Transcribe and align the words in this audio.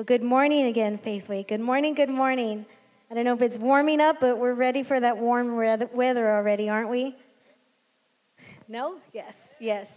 Well, 0.00 0.06
good 0.06 0.22
morning 0.22 0.64
again, 0.64 0.96
Faithway. 0.96 1.46
Good 1.46 1.60
morning, 1.60 1.92
good 1.92 2.08
morning. 2.08 2.64
I 3.10 3.14
don't 3.14 3.26
know 3.26 3.34
if 3.34 3.42
it's 3.42 3.58
warming 3.58 4.00
up, 4.00 4.16
but 4.18 4.38
we're 4.38 4.54
ready 4.54 4.82
for 4.82 4.98
that 4.98 5.18
warm 5.18 5.56
weather 5.56 6.30
already, 6.30 6.70
aren't 6.70 6.88
we? 6.88 7.14
No? 8.66 8.96
Yes, 9.12 9.34
yes. 9.58 9.88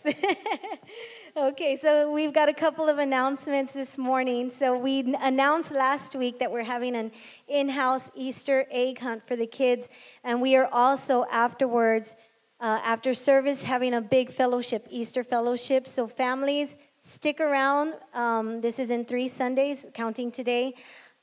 okay, 1.38 1.80
so 1.82 2.12
we've 2.12 2.34
got 2.34 2.50
a 2.50 2.54
couple 2.54 2.90
of 2.90 2.98
announcements 2.98 3.72
this 3.72 3.98
morning. 3.98 4.52
So 4.54 4.78
we 4.78 5.16
announced 5.22 5.72
last 5.72 6.16
week 6.16 6.38
that 6.40 6.52
we're 6.52 6.64
having 6.64 6.98
an 6.98 7.10
in-house 7.48 8.12
Easter 8.14 8.66
egg 8.72 9.00
hunt 9.00 9.26
for 9.26 9.38
the 9.38 9.48
kids, 9.48 9.88
and 10.26 10.42
we 10.42 10.58
are 10.58 10.68
also 10.74 11.24
afterwards, 11.32 12.18
uh, 12.60 12.82
after 12.84 13.14
service, 13.14 13.64
having 13.64 13.94
a 13.94 14.02
big 14.02 14.34
fellowship, 14.34 14.86
Easter 14.90 15.24
fellowship. 15.24 15.88
So 15.88 16.08
families, 16.08 16.76
stick 17.04 17.40
around. 17.40 17.94
Um, 18.14 18.62
this 18.62 18.80
is 18.80 18.90
in 18.90 19.04
three 19.06 19.28
Sundays, 19.28 19.86
counting 19.94 20.32
today. 20.32 20.74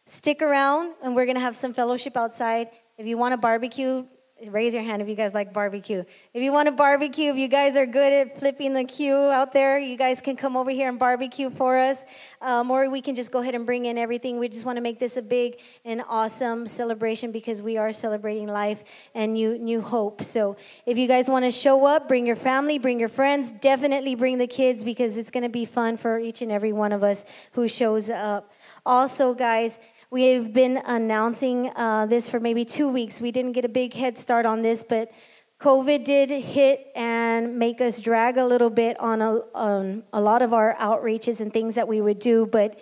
Stick 0.07 0.43
around, 0.43 0.95
and 1.03 1.17
we're 1.17 1.27
gonna 1.27 1.41
have 1.41 1.57
some 1.57 1.73
fellowship 1.73 2.17
outside. 2.17 2.71
If 2.99 3.07
you 3.07 3.17
want 3.17 3.35
a 3.35 3.37
barbecue, 3.37 4.05
raise 4.49 4.73
your 4.73 4.83
hand 4.83 5.03
if 5.03 5.09
you 5.09 5.15
guys 5.15 5.35
like 5.35 5.53
barbecue. 5.53 6.03
If 6.33 6.43
you 6.43 6.53
want 6.53 6.67
to 6.67 6.73
barbecue, 6.73 7.31
if 7.31 7.37
you 7.37 7.49
guys 7.49 7.77
are 7.77 7.87
good 7.87 8.13
at 8.13 8.39
flipping 8.39 8.73
the 8.73 8.85
queue 8.85 9.15
out 9.15 9.53
there, 9.53 9.79
you 9.79 9.97
guys 9.97 10.21
can 10.21 10.37
come 10.37 10.57
over 10.57 10.71
here 10.71 10.89
and 10.89 10.99
barbecue 10.99 11.51
for 11.51 11.77
us. 11.77 11.99
Um, 12.41 12.71
or 12.71 12.89
we 12.89 13.03
can 13.03 13.15
just 13.15 13.31
go 13.31 13.41
ahead 13.41 13.55
and 13.55 13.67
bring 13.67 13.85
in 13.85 13.99
everything. 13.99 14.39
We 14.39 14.49
just 14.49 14.65
want 14.65 14.77
to 14.77 14.83
make 14.83 14.99
this 14.99 15.17
a 15.17 15.23
big 15.23 15.61
and 15.85 16.03
awesome 16.09 16.67
celebration 16.67 17.33
because 17.33 17.61
we 17.61 17.77
are 17.77 17.93
celebrating 17.93 18.47
life 18.47 18.83
and 19.15 19.35
new, 19.35 19.59
new 19.59 19.81
hope. 19.81 20.25
So 20.25 20.57
if 20.87 20.97
you 20.97 21.07
guys 21.07 21.29
want 21.29 21.45
to 21.45 21.51
show 21.51 21.85
up, 21.85 22.09
bring 22.09 22.27
your 22.27 22.37
family, 22.37 22.79
bring 22.79 22.99
your 22.99 23.11
friends, 23.11 23.53
definitely 23.61 24.15
bring 24.15 24.39
the 24.39 24.47
kids 24.47 24.85
because 24.85 25.19
it's 25.19 25.31
going 25.31 25.43
to 25.43 25.51
be 25.51 25.67
fun 25.67 25.97
for 25.97 26.19
each 26.19 26.41
and 26.41 26.51
every 26.51 26.73
one 26.73 26.93
of 26.93 27.03
us 27.03 27.25
who 27.53 27.69
shows 27.69 28.09
up. 28.09 28.51
Also, 28.87 29.35
guys, 29.35 29.79
We've 30.13 30.53
been 30.53 30.83
announcing 30.87 31.71
uh, 31.77 32.07
this 32.07 32.29
for 32.29 32.41
maybe 32.41 32.65
two 32.65 32.89
weeks. 32.89 33.21
We 33.21 33.31
didn't 33.31 33.53
get 33.53 33.65
a 33.65 33.69
big 33.69 33.95
head 33.95 34.19
start 34.19 34.45
on 34.45 34.61
this, 34.61 34.83
but 34.83 35.13
COVID 35.61 36.05
did 36.05 36.31
hit 36.31 36.91
and 36.97 37.57
make 37.57 37.81
us 37.81 38.01
drag 38.01 38.37
a 38.37 38.45
little 38.45 38.71
bit 38.71 38.99
on 38.99 39.23
a, 39.23 39.39
on 39.55 40.03
a 40.13 40.21
lot 40.21 40.43
of 40.43 40.53
our 40.53 40.75
outreaches 40.81 41.39
and 41.39 41.53
things 41.53 41.77
that 41.77 41.87
we 41.87 42.01
would 42.01 42.19
do. 42.19 42.45
But 42.47 42.81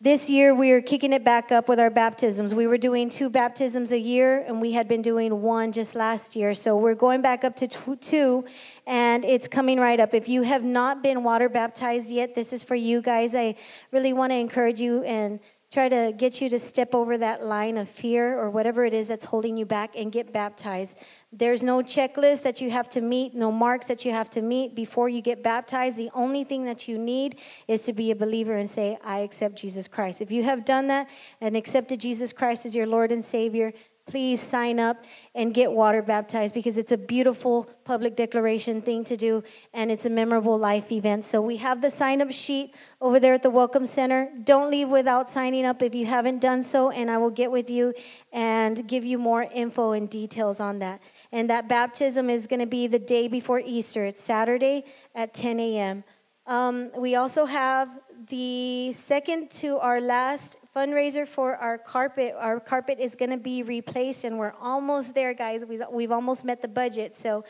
this 0.00 0.28
year 0.28 0.52
we 0.52 0.72
are 0.72 0.82
kicking 0.82 1.12
it 1.12 1.22
back 1.22 1.52
up 1.52 1.68
with 1.68 1.78
our 1.78 1.90
baptisms. 1.90 2.56
We 2.56 2.66
were 2.66 2.76
doing 2.76 3.08
two 3.08 3.30
baptisms 3.30 3.92
a 3.92 3.98
year, 3.98 4.40
and 4.40 4.60
we 4.60 4.72
had 4.72 4.88
been 4.88 5.00
doing 5.00 5.42
one 5.42 5.70
just 5.70 5.94
last 5.94 6.34
year. 6.34 6.54
So 6.54 6.76
we're 6.76 6.96
going 6.96 7.22
back 7.22 7.44
up 7.44 7.54
to 7.56 7.68
two, 7.68 8.44
and 8.88 9.24
it's 9.24 9.46
coming 9.46 9.78
right 9.78 10.00
up. 10.00 10.12
If 10.12 10.28
you 10.28 10.42
have 10.42 10.64
not 10.64 11.04
been 11.04 11.22
water 11.22 11.48
baptized 11.48 12.08
yet, 12.08 12.34
this 12.34 12.52
is 12.52 12.64
for 12.64 12.74
you 12.74 13.00
guys. 13.00 13.32
I 13.32 13.54
really 13.92 14.12
want 14.12 14.32
to 14.32 14.36
encourage 14.36 14.80
you 14.80 15.04
and 15.04 15.38
try 15.74 15.88
to 15.88 16.14
get 16.16 16.40
you 16.40 16.48
to 16.48 16.56
step 16.56 16.94
over 16.94 17.18
that 17.18 17.44
line 17.44 17.76
of 17.76 17.88
fear 17.88 18.38
or 18.38 18.48
whatever 18.48 18.84
it 18.84 18.94
is 18.94 19.08
that's 19.08 19.24
holding 19.24 19.56
you 19.56 19.66
back 19.66 19.96
and 19.96 20.12
get 20.12 20.32
baptized. 20.32 20.96
There's 21.32 21.64
no 21.64 21.78
checklist 21.78 22.42
that 22.42 22.60
you 22.60 22.70
have 22.70 22.88
to 22.90 23.00
meet, 23.00 23.34
no 23.34 23.50
marks 23.50 23.86
that 23.86 24.04
you 24.04 24.12
have 24.12 24.30
to 24.30 24.40
meet 24.40 24.76
before 24.76 25.08
you 25.08 25.20
get 25.20 25.42
baptized. 25.42 25.96
The 25.96 26.12
only 26.14 26.44
thing 26.44 26.64
that 26.66 26.86
you 26.86 26.96
need 26.96 27.40
is 27.66 27.82
to 27.82 27.92
be 27.92 28.12
a 28.12 28.14
believer 28.14 28.52
and 28.52 28.70
say, 28.70 28.96
I 29.02 29.18
accept 29.18 29.56
Jesus 29.56 29.88
Christ. 29.88 30.20
If 30.20 30.30
you 30.30 30.44
have 30.44 30.64
done 30.64 30.86
that 30.86 31.08
and 31.40 31.56
accepted 31.56 31.98
Jesus 31.98 32.32
Christ 32.32 32.66
as 32.66 32.74
your 32.76 32.86
Lord 32.86 33.10
and 33.10 33.24
Savior, 33.24 33.72
please 34.06 34.40
sign 34.40 34.78
up 34.78 35.04
and 35.34 35.54
get 35.54 35.72
water 35.72 36.02
baptized 36.02 36.52
because 36.52 36.76
it's 36.76 36.92
a 36.92 36.96
beautiful 36.96 37.68
public 37.84 38.16
declaration 38.16 38.82
thing 38.82 39.02
to 39.04 39.16
do 39.16 39.42
and 39.72 39.90
it's 39.90 40.04
a 40.04 40.10
memorable 40.10 40.58
life 40.58 40.92
event. 40.92 41.24
So 41.24 41.40
we 41.40 41.56
have 41.56 41.80
the 41.80 41.90
sign 41.90 42.20
up 42.20 42.30
sheet 42.30 42.74
over 43.00 43.18
there 43.18 43.34
at 43.34 43.42
the 43.42 43.50
Welcome 43.50 43.86
Center. 43.86 44.30
Don't 44.44 44.70
leave 44.70 44.90
without 44.90 45.30
signing 45.30 45.64
up 45.64 45.80
if 45.82 45.94
you 45.94 46.04
haven't 46.04 46.40
done 46.40 46.62
so, 46.62 46.90
and 46.90 47.10
I 47.10 47.16
will 47.16 47.30
get 47.30 47.50
with 47.50 47.70
you 47.70 47.94
and 48.32 48.86
give 48.86 49.04
you 49.04 49.16
more 49.16 49.42
info 49.42 49.92
and 49.92 50.10
details 50.10 50.60
on 50.60 50.78
that. 50.80 51.00
And 51.32 51.48
that 51.48 51.66
baptism 51.68 52.28
is 52.28 52.46
going 52.46 52.60
to 52.60 52.66
be 52.66 52.86
the 52.86 52.98
day 52.98 53.26
before 53.26 53.60
Easter. 53.64 54.04
It's 54.04 54.22
Saturday 54.22 54.84
at 55.14 55.32
10 55.32 55.58
a.m. 55.60 56.04
Um, 56.46 56.90
we 56.98 57.14
also 57.14 57.46
have 57.46 57.88
the 58.28 58.92
second 58.92 59.50
to 59.50 59.78
our 59.78 60.00
last 60.00 60.56
fundraiser 60.74 61.26
for 61.26 61.56
our 61.56 61.78
carpet. 61.78 62.34
Our 62.38 62.60
carpet 62.60 62.98
is 62.98 63.14
going 63.14 63.30
to 63.30 63.36
be 63.36 63.62
replaced, 63.62 64.24
and 64.24 64.38
we're 64.38 64.54
almost 64.60 65.14
there, 65.14 65.34
guys. 65.34 65.64
We've, 65.64 65.82
we've 65.90 66.12
almost 66.12 66.44
met 66.44 66.62
the 66.62 66.68
budget. 66.68 67.16
So 67.16 67.44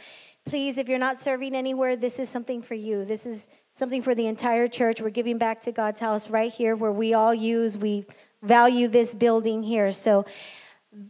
please, 0.45 0.79
if 0.79 0.89
you're 0.89 0.99
not 0.99 1.21
serving 1.21 1.55
anywhere, 1.55 1.97
this 1.97 2.19
is 2.19 2.29
something 2.29 2.63
for 2.63 2.75
you. 2.75 3.05
This 3.05 3.27
is 3.27 3.47
something 3.75 4.03
for 4.03 4.15
the 4.15 4.27
entire 4.27 4.69
church. 4.69 5.01
We're 5.01 5.11
giving 5.11 5.39
back 5.39 5.63
to 5.63 5.73
God's 5.73 6.01
house 6.01 6.31
right 6.31 6.53
here 6.53 6.77
where 6.77 6.93
we 6.93 7.15
all 7.15 7.35
use, 7.35 7.77
we 7.77 8.07
value 8.43 8.89
this 8.89 9.15
building 9.15 9.63
here. 9.63 9.93
So, 9.93 10.25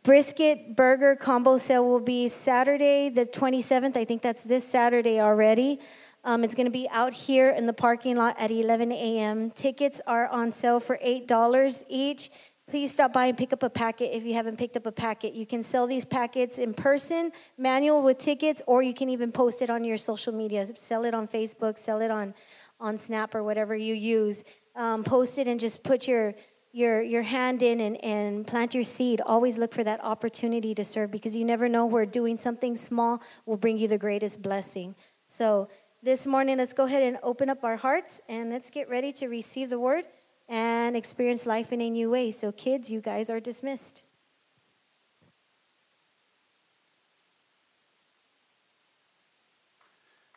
brisket 0.03 0.77
burger 0.77 1.15
combo 1.15 1.59
sale 1.59 1.85
will 1.85 2.01
be 2.01 2.29
Saturday, 2.29 3.09
the 3.09 3.27
27th. 3.27 3.97
I 3.97 4.05
think 4.05 4.23
that's 4.23 4.43
this 4.43 4.65
Saturday 4.65 5.21
already. 5.21 5.81
Um, 6.25 6.43
it's 6.43 6.55
going 6.55 6.67
to 6.67 6.73
be 6.73 6.89
out 6.91 7.13
here 7.13 7.51
in 7.51 7.67
the 7.67 7.73
parking 7.73 8.17
lot 8.17 8.35
at 8.39 8.51
11 8.51 8.91
a.m. 8.91 9.51
Tickets 9.51 10.01
are 10.07 10.27
on 10.29 10.53
sale 10.53 10.81
for 10.81 10.99
$8 11.05 11.85
each. 11.89 12.31
Please 12.67 12.91
stop 12.91 13.13
by 13.13 13.27
and 13.27 13.37
pick 13.37 13.53
up 13.53 13.63
a 13.63 13.69
packet 13.69 14.17
if 14.17 14.25
you 14.25 14.33
haven't 14.33 14.57
picked 14.57 14.79
up 14.79 14.87
a 14.87 14.93
packet. 14.93 15.35
You 15.35 15.45
can 15.45 15.63
sell 15.63 15.87
these 15.87 16.07
packets 16.07 16.57
in 16.57 16.73
person, 16.73 17.31
manual 17.59 18.03
with 18.03 18.17
tickets, 18.17 18.63
or 18.67 18.83
you 18.83 18.95
can 18.95 19.11
even 19.11 19.31
post 19.31 19.61
it 19.61 19.69
on 19.69 19.85
your 19.85 19.99
social 19.99 20.33
media. 20.33 20.67
Sell 20.79 21.05
it 21.05 21.13
on 21.13 21.29
Facebook, 21.29 21.79
sell 21.79 22.01
it 22.01 22.11
on, 22.11 22.33
on 22.81 22.97
Snap 22.97 23.35
or 23.35 23.45
whatever 23.45 23.77
you 23.77 23.93
use. 23.93 24.45
Um, 24.77 25.05
post 25.05 25.37
it 25.37 25.47
and 25.47 25.61
just 25.61 25.83
put 25.85 26.09
your 26.09 26.35
your 26.73 27.03
your 27.03 27.23
hand 27.23 27.63
in 27.63 27.81
and, 27.81 28.03
and 28.03 28.47
plant 28.47 28.75
your 28.75 28.83
seed. 28.83 29.21
Always 29.21 29.59
look 29.59 29.73
for 29.73 29.85
that 29.85 30.03
opportunity 30.03 30.75
to 30.75 30.85
serve 30.85 31.11
because 31.11 31.37
you 31.37 31.45
never 31.45 31.69
know 31.69 31.87
where 31.87 32.07
doing 32.07 32.37
something 32.37 32.77
small 32.77 33.23
will 33.47 33.59
bring 33.59 33.77
you 33.77 33.87
the 33.87 33.99
greatest 33.99 34.43
blessing. 34.43 34.97
So 35.27 35.69
this 36.05 36.27
morning, 36.27 36.59
let's 36.59 36.75
go 36.75 36.85
ahead 36.85 37.03
and 37.03 37.19
open 37.23 37.49
up 37.49 37.65
our 37.65 37.77
hearts 37.77 38.21
and 38.29 38.51
let's 38.51 38.69
get 38.69 38.91
ready 38.91 39.11
to 39.11 39.29
receive 39.29 39.71
the 39.71 39.79
word 39.79 40.05
and 40.51 40.95
experience 40.95 41.47
life 41.47 41.73
in 41.73 41.81
a 41.81 41.89
new 41.89 42.11
way. 42.11 42.31
So, 42.31 42.53
kids, 42.53 42.91
you 42.91 43.01
guys 43.01 43.31
are 43.31 43.41
dismissed. 43.41 44.03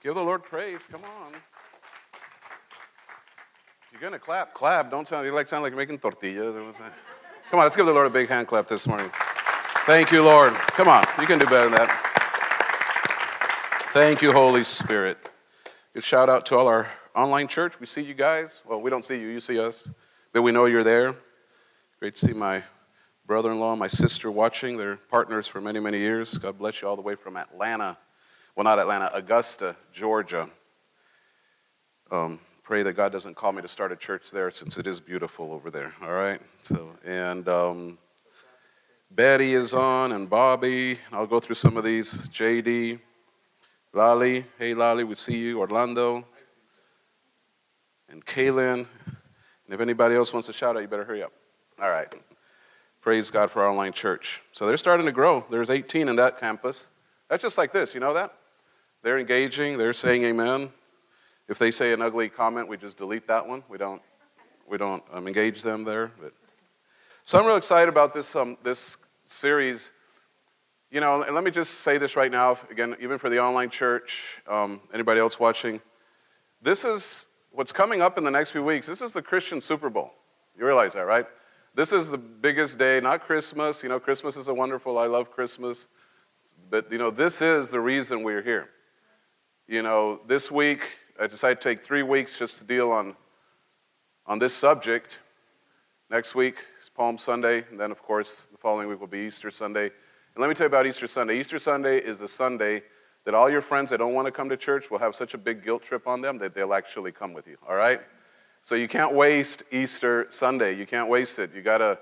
Give 0.01 0.16
the 0.16 0.23
Lord 0.23 0.44
praise. 0.44 0.79
Come 0.89 1.01
on. 1.03 1.33
You're 3.91 3.99
going 3.99 4.13
to 4.13 4.19
clap. 4.19 4.53
Clap. 4.53 4.89
Don't 4.89 5.05
sound, 5.05 5.25
you 5.25 5.34
like 5.34 5.49
sound 5.49 5.63
like 5.63 5.72
you're 5.72 5.78
making 5.78 5.99
tortillas. 5.99 6.78
Come 7.51 7.59
on, 7.59 7.66
let's 7.66 7.75
give 7.75 7.85
the 7.85 7.91
Lord 7.91 8.07
a 8.07 8.09
big 8.09 8.29
hand 8.29 8.47
clap 8.47 8.69
this 8.69 8.88
morning. 8.88 9.11
Thank 9.85 10.13
you, 10.13 10.23
Lord. 10.23 10.53
Come 10.53 10.88
on, 10.88 11.03
you 11.19 11.28
can 11.28 11.39
do 11.39 11.45
better 11.45 11.69
than 11.69 11.73
that. 11.73 13.89
Thank 13.91 14.22
you, 14.22 14.31
Holy 14.31 14.63
Spirit. 14.63 15.29
Good 15.97 16.03
shout 16.03 16.30
out 16.30 16.46
to 16.46 16.56
all 16.56 16.68
our 16.68 16.88
online 17.16 17.47
church. 17.47 17.80
We 17.80 17.88
see 17.88 18.03
you 18.03 18.13
guys. 18.13 18.62
Well, 18.69 18.80
we 18.80 18.91
don't 18.91 19.03
see 19.03 19.19
you, 19.19 19.30
you 19.30 19.40
see 19.40 19.59
us, 19.59 19.90
but 20.31 20.44
we 20.44 20.52
know 20.52 20.66
you're 20.66 20.84
there. 20.84 21.16
Great 22.00 22.13
to 22.13 22.28
see 22.28 22.34
my 22.34 22.63
brother 23.25 23.52
in 23.52 23.59
law, 23.59 23.75
my 23.75 23.88
sister 23.88 24.30
watching. 24.30 24.78
They're 24.78 24.97
partners 24.97 25.47
for 25.47 25.59
many, 25.59 25.80
many 25.80 25.97
years. 25.97 26.38
God 26.38 26.59
bless 26.59 26.84
you 26.84 26.88
all 26.88 26.96
the 26.96 27.02
way 27.02 27.16
from 27.16 27.35
Atlanta. 27.35 27.97
Well, 28.56 28.63
not 28.63 28.78
Atlanta, 28.78 29.09
Augusta, 29.12 29.75
Georgia. 29.91 30.47
Um, 32.12 32.40
pray 32.62 32.84
that 32.84 32.94
God 32.94 33.12
doesn't 33.12 33.34
call 33.35 33.52
me 33.52 33.64
to 33.64 33.68
start 33.68 33.91
a 33.91 33.96
church 33.96 34.29
there 34.29 34.52
since 34.52 34.78
it 34.78 34.85
is 34.85 35.00
beautiful 35.00 35.52
over 35.52 35.72
there. 35.72 35.96
All 36.03 36.14
right? 36.14 36.40
So, 36.62 36.91
and 37.06 37.50
um, 37.50 37.97
Betty 39.09 39.56
is 39.56 39.74
on, 39.74 40.12
and 40.12 40.29
Bobby. 40.29 41.00
I'll 41.12 41.25
go 41.25 41.40
through 41.40 41.56
some 41.56 41.75
of 41.75 41.84
these. 41.84 42.14
JD. 42.28 43.00
Lali, 43.94 44.46
hey 44.59 44.74
Lali, 44.74 45.03
we 45.03 45.16
see 45.16 45.38
you. 45.38 45.59
Orlando, 45.59 46.25
and 48.09 48.25
Kaylin. 48.25 48.86
And 49.66 49.74
if 49.74 49.81
anybody 49.81 50.16
else 50.16 50.34
wants 50.34 50.48
to 50.48 50.53
shout 50.53 50.75
out, 50.75 50.81
you 50.81 50.88
better 50.88 51.03
hurry 51.03 51.24
up. 51.24 51.34
All 51.82 51.90
right. 51.90 52.14
Praise 53.02 53.29
God 53.32 53.52
for 53.52 53.61
our 53.61 53.70
online 53.70 53.94
church. 53.94 54.41
So 54.52 54.66
they're 54.66 54.78
starting 54.78 55.06
to 55.06 55.11
grow. 55.11 55.46
There's 55.50 55.70
18 55.70 56.08
in 56.09 56.16
that 56.17 56.40
campus. 56.40 56.90
That's 57.29 57.41
just 57.41 57.58
like 57.58 57.73
this, 57.73 57.94
you 57.94 58.00
know 58.00 58.14
that? 58.14 58.34
They're 59.03 59.20
engaging, 59.20 59.78
they're 59.78 59.94
saying 59.94 60.23
amen. 60.23 60.70
If 61.47 61.59
they 61.59 61.72
say 61.72 61.94
an 61.94 62.02
ugly 62.02 62.29
comment, 62.29 62.67
we 62.67 62.78
just 62.78 62.97
delete 62.97 63.28
that 63.28 63.47
one. 63.47 63.64
We 63.70 63.78
don't, 63.78 64.02
we 64.70 64.78
don't 64.78 65.03
um, 65.14 65.28
engage 65.28 65.61
them 65.61 65.84
there. 65.84 66.11
But. 66.20 66.34
So 67.23 67.40
I'm 67.40 67.46
real 67.46 67.56
excited 67.56 67.90
about 67.90 68.14
this, 68.14 68.35
um, 68.35 68.58
this 68.64 68.97
series 69.26 69.91
you 70.89 71.01
know, 71.01 71.22
and 71.22 71.35
let 71.35 71.43
me 71.43 71.51
just 71.51 71.81
say 71.81 71.97
this 71.97 72.16
right 72.16 72.31
now, 72.31 72.57
again, 72.72 72.95
even 73.01 73.17
for 73.17 73.29
the 73.29 73.39
online 73.39 73.69
church, 73.69 74.23
um, 74.47 74.79
anybody 74.93 75.19
else 75.19 75.39
watching, 75.39 75.81
this 76.61 76.85
is 76.85 77.28
what's 77.51 77.72
coming 77.72 78.01
up 78.01 78.17
in 78.17 78.23
the 78.23 78.31
next 78.31 78.51
few 78.51 78.63
weeks. 78.63 78.87
This 78.87 79.01
is 79.01 79.13
the 79.13 79.22
Christian 79.22 79.59
Super 79.59 79.89
Bowl. 79.89 80.11
You 80.57 80.66
realize 80.66 80.93
that, 80.93 81.05
right? 81.05 81.25
This 81.75 81.91
is 81.91 82.09
the 82.09 82.17
biggest 82.17 82.78
day, 82.78 82.99
not 82.99 83.22
Christmas. 83.22 83.84
You 83.84 83.89
know, 83.89 83.99
Christmas 83.99 84.37
is 84.37 84.47
a 84.47 84.53
wonderful, 84.53 84.97
I 84.97 85.07
love 85.07 85.29
Christmas. 85.29 85.87
But, 86.69 86.91
you 86.91 86.97
know, 86.97 87.11
this 87.11 87.41
is 87.41 87.69
the 87.69 87.79
reason 87.79 88.23
we're 88.23 88.41
here. 88.41 88.69
You 89.67 89.81
know, 89.84 90.22
this 90.28 90.49
week, 90.49 90.81
I 91.19 91.28
decided 91.28 91.59
to 91.61 91.69
take 91.69 91.85
three 91.85 92.03
weeks 92.03 92.39
just 92.39 92.57
to 92.59 92.63
deal 92.63 92.91
on, 92.91 93.16
on 94.25 94.39
this 94.39 94.53
subject. 94.53 95.19
Next 96.09 96.34
week 96.34 96.55
is 96.81 96.89
Palm 96.89 97.17
Sunday, 97.17 97.66
and 97.69 97.79
then, 97.79 97.91
of 97.91 98.01
course, 98.01 98.47
the 98.51 98.57
following 98.57 98.87
week 98.87 98.99
will 98.99 99.07
be 99.07 99.19
Easter 99.19 99.51
Sunday. 99.51 99.91
And 100.37 100.41
let 100.43 100.49
me 100.49 100.53
tell 100.53 100.66
you 100.66 100.67
about 100.67 100.85
Easter 100.85 101.07
Sunday. 101.07 101.39
Easter 101.39 101.57
Sunday 101.57 101.97
is 101.97 102.19
the 102.19 102.28
Sunday 102.28 102.84
that 103.25 103.34
all 103.34 103.49
your 103.49 103.59
friends 103.59 103.89
that 103.89 103.97
don't 103.97 104.13
want 104.13 104.28
to 104.28 104.31
come 104.31 104.49
to 104.49 104.55
church 104.55 104.91
will 104.91 104.99
have 104.99 105.16
such 105.16 105.34
a 105.34 105.37
big 105.37 105.66
guilt 105.66 105.81
trip 105.81 106.05
on 106.05 106.22
them 106.22 106.37
that 106.37 106.53
they'll 106.53 106.75
actually 106.75 107.11
come 107.11 107.34
with 107.34 107.47
you, 107.47 107.57
all 107.67 107.73
right? 107.73 108.01
So 108.61 108.75
you 108.75 108.87
can't 108.87 109.16
waste 109.16 109.63
Easter 109.72 110.28
Sunday. 110.29 110.75
You 110.75 110.85
can't 110.85 111.09
waste 111.09 111.39
it. 111.39 111.55
You 111.55 111.63
got 111.63 111.79
to, 111.79 111.97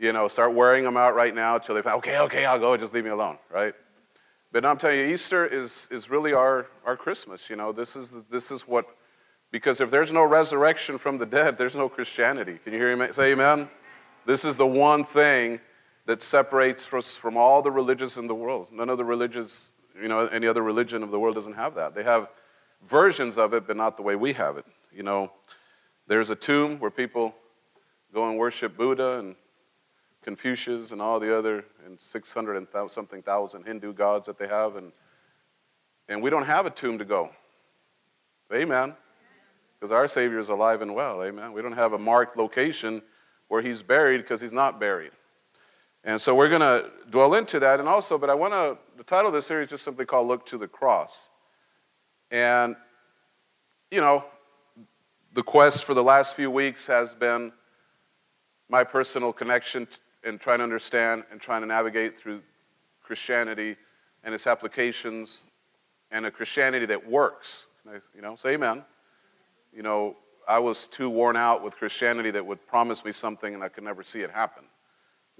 you 0.00 0.12
know, 0.12 0.26
start 0.26 0.52
wearing 0.52 0.82
them 0.82 0.96
out 0.96 1.14
right 1.14 1.32
now 1.32 1.54
until 1.54 1.76
they 1.76 1.82
find, 1.82 1.94
okay, 1.98 2.18
okay, 2.18 2.44
I'll 2.44 2.58
go, 2.58 2.76
just 2.76 2.92
leave 2.92 3.04
me 3.04 3.10
alone, 3.10 3.38
right? 3.52 3.72
But 4.50 4.66
I'm 4.66 4.76
telling 4.76 4.98
you, 4.98 5.04
Easter 5.04 5.46
is, 5.46 5.86
is 5.92 6.10
really 6.10 6.32
our, 6.32 6.66
our 6.84 6.96
Christmas. 6.96 7.48
You 7.48 7.54
know, 7.54 7.70
this 7.70 7.94
is, 7.94 8.12
this 8.32 8.50
is 8.50 8.62
what, 8.62 8.84
because 9.52 9.80
if 9.80 9.92
there's 9.92 10.10
no 10.10 10.24
resurrection 10.24 10.98
from 10.98 11.18
the 11.18 11.26
dead, 11.26 11.56
there's 11.56 11.76
no 11.76 11.88
Christianity. 11.88 12.58
Can 12.64 12.72
you 12.72 12.80
hear 12.80 12.96
me 12.96 13.12
say 13.12 13.30
amen? 13.30 13.70
This 14.26 14.44
is 14.44 14.56
the 14.56 14.66
one 14.66 15.04
thing 15.04 15.60
that 16.06 16.22
separates 16.22 16.86
us 16.92 17.16
from 17.16 17.36
all 17.36 17.62
the 17.62 17.70
religions 17.70 18.16
in 18.16 18.26
the 18.26 18.34
world. 18.34 18.68
None 18.72 18.88
of 18.88 18.98
the 18.98 19.04
religions, 19.04 19.72
you 20.00 20.08
know, 20.08 20.26
any 20.26 20.46
other 20.46 20.62
religion 20.62 21.02
of 21.02 21.10
the 21.10 21.18
world 21.18 21.34
doesn't 21.34 21.54
have 21.54 21.74
that. 21.74 21.94
They 21.94 22.02
have 22.02 22.28
versions 22.88 23.38
of 23.38 23.54
it, 23.54 23.66
but 23.66 23.76
not 23.76 23.96
the 23.96 24.02
way 24.02 24.16
we 24.16 24.32
have 24.32 24.56
it. 24.56 24.64
You 24.92 25.02
know, 25.02 25.30
there's 26.06 26.30
a 26.30 26.36
tomb 26.36 26.78
where 26.78 26.90
people 26.90 27.34
go 28.12 28.28
and 28.28 28.38
worship 28.38 28.76
Buddha 28.76 29.18
and 29.18 29.36
Confucius 30.22 30.90
and 30.90 31.00
all 31.00 31.20
the 31.20 31.36
other 31.36 31.64
and 31.86 32.00
600 32.00 32.56
and 32.56 32.66
th- 32.70 32.90
something 32.90 33.22
thousand 33.22 33.64
Hindu 33.66 33.92
gods 33.92 34.26
that 34.26 34.38
they 34.38 34.48
have, 34.48 34.76
and 34.76 34.92
and 36.08 36.20
we 36.20 36.28
don't 36.28 36.44
have 36.44 36.66
a 36.66 36.70
tomb 36.70 36.98
to 36.98 37.04
go. 37.04 37.30
Amen. 38.52 38.94
Because 39.78 39.92
our 39.92 40.08
Savior 40.08 40.40
is 40.40 40.48
alive 40.48 40.82
and 40.82 40.94
well. 40.94 41.22
Amen. 41.22 41.52
We 41.52 41.62
don't 41.62 41.72
have 41.72 41.92
a 41.92 41.98
marked 41.98 42.36
location 42.36 43.00
where 43.48 43.62
he's 43.62 43.82
buried 43.82 44.18
because 44.18 44.40
he's 44.40 44.52
not 44.52 44.80
buried. 44.80 45.12
And 46.04 46.20
so 46.20 46.34
we're 46.34 46.48
going 46.48 46.60
to 46.60 46.90
dwell 47.10 47.34
into 47.34 47.60
that. 47.60 47.78
And 47.78 47.88
also, 47.88 48.16
but 48.16 48.30
I 48.30 48.34
want 48.34 48.54
to, 48.54 48.78
the 48.96 49.04
title 49.04 49.28
of 49.28 49.34
this 49.34 49.46
series 49.46 49.66
is 49.66 49.70
just 49.70 49.84
simply 49.84 50.06
called 50.06 50.28
Look 50.28 50.46
to 50.46 50.58
the 50.58 50.68
Cross. 50.68 51.28
And, 52.30 52.76
you 53.90 54.00
know, 54.00 54.24
the 55.34 55.42
quest 55.42 55.84
for 55.84 55.94
the 55.94 56.02
last 56.02 56.34
few 56.34 56.50
weeks 56.50 56.86
has 56.86 57.10
been 57.14 57.52
my 58.68 58.84
personal 58.84 59.32
connection 59.32 59.86
and 60.24 60.40
trying 60.40 60.58
to 60.58 60.64
understand 60.64 61.24
and 61.30 61.40
trying 61.40 61.60
to 61.60 61.66
navigate 61.66 62.18
through 62.18 62.40
Christianity 63.02 63.76
and 64.24 64.34
its 64.34 64.46
applications 64.46 65.42
and 66.10 66.26
a 66.26 66.30
Christianity 66.30 66.86
that 66.86 67.08
works. 67.08 67.66
You 68.14 68.22
know, 68.22 68.36
say 68.36 68.54
amen. 68.54 68.84
You 69.72 69.82
know, 69.82 70.16
I 70.48 70.58
was 70.58 70.88
too 70.88 71.10
worn 71.10 71.36
out 71.36 71.62
with 71.62 71.76
Christianity 71.76 72.30
that 72.32 72.44
would 72.44 72.66
promise 72.66 73.04
me 73.04 73.12
something 73.12 73.54
and 73.54 73.62
I 73.62 73.68
could 73.68 73.84
never 73.84 74.02
see 74.02 74.20
it 74.20 74.30
happen. 74.30 74.64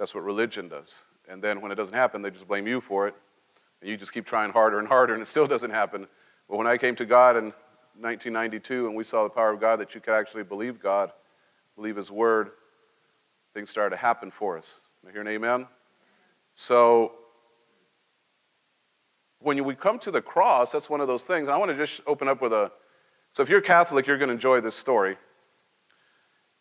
That's 0.01 0.15
what 0.15 0.25
religion 0.25 0.71
does. 0.71 1.03
And 1.29 1.43
then 1.43 1.61
when 1.61 1.71
it 1.71 1.75
doesn't 1.75 1.95
happen, 1.95 2.23
they 2.23 2.31
just 2.31 2.49
blame 2.49 2.67
you 2.67 2.81
for 2.81 3.07
it. 3.07 3.15
And 3.83 3.91
you 3.91 3.99
just 3.99 4.15
keep 4.15 4.25
trying 4.25 4.51
harder 4.51 4.79
and 4.79 4.89
harder 4.89 5.13
and 5.13 5.23
it 5.23 5.27
still 5.27 5.47
doesn't 5.47 5.71
happen. 5.71 6.07
But 6.49 6.57
when 6.57 6.67
I 6.67 6.79
came 6.79 6.97
to 6.97 7.05
God 7.05 7.37
in 7.37 7.53
1992 8.01 8.87
and 8.87 8.97
we 8.97 9.05
saw 9.05 9.25
the 9.25 9.29
power 9.29 9.53
of 9.53 9.61
God 9.61 9.79
that 9.79 9.95
you 9.95 10.01
could 10.01 10.15
actually 10.15 10.43
believe 10.43 10.81
God, 10.83 11.13
believe 11.77 11.97
His 11.97 12.11
Word, 12.11 12.53
things 13.53 13.69
started 13.69 13.91
to 13.91 14.01
happen 14.01 14.31
for 14.31 14.57
us. 14.57 14.81
I 15.07 15.13
hear 15.13 15.21
an 15.21 15.29
amen? 15.29 15.67
So, 16.55 17.13
when 19.41 19.63
we 19.65 19.75
come 19.75 19.99
to 20.01 20.11
the 20.11 20.23
cross, 20.23 20.73
that's 20.73 20.89
one 20.89 21.01
of 21.01 21.09
those 21.09 21.25
things. 21.25 21.49
And 21.49 21.55
I 21.55 21.59
want 21.59 21.71
to 21.71 21.77
just 21.77 22.01
open 22.07 22.27
up 22.27 22.41
with 22.41 22.55
a. 22.55 22.73
So, 23.33 23.43
if 23.43 23.49
you're 23.51 23.61
Catholic, 23.61 24.07
you're 24.07 24.19
going 24.19 24.29
to 24.29 24.35
enjoy 24.35 24.61
this 24.61 24.77
story. 24.77 25.17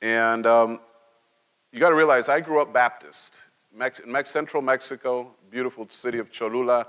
And 0.02 0.46
um, 0.46 0.80
you 1.72 1.80
got 1.80 1.90
to 1.90 1.96
realize 1.96 2.30
I 2.30 2.40
grew 2.40 2.62
up 2.62 2.74
Baptist. 2.74 3.34
Mex- 3.74 4.02
Mex- 4.06 4.32
Central 4.32 4.62
Mexico, 4.62 5.32
beautiful 5.52 5.88
city 5.90 6.18
of 6.18 6.32
Cholula. 6.32 6.88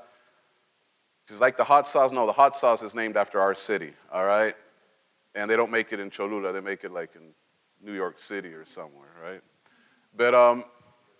It's 1.28 1.40
like 1.40 1.56
the 1.56 1.64
hot 1.64 1.86
sauce. 1.86 2.12
No, 2.12 2.26
the 2.26 2.32
hot 2.32 2.56
sauce 2.56 2.82
is 2.82 2.94
named 2.94 3.16
after 3.16 3.40
our 3.40 3.54
city, 3.54 3.92
all 4.12 4.24
right? 4.24 4.56
And 5.34 5.50
they 5.50 5.56
don't 5.56 5.70
make 5.70 5.92
it 5.92 6.00
in 6.00 6.10
Cholula, 6.10 6.52
they 6.52 6.60
make 6.60 6.82
it 6.84 6.90
like 6.90 7.10
in 7.14 7.32
New 7.82 7.94
York 7.94 8.20
City 8.20 8.48
or 8.48 8.64
somewhere, 8.64 9.10
right? 9.22 9.40
But 10.16 10.34
um, 10.34 10.64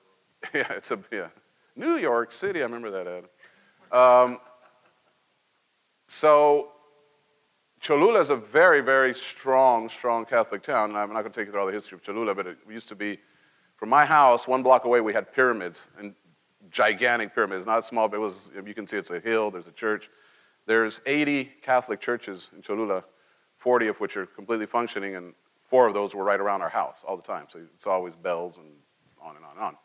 yeah, 0.55 0.73
it's 0.73 0.91
a 0.91 0.99
yeah, 1.13 1.29
New 1.77 1.97
York 1.97 2.33
City. 2.33 2.61
I 2.61 2.65
remember 2.65 2.91
that 2.91 3.07
ad. 3.07 3.97
Um, 3.97 4.39
so 6.09 6.73
Cholula 7.81 8.21
is 8.21 8.31
a 8.31 8.37
very, 8.37 8.81
very 8.81 9.15
strong, 9.15 9.89
strong 9.89 10.27
Catholic 10.27 10.63
town. 10.63 10.91
And 10.91 10.99
I'm 10.99 11.13
not 11.13 11.23
going 11.23 11.33
to 11.33 11.41
take 11.41 11.47
you 11.47 11.53
through 11.53 11.61
all 11.61 11.67
the 11.67 11.73
history 11.73 11.97
of 11.97 12.03
Cholula, 12.03 12.35
but 12.35 12.47
it 12.47 12.59
used 12.69 12.89
to 12.89 12.95
be, 12.95 13.19
from 13.81 13.89
my 13.89 14.05
house, 14.05 14.47
one 14.47 14.63
block 14.63 14.85
away, 14.85 15.01
we 15.01 15.15
had 15.15 15.33
pyramids 15.33 15.89
and 15.99 16.15
gigantic 16.71 17.35
pyramids, 17.35 17.65
not 17.65 17.83
small, 17.83 18.09
but 18.09 18.19
it 18.19 18.21
was. 18.21 18.51
You 18.55 18.75
can 18.75 18.87
see 18.87 18.99
it's 18.99 19.11
a 19.11 19.19
hill. 19.19 19.51
There's 19.51 19.67
a 19.67 19.73
church. 19.73 20.11
There's 20.67 21.01
80 21.07 21.51
Catholic 21.63 21.99
churches 21.99 22.51
in 22.55 22.61
Cholula, 22.61 23.03
40 23.57 23.89
of 23.89 23.99
which 23.99 24.19
are 24.19 24.27
completely 24.27 24.67
functioning, 24.67 25.17
and 25.17 25.33
four 25.71 25.89
of 25.89 25.95
those 25.95 26.15
were 26.15 26.23
right 26.23 26.39
around 26.39 26.61
our 26.61 26.69
house 26.69 26.99
all 27.09 27.17
the 27.17 27.23
time. 27.23 27.47
So 27.49 27.61
it's 27.75 27.87
always 27.87 28.15
bells 28.15 28.59
and 28.59 28.67
on 29.19 29.37
and 29.37 29.45
on 29.47 29.53
and 29.53 29.61
on. 29.61 29.77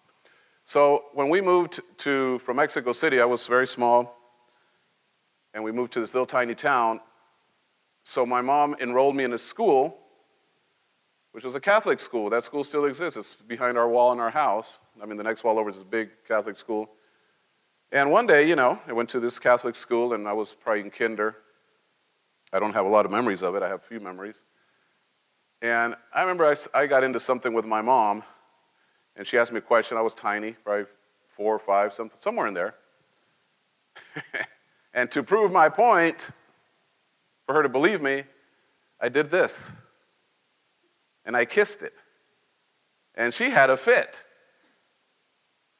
So 0.65 1.05
when 1.13 1.29
we 1.29 1.39
moved 1.39 1.79
to 1.99 2.39
from 2.39 2.57
Mexico 2.57 2.91
City, 2.91 3.21
I 3.21 3.25
was 3.25 3.47
very 3.47 3.65
small, 3.65 4.17
and 5.53 5.63
we 5.63 5.71
moved 5.71 5.93
to 5.93 6.01
this 6.01 6.13
little 6.13 6.27
tiny 6.27 6.53
town. 6.53 6.99
So 8.03 8.25
my 8.25 8.41
mom 8.41 8.75
enrolled 8.81 9.15
me 9.15 9.23
in 9.23 9.31
a 9.31 9.37
school, 9.37 9.99
which 11.35 11.43
was 11.43 11.53
a 11.53 11.59
Catholic 11.59 11.99
school. 11.99 12.29
That 12.29 12.45
school 12.45 12.63
still 12.63 12.85
exists. 12.85 13.17
It's 13.17 13.33
behind 13.33 13.77
our 13.77 13.89
wall 13.89 14.13
in 14.13 14.21
our 14.21 14.29
house. 14.29 14.79
I 15.03 15.05
mean, 15.05 15.17
the 15.17 15.23
next 15.23 15.43
wall 15.43 15.59
over 15.59 15.69
is 15.69 15.81
a 15.81 15.83
big 15.83 16.09
Catholic 16.25 16.55
school. 16.55 16.89
And 17.91 18.09
one 18.09 18.25
day, 18.25 18.47
you 18.47 18.55
know, 18.55 18.79
I 18.87 18.93
went 18.93 19.09
to 19.09 19.19
this 19.19 19.37
Catholic 19.37 19.75
school, 19.75 20.13
and 20.13 20.29
I 20.29 20.31
was 20.31 20.55
probably 20.63 20.79
in 20.79 20.91
kinder. 20.91 21.35
I 22.53 22.59
don't 22.59 22.71
have 22.71 22.85
a 22.85 22.87
lot 22.87 23.05
of 23.05 23.11
memories 23.11 23.41
of 23.43 23.53
it. 23.55 23.63
I 23.63 23.67
have 23.67 23.81
a 23.81 23.85
few 23.85 23.99
memories. 23.99 24.37
And 25.61 25.95
I 26.13 26.21
remember 26.21 26.45
I, 26.45 26.55
I 26.73 26.87
got 26.87 27.03
into 27.03 27.19
something 27.19 27.51
with 27.51 27.65
my 27.65 27.81
mom, 27.81 28.23
and 29.17 29.27
she 29.27 29.37
asked 29.37 29.51
me 29.51 29.57
a 29.57 29.61
question. 29.61 29.97
I 29.97 30.01
was 30.01 30.15
tiny, 30.15 30.53
probably 30.53 30.85
four 31.35 31.53
or 31.53 31.59
five, 31.59 31.93
something, 31.93 32.17
somewhere 32.21 32.47
in 32.47 32.53
there. 32.53 32.75
and 34.93 35.11
to 35.11 35.21
prove 35.21 35.51
my 35.51 35.67
point, 35.67 36.31
for 37.45 37.55
her 37.55 37.61
to 37.61 37.67
believe 37.67 38.01
me, 38.01 38.23
I 39.01 39.09
did 39.09 39.29
this. 39.29 39.69
And 41.25 41.35
I 41.35 41.45
kissed 41.45 41.81
it. 41.81 41.93
And 43.15 43.33
she 43.33 43.49
had 43.49 43.69
a 43.69 43.77
fit. 43.77 44.23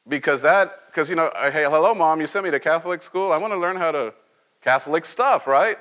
Because 0.08 0.42
that, 0.42 0.86
because, 0.86 1.10
you 1.10 1.16
know, 1.16 1.30
hey, 1.36 1.64
hello, 1.64 1.94
mom, 1.94 2.20
you 2.20 2.26
sent 2.26 2.44
me 2.44 2.50
to 2.50 2.60
Catholic 2.60 3.02
school. 3.02 3.32
I 3.32 3.36
want 3.38 3.52
to 3.52 3.58
learn 3.58 3.76
how 3.76 3.92
to, 3.92 4.14
Catholic 4.66 5.04
stuff, 5.04 5.46
right? 5.46 5.78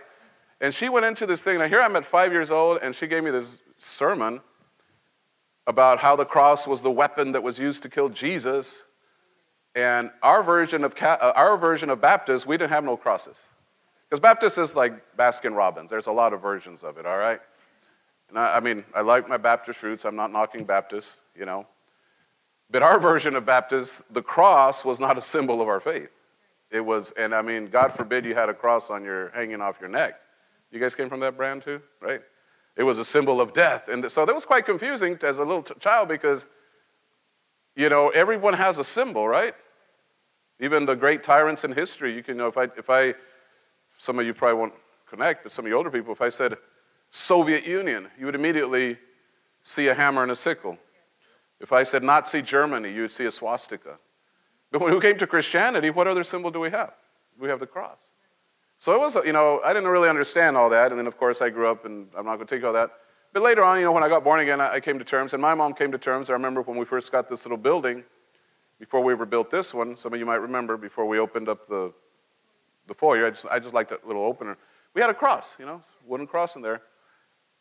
And 0.61 0.73
she 0.73 0.89
went 0.89 1.07
into 1.07 1.25
this 1.25 1.41
thing. 1.41 1.57
Now, 1.57 1.67
here 1.67 1.81
I'm 1.81 1.95
at 1.95 2.05
five 2.05 2.31
years 2.31 2.51
old, 2.51 2.79
and 2.83 2.95
she 2.95 3.07
gave 3.07 3.23
me 3.23 3.31
this 3.31 3.57
sermon 3.77 4.41
about 5.65 5.97
how 5.97 6.15
the 6.15 6.25
cross 6.25 6.67
was 6.67 6.83
the 6.83 6.91
weapon 6.91 7.31
that 7.31 7.41
was 7.41 7.57
used 7.57 7.81
to 7.83 7.89
kill 7.89 8.09
Jesus. 8.09 8.85
And 9.73 10.11
our 10.21 10.43
version 10.43 10.83
of, 10.83 10.93
uh, 11.01 11.33
our 11.35 11.57
version 11.57 11.89
of 11.89 11.99
Baptist, 11.99 12.45
we 12.45 12.57
didn't 12.57 12.69
have 12.69 12.83
no 12.83 12.95
crosses. 12.95 13.37
Because 14.07 14.19
Baptist 14.19 14.59
is 14.59 14.75
like 14.75 14.93
Baskin 15.17 15.55
Robbins. 15.55 15.89
There's 15.89 16.07
a 16.07 16.11
lot 16.11 16.31
of 16.31 16.41
versions 16.41 16.83
of 16.83 16.99
it, 16.99 17.07
all 17.07 17.17
right? 17.17 17.39
And 18.35 18.43
I, 18.43 18.59
mean, 18.59 18.83
I 18.93 18.99
like 18.99 19.29
my 19.29 19.37
Baptist 19.37 19.81
roots. 19.81 20.03
I'm 20.03 20.17
not 20.17 20.29
knocking 20.29 20.65
Baptists, 20.65 21.19
you 21.39 21.45
know. 21.45 21.65
But 22.69 22.83
our 22.83 22.99
version 22.99 23.33
of 23.37 23.45
Baptist, 23.45 24.03
the 24.11 24.21
cross 24.21 24.83
was 24.83 24.99
not 24.99 25.17
a 25.17 25.21
symbol 25.21 25.61
of 25.61 25.69
our 25.69 25.79
faith. 25.79 26.09
It 26.69 26.81
was, 26.81 27.13
and 27.17 27.33
I 27.33 27.41
mean, 27.41 27.67
God 27.67 27.93
forbid 27.95 28.25
you 28.25 28.35
had 28.35 28.49
a 28.49 28.53
cross 28.53 28.89
on 28.89 29.05
your 29.05 29.29
hanging 29.29 29.61
off 29.61 29.77
your 29.79 29.89
neck. 29.89 30.15
You 30.69 30.81
guys 30.81 30.95
came 30.95 31.07
from 31.07 31.21
that 31.21 31.37
brand 31.37 31.61
too, 31.61 31.81
right? 32.01 32.21
It 32.75 32.83
was 32.83 32.97
a 32.97 33.05
symbol 33.05 33.39
of 33.39 33.53
death. 33.53 33.87
And 33.87 34.11
so 34.11 34.25
that 34.25 34.35
was 34.35 34.43
quite 34.43 34.65
confusing 34.65 35.17
as 35.23 35.37
a 35.37 35.43
little 35.45 35.63
t- 35.63 35.73
child 35.79 36.09
because, 36.09 36.45
you 37.77 37.87
know, 37.87 38.09
everyone 38.09 38.53
has 38.53 38.79
a 38.79 38.83
symbol, 38.83 39.29
right? 39.29 39.53
Even 40.59 40.85
the 40.85 40.95
great 40.95 41.23
tyrants 41.23 41.63
in 41.63 41.71
history, 41.71 42.13
you 42.13 42.21
can 42.21 42.35
know 42.35 42.47
if 42.47 42.57
I, 42.57 42.63
if 42.77 42.89
I, 42.89 43.13
some 43.97 44.19
of 44.19 44.25
you 44.25 44.33
probably 44.33 44.59
won't 44.59 44.73
connect, 45.09 45.43
but 45.43 45.53
some 45.53 45.63
of 45.63 45.69
you 45.69 45.77
older 45.77 45.89
people, 45.89 46.11
if 46.11 46.19
I 46.19 46.27
said 46.27 46.57
Soviet 47.15 47.65
Union, 47.65 48.09
you 48.19 48.25
would 48.25 48.35
immediately 48.35 48.97
see 49.63 49.87
a 49.87 49.93
hammer 49.93 50.21
and 50.21 50.31
a 50.33 50.35
sickle. 50.35 50.77
If 51.61 51.71
I 51.71 51.83
said 51.83 52.03
Nazi 52.03 52.41
Germany, 52.41 52.91
you 52.91 53.03
would 53.03 53.11
see 53.11 53.23
a 53.23 53.31
swastika. 53.31 53.97
But 54.69 54.81
when 54.81 54.93
we 54.93 54.99
came 54.99 55.17
to 55.19 55.25
Christianity, 55.25 55.89
what 55.89 56.07
other 56.07 56.25
symbol 56.25 56.51
do 56.51 56.59
we 56.59 56.69
have? 56.71 56.93
We 57.39 57.47
have 57.47 57.61
the 57.61 57.67
cross. 57.67 57.99
So 58.79 58.91
it 58.93 58.99
was, 58.99 59.15
you 59.25 59.31
know, 59.31 59.61
I 59.63 59.71
didn't 59.71 59.87
really 59.87 60.09
understand 60.09 60.57
all 60.57 60.69
that. 60.71 60.91
And 60.91 60.99
then, 60.99 61.07
of 61.07 61.17
course, 61.17 61.41
I 61.41 61.49
grew 61.49 61.69
up, 61.69 61.85
and 61.85 62.07
I'm 62.17 62.25
not 62.25 62.35
going 62.35 62.47
to 62.47 62.55
take 62.55 62.65
all 62.65 62.73
that. 62.73 62.91
But 63.31 63.43
later 63.43 63.63
on, 63.63 63.79
you 63.79 63.85
know, 63.85 63.93
when 63.93 64.03
I 64.03 64.09
got 64.09 64.25
born 64.25 64.41
again, 64.41 64.59
I 64.59 64.81
came 64.81 64.99
to 64.99 65.05
terms, 65.05 65.31
and 65.31 65.41
my 65.41 65.55
mom 65.55 65.73
came 65.73 65.93
to 65.93 65.97
terms. 65.97 66.29
I 66.29 66.33
remember 66.33 66.63
when 66.63 66.77
we 66.77 66.83
first 66.83 67.13
got 67.13 67.29
this 67.29 67.45
little 67.45 67.57
building, 67.57 68.03
before 68.77 69.01
we 69.01 69.13
ever 69.13 69.25
built 69.25 69.49
this 69.49 69.73
one, 69.73 69.95
some 69.95 70.13
of 70.13 70.19
you 70.19 70.25
might 70.25 70.41
remember, 70.41 70.75
before 70.75 71.05
we 71.05 71.19
opened 71.19 71.47
up 71.47 71.65
the, 71.69 71.93
the 72.87 72.93
foyer, 72.93 73.25
I 73.25 73.29
just, 73.29 73.45
I 73.49 73.59
just 73.59 73.73
liked 73.73 73.89
that 73.91 74.05
little 74.05 74.23
opener. 74.23 74.57
We 74.93 74.99
had 74.99 75.09
a 75.09 75.13
cross, 75.13 75.55
you 75.57 75.65
know, 75.65 75.81
wooden 76.05 76.27
cross 76.27 76.57
in 76.57 76.61
there. 76.61 76.81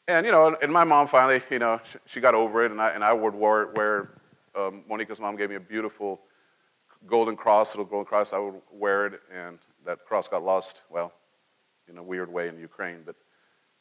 And, 0.07 0.27
you 0.27 0.33
know, 0.33 0.55
and 0.61 0.71
my 0.71 0.85
mom 0.85 1.09
finally, 1.09 1.43
you 1.51 1.59
know, 1.59 1.81
she, 1.91 1.99
she 2.07 2.21
got 2.21 2.35
over 2.35 2.65
it, 2.65 2.71
and 2.71 2.81
I, 2.81 2.91
and 2.91 3.03
I 3.03 3.13
would 3.13 3.35
wear, 3.35 3.69
wear 3.75 4.11
um, 4.55 4.83
Monica's 4.87 5.19
mom 5.19 5.37
gave 5.37 5.49
me 5.49 5.57
a 5.57 5.61
beautiful 5.61 6.21
golden 7.07 7.37
cross, 7.37 7.75
little 7.75 7.87
golden 7.87 8.07
cross. 8.07 8.35
I 8.35 8.39
would 8.39 8.61
wear 8.71 9.07
it, 9.07 9.21
and 9.35 9.59
that 9.87 10.05
cross 10.05 10.29
got 10.29 10.43
lost, 10.43 10.83
well, 10.91 11.13
in 11.89 11.97
a 11.97 12.03
weird 12.03 12.31
way 12.31 12.49
in 12.49 12.59
Ukraine, 12.59 12.99
but 13.07 13.17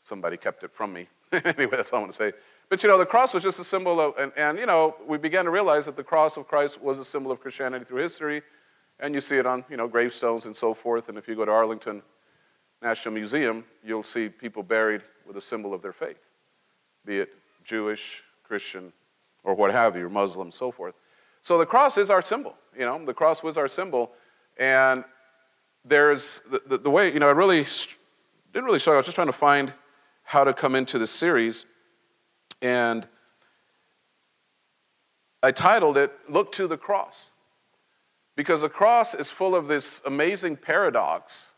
somebody 0.01 0.37
kept 0.37 0.63
it 0.63 0.71
from 0.73 0.93
me. 0.93 1.07
anyway, 1.33 1.75
that's 1.75 1.91
all 1.91 1.99
I 1.99 2.01
want 2.01 2.13
to 2.13 2.17
say. 2.17 2.31
But, 2.69 2.81
you 2.83 2.89
know, 2.89 2.97
the 2.97 3.05
cross 3.05 3.33
was 3.33 3.43
just 3.43 3.59
a 3.59 3.63
symbol 3.65 3.99
of, 3.99 4.13
and, 4.17 4.31
and, 4.37 4.57
you 4.57 4.65
know, 4.65 4.95
we 5.05 5.17
began 5.17 5.43
to 5.43 5.51
realize 5.51 5.85
that 5.85 5.97
the 5.97 6.03
cross 6.03 6.37
of 6.37 6.47
Christ 6.47 6.81
was 6.81 6.99
a 6.99 7.05
symbol 7.05 7.31
of 7.31 7.41
Christianity 7.41 7.83
through 7.83 8.01
history, 8.01 8.41
and 8.99 9.13
you 9.13 9.19
see 9.19 9.35
it 9.35 9.45
on, 9.45 9.65
you 9.69 9.75
know, 9.75 9.89
gravestones 9.89 10.45
and 10.45 10.55
so 10.55 10.73
forth. 10.73 11.09
And 11.09 11.17
if 11.17 11.27
you 11.27 11.35
go 11.35 11.43
to 11.43 11.51
Arlington 11.51 12.01
National 12.81 13.13
Museum, 13.13 13.65
you'll 13.83 14.03
see 14.03 14.29
people 14.29 14.63
buried 14.63 15.01
with 15.27 15.37
a 15.37 15.41
symbol 15.41 15.73
of 15.73 15.81
their 15.81 15.93
faith, 15.93 16.19
be 17.05 17.19
it 17.19 17.29
Jewish, 17.63 18.23
Christian, 18.43 18.91
or 19.43 19.53
what 19.55 19.71
have 19.71 19.95
you, 19.95 20.09
Muslim, 20.09 20.51
so 20.51 20.71
forth. 20.71 20.95
So 21.41 21.57
the 21.57 21.65
cross 21.65 21.97
is 21.97 22.09
our 22.09 22.21
symbol. 22.21 22.55
You 22.77 22.85
know, 22.85 23.03
the 23.05 23.13
cross 23.13 23.43
was 23.43 23.57
our 23.57 23.67
symbol, 23.67 24.11
and 24.57 25.03
there's 25.85 26.41
the, 26.49 26.61
the, 26.65 26.77
the 26.77 26.89
way. 26.89 27.13
You 27.13 27.19
know, 27.19 27.27
I 27.27 27.31
really 27.31 27.65
didn't 28.53 28.65
really 28.65 28.79
struggle. 28.79 28.97
I 28.97 28.99
was 28.99 29.05
just 29.05 29.15
trying 29.15 29.27
to 29.27 29.33
find 29.33 29.73
how 30.23 30.43
to 30.43 30.53
come 30.53 30.75
into 30.75 30.97
this 30.97 31.11
series, 31.11 31.65
and 32.61 33.07
I 35.41 35.51
titled 35.51 35.97
it 35.97 36.13
"Look 36.29 36.51
to 36.53 36.67
the 36.67 36.77
Cross," 36.77 37.31
because 38.35 38.61
the 38.61 38.69
cross 38.69 39.13
is 39.13 39.29
full 39.29 39.55
of 39.55 39.67
this 39.67 40.01
amazing 40.05 40.55
paradox 40.57 41.52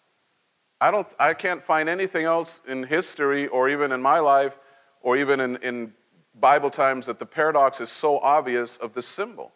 I, 0.81 0.91
don't, 0.91 1.07
I 1.19 1.33
can't 1.33 1.63
find 1.63 1.87
anything 1.87 2.25
else 2.25 2.61
in 2.67 2.83
history 2.83 3.47
or 3.47 3.69
even 3.69 3.91
in 3.91 4.01
my 4.01 4.19
life 4.19 4.57
or 5.01 5.17
even 5.17 5.39
in, 5.39 5.55
in 5.57 5.93
Bible 6.39 6.69
times 6.69 7.05
that 7.05 7.19
the 7.19 7.25
paradox 7.25 7.79
is 7.79 7.89
so 7.89 8.19
obvious 8.19 8.77
of 8.77 8.93
this 8.93 9.07
symbol. 9.07 9.51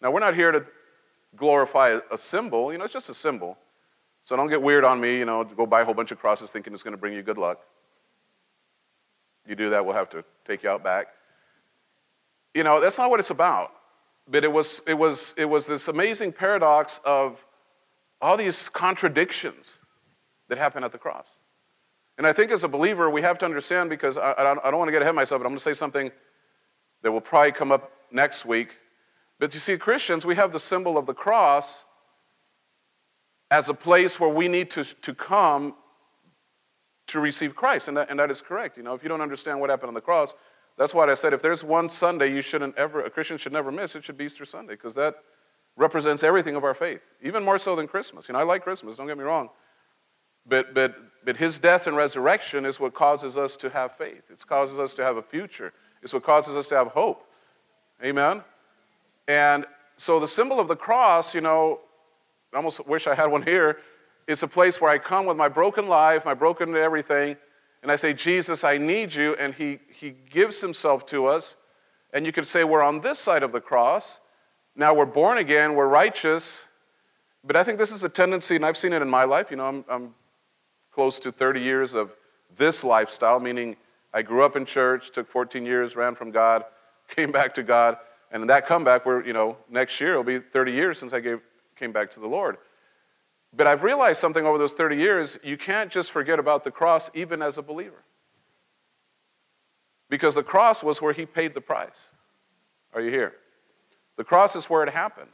Now, 0.00 0.10
we're 0.10 0.20
not 0.20 0.34
here 0.34 0.52
to 0.52 0.64
glorify 1.36 1.98
a, 2.10 2.16
symbol, 2.16 2.72
you 2.72 2.78
know, 2.78 2.84
it's 2.84 2.94
just 2.94 3.10
a 3.10 3.14
symbol. 3.14 3.58
So 4.24 4.36
don't 4.36 4.48
get 4.48 4.62
weird 4.62 4.84
on 4.84 5.00
me, 5.00 5.18
you 5.18 5.24
know, 5.24 5.44
go 5.44 5.66
buy 5.66 5.82
a 5.82 5.84
whole 5.84 5.94
bunch 5.94 6.12
of 6.12 6.18
crosses 6.18 6.50
thinking 6.50 6.72
it's 6.72 6.82
going 6.82 6.92
to 6.92 6.98
bring 6.98 7.12
you 7.12 7.22
good 7.22 7.38
luck. 7.38 7.60
You 9.46 9.54
do 9.54 9.70
that, 9.70 9.84
we'll 9.84 9.94
have 9.94 10.10
to 10.10 10.24
take 10.46 10.62
you 10.62 10.70
out 10.70 10.82
back. 10.82 11.08
You 12.54 12.62
know, 12.62 12.80
that's 12.80 12.98
not 12.98 13.10
what 13.10 13.20
it's 13.20 13.30
about. 13.30 13.72
But 14.30 14.44
it 14.44 14.52
was, 14.52 14.82
it 14.86 14.94
was, 14.94 15.34
it 15.38 15.46
was 15.46 15.66
this 15.66 15.88
amazing 15.88 16.32
paradox 16.32 17.00
of 17.04 17.42
all 18.20 18.36
these 18.36 18.68
contradictions 18.68 19.78
that 20.48 20.58
happened 20.58 20.84
at 20.84 20.92
the 20.92 20.98
cross. 20.98 21.38
And 22.16 22.26
I 22.26 22.32
think 22.32 22.50
as 22.50 22.64
a 22.64 22.68
believer, 22.68 23.10
we 23.10 23.22
have 23.22 23.38
to 23.38 23.44
understand 23.44 23.90
because 23.90 24.18
I, 24.18 24.32
I 24.32 24.42
don't 24.70 24.78
want 24.78 24.88
to 24.88 24.92
get 24.92 25.02
ahead 25.02 25.10
of 25.10 25.16
myself, 25.16 25.40
but 25.40 25.46
I'm 25.46 25.52
going 25.52 25.58
to 25.58 25.64
say 25.64 25.74
something 25.74 26.10
that 27.02 27.12
will 27.12 27.20
probably 27.20 27.52
come 27.52 27.70
up 27.70 27.92
next 28.10 28.44
week. 28.44 28.70
But 29.38 29.54
you 29.54 29.60
see, 29.60 29.78
Christians, 29.78 30.26
we 30.26 30.34
have 30.34 30.52
the 30.52 30.58
symbol 30.60 30.98
of 30.98 31.06
the 31.06 31.14
cross 31.14 31.84
as 33.50 33.68
a 33.68 33.74
place 33.74 34.18
where 34.18 34.28
we 34.28 34.48
need 34.48 34.68
to, 34.70 34.84
to 34.84 35.14
come 35.14 35.74
to 37.06 37.20
receive 37.20 37.54
Christ. 37.54 37.88
And 37.88 37.96
that, 37.96 38.10
and 38.10 38.18
that 38.18 38.30
is 38.30 38.40
correct. 38.40 38.76
You 38.76 38.82
know, 38.82 38.94
if 38.94 39.02
you 39.02 39.08
don't 39.08 39.20
understand 39.20 39.60
what 39.60 39.70
happened 39.70 39.88
on 39.88 39.94
the 39.94 40.00
cross, 40.00 40.34
that's 40.76 40.92
why 40.92 41.08
I 41.08 41.14
said 41.14 41.32
if 41.32 41.40
there's 41.40 41.64
one 41.64 41.88
Sunday 41.88 42.32
you 42.32 42.42
shouldn't 42.42 42.76
ever, 42.76 43.04
a 43.04 43.10
Christian 43.10 43.38
should 43.38 43.52
never 43.52 43.70
miss, 43.70 43.94
it 43.94 44.04
should 44.04 44.18
be 44.18 44.24
Easter 44.26 44.44
Sunday, 44.44 44.74
because 44.74 44.94
that 44.96 45.16
represents 45.76 46.22
everything 46.22 46.56
of 46.56 46.64
our 46.64 46.74
faith, 46.74 47.00
even 47.22 47.44
more 47.44 47.58
so 47.58 47.74
than 47.76 47.88
Christmas. 47.88 48.28
You 48.28 48.34
know, 48.34 48.40
I 48.40 48.42
like 48.42 48.62
Christmas, 48.62 48.96
don't 48.96 49.06
get 49.06 49.16
me 49.16 49.24
wrong. 49.24 49.50
But, 50.48 50.74
but, 50.74 50.96
but 51.24 51.36
his 51.36 51.58
death 51.58 51.86
and 51.86 51.96
resurrection 51.96 52.64
is 52.64 52.80
what 52.80 52.94
causes 52.94 53.36
us 53.36 53.56
to 53.58 53.70
have 53.70 53.96
faith. 53.96 54.22
It 54.30 54.44
causes 54.46 54.78
us 54.78 54.94
to 54.94 55.04
have 55.04 55.16
a 55.16 55.22
future. 55.22 55.72
It's 56.02 56.12
what 56.12 56.22
causes 56.22 56.56
us 56.56 56.68
to 56.68 56.76
have 56.76 56.88
hope. 56.88 57.26
Amen? 58.02 58.42
And 59.26 59.66
so 59.96 60.20
the 60.20 60.28
symbol 60.28 60.60
of 60.60 60.68
the 60.68 60.76
cross, 60.76 61.34
you 61.34 61.40
know, 61.40 61.80
I 62.52 62.56
almost 62.56 62.86
wish 62.86 63.06
I 63.06 63.14
had 63.14 63.26
one 63.26 63.42
here. 63.42 63.78
It's 64.26 64.42
a 64.42 64.48
place 64.48 64.80
where 64.80 64.90
I 64.90 64.98
come 64.98 65.26
with 65.26 65.36
my 65.36 65.48
broken 65.48 65.88
life, 65.88 66.24
my 66.24 66.34
broken 66.34 66.74
everything, 66.76 67.36
and 67.82 67.92
I 67.92 67.96
say, 67.96 68.12
Jesus, 68.12 68.64
I 68.64 68.78
need 68.78 69.12
you. 69.12 69.34
And 69.36 69.54
he, 69.54 69.78
he 69.90 70.14
gives 70.30 70.60
himself 70.60 71.06
to 71.06 71.26
us. 71.26 71.56
And 72.12 72.24
you 72.24 72.32
could 72.32 72.46
say, 72.46 72.64
we're 72.64 72.82
on 72.82 73.00
this 73.00 73.18
side 73.18 73.42
of 73.42 73.52
the 73.52 73.60
cross. 73.60 74.20
Now 74.76 74.94
we're 74.94 75.04
born 75.04 75.38
again, 75.38 75.74
we're 75.74 75.88
righteous. 75.88 76.64
But 77.44 77.56
I 77.56 77.64
think 77.64 77.78
this 77.78 77.92
is 77.92 78.02
a 78.04 78.08
tendency, 78.08 78.56
and 78.56 78.64
I've 78.64 78.76
seen 78.76 78.92
it 78.92 79.02
in 79.02 79.08
my 79.08 79.24
life. 79.24 79.50
You 79.50 79.56
know, 79.58 79.66
I'm, 79.66 79.84
I'm 79.88 80.14
close 80.98 81.20
to 81.20 81.30
30 81.30 81.60
years 81.60 81.94
of 81.94 82.10
this 82.56 82.82
lifestyle, 82.82 83.38
meaning 83.38 83.76
I 84.12 84.20
grew 84.20 84.42
up 84.42 84.56
in 84.56 84.66
church, 84.66 85.12
took 85.12 85.30
14 85.30 85.64
years, 85.64 85.94
ran 85.94 86.16
from 86.16 86.32
God, 86.32 86.64
came 87.08 87.30
back 87.30 87.54
to 87.54 87.62
God, 87.62 87.98
and 88.32 88.42
in 88.42 88.48
that 88.48 88.66
comeback, 88.66 89.06
we're, 89.06 89.24
you 89.24 89.32
know, 89.32 89.56
next 89.70 90.00
year 90.00 90.10
it'll 90.10 90.24
be 90.24 90.40
30 90.40 90.72
years 90.72 90.98
since 90.98 91.12
I 91.12 91.20
gave, 91.20 91.40
came 91.76 91.92
back 91.92 92.10
to 92.10 92.18
the 92.18 92.26
Lord. 92.26 92.56
But 93.54 93.68
I've 93.68 93.84
realized 93.84 94.20
something 94.20 94.44
over 94.44 94.58
those 94.58 94.72
30 94.72 94.96
years 94.96 95.38
you 95.44 95.56
can't 95.56 95.88
just 95.88 96.10
forget 96.10 96.40
about 96.40 96.64
the 96.64 96.72
cross, 96.72 97.08
even 97.14 97.42
as 97.42 97.58
a 97.58 97.62
believer. 97.62 98.02
Because 100.10 100.34
the 100.34 100.42
cross 100.42 100.82
was 100.82 101.00
where 101.00 101.12
He 101.12 101.26
paid 101.26 101.54
the 101.54 101.60
price. 101.60 102.10
Are 102.92 103.00
you 103.00 103.12
here? 103.12 103.34
The 104.16 104.24
cross 104.24 104.56
is 104.56 104.64
where 104.64 104.82
it 104.82 104.90
happened. 104.90 105.30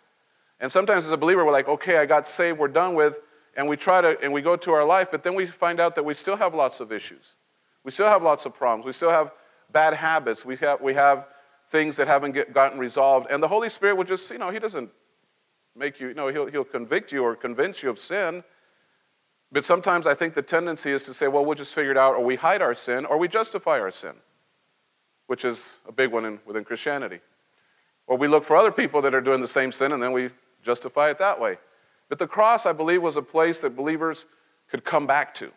And 0.61 0.71
sometimes 0.71 1.07
as 1.07 1.13
a 1.13 1.17
believer, 1.17 1.43
we're 1.43 1.53
like, 1.53 1.69
okay, 1.69 1.97
I 1.97 2.05
got 2.05 2.29
saved, 2.29 2.59
we're 2.59 2.69
done 2.69 2.95
with 2.95 3.19
and 3.57 3.69
we 3.69 3.77
try 3.77 4.01
to 4.01 4.21
and 4.21 4.33
we 4.33 4.43
go 4.43 4.57
to 4.57 4.73
our 4.73 4.85
life 4.85 5.09
but 5.11 5.23
then 5.23 5.35
we 5.35 5.47
find 5.47 5.81
out 5.81 5.95
that 5.95 6.05
we 6.05 6.15
still 6.15 6.37
have 6.37 6.55
lots 6.55 6.81
of 6.81 6.93
issues. 6.93 7.37
We 7.85 7.91
still 7.91 8.09
have 8.09 8.23
lots 8.23 8.47
of 8.47 8.55
problems. 8.55 8.87
We 8.87 8.93
still 8.93 9.11
have 9.11 9.33
bad 9.73 9.95
habits. 9.95 10.45
We 10.45 10.57
have 10.57 10.81
we 10.81 10.95
have 10.95 11.27
things 11.71 11.97
that 11.97 12.07
haven't 12.07 12.33
get, 12.33 12.53
gotten 12.53 12.79
resolved. 12.79 13.31
And 13.31 13.43
the 13.43 13.49
holy 13.49 13.69
spirit 13.69 13.97
will 13.97 14.05
just 14.05 14.31
you 14.31 14.39
know 14.39 14.51
he 14.51 14.59
doesn't 14.59 14.91
make 15.77 16.01
you 16.01 16.09
you 16.09 16.15
know 16.15 16.29
he'll, 16.29 16.47
he'll 16.47 16.65
convict 16.65 17.13
you 17.13 17.23
or 17.23 17.37
convince 17.37 17.83
you 17.83 17.91
of 17.91 17.99
sin. 17.99 18.43
But 19.53 19.65
sometimes 19.65 20.07
i 20.07 20.15
think 20.15 20.35
the 20.35 20.43
tendency 20.43 20.91
is 20.91 21.05
to 21.05 21.15
say 21.15 21.29
well 21.29 21.45
we'll 21.45 21.55
just 21.55 21.75
figure 21.75 21.93
it 21.93 21.99
out 21.99 22.17
or 22.17 22.25
we 22.25 22.37
hide 22.37 22.63
our 22.63 22.75
sin 22.75 23.07
or 23.07 23.19
we 23.19 23.29
justify 23.29 23.79
our 23.79 23.91
sin 23.91 24.15
which 25.27 25.45
is 25.45 25.79
a 25.89 25.93
big 25.93 26.13
one 26.13 26.25
in, 26.25 26.39
within 26.45 26.65
christianity. 26.65 27.21
Or 28.07 28.19
we 28.19 28.29
look 28.29 28.45
for 28.45 28.57
other 28.57 28.73
people 28.73 29.01
that 29.03 29.15
are 29.15 29.23
doing 29.23 29.41
the 29.41 29.49
same 29.49 29.73
sin 29.73 29.93
and 29.93 30.03
then 30.03 30.13
we 30.13 30.31
justify 30.63 31.11
it 31.11 31.19
that 31.19 31.41
way 31.41 31.57
but 32.15 32.21
the 32.21 32.29
cross, 32.29 32.65
I 32.65 32.73
believe, 32.73 33.03
was 33.03 33.17
a 33.17 33.23
place 33.23 33.59
that 33.63 33.75
believers 33.75 34.27
could 34.71 34.85
come 34.85 35.05
back 35.05 35.35
to. 35.35 35.51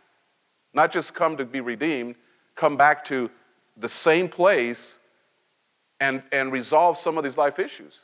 Not 0.74 0.92
just 0.92 1.14
come 1.14 1.38
to 1.38 1.46
be 1.46 1.62
redeemed, 1.62 2.16
come 2.56 2.76
back 2.76 3.06
to 3.06 3.30
the 3.78 3.88
same 3.88 4.28
place 4.28 4.98
and, 6.00 6.24
and 6.32 6.52
resolve 6.52 6.98
some 6.98 7.16
of 7.16 7.24
these 7.24 7.38
life 7.38 7.60
issues. 7.60 8.00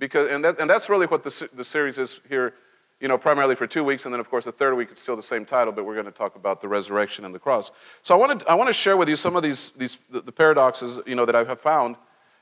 Because, 0.00 0.32
and, 0.32 0.44
that, 0.44 0.58
and 0.58 0.68
that's 0.68 0.88
really 0.88 1.06
what 1.06 1.22
the, 1.22 1.48
the 1.54 1.62
series 1.62 1.96
is 1.96 2.18
here, 2.28 2.54
you 2.98 3.06
know, 3.06 3.16
primarily 3.16 3.54
for 3.54 3.68
two 3.68 3.84
weeks. 3.84 4.04
And 4.04 4.12
then, 4.12 4.18
of 4.18 4.28
course, 4.28 4.46
the 4.46 4.50
third 4.50 4.74
week 4.74 4.88
it's 4.90 5.00
still 5.00 5.14
the 5.14 5.22
same 5.22 5.44
title, 5.44 5.72
but 5.72 5.86
we're 5.86 5.94
going 5.94 6.06
to 6.06 6.10
talk 6.10 6.34
about 6.34 6.60
the 6.60 6.66
resurrection 6.66 7.24
and 7.24 7.32
the 7.32 7.38
cross. 7.38 7.70
So 8.02 8.16
I 8.16 8.18
want 8.18 8.40
to, 8.40 8.50
I 8.50 8.54
want 8.54 8.66
to 8.66 8.74
share 8.74 8.96
with 8.96 9.08
you 9.08 9.14
some 9.14 9.36
of 9.36 9.44
these, 9.44 9.70
these 9.78 9.96
the, 10.10 10.22
the 10.22 10.32
paradoxes, 10.32 10.98
you 11.06 11.14
know, 11.14 11.24
that 11.24 11.36
I 11.36 11.44
have 11.44 11.60
found. 11.60 11.94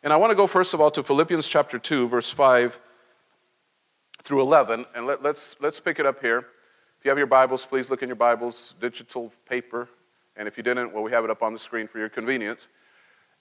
And 0.03 0.11
I 0.11 0.17
want 0.17 0.31
to 0.31 0.35
go, 0.35 0.47
first 0.47 0.73
of 0.73 0.81
all, 0.81 0.91
to 0.93 1.03
Philippians 1.03 1.47
chapter 1.47 1.79
2, 1.79 2.09
verse 2.09 2.31
5 2.31 2.81
through 4.29 4.43
11. 4.43 4.85
And 4.95 5.07
let, 5.07 5.23
let's, 5.23 5.57
let's 5.59 5.81
pick 5.81 5.99
it 5.99 6.05
up 6.05 6.21
here. 6.21 6.41
If 6.99 7.05
you 7.05 7.09
have 7.09 7.17
your 7.17 7.27
Bibles, 7.27 7.65
please 7.65 7.89
look 7.89 8.03
in 8.03 8.11
your 8.11 8.17
Bibles, 8.17 8.75
digital 8.79 9.33
paper. 9.49 9.89
And 10.37 10.47
if 10.47 10.59
you 10.59 10.63
didn't, 10.63 10.93
well, 10.93 11.03
we 11.03 11.11
have 11.13 11.25
it 11.25 11.31
up 11.31 11.43
on 11.43 11.55
the 11.55 11.59
screen 11.59 11.89
for 11.89 11.99
your 11.99 12.11
convenience. 12.11 12.69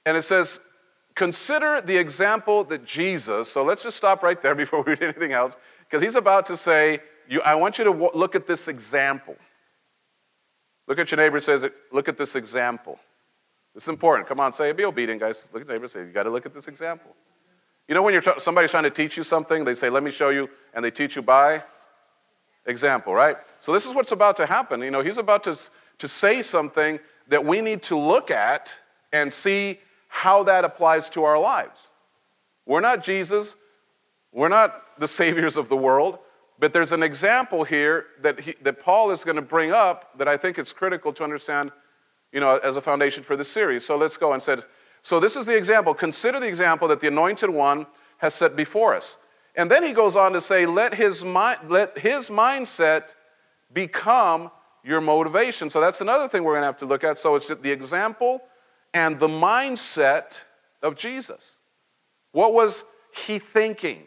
And 0.06 0.16
it 0.16 0.24
says, 0.24 0.62
Consider 1.14 1.82
the 1.82 1.98
example 1.98 2.64
that 2.66 2.86
Jesus, 2.86 3.50
so 3.50 3.64
let's 3.64 3.84
just 3.84 3.98
stop 3.98 4.24
right 4.24 4.42
there 4.42 4.56
before 4.64 4.84
we 4.84 4.92
read 4.92 5.04
anything 5.04 5.34
else, 5.34 5.58
because 5.82 6.02
he's 6.02 6.16
about 6.16 6.46
to 6.46 6.56
say, 6.56 7.00
you, 7.28 7.42
I 7.42 7.56
want 7.56 7.80
you 7.80 7.84
to 7.84 7.92
w- 7.92 8.12
look 8.14 8.36
at 8.36 8.46
this 8.48 8.68
example. 8.68 9.36
Look 10.88 11.00
at 11.00 11.12
your 11.12 11.18
neighbor 11.18 11.38
and 11.38 11.44
says, 11.44 11.66
Look 11.92 12.08
at 12.08 12.18
this 12.18 12.36
example. 12.36 12.98
It's 13.76 13.90
important. 13.90 14.30
Come 14.30 14.40
on, 14.40 14.54
say 14.54 14.70
it. 14.70 14.78
Be 14.78 14.86
obedient, 14.86 15.20
guys. 15.20 15.50
Look 15.52 15.64
at 15.64 15.68
your 15.68 15.76
neighbor 15.76 15.86
and 15.86 15.92
say, 15.92 16.00
You 16.00 16.14
got 16.14 16.24
to 16.24 16.30
look 16.30 16.46
at 16.46 16.54
this 16.54 16.70
example. 16.70 17.14
You 17.88 17.96
know 17.96 18.02
when 18.02 18.14
you're 18.14 18.22
t- 18.22 18.40
somebody's 18.40 18.72
trying 18.72 18.84
to 18.84 18.90
teach 18.90 19.16
you 19.18 19.24
something, 19.24 19.64
they 19.64 19.76
say, 19.76 19.90
"Let 19.90 20.04
me 20.04 20.12
show 20.12 20.30
you," 20.30 20.50
and 20.74 20.84
they 20.84 20.92
teach 20.92 21.16
you 21.16 21.22
by 21.22 21.64
example, 22.66 23.14
right? 23.14 23.38
So 23.62 23.72
this 23.72 23.86
is 23.86 23.94
what's 23.94 24.12
about 24.12 24.36
to 24.38 24.46
happen. 24.46 24.82
You 24.82 24.92
know, 24.92 25.02
he's 25.02 25.18
about 25.18 25.44
to 25.46 25.58
to 26.00 26.08
say 26.08 26.42
something 26.42 27.00
that 27.28 27.44
we 27.44 27.62
need 27.62 27.82
to 27.84 27.98
look 27.98 28.32
at 28.32 28.76
and 29.14 29.32
see 29.32 29.80
how 30.08 30.44
that 30.44 30.64
applies 30.64 31.10
to 31.12 31.24
our 31.24 31.40
lives. 31.40 31.90
We're 32.66 32.82
not 32.82 33.04
Jesus, 33.04 33.56
we're 34.32 34.50
not 34.50 34.84
the 35.00 35.08
saviors 35.20 35.58
of 35.58 35.70
the 35.70 35.78
world, 35.78 36.20
but 36.60 36.74
there's 36.74 36.92
an 36.92 37.04
example 37.04 37.64
here 37.64 38.08
that 38.22 38.40
he, 38.40 38.56
that 38.62 38.80
Paul 38.82 39.12
is 39.12 39.24
going 39.24 39.36
to 39.36 39.42
bring 39.42 39.72
up 39.72 40.18
that 40.18 40.28
I 40.28 40.38
think 40.38 40.58
it's 40.58 40.74
critical 40.74 41.14
to 41.14 41.24
understand, 41.24 41.72
you 42.32 42.40
know, 42.40 42.56
as 42.58 42.76
a 42.76 42.82
foundation 42.82 43.24
for 43.24 43.36
this 43.36 43.50
series. 43.50 43.86
So 43.86 43.96
let's 43.96 44.18
go 44.18 44.34
and 44.34 44.42
said 44.42 44.64
so, 45.08 45.22
this 45.22 45.38
is 45.38 45.46
the 45.46 45.56
example. 45.56 45.94
Consider 45.94 46.38
the 46.38 46.50
example 46.50 46.86
that 46.90 47.00
the 47.00 47.08
anointed 47.08 47.50
one 47.50 47.88
has 48.18 48.34
set 48.34 48.58
before 48.58 48.94
us. 48.94 49.16
And 49.56 49.72
then 49.72 49.82
he 49.82 49.94
goes 49.94 50.18
on 50.18 50.34
to 50.34 50.42
say, 50.42 50.66
let 50.66 50.94
his, 50.94 51.24
mi- 51.24 51.56
let 51.70 51.98
his 51.98 52.30
mindset 52.30 53.16
become 53.72 54.52
your 54.84 55.00
motivation. 55.00 55.70
So, 55.70 55.80
that's 55.80 56.02
another 56.02 56.28
thing 56.28 56.44
we're 56.44 56.56
going 56.56 56.64
to 56.64 56.66
have 56.66 56.76
to 56.80 56.86
look 56.86 57.06
at. 57.06 57.18
So, 57.18 57.36
it's 57.36 57.48
the 57.48 57.72
example 57.72 58.42
and 58.94 59.18
the 59.18 59.30
mindset 59.30 60.42
of 60.84 60.98
Jesus. 60.98 61.60
What 62.34 62.54
was 62.54 62.84
he 63.16 63.40
thinking 63.40 64.04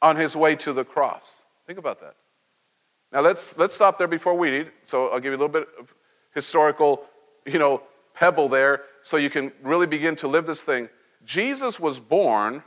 on 0.00 0.14
his 0.14 0.36
way 0.36 0.54
to 0.54 0.72
the 0.72 0.84
cross? 0.84 1.42
Think 1.66 1.80
about 1.80 2.00
that. 2.02 2.14
Now 3.10 3.20
let's 3.20 3.58
let's 3.58 3.74
stop 3.74 3.98
there 3.98 4.06
before 4.06 4.34
we 4.34 4.50
read. 4.50 4.70
So 4.84 5.08
I'll 5.08 5.18
give 5.18 5.32
you 5.32 5.38
a 5.38 5.42
little 5.42 5.48
bit 5.48 5.66
of 5.76 5.92
historical, 6.36 7.02
you 7.46 7.58
know, 7.58 7.82
pebble 8.14 8.48
there 8.48 8.82
so 9.02 9.16
you 9.16 9.30
can 9.30 9.52
really 9.62 9.86
begin 9.86 10.16
to 10.16 10.28
live 10.28 10.46
this 10.46 10.62
thing. 10.62 10.88
Jesus 11.24 11.78
was 11.78 11.98
born, 12.00 12.62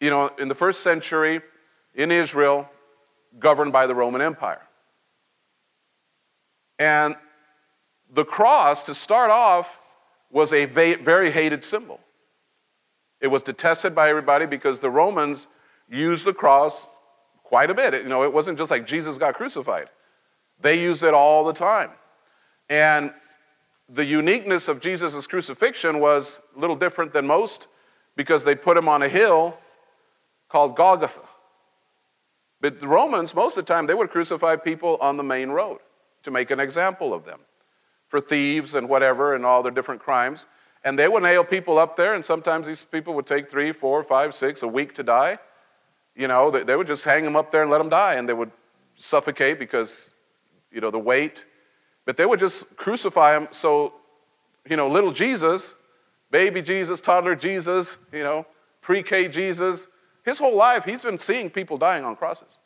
you 0.00 0.10
know, 0.10 0.30
in 0.38 0.48
the 0.48 0.54
first 0.54 0.82
century 0.82 1.40
in 1.94 2.10
Israel, 2.10 2.68
governed 3.38 3.72
by 3.72 3.86
the 3.86 3.94
Roman 3.94 4.20
Empire. 4.20 4.62
And 6.78 7.16
the 8.10 8.24
cross, 8.24 8.84
to 8.84 8.94
start 8.94 9.30
off, 9.30 9.78
was 10.30 10.52
a 10.52 10.64
very 10.66 11.30
hated 11.30 11.64
symbol. 11.64 12.00
It 13.20 13.26
was 13.26 13.42
detested 13.42 13.94
by 13.94 14.10
everybody 14.10 14.46
because 14.46 14.80
the 14.80 14.90
Romans 14.90 15.48
used 15.90 16.24
the 16.24 16.32
cross 16.32 16.86
quite 17.42 17.70
a 17.70 17.74
bit. 17.74 17.94
you 17.94 18.08
know, 18.08 18.22
it 18.24 18.32
wasn't 18.32 18.58
just 18.58 18.70
like 18.70 18.86
Jesus 18.86 19.18
got 19.18 19.34
crucified. 19.34 19.88
They 20.60 20.80
used 20.80 21.02
it 21.02 21.14
all 21.14 21.44
the 21.44 21.52
time. 21.52 21.90
And 22.68 23.12
the 23.88 24.04
uniqueness 24.04 24.68
of 24.68 24.80
Jesus' 24.80 25.26
crucifixion 25.26 26.00
was 26.00 26.40
a 26.56 26.60
little 26.60 26.76
different 26.76 27.12
than 27.12 27.26
most 27.26 27.68
because 28.16 28.44
they 28.44 28.54
put 28.54 28.76
him 28.76 28.88
on 28.88 29.02
a 29.02 29.08
hill 29.08 29.56
called 30.48 30.76
Golgotha. 30.76 31.20
But 32.60 32.80
the 32.80 32.88
Romans, 32.88 33.34
most 33.34 33.56
of 33.56 33.64
the 33.64 33.72
time, 33.72 33.86
they 33.86 33.94
would 33.94 34.10
crucify 34.10 34.56
people 34.56 34.98
on 35.00 35.16
the 35.16 35.22
main 35.22 35.50
road 35.50 35.78
to 36.24 36.30
make 36.30 36.50
an 36.50 36.60
example 36.60 37.14
of 37.14 37.24
them 37.24 37.40
for 38.08 38.20
thieves 38.20 38.74
and 38.74 38.88
whatever 38.88 39.34
and 39.34 39.46
all 39.46 39.62
their 39.62 39.72
different 39.72 40.02
crimes. 40.02 40.46
And 40.84 40.98
they 40.98 41.08
would 41.08 41.22
nail 41.22 41.44
people 41.44 41.78
up 41.78 41.96
there, 41.96 42.14
and 42.14 42.24
sometimes 42.24 42.66
these 42.66 42.82
people 42.82 43.14
would 43.14 43.26
take 43.26 43.50
three, 43.50 43.72
four, 43.72 44.02
five, 44.04 44.34
six, 44.34 44.62
a 44.62 44.68
week 44.68 44.94
to 44.94 45.02
die. 45.02 45.38
You 46.14 46.28
know, 46.28 46.50
they, 46.50 46.64
they 46.64 46.76
would 46.76 46.86
just 46.86 47.04
hang 47.04 47.24
them 47.24 47.36
up 47.36 47.52
there 47.52 47.62
and 47.62 47.70
let 47.70 47.78
them 47.78 47.88
die, 47.88 48.14
and 48.14 48.28
they 48.28 48.32
would 48.32 48.50
suffocate 48.96 49.58
because, 49.58 50.12
you 50.72 50.80
know, 50.80 50.90
the 50.90 50.98
weight. 50.98 51.44
But 52.08 52.16
they 52.16 52.24
would 52.24 52.40
just 52.40 52.74
crucify 52.78 53.36
him 53.36 53.48
so, 53.50 53.92
you 54.66 54.78
know, 54.78 54.88
little 54.88 55.12
Jesus, 55.12 55.74
baby 56.30 56.62
Jesus, 56.62 57.02
toddler 57.02 57.36
Jesus, 57.36 57.98
you 58.14 58.22
know, 58.22 58.46
pre 58.80 59.02
K 59.02 59.28
Jesus, 59.28 59.86
his 60.24 60.38
whole 60.38 60.56
life, 60.56 60.86
he's 60.86 61.02
been 61.02 61.18
seeing 61.18 61.50
people 61.50 61.76
dying 61.76 62.06
on 62.06 62.16
crosses. 62.16 62.56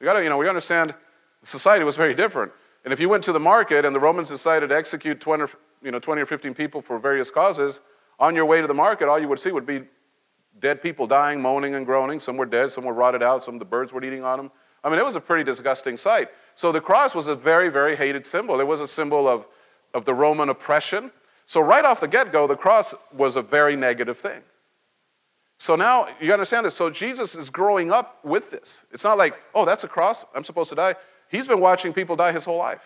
We 0.00 0.06
gotta, 0.06 0.22
you 0.22 0.30
know, 0.30 0.38
we 0.38 0.48
understand 0.48 0.94
society 1.42 1.84
was 1.84 1.96
very 1.96 2.14
different. 2.14 2.50
And 2.84 2.94
if 2.94 2.98
you 2.98 3.10
went 3.10 3.24
to 3.24 3.32
the 3.32 3.40
market 3.40 3.84
and 3.84 3.94
the 3.94 4.00
Romans 4.00 4.30
decided 4.30 4.70
to 4.70 4.74
execute 4.74 5.20
20, 5.20 5.44
you 5.82 5.90
know, 5.90 5.98
20 5.98 6.22
or 6.22 6.26
15 6.26 6.54
people 6.54 6.80
for 6.80 6.98
various 6.98 7.30
causes, 7.30 7.82
on 8.18 8.34
your 8.34 8.46
way 8.46 8.62
to 8.62 8.66
the 8.66 8.72
market, 8.72 9.06
all 9.06 9.18
you 9.18 9.28
would 9.28 9.38
see 9.38 9.52
would 9.52 9.66
be 9.66 9.82
dead 10.60 10.80
people 10.80 11.06
dying, 11.06 11.42
moaning 11.42 11.74
and 11.74 11.84
groaning. 11.84 12.20
Some 12.20 12.38
were 12.38 12.46
dead, 12.46 12.72
some 12.72 12.84
were 12.84 12.94
rotted 12.94 13.22
out, 13.22 13.44
some 13.44 13.56
of 13.56 13.58
the 13.58 13.66
birds 13.66 13.92
were 13.92 14.02
eating 14.02 14.24
on 14.24 14.38
them. 14.38 14.50
I 14.84 14.90
mean, 14.90 14.98
it 14.98 15.04
was 15.04 15.16
a 15.16 15.20
pretty 15.20 15.42
disgusting 15.42 15.96
sight. 15.96 16.28
So 16.54 16.70
the 16.70 16.80
cross 16.80 17.14
was 17.14 17.26
a 17.26 17.34
very, 17.34 17.70
very 17.70 17.96
hated 17.96 18.26
symbol. 18.26 18.60
It 18.60 18.66
was 18.66 18.80
a 18.80 18.86
symbol 18.86 19.26
of, 19.26 19.46
of 19.94 20.04
the 20.04 20.14
Roman 20.14 20.50
oppression. 20.50 21.10
So 21.46 21.60
right 21.60 21.84
off 21.84 22.00
the 22.00 22.08
get 22.08 22.30
go, 22.30 22.46
the 22.46 22.56
cross 22.56 22.94
was 23.12 23.36
a 23.36 23.42
very 23.42 23.76
negative 23.76 24.18
thing. 24.18 24.42
So 25.58 25.74
now 25.74 26.08
you 26.20 26.32
understand 26.32 26.66
this. 26.66 26.74
So 26.74 26.90
Jesus 26.90 27.34
is 27.34 27.48
growing 27.48 27.90
up 27.90 28.22
with 28.24 28.50
this. 28.50 28.82
It's 28.92 29.04
not 29.04 29.16
like, 29.16 29.34
oh, 29.54 29.64
that's 29.64 29.84
a 29.84 29.88
cross. 29.88 30.26
I'm 30.34 30.44
supposed 30.44 30.68
to 30.70 30.76
die. 30.76 30.94
He's 31.28 31.46
been 31.46 31.60
watching 31.60 31.92
people 31.92 32.16
die 32.16 32.32
his 32.32 32.44
whole 32.44 32.58
life. 32.58 32.82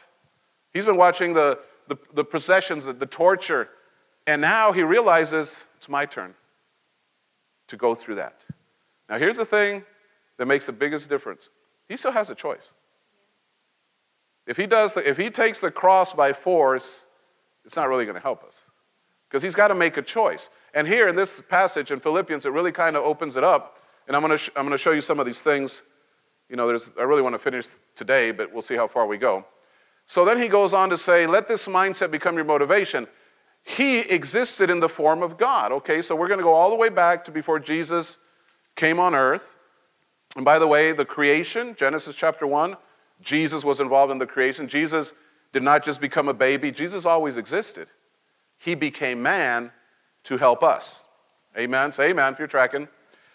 He's 0.72 0.84
been 0.84 0.96
watching 0.96 1.34
the, 1.34 1.58
the, 1.88 1.96
the 2.14 2.24
processions, 2.24 2.84
the, 2.84 2.92
the 2.92 3.06
torture. 3.06 3.68
And 4.26 4.40
now 4.40 4.70
he 4.70 4.82
realizes 4.82 5.64
it's 5.76 5.88
my 5.88 6.06
turn 6.06 6.34
to 7.66 7.76
go 7.76 7.94
through 7.94 8.16
that. 8.16 8.44
Now, 9.08 9.18
here's 9.18 9.38
the 9.38 9.46
thing 9.46 9.82
that 10.36 10.46
makes 10.46 10.66
the 10.66 10.72
biggest 10.72 11.08
difference 11.08 11.48
he 11.88 11.96
still 11.96 12.12
has 12.12 12.30
a 12.30 12.34
choice. 12.34 12.72
If 14.46 14.56
he, 14.56 14.66
does 14.66 14.94
the, 14.94 15.08
if 15.08 15.16
he 15.16 15.30
takes 15.30 15.60
the 15.60 15.70
cross 15.70 16.12
by 16.12 16.32
force, 16.32 17.06
it's 17.64 17.76
not 17.76 17.88
really 17.88 18.04
going 18.04 18.14
to 18.14 18.22
help 18.22 18.44
us 18.44 18.54
because 19.28 19.42
he's 19.42 19.54
got 19.54 19.68
to 19.68 19.74
make 19.74 19.98
a 19.98 20.02
choice. 20.02 20.48
And 20.74 20.86
here 20.86 21.08
in 21.08 21.14
this 21.14 21.40
passage 21.40 21.90
in 21.90 22.00
Philippians, 22.00 22.46
it 22.46 22.52
really 22.52 22.72
kind 22.72 22.96
of 22.96 23.04
opens 23.04 23.36
it 23.36 23.44
up. 23.44 23.76
And 24.06 24.16
I'm 24.16 24.22
going 24.22 24.32
to 24.32 24.38
sh- 24.38 24.50
I'm 24.56 24.64
going 24.64 24.72
to 24.72 24.82
show 24.82 24.92
you 24.92 25.02
some 25.02 25.20
of 25.20 25.26
these 25.26 25.42
things. 25.42 25.82
You 26.48 26.56
know, 26.56 26.66
there's, 26.66 26.90
I 26.98 27.02
really 27.02 27.20
want 27.20 27.34
to 27.34 27.38
finish 27.38 27.66
today, 27.94 28.30
but 28.30 28.52
we'll 28.52 28.62
see 28.62 28.76
how 28.76 28.88
far 28.88 29.06
we 29.06 29.18
go. 29.18 29.44
So 30.06 30.24
then 30.24 30.40
he 30.40 30.48
goes 30.48 30.72
on 30.72 30.88
to 30.88 30.96
say, 30.96 31.26
let 31.26 31.46
this 31.46 31.66
mindset 31.66 32.10
become 32.10 32.34
your 32.36 32.46
motivation. 32.46 33.06
He 33.64 33.98
existed 33.98 34.70
in 34.70 34.80
the 34.80 34.88
form 34.88 35.22
of 35.22 35.36
God. 35.36 35.72
Okay, 35.72 36.00
so 36.00 36.16
we're 36.16 36.28
going 36.28 36.38
to 36.38 36.44
go 36.44 36.54
all 36.54 36.70
the 36.70 36.76
way 36.76 36.88
back 36.88 37.22
to 37.24 37.30
before 37.30 37.58
Jesus 37.58 38.16
came 38.76 38.98
on 38.98 39.14
earth. 39.14 39.44
And 40.36 40.44
by 40.44 40.58
the 40.58 40.66
way, 40.66 40.92
the 40.92 41.04
creation, 41.04 41.74
Genesis 41.78 42.14
chapter 42.14 42.46
1, 42.46 42.76
Jesus 43.22 43.64
was 43.64 43.80
involved 43.80 44.12
in 44.12 44.18
the 44.18 44.26
creation. 44.26 44.68
Jesus 44.68 45.12
did 45.52 45.62
not 45.62 45.84
just 45.84 46.00
become 46.00 46.28
a 46.28 46.34
baby, 46.34 46.70
Jesus 46.70 47.04
always 47.04 47.36
existed. 47.36 47.88
He 48.58 48.74
became 48.74 49.22
man 49.22 49.70
to 50.24 50.36
help 50.36 50.62
us. 50.62 51.02
Amen. 51.56 51.90
Say 51.92 52.10
amen 52.10 52.32
if 52.34 52.38
you're 52.38 52.48
tracking. 52.48 52.86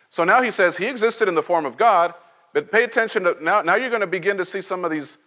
So 0.10 0.24
now 0.24 0.42
he 0.42 0.52
says 0.52 0.78
he 0.78 0.86
existed 0.86 1.28
in 1.28 1.36
the 1.36 1.42
form 1.42 1.66
of 1.66 1.76
God, 1.76 2.14
but 2.54 2.72
pay 2.72 2.84
attention 2.84 3.24
to 3.24 3.36
now, 3.42 3.62
now 3.62 3.76
you're 3.76 3.90
going 3.90 4.02
to 4.02 4.08
begin 4.08 4.38
to 4.38 4.46
see 4.46 4.62
some 4.62 4.86
of 4.86 4.92
these, 4.92 5.18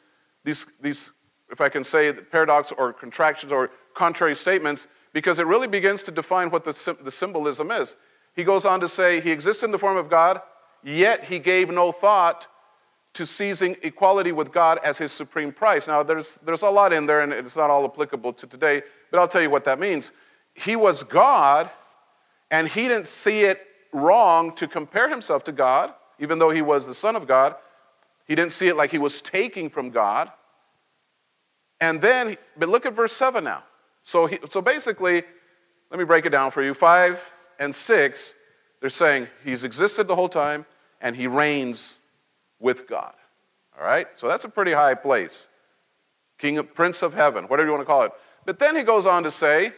these, 0.44 0.66
these, 0.80 1.12
if 1.50 1.60
I 1.60 1.68
can 1.68 1.82
say, 1.82 2.12
paradox 2.12 2.72
or 2.78 2.92
contractions 2.92 3.50
or 3.50 3.70
contrary 3.94 4.36
statements, 4.36 4.86
because 5.12 5.38
it 5.38 5.46
really 5.46 5.66
begins 5.66 6.02
to 6.04 6.12
define 6.12 6.50
what 6.50 6.64
the, 6.64 6.96
the 7.02 7.10
symbolism 7.10 7.70
is. 7.70 7.96
He 8.36 8.44
goes 8.44 8.64
on 8.64 8.80
to 8.80 8.88
say 8.88 9.20
he 9.20 9.30
exists 9.32 9.62
in 9.62 9.72
the 9.72 9.78
form 9.78 9.96
of 9.96 10.08
God, 10.08 10.40
yet 10.82 11.24
he 11.24 11.38
gave 11.38 11.70
no 11.70 11.92
thought 11.92 12.46
to 13.14 13.24
seizing 13.24 13.76
equality 13.82 14.32
with 14.32 14.52
God 14.52 14.78
as 14.84 14.98
his 14.98 15.10
supreme 15.10 15.50
price. 15.50 15.86
Now, 15.86 16.02
there's, 16.02 16.34
there's 16.44 16.62
a 16.62 16.68
lot 16.68 16.92
in 16.92 17.06
there, 17.06 17.20
and 17.22 17.32
it's 17.32 17.56
not 17.56 17.70
all 17.70 17.84
applicable 17.84 18.34
to 18.34 18.46
today, 18.46 18.82
but 19.10 19.18
I'll 19.18 19.28
tell 19.28 19.40
you 19.40 19.50
what 19.50 19.64
that 19.64 19.80
means 19.80 20.12
he 20.54 20.76
was 20.76 21.02
God, 21.02 21.70
and 22.50 22.68
he 22.68 22.88
didn't 22.88 23.06
see 23.06 23.44
it 23.44 23.60
wrong 23.92 24.54
to 24.56 24.66
compare 24.66 25.08
himself 25.08 25.44
to 25.44 25.52
God, 25.52 25.92
even 26.18 26.38
though 26.38 26.50
he 26.50 26.62
was 26.62 26.86
the 26.86 26.94
Son 26.94 27.16
of 27.16 27.26
God. 27.26 27.56
He 28.26 28.34
didn't 28.34 28.52
see 28.52 28.68
it 28.68 28.76
like 28.76 28.90
he 28.90 28.98
was 28.98 29.20
taking 29.20 29.70
from 29.70 29.90
God. 29.90 30.30
And 31.80 32.00
then, 32.00 32.36
but 32.56 32.68
look 32.68 32.86
at 32.86 32.94
verse 32.94 33.12
7 33.12 33.44
now. 33.44 33.62
So, 34.02 34.26
he, 34.26 34.38
so 34.50 34.62
basically, 34.62 35.22
let 35.90 35.98
me 35.98 36.04
break 36.04 36.26
it 36.26 36.30
down 36.30 36.50
for 36.50 36.62
you. 36.62 36.74
5 36.74 37.20
and 37.58 37.74
6, 37.74 38.34
they're 38.80 38.90
saying 38.90 39.28
he's 39.44 39.64
existed 39.64 40.06
the 40.06 40.16
whole 40.16 40.28
time 40.28 40.66
and 41.00 41.16
he 41.16 41.26
reigns 41.26 41.98
with 42.60 42.86
God. 42.86 43.14
All 43.78 43.84
right? 43.84 44.06
So 44.16 44.28
that's 44.28 44.44
a 44.44 44.48
pretty 44.48 44.72
high 44.72 44.94
place. 44.94 45.48
King 46.38 46.58
of 46.58 46.74
Prince 46.74 47.02
of 47.02 47.14
Heaven, 47.14 47.44
whatever 47.44 47.68
you 47.68 47.72
want 47.72 47.82
to 47.82 47.86
call 47.86 48.02
it. 48.02 48.12
But 48.44 48.58
then 48.58 48.76
he 48.76 48.82
goes 48.82 49.06
on 49.06 49.22
to 49.24 49.30
say, 49.30 49.72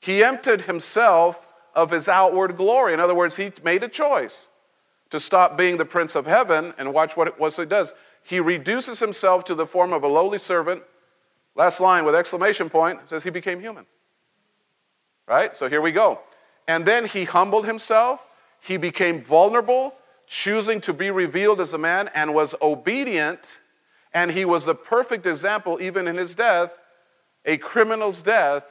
he 0.00 0.24
emptied 0.24 0.62
himself 0.62 1.46
of 1.74 1.90
his 1.90 2.08
outward 2.08 2.56
glory. 2.56 2.92
In 2.92 3.00
other 3.00 3.14
words, 3.14 3.36
he 3.36 3.52
made 3.62 3.84
a 3.84 3.88
choice 3.88 4.48
to 5.10 5.20
stop 5.20 5.56
being 5.56 5.76
the 5.76 5.84
prince 5.84 6.16
of 6.16 6.26
heaven 6.26 6.74
and 6.78 6.92
watch 6.92 7.16
what 7.16 7.28
it 7.28 7.38
was 7.38 7.56
he 7.56 7.64
does. 7.66 7.94
He 8.24 8.40
reduces 8.40 8.98
himself 8.98 9.44
to 9.44 9.54
the 9.54 9.66
form 9.66 9.92
of 9.92 10.02
a 10.02 10.08
lowly 10.08 10.38
servant. 10.38 10.82
Last 11.54 11.80
line 11.80 12.04
with 12.04 12.14
exclamation 12.14 12.70
point 12.70 13.00
says 13.06 13.22
he 13.22 13.30
became 13.30 13.60
human. 13.60 13.84
Right? 15.28 15.56
So 15.56 15.68
here 15.68 15.82
we 15.82 15.92
go. 15.92 16.20
And 16.68 16.86
then 16.86 17.04
he 17.06 17.24
humbled 17.24 17.66
himself. 17.66 18.20
He 18.60 18.76
became 18.76 19.22
vulnerable, 19.22 19.94
choosing 20.26 20.80
to 20.82 20.92
be 20.92 21.10
revealed 21.10 21.60
as 21.60 21.72
a 21.72 21.78
man, 21.78 22.10
and 22.14 22.32
was 22.32 22.54
obedient. 22.62 23.60
And 24.14 24.30
he 24.30 24.44
was 24.44 24.64
the 24.64 24.74
perfect 24.74 25.26
example, 25.26 25.80
even 25.80 26.06
in 26.06 26.16
his 26.16 26.34
death, 26.34 26.70
a 27.44 27.56
criminal's 27.56 28.22
death 28.22 28.64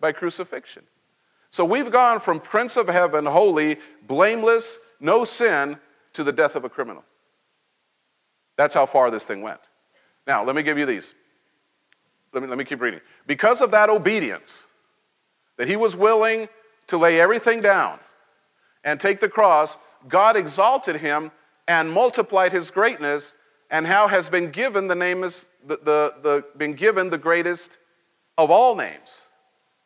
by 0.00 0.12
crucifixion. 0.12 0.82
So 1.50 1.64
we've 1.64 1.90
gone 1.90 2.20
from 2.20 2.40
Prince 2.40 2.76
of 2.76 2.88
Heaven, 2.88 3.26
holy, 3.26 3.78
blameless, 4.08 4.80
no 4.98 5.24
sin, 5.24 5.78
to 6.14 6.24
the 6.24 6.32
death 6.32 6.56
of 6.56 6.64
a 6.64 6.68
criminal. 6.68 7.04
That's 8.56 8.74
how 8.74 8.86
far 8.86 9.10
this 9.10 9.24
thing 9.24 9.42
went. 9.42 9.60
Now, 10.26 10.44
let 10.44 10.56
me 10.56 10.62
give 10.62 10.78
you 10.78 10.86
these. 10.86 11.12
Let 12.32 12.42
me, 12.42 12.48
let 12.48 12.58
me 12.58 12.64
keep 12.64 12.80
reading. 12.80 13.00
Because 13.26 13.60
of 13.60 13.70
that 13.72 13.90
obedience, 13.90 14.64
that 15.56 15.68
he 15.68 15.76
was 15.76 15.94
willing 15.94 16.48
to 16.88 16.98
lay 16.98 17.20
everything 17.20 17.60
down 17.60 17.98
and 18.84 19.00
take 19.00 19.20
the 19.20 19.28
cross, 19.28 19.76
God 20.08 20.36
exalted 20.36 20.96
him 20.96 21.30
and 21.66 21.90
multiplied 21.90 22.52
his 22.52 22.70
greatness, 22.70 23.34
and 23.70 23.86
how 23.86 24.06
has 24.06 24.28
been 24.28 24.50
given 24.50 24.86
the 24.86 24.94
name 24.94 25.24
is 25.24 25.48
the, 25.66 25.78
the, 25.78 26.14
the 26.22 26.44
been 26.58 26.74
given 26.74 27.08
the 27.08 27.18
greatest 27.18 27.78
of 28.36 28.50
all 28.50 28.76
names. 28.76 29.24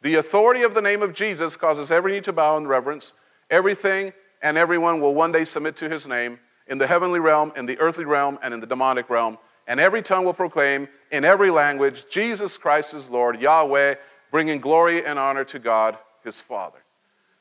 The 0.02 0.16
authority 0.16 0.62
of 0.62 0.74
the 0.74 0.82
name 0.82 1.02
of 1.02 1.12
Jesus 1.12 1.56
causes 1.56 1.90
every 1.90 2.12
knee 2.12 2.20
to 2.22 2.32
bow 2.32 2.56
in 2.56 2.66
reverence. 2.66 3.14
Everything 3.50 4.12
and 4.42 4.56
everyone 4.56 5.00
will 5.00 5.14
one 5.14 5.32
day 5.32 5.44
submit 5.44 5.76
to 5.76 5.88
his 5.88 6.06
name 6.06 6.38
in 6.68 6.78
the 6.78 6.86
heavenly 6.86 7.20
realm, 7.20 7.52
in 7.56 7.66
the 7.66 7.78
earthly 7.80 8.04
realm, 8.04 8.38
and 8.42 8.52
in 8.54 8.60
the 8.60 8.66
demonic 8.66 9.08
realm. 9.10 9.38
And 9.66 9.80
every 9.80 10.02
tongue 10.02 10.24
will 10.24 10.34
proclaim 10.34 10.88
in 11.10 11.24
every 11.24 11.50
language, 11.50 12.04
Jesus 12.10 12.56
Christ 12.56 12.94
is 12.94 13.08
Lord, 13.08 13.40
Yahweh, 13.40 13.96
bringing 14.30 14.60
glory 14.60 15.04
and 15.04 15.18
honor 15.18 15.44
to 15.44 15.58
God, 15.58 15.98
his 16.24 16.40
Father. 16.40 16.78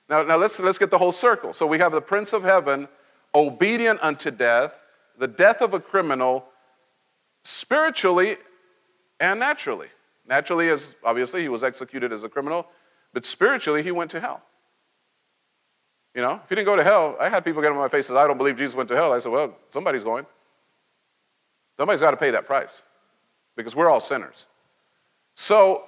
Now, 0.10 0.24
now 0.24 0.38
let's, 0.38 0.60
let's 0.60 0.78
get 0.78 0.90
the 0.90 0.98
whole 0.98 1.12
circle. 1.12 1.54
So 1.54 1.68
we 1.68 1.80
have 1.80 1.92
the 1.92 2.02
Prince 2.02 2.34
of 2.34 2.44
Heaven, 2.44 2.88
obedient 3.36 4.00
unto 4.02 4.32
death, 4.32 4.74
the 5.18 5.28
death 5.28 5.62
of 5.62 5.74
a 5.74 5.80
criminal, 5.80 6.46
spiritually 7.44 8.38
and 9.20 9.40
naturally. 9.40 9.88
Naturally, 10.28 10.70
as 10.70 10.96
obviously 11.04 11.42
he 11.42 11.50
was 11.50 11.64
executed 11.64 12.12
as 12.12 12.24
a 12.24 12.30
criminal, 12.30 12.68
but 13.14 13.26
spiritually 13.26 13.82
he 13.82 13.92
went 13.92 14.12
to 14.12 14.20
hell. 14.20 14.42
You 16.14 16.22
know, 16.22 16.42
if 16.44 16.50
he 16.50 16.56
didn't 16.56 16.66
go 16.66 16.76
to 16.76 16.84
hell, 16.84 17.16
I 17.20 17.30
had 17.30 17.46
people 17.46 17.62
get 17.62 17.72
on 17.72 17.78
my 17.78 17.90
face 17.90 18.10
and 18.10 18.18
I 18.18 18.28
don't 18.28 18.38
believe 18.38 18.58
Jesus 18.58 18.76
went 18.76 18.90
to 18.90 18.96
hell. 18.96 19.14
I 19.14 19.20
said, 19.20 19.32
well, 19.32 19.56
somebody's 19.70 20.04
going. 20.04 20.26
Somebody's 21.78 22.02
got 22.02 22.12
to 22.12 22.18
pay 22.18 22.32
that 22.32 22.46
price 22.46 22.82
because 23.56 23.76
we're 23.76 23.90
all 23.90 24.02
sinners. 24.02 24.46
So 25.36 25.84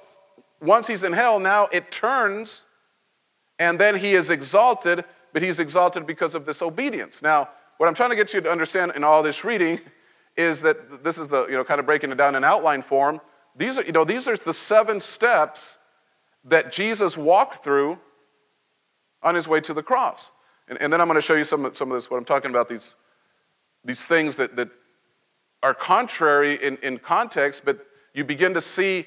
once 0.61 0.85
he's 0.85 1.03
in 1.03 1.13
hell, 1.13 1.39
now 1.39 1.67
it 1.71 1.89
turns 1.91 2.67
and 3.59 3.77
then 3.77 3.95
he 3.95 4.15
is 4.15 4.29
exalted, 4.29 5.03
but 5.33 5.41
he's 5.41 5.59
exalted 5.59 6.07
because 6.07 6.33
of 6.33 6.45
this 6.45 6.61
obedience. 6.61 7.21
Now, 7.21 7.49
what 7.77 7.87
I'm 7.87 7.93
trying 7.93 8.09
to 8.09 8.15
get 8.15 8.33
you 8.33 8.41
to 8.41 8.51
understand 8.51 8.93
in 8.95 9.03
all 9.03 9.21
this 9.21 9.43
reading 9.43 9.79
is 10.35 10.61
that 10.61 11.03
this 11.03 11.17
is 11.17 11.27
the, 11.27 11.45
you 11.47 11.55
know, 11.55 11.63
kind 11.63 11.79
of 11.79 11.85
breaking 11.85 12.11
it 12.11 12.15
down 12.15 12.35
in 12.35 12.43
outline 12.43 12.81
form. 12.81 13.21
These 13.55 13.77
are, 13.77 13.83
you 13.83 13.91
know, 13.91 14.05
these 14.05 14.27
are 14.27 14.37
the 14.37 14.53
seven 14.53 14.99
steps 14.99 15.77
that 16.45 16.71
Jesus 16.71 17.17
walked 17.17 17.63
through 17.63 17.97
on 19.21 19.35
his 19.35 19.47
way 19.47 19.59
to 19.61 19.73
the 19.73 19.83
cross. 19.83 20.31
And, 20.69 20.81
and 20.81 20.91
then 20.91 21.01
I'm 21.01 21.07
going 21.07 21.15
to 21.15 21.21
show 21.21 21.35
you 21.35 21.43
some, 21.43 21.69
some 21.73 21.91
of 21.91 21.97
this, 21.97 22.09
what 22.09 22.17
I'm 22.17 22.25
talking 22.25 22.51
about, 22.51 22.69
these, 22.69 22.95
these 23.83 24.05
things 24.05 24.37
that, 24.37 24.55
that 24.55 24.69
are 25.61 25.73
contrary 25.73 26.63
in, 26.63 26.77
in 26.77 26.97
context, 26.97 27.63
but 27.65 27.85
you 28.13 28.23
begin 28.23 28.53
to 28.53 28.61
see 28.61 29.05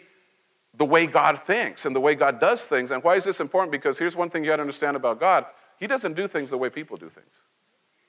the 0.75 0.85
way 0.85 1.07
God 1.07 1.41
thinks 1.47 1.85
and 1.85 1.95
the 1.95 2.01
way 2.01 2.15
God 2.15 2.41
does 2.41 2.67
things. 2.67 2.91
And 2.91 3.03
why 3.03 3.17
is 3.17 3.25
this 3.25 3.41
important? 3.41 3.73
Because 3.73 3.99
here's 3.99 4.17
one 4.17 4.31
thing 4.31 4.43
you 4.43 4.51
got 4.51 4.57
to 4.57 4.63
understand 4.63 4.97
about 4.97 5.21
God 5.21 5.47
He 5.79 5.87
doesn't 5.87 6.15
do 6.15 6.27
things 6.27 6.51
the 6.51 6.59
way 6.59 6.71
people 6.71 6.97
do 6.97 7.09
things. 7.09 7.43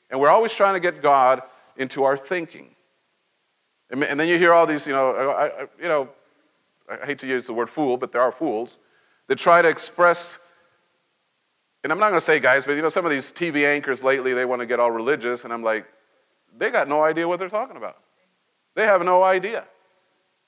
And 0.09 0.19
we're 0.19 0.29
always 0.29 0.53
trying 0.53 0.73
to 0.75 0.79
get 0.79 1.01
God 1.01 1.41
into 1.77 2.03
our 2.03 2.17
thinking. 2.17 2.69
And, 3.89 4.01
then 4.01 4.27
you 4.27 4.37
hear 4.37 4.53
all 4.53 4.65
these, 4.65 4.87
you 4.87 4.93
know, 4.93 5.09
I, 5.11 5.45
I, 5.45 5.61
you 5.79 5.87
know, 5.87 6.09
I 6.89 7.05
hate 7.05 7.19
to 7.19 7.27
use 7.27 7.45
the 7.45 7.53
word 7.53 7.69
fool, 7.69 7.97
but 7.97 8.11
there 8.11 8.21
are 8.21 8.31
fools 8.31 8.79
that 9.27 9.37
try 9.37 9.61
to 9.61 9.67
express. 9.67 10.39
And 11.83 11.91
I'm 11.91 11.99
not 11.99 12.09
going 12.09 12.19
to 12.19 12.25
say 12.25 12.39
guys, 12.39 12.65
but 12.65 12.73
you 12.73 12.81
know, 12.81 12.89
some 12.89 13.05
of 13.05 13.11
these 13.11 13.31
TV 13.31 13.65
anchors 13.67 14.03
lately, 14.03 14.33
they 14.33 14.45
want 14.45 14.61
to 14.61 14.65
get 14.65 14.79
all 14.79 14.91
religious, 14.91 15.43
and 15.43 15.53
I'm 15.53 15.63
like, 15.63 15.85
they 16.57 16.69
got 16.69 16.87
no 16.87 17.03
idea 17.03 17.27
what 17.27 17.39
they're 17.39 17.49
talking 17.49 17.77
about. 17.77 17.97
They 18.75 18.83
have 18.83 19.03
no 19.03 19.23
idea. 19.23 19.65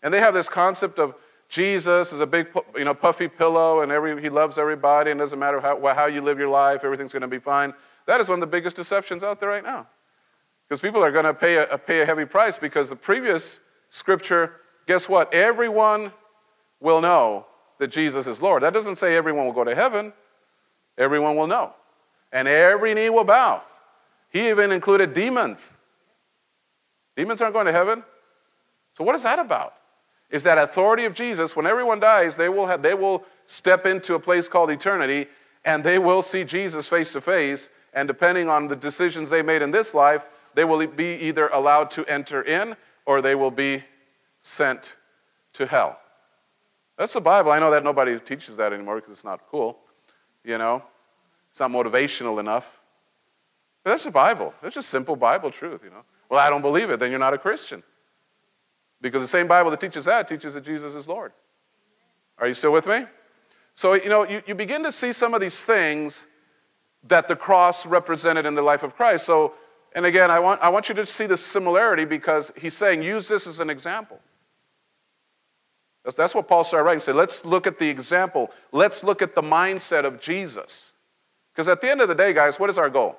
And 0.01 0.13
they 0.13 0.19
have 0.19 0.33
this 0.33 0.49
concept 0.49 0.99
of 0.99 1.15
Jesus 1.49 2.11
is 2.11 2.19
a 2.19 2.25
big, 2.25 2.47
you 2.75 2.85
know, 2.85 2.93
puffy 2.93 3.27
pillow, 3.27 3.81
and 3.81 3.91
every, 3.91 4.19
he 4.21 4.29
loves 4.29 4.57
everybody, 4.57 5.11
and 5.11 5.19
doesn't 5.19 5.37
matter 5.37 5.59
how, 5.59 5.79
how 5.93 6.07
you 6.07 6.21
live 6.21 6.39
your 6.39 6.49
life, 6.49 6.83
everything's 6.83 7.11
going 7.11 7.21
to 7.21 7.27
be 7.27 7.39
fine. 7.39 7.73
That 8.07 8.19
is 8.19 8.29
one 8.29 8.37
of 8.37 8.41
the 8.41 8.47
biggest 8.47 8.75
deceptions 8.75 9.23
out 9.23 9.39
there 9.39 9.49
right 9.49 9.63
now. 9.63 9.87
Because 10.67 10.81
people 10.81 11.03
are 11.03 11.11
going 11.11 11.25
to 11.25 11.33
pay 11.33 11.57
a, 11.57 11.77
pay 11.77 12.01
a 12.01 12.05
heavy 12.05 12.25
price 12.25 12.57
because 12.57 12.89
the 12.89 12.95
previous 12.95 13.59
scripture, 13.91 14.53
guess 14.87 15.07
what? 15.07 15.31
Everyone 15.33 16.11
will 16.79 17.01
know 17.01 17.45
that 17.79 17.87
Jesus 17.87 18.25
is 18.25 18.41
Lord. 18.41 18.63
That 18.63 18.73
doesn't 18.73 18.95
say 18.95 19.15
everyone 19.15 19.45
will 19.45 19.53
go 19.53 19.63
to 19.63 19.75
heaven, 19.75 20.13
everyone 20.97 21.35
will 21.35 21.47
know. 21.47 21.73
And 22.31 22.47
every 22.47 22.93
knee 22.93 23.09
will 23.09 23.23
bow. 23.23 23.61
He 24.29 24.49
even 24.49 24.71
included 24.71 25.13
demons. 25.13 25.69
Demons 27.15 27.41
aren't 27.41 27.53
going 27.53 27.67
to 27.67 27.71
heaven. 27.71 28.03
So, 28.97 29.03
what 29.03 29.15
is 29.15 29.23
that 29.23 29.39
about? 29.39 29.73
Is 30.29 30.43
that 30.43 30.57
authority 30.57 31.05
of 31.05 31.13
Jesus, 31.13 31.55
when 31.55 31.67
everyone 31.67 31.99
dies, 31.99 32.35
they 32.35 32.49
will, 32.49 32.65
have, 32.65 32.81
they 32.81 32.93
will 32.93 33.23
step 33.45 33.85
into 33.85 34.15
a 34.15 34.19
place 34.19 34.47
called 34.47 34.71
eternity 34.71 35.27
and 35.63 35.83
they 35.83 35.99
will 35.99 36.21
see 36.21 36.43
Jesus 36.43 36.87
face 36.87 37.13
to 37.13 37.21
face. 37.21 37.69
And 37.93 38.07
depending 38.07 38.49
on 38.49 38.67
the 38.67 38.75
decisions 38.75 39.29
they 39.29 39.41
made 39.41 39.61
in 39.61 39.71
this 39.71 39.93
life, 39.93 40.23
they 40.53 40.63
will 40.63 40.85
be 40.87 41.15
either 41.15 41.47
allowed 41.49 41.91
to 41.91 42.05
enter 42.05 42.41
in 42.41 42.75
or 43.05 43.21
they 43.21 43.35
will 43.35 43.51
be 43.51 43.83
sent 44.41 44.95
to 45.53 45.65
hell. 45.65 45.99
That's 46.97 47.13
the 47.13 47.21
Bible. 47.21 47.51
I 47.51 47.59
know 47.59 47.71
that 47.71 47.83
nobody 47.83 48.19
teaches 48.19 48.57
that 48.57 48.73
anymore 48.73 48.95
because 48.95 49.11
it's 49.11 49.23
not 49.23 49.41
cool. 49.49 49.77
You 50.43 50.57
know, 50.57 50.83
it's 51.51 51.59
not 51.59 51.71
motivational 51.71 52.39
enough. 52.39 52.65
But 53.83 53.91
that's 53.91 54.05
the 54.05 54.11
Bible. 54.11 54.53
That's 54.61 54.75
just 54.75 54.89
simple 54.89 55.15
Bible 55.15 55.51
truth, 55.51 55.81
you 55.83 55.89
know. 55.89 56.03
Well, 56.29 56.39
I 56.39 56.49
don't 56.49 56.61
believe 56.61 56.89
it, 56.89 56.99
then 56.99 57.11
you're 57.11 57.19
not 57.19 57.33
a 57.33 57.37
Christian. 57.37 57.83
Because 59.01 59.21
the 59.21 59.27
same 59.27 59.47
Bible 59.47 59.71
that 59.71 59.79
teaches 59.79 60.05
that 60.05 60.27
teaches 60.27 60.53
that 60.53 60.63
Jesus 60.63 60.95
is 60.95 61.07
Lord. 61.07 61.31
Are 62.37 62.47
you 62.47 62.53
still 62.53 62.71
with 62.71 62.87
me? 62.87 63.05
So, 63.75 63.93
you 63.93 64.09
know, 64.09 64.27
you, 64.27 64.41
you 64.47 64.55
begin 64.55 64.83
to 64.83 64.91
see 64.91 65.13
some 65.13 65.33
of 65.33 65.41
these 65.41 65.63
things 65.63 66.25
that 67.07 67.27
the 67.27 67.35
cross 67.35 67.85
represented 67.85 68.45
in 68.45 68.55
the 68.55 68.61
life 68.61 68.83
of 68.83 68.95
Christ. 68.95 69.25
So, 69.25 69.53
and 69.93 70.05
again, 70.05 70.31
I 70.31 70.39
want, 70.39 70.61
I 70.61 70.69
want 70.69 70.89
you 70.89 70.95
to 70.95 71.05
see 71.05 71.25
the 71.25 71.37
similarity 71.37 72.05
because 72.05 72.51
he's 72.57 72.73
saying, 72.73 73.03
use 73.03 73.27
this 73.27 73.47
as 73.47 73.59
an 73.59 73.69
example. 73.69 74.19
That's, 76.03 76.15
that's 76.17 76.35
what 76.35 76.47
Paul 76.47 76.63
started 76.63 76.85
writing. 76.85 76.99
He 76.99 77.03
said, 77.03 77.15
let's 77.15 77.45
look 77.45 77.67
at 77.67 77.77
the 77.79 77.87
example. 77.87 78.51
Let's 78.71 79.03
look 79.03 79.21
at 79.21 79.35
the 79.35 79.41
mindset 79.41 80.05
of 80.05 80.19
Jesus. 80.19 80.93
Because 81.53 81.67
at 81.67 81.81
the 81.81 81.89
end 81.89 82.01
of 82.01 82.07
the 82.07 82.15
day, 82.15 82.33
guys, 82.33 82.59
what 82.59 82.69
is 82.69 82.77
our 82.77 82.89
goal? 82.89 83.17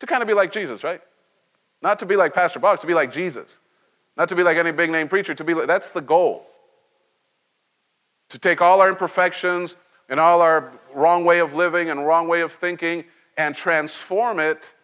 To 0.00 0.06
kind 0.06 0.22
of 0.22 0.28
be 0.28 0.34
like 0.34 0.52
Jesus, 0.52 0.84
right? 0.84 1.00
Not 1.80 1.98
to 1.98 2.06
be 2.06 2.16
like 2.16 2.34
Pastor 2.34 2.58
Bob, 2.58 2.80
to 2.80 2.86
be 2.86 2.94
like 2.94 3.12
Jesus. 3.12 3.58
Not 4.16 4.28
to 4.28 4.34
be 4.34 4.42
like 4.42 4.56
any 4.56 4.72
big 4.72 4.90
name 4.90 5.08
preacher, 5.08 5.34
to 5.34 5.44
be 5.44 5.54
like, 5.54 5.66
that's 5.66 5.90
the 5.90 6.00
goal. 6.00 6.46
To 8.30 8.38
take 8.38 8.60
all 8.60 8.80
our 8.80 8.88
imperfections 8.88 9.76
and 10.08 10.20
all 10.20 10.40
our 10.40 10.72
wrong 10.94 11.24
way 11.24 11.38
of 11.38 11.54
living 11.54 11.90
and 11.90 12.06
wrong 12.06 12.28
way 12.28 12.42
of 12.42 12.52
thinking 12.52 13.04
and 13.36 13.54
transform 13.54 14.38
it 14.38 14.74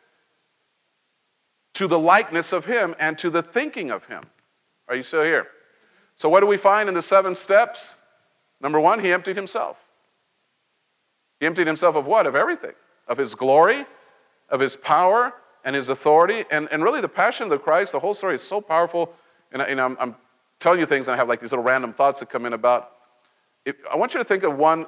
to 1.74 1.86
the 1.86 1.98
likeness 1.98 2.52
of 2.52 2.64
Him 2.64 2.94
and 2.98 3.16
to 3.18 3.30
the 3.30 3.42
thinking 3.42 3.90
of 3.90 4.04
Him. 4.06 4.22
Are 4.88 4.96
you 4.96 5.02
still 5.02 5.22
here? 5.22 5.48
So, 6.16 6.28
what 6.28 6.40
do 6.40 6.46
we 6.46 6.56
find 6.56 6.88
in 6.88 6.94
the 6.94 7.02
seven 7.02 7.34
steps? 7.34 7.94
Number 8.60 8.80
one, 8.80 9.00
He 9.00 9.12
emptied 9.12 9.36
Himself. 9.36 9.76
He 11.40 11.46
emptied 11.46 11.66
Himself 11.66 11.94
of 11.94 12.06
what? 12.06 12.26
Of 12.26 12.34
everything. 12.34 12.72
Of 13.06 13.18
His 13.18 13.34
glory, 13.34 13.86
of 14.48 14.60
His 14.60 14.76
power, 14.76 15.34
and 15.64 15.74
His 15.74 15.88
authority. 15.88 16.44
And, 16.50 16.68
and 16.70 16.82
really, 16.82 17.00
the 17.00 17.08
passion 17.08 17.44
of 17.44 17.50
the 17.50 17.58
Christ, 17.58 17.92
the 17.92 18.00
whole 18.00 18.14
story 18.14 18.34
is 18.34 18.42
so 18.42 18.60
powerful. 18.60 19.12
And, 19.52 19.62
and 19.62 19.80
I'm, 19.80 19.96
I'm 20.00 20.16
telling 20.60 20.80
you 20.80 20.86
things, 20.86 21.08
and 21.08 21.14
I 21.14 21.16
have 21.16 21.28
like 21.28 21.40
these 21.40 21.52
little 21.52 21.64
random 21.64 21.92
thoughts 21.92 22.20
that 22.20 22.30
come 22.30 22.46
in 22.46 22.52
about. 22.52 22.92
It, 23.64 23.76
I 23.90 23.96
want 23.96 24.14
you 24.14 24.20
to 24.20 24.24
think 24.24 24.44
of 24.44 24.56
one 24.56 24.86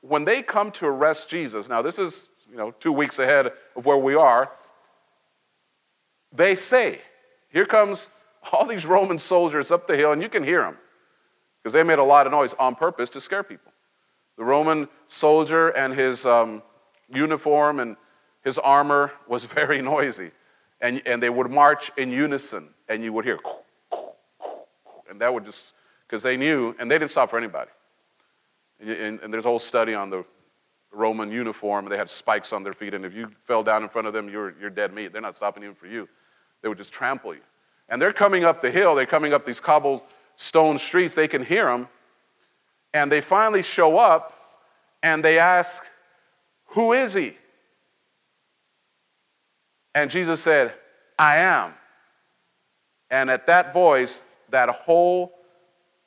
when 0.00 0.24
they 0.24 0.42
come 0.42 0.70
to 0.72 0.86
arrest 0.86 1.28
Jesus. 1.28 1.68
Now, 1.68 1.82
this 1.82 1.98
is 1.98 2.28
you 2.50 2.56
know 2.56 2.72
two 2.80 2.92
weeks 2.92 3.18
ahead 3.18 3.52
of 3.76 3.86
where 3.86 3.98
we 3.98 4.14
are 4.14 4.50
they 6.34 6.56
say, 6.56 7.00
Here 7.50 7.64
comes 7.64 8.10
all 8.52 8.66
these 8.66 8.84
Roman 8.84 9.18
soldiers 9.18 9.70
up 9.70 9.86
the 9.86 9.96
hill, 9.96 10.12
and 10.12 10.20
you 10.20 10.28
can 10.28 10.42
hear 10.42 10.60
them 10.60 10.76
because 11.62 11.72
they 11.72 11.82
made 11.82 11.98
a 11.98 12.04
lot 12.04 12.26
of 12.26 12.32
noise 12.32 12.52
on 12.58 12.74
purpose 12.74 13.08
to 13.10 13.20
scare 13.20 13.42
people. 13.42 13.72
The 14.36 14.44
Roman 14.44 14.88
soldier 15.06 15.68
and 15.70 15.94
his 15.94 16.26
um, 16.26 16.62
uniform 17.08 17.80
and 17.80 17.96
his 18.44 18.58
armor 18.58 19.12
was 19.26 19.44
very 19.60 19.82
noisy, 19.82 20.30
and, 20.80 21.02
and 21.06 21.22
they 21.22 21.30
would 21.30 21.50
march 21.50 21.90
in 21.96 22.10
unison, 22.10 22.68
and 22.88 23.02
you 23.02 23.12
would 23.12 23.24
hear, 23.24 23.38
and 25.10 25.20
that 25.20 25.32
would 25.32 25.44
just, 25.44 25.72
because 26.06 26.22
they 26.22 26.36
knew, 26.36 26.74
and 26.78 26.90
they 26.90 26.98
didn't 26.98 27.10
stop 27.10 27.30
for 27.30 27.38
anybody. 27.38 27.70
And, 28.80 29.20
and, 29.20 29.32
there's 29.32 29.44
a 29.44 29.48
whole 29.48 29.60
study 29.60 29.94
on 29.94 30.10
the 30.10 30.24
Roman 30.92 31.30
uniform. 31.30 31.88
They 31.88 31.96
had 31.96 32.10
spikes 32.10 32.52
on 32.52 32.62
their 32.62 32.74
feet, 32.74 32.92
and 32.92 33.04
if 33.04 33.14
you 33.14 33.30
fell 33.46 33.62
down 33.62 33.82
in 33.82 33.88
front 33.88 34.06
of 34.06 34.12
them, 34.12 34.28
you're, 34.28 34.54
you're 34.60 34.70
dead 34.70 34.92
meat. 34.92 35.12
They're 35.12 35.22
not 35.22 35.36
stopping 35.36 35.62
even 35.62 35.74
for 35.74 35.86
you. 35.86 36.08
They 36.60 36.68
would 36.68 36.78
just 36.78 36.92
trample 36.92 37.34
you. 37.34 37.40
And 37.88 38.00
they're 38.00 38.12
coming 38.12 38.44
up 38.44 38.62
the 38.62 38.70
hill, 38.70 38.94
they're 38.94 39.06
coming 39.06 39.32
up 39.32 39.44
these 39.44 39.60
cobblestone 39.60 40.78
streets, 40.78 41.14
they 41.14 41.28
can 41.28 41.44
hear 41.44 41.66
them. 41.66 41.88
And 42.92 43.10
they 43.10 43.20
finally 43.20 43.62
show 43.62 43.96
up 43.96 44.32
and 45.02 45.24
they 45.24 45.38
ask, 45.38 45.84
Who 46.68 46.92
is 46.92 47.12
he? 47.12 47.36
And 49.94 50.10
Jesus 50.10 50.40
said, 50.40 50.74
I 51.18 51.38
am. 51.38 51.74
And 53.10 53.30
at 53.30 53.46
that 53.46 53.72
voice, 53.72 54.24
that 54.50 54.68
whole, 54.68 55.32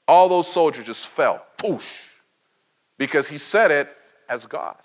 all 0.08 0.28
those 0.30 0.47
soldiers 0.47 0.86
just 0.86 1.08
fell, 1.08 1.45
poosh, 1.58 1.84
because 2.97 3.28
he 3.28 3.38
said 3.38 3.71
it 3.71 3.95
as 4.30 4.45
God. 4.45 4.78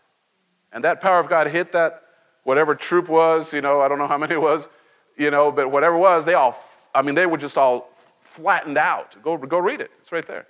And 0.73 0.85
that 0.85 1.01
power 1.01 1.19
of 1.19 1.29
God 1.29 1.49
hit 1.49 1.73
that, 1.73 2.03
whatever 2.45 2.75
troop 2.75 3.09
was, 3.09 3.53
you 3.53 3.61
know, 3.61 3.81
I 3.81 3.88
don't 3.88 3.99
know 3.99 4.07
how 4.07 4.19
many 4.25 4.35
it 4.35 4.41
was, 4.41 4.69
you 5.17 5.31
know, 5.31 5.51
but 5.51 5.71
whatever 5.71 5.97
it 5.97 6.01
was, 6.01 6.25
they 6.25 6.35
all, 6.35 6.59
I 6.95 7.03
mean, 7.03 7.15
they 7.15 7.27
were 7.27 7.38
just 7.38 7.59
all 7.59 7.91
flattened 8.23 8.79
out. 8.79 9.17
Go, 9.23 9.37
go 9.37 9.59
read 9.59 9.81
it, 9.81 9.91
it's 10.01 10.12
right 10.12 10.27
there. 10.27 10.47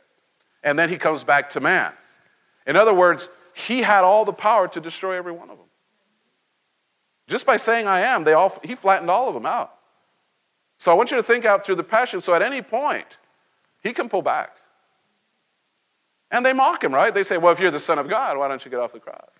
And 0.62 0.78
then 0.78 0.88
he 0.88 0.96
comes 0.96 1.24
back 1.24 1.50
to 1.50 1.60
man. 1.60 1.92
In 2.66 2.76
other 2.76 2.94
words, 2.94 3.28
he 3.54 3.80
had 3.80 4.04
all 4.04 4.24
the 4.24 4.32
power 4.32 4.68
to 4.68 4.80
destroy 4.80 5.16
every 5.16 5.32
one 5.32 5.50
of 5.50 5.58
them. 5.58 5.66
Just 7.32 7.46
by 7.46 7.56
saying 7.56 7.86
I 7.86 8.00
am, 8.00 8.24
they 8.24 8.34
all, 8.34 8.60
he 8.62 8.74
flattened 8.74 9.10
all 9.10 9.26
of 9.26 9.32
them 9.32 9.46
out. 9.46 9.72
So 10.76 10.90
I 10.90 10.94
want 10.94 11.10
you 11.10 11.16
to 11.16 11.22
think 11.22 11.46
out 11.46 11.64
through 11.64 11.76
the 11.76 11.82
passion. 11.82 12.20
So 12.20 12.34
at 12.34 12.42
any 12.42 12.60
point, 12.60 13.06
he 13.82 13.94
can 13.94 14.10
pull 14.10 14.20
back. 14.20 14.50
And 16.30 16.44
they 16.44 16.52
mock 16.52 16.84
him, 16.84 16.94
right? 16.94 17.14
They 17.14 17.22
say, 17.22 17.38
Well, 17.38 17.50
if 17.50 17.58
you're 17.58 17.70
the 17.70 17.80
Son 17.80 17.98
of 17.98 18.06
God, 18.06 18.36
why 18.36 18.48
don't 18.48 18.62
you 18.62 18.70
get 18.70 18.80
off 18.80 18.92
the 18.92 19.00
cross? 19.00 19.30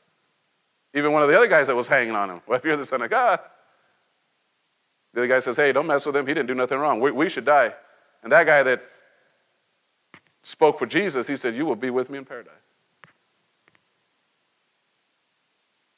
Even 0.95 1.13
one 1.13 1.23
of 1.23 1.29
the 1.29 1.37
other 1.37 1.49
guys 1.49 1.67
that 1.67 1.77
was 1.77 1.87
hanging 1.87 2.15
on 2.15 2.31
him, 2.31 2.41
Well, 2.47 2.57
if 2.57 2.65
you're 2.65 2.79
the 2.79 2.87
Son 2.87 3.03
of 3.03 3.11
God. 3.11 3.41
The 5.13 5.21
other 5.21 5.29
guy 5.29 5.41
says, 5.41 5.59
Hey, 5.59 5.71
don't 5.73 5.87
mess 5.87 6.07
with 6.07 6.17
him. 6.17 6.27
He 6.27 6.33
didn't 6.33 6.49
do 6.49 6.55
nothing 6.55 6.79
wrong. 6.79 6.99
We, 6.99 7.11
we 7.11 7.29
should 7.29 7.45
die. 7.45 7.75
And 8.23 8.33
that 8.33 8.47
guy 8.47 8.63
that 8.63 8.83
spoke 10.43 10.79
for 10.79 10.87
Jesus, 10.87 11.27
he 11.27 11.37
said, 11.37 11.55
You 11.55 11.67
will 11.67 11.77
be 11.77 11.91
with 11.91 12.09
me 12.09 12.17
in 12.17 12.25
paradise. 12.25 12.55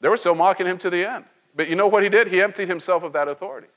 They 0.00 0.08
were 0.08 0.16
still 0.16 0.34
mocking 0.34 0.66
him 0.66 0.78
to 0.78 0.90
the 0.90 1.08
end. 1.08 1.24
But 1.54 1.68
you 1.68 1.76
know 1.76 1.86
what 1.86 2.02
he 2.02 2.08
did? 2.08 2.28
He 2.28 2.42
emptied 2.42 2.68
himself 2.68 3.02
of 3.02 3.12
that 3.12 3.28
authority. 3.28 3.68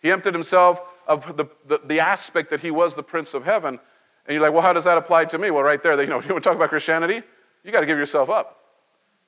He 0.00 0.10
emptied 0.10 0.34
himself 0.34 0.80
of 1.06 1.36
the, 1.36 1.46
the, 1.66 1.80
the, 1.84 2.00
aspect 2.00 2.50
that 2.50 2.60
he 2.60 2.70
was 2.70 2.94
the 2.94 3.02
Prince 3.02 3.34
of 3.34 3.44
Heaven. 3.44 3.78
And 4.26 4.34
you're 4.34 4.42
like, 4.42 4.52
well, 4.52 4.62
how 4.62 4.72
does 4.72 4.84
that 4.84 4.98
apply 4.98 5.26
to 5.26 5.38
me? 5.38 5.50
Well, 5.50 5.62
right 5.62 5.82
there, 5.82 5.92
you 6.00 6.08
know, 6.08 6.20
you 6.20 6.28
want 6.28 6.42
to 6.42 6.48
talk 6.48 6.56
about 6.56 6.70
Christianity? 6.70 7.22
You 7.64 7.72
got 7.72 7.80
to 7.80 7.86
give 7.86 7.98
yourself 7.98 8.30
up. 8.30 8.56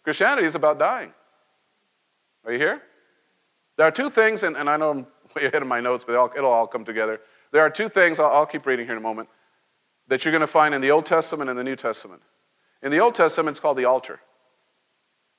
Christianity 0.04 0.46
is 0.46 0.54
about 0.54 0.78
dying. 0.78 1.12
Are 2.44 2.52
you 2.52 2.58
here? 2.58 2.82
There 3.76 3.86
are 3.86 3.90
two 3.90 4.10
things, 4.10 4.42
and, 4.42 4.56
and 4.56 4.68
I 4.68 4.76
know 4.76 4.90
I'm 4.90 5.06
way 5.36 5.46
ahead 5.46 5.62
of 5.62 5.68
my 5.68 5.80
notes, 5.80 6.04
but 6.04 6.12
it'll, 6.12 6.32
it'll 6.36 6.50
all 6.50 6.66
come 6.66 6.84
together. 6.84 7.20
There 7.52 7.62
are 7.62 7.70
two 7.70 7.88
things, 7.88 8.18
I'll, 8.18 8.30
I'll 8.30 8.46
keep 8.46 8.66
reading 8.66 8.86
here 8.86 8.94
in 8.94 8.98
a 8.98 9.02
moment, 9.02 9.28
that 10.08 10.24
you're 10.24 10.32
going 10.32 10.40
to 10.40 10.46
find 10.46 10.74
in 10.74 10.80
the 10.80 10.90
Old 10.90 11.06
Testament 11.06 11.50
and 11.50 11.58
the 11.58 11.64
New 11.64 11.76
Testament. 11.76 12.22
In 12.82 12.90
the 12.90 12.98
Old 12.98 13.14
Testament, 13.14 13.54
it's 13.54 13.60
called 13.60 13.76
the 13.76 13.84
altar. 13.84 14.20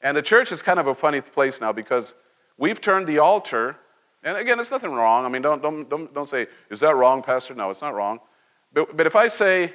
And 0.02 0.16
the 0.16 0.22
church 0.22 0.52
is 0.52 0.62
kind 0.62 0.80
of 0.80 0.88
a 0.88 0.96
funny 0.96 1.22
place 1.22 1.60
now 1.62 1.72
because 1.72 2.14
we've 2.58 2.80
turned 2.80 3.08
the 3.08 3.20
altar, 3.20 3.76
and 4.24 4.38
again, 4.38 4.58
there's 4.58 4.72
nothing 4.72 4.92
wrong. 4.92 5.26
I 5.26 5.30
mean, 5.30 5.42
don't, 5.42 5.62
don't, 5.62 5.90
don't, 5.90 6.14
don't 6.14 6.30
say, 6.30 6.48
is 6.70 6.80
that 6.80 6.96
wrong, 6.96 7.22
Pastor? 7.22 7.54
No, 7.54 7.70
it's 7.70 7.82
not 7.82 7.94
wrong. 7.94 8.20
But, 8.74 8.96
but 8.96 9.06
if 9.06 9.16
I 9.16 9.28
say, 9.28 9.74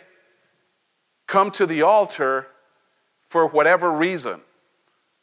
come 1.26 1.50
to 1.52 1.66
the 1.66 1.82
altar 1.82 2.46
for 3.28 3.46
whatever 3.46 3.92
reason, 3.92 4.40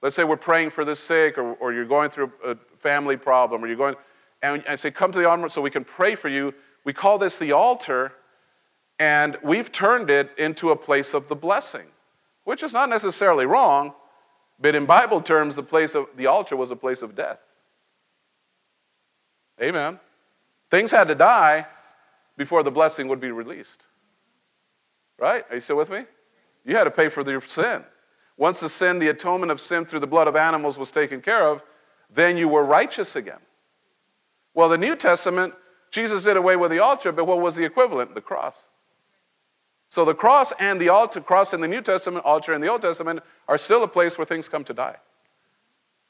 let's 0.02 0.16
say 0.16 0.24
we're 0.24 0.38
praying 0.38 0.70
for 0.70 0.86
the 0.86 0.96
sick, 0.96 1.38
or, 1.38 1.54
or 1.56 1.74
you're 1.74 1.86
going 1.86 2.10
through 2.10 2.32
a 2.46 2.56
family 2.80 3.18
problem, 3.18 3.64
or 3.64 3.68
you're 3.68 3.76
going, 3.76 3.96
and 4.44 4.64
I 4.68 4.76
say, 4.76 4.92
come 4.92 5.12
to 5.12 5.18
the 5.18 5.28
altar 5.28 5.50
so 5.50 5.62
we 5.62 5.72
can 5.72 5.84
pray 5.84 6.16
for 6.16 6.30
you. 6.30 6.54
We 6.84 6.94
call 6.94 7.18
this 7.18 7.38
the 7.38 7.52
altar, 7.52 8.12
and 9.00 9.38
we've 9.44 9.72
turned 9.72 10.12
it 10.12 10.30
into 10.38 10.70
a 10.70 10.76
place 10.76 11.16
of 11.16 11.28
the 11.28 11.36
blessing, 11.36 11.88
which 12.44 12.62
is 12.62 12.74
not 12.74 12.90
necessarily 12.90 13.48
wrong. 13.48 13.94
But 14.60 14.76
in 14.76 14.86
Bible 14.86 15.22
terms, 15.22 15.56
the 15.56 15.64
place 15.64 15.96
of 15.96 16.08
the 16.16 16.28
altar 16.28 16.56
was 16.56 16.72
a 16.72 16.76
place 16.76 17.02
of 17.02 17.16
death. 17.16 17.40
Amen. 19.62 20.00
Things 20.72 20.92
had 20.92 21.08
to 21.08 21.16
die 21.16 21.66
before 22.38 22.64
the 22.64 22.72
blessing 22.72 23.08
would 23.08 23.20
be 23.20 23.32
released. 23.32 23.84
Right? 25.18 25.46
Are 25.50 25.56
you 25.56 25.62
still 25.62 25.78
with 25.78 25.90
me? 25.90 26.04
You 26.66 26.76
had 26.76 26.86
to 26.86 26.92
pay 26.92 27.10
for 27.10 27.30
your 27.30 27.42
sin. 27.48 27.84
Once 28.38 28.60
the 28.60 28.68
sin, 28.68 29.00
the 29.00 29.10
atonement 29.10 29.52
of 29.52 29.62
sin 29.62 29.86
through 29.86 30.02
the 30.02 30.08
blood 30.08 30.28
of 30.28 30.36
animals 30.36 30.78
was 30.78 30.92
taken 30.92 31.22
care 31.22 31.46
of, 31.46 31.62
then 32.14 32.38
you 32.38 32.48
were 32.48 32.64
righteous 32.64 33.16
again. 33.16 33.40
Well, 34.54 34.70
the 34.70 34.78
New 34.78 34.96
Testament, 34.96 35.54
Jesus 35.92 36.24
did 36.24 36.38
away 36.38 36.56
with 36.56 36.72
the 36.72 36.80
altar, 36.80 37.12
but 37.12 37.26
what 37.26 37.40
was 37.40 37.56
the 37.56 37.64
equivalent? 37.64 38.14
The 38.14 38.22
cross. 38.22 38.56
So 39.96 40.04
the 40.04 40.14
cross 40.14 40.52
and 40.60 40.82
the 40.82 40.90
altar, 40.90 41.22
cross 41.22 41.54
in 41.54 41.62
the 41.62 41.70
New 41.70 41.82
Testament, 41.82 42.26
altar 42.26 42.54
in 42.54 42.60
the 42.60 42.68
Old 42.68 42.82
Testament, 42.82 43.22
are 43.48 43.58
still 43.58 43.82
a 43.84 43.88
place 43.88 44.18
where 44.18 44.26
things 44.26 44.50
come 44.50 44.66
to 44.66 44.74
die. 44.74 44.98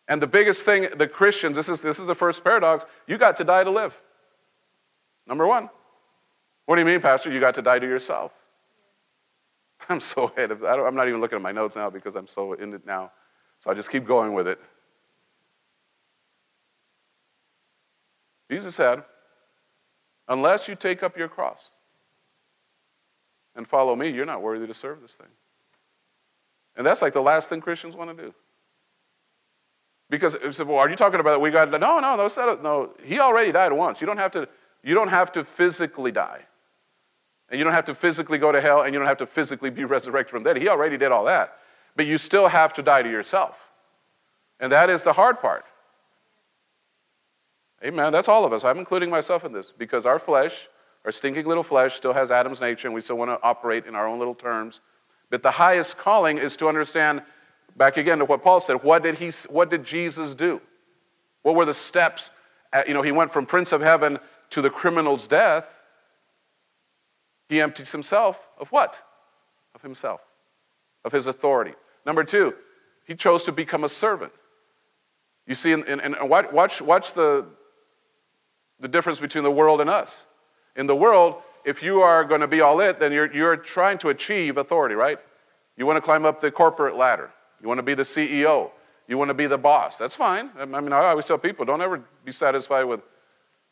And 0.08 0.20
the 0.20 0.26
biggest 0.26 0.64
thing, 0.64 0.88
the 0.98 1.08
Christians, 1.08 1.56
this 1.56 1.70
is, 1.70 1.82
this 1.84 2.00
is 2.00 2.08
the 2.08 2.16
first 2.16 2.44
paradox, 2.44 2.84
you 3.06 3.20
got 3.20 3.38
to 3.38 3.44
die 3.44 3.64
to 3.64 3.70
live. 3.70 3.96
Number 5.28 5.46
one. 5.46 5.70
What 6.66 6.78
do 6.78 6.82
you 6.82 6.88
mean, 6.88 7.00
Pastor? 7.00 7.32
You 7.32 7.40
got 7.40 7.54
to 7.54 7.62
die 7.62 7.78
to 7.78 7.86
yourself. 7.86 8.32
I'm 9.88 10.00
so 10.00 10.32
ahead 10.36 10.50
of 10.50 10.64
I 10.64 10.78
am 10.78 10.96
not 10.96 11.08
even 11.08 11.22
looking 11.22 11.36
at 11.36 11.44
my 11.44 11.52
notes 11.52 11.76
now 11.76 11.92
because 11.92 12.16
I'm 12.16 12.28
so 12.28 12.54
in 12.54 12.74
it 12.74 12.88
now. 12.88 13.12
So 13.60 13.70
I 13.70 13.76
just 13.76 13.92
keep 13.92 14.08
going 14.08 14.34
with 14.34 14.48
it. 14.48 14.60
Jesus 18.50 18.74
said, 18.74 19.04
unless 20.28 20.68
you 20.68 20.74
take 20.74 21.04
up 21.04 21.16
your 21.16 21.28
cross 21.28 21.70
and 23.56 23.68
follow 23.68 23.96
me, 23.96 24.10
you're 24.10 24.26
not 24.26 24.42
worthy 24.42 24.68
to 24.68 24.74
serve 24.74 25.02
this 25.02 25.14
thing. 25.14 25.28
And 26.76 26.86
that's 26.86 27.02
like 27.02 27.14
the 27.14 27.22
last 27.22 27.50
thing 27.50 27.62
Christians 27.62 27.96
want 27.96 28.16
to 28.16 28.24
do. 28.24 28.34
Because 30.10 30.38
said, 30.52 30.68
well, 30.68 30.78
are 30.78 30.90
you 30.90 30.96
talking 30.96 31.20
about 31.20 31.42
we 31.42 31.50
got 31.50 31.72
no, 31.72 31.78
no, 31.78 32.16
no, 32.16 32.56
no. 32.62 32.92
He 33.04 33.20
already 33.20 33.52
died 33.52 33.72
once. 33.72 34.02
You 34.02 34.08
don't 34.08 34.18
have 34.18 34.32
to. 34.34 34.48
You 34.84 34.94
don't 34.94 35.08
have 35.08 35.32
to 35.32 35.44
physically 35.44 36.12
die, 36.12 36.42
and 37.50 37.58
you 37.58 37.64
don't 37.64 37.74
have 37.74 37.86
to 37.86 37.96
physically 37.96 38.38
go 38.38 38.52
to 38.52 38.62
hell, 38.62 38.84
and 38.84 38.94
you 38.94 39.00
don't 39.00 39.08
have 39.08 39.18
to 39.18 39.26
physically 39.26 39.72
be 39.72 39.84
resurrected 39.96 40.30
from 40.30 40.44
dead. 40.44 40.58
He 40.58 40.68
already 40.68 40.96
did 40.96 41.12
all 41.12 41.26
that, 41.26 41.58
but 41.96 42.06
you 42.06 42.20
still 42.20 42.48
have 42.48 42.72
to 42.74 42.84
die 42.84 43.02
to 43.02 43.10
yourself, 43.10 43.58
and 44.60 44.72
that 44.72 44.92
is 44.92 45.02
the 45.02 45.14
hard 45.14 45.40
part. 45.40 45.66
Amen. 47.84 48.12
That's 48.12 48.28
all 48.28 48.46
of 48.46 48.54
us. 48.54 48.64
I'm 48.64 48.78
including 48.78 49.10
myself 49.10 49.44
in 49.44 49.52
this 49.52 49.74
because 49.76 50.06
our 50.06 50.20
flesh 50.20 50.54
our 51.06 51.12
stinking 51.12 51.46
little 51.46 51.64
flesh 51.64 51.96
still 51.96 52.14
has 52.14 52.32
Adam's 52.32 52.60
nature, 52.60 52.88
and 52.88 52.96
we 52.96 53.02
still 53.02 53.18
want 53.18 53.30
to 53.30 53.40
operate 53.44 53.86
in 53.86 53.96
our 53.96 54.08
own 54.08 54.18
little 54.18 54.34
terms. 54.36 54.80
But 55.30 55.44
the 55.44 55.52
highest 55.52 55.98
calling 55.98 56.40
is 56.40 56.58
to 56.58 56.68
understand, 56.68 57.22
back 57.78 57.98
again 57.98 58.18
to 58.20 58.26
what 58.26 58.44
Paul 58.44 58.60
said, 58.60 58.84
what 58.84 59.04
did, 59.04 59.18
he, 59.18 59.32
what 59.50 59.70
did 59.70 59.84
Jesus 59.84 60.34
do? 60.34 60.60
What 61.44 61.56
were 61.56 61.66
the 61.66 61.74
steps? 61.76 62.32
At, 62.74 62.88
you 62.88 62.96
know, 62.96 63.04
he 63.04 63.12
went 63.12 63.32
from 63.32 63.46
Prince 63.46 63.72
of 63.72 63.82
Heaven 63.82 64.18
to 64.50 64.62
the 64.62 64.70
criminal's 64.70 65.28
death. 65.28 65.68
He 67.50 67.62
empties 67.62 67.92
himself 67.92 68.40
of 68.60 68.70
what? 68.70 69.00
Of 69.76 69.84
himself, 69.84 70.22
of 71.04 71.12
his 71.12 71.28
authority. 71.28 71.74
Number 72.06 72.24
two, 72.24 72.56
he 73.06 73.14
chose 73.14 73.44
to 73.44 73.52
become 73.52 73.84
a 73.84 73.90
servant. 73.90 74.32
You 75.46 75.54
see, 75.54 75.72
and 75.72 76.16
watch, 76.24 76.82
watch 76.82 77.14
the, 77.14 77.46
the 78.80 78.88
difference 78.88 79.20
between 79.20 79.44
the 79.44 79.52
world 79.52 79.82
and 79.82 79.90
us. 79.90 80.26
In 80.76 80.88
the 80.88 80.96
world, 80.96 81.42
if 81.64 81.82
you 81.82 82.02
are 82.02 82.24
going 82.24 82.42
to 82.42 82.48
be 82.48 82.62
all 82.62 82.80
it, 82.80 83.00
then 83.00 83.12
you're, 83.12 83.34
you're 83.34 83.58
trying 83.58 83.98
to 84.00 84.10
achieve 84.10 84.58
authority, 84.58 84.96
right? 84.96 85.18
You 85.78 85.86
want 85.86 85.98
to 85.98 86.02
climb 86.02 86.26
up 86.26 86.40
the 86.40 86.52
corporate 86.52 86.96
ladder. 86.96 87.32
You 87.62 87.68
want 87.68 87.80
to 87.80 87.84
be 87.84 87.96
the 87.96 88.04
CEO. 88.04 88.70
You 89.08 89.18
want 89.18 89.30
to 89.30 89.34
be 89.34 89.48
the 89.48 89.58
boss. 89.58 89.98
That's 89.98 90.16
fine. 90.16 90.50
I 90.58 90.66
mean, 90.66 90.94
I 90.94 91.06
always 91.06 91.26
tell 91.26 91.38
people, 91.38 91.66
don't 91.66 91.82
ever 91.82 92.04
be 92.24 92.32
satisfied 92.32 92.84
with. 92.84 93.02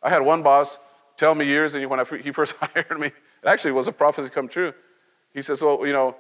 I 0.02 0.10
had 0.10 0.22
one 0.22 0.44
boss 0.44 0.80
tell 1.18 1.36
me 1.36 1.46
years, 1.46 1.76
and 1.76 1.90
when 1.90 2.00
I, 2.00 2.06
he 2.22 2.32
first 2.32 2.56
hired 2.60 3.00
me, 3.00 3.08
it 3.08 3.14
actually 3.46 3.72
was 3.72 3.88
a 3.88 3.92
prophecy 3.92 4.30
come 4.30 4.48
true. 4.48 4.74
He 5.34 5.42
says, 5.42 5.62
well, 5.62 5.86
you 5.86 5.94
know, 5.94 6.16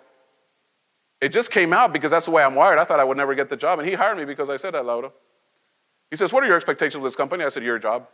it 1.21 1.29
just 1.29 1.51
came 1.51 1.73
out 1.73 1.93
because 1.93 2.11
that's 2.11 2.25
the 2.25 2.31
way 2.31 2.43
I'm 2.43 2.55
wired. 2.55 2.79
I 2.79 2.83
thought 2.83 2.99
I 2.99 3.03
would 3.03 3.17
never 3.17 3.33
get 3.35 3.49
the 3.49 3.55
job. 3.55 3.79
And 3.79 3.87
he 3.87 3.93
hired 3.93 4.17
me 4.17 4.25
because 4.25 4.49
I 4.49 4.57
said 4.57 4.73
that 4.73 4.85
loud. 4.85 5.11
He 6.09 6.17
says, 6.17 6.33
what 6.33 6.43
are 6.43 6.47
your 6.47 6.57
expectations 6.57 6.95
of 6.95 7.03
this 7.03 7.15
company? 7.15 7.43
I 7.43 7.49
said, 7.49 7.63
your 7.63 7.79
job. 7.79 8.07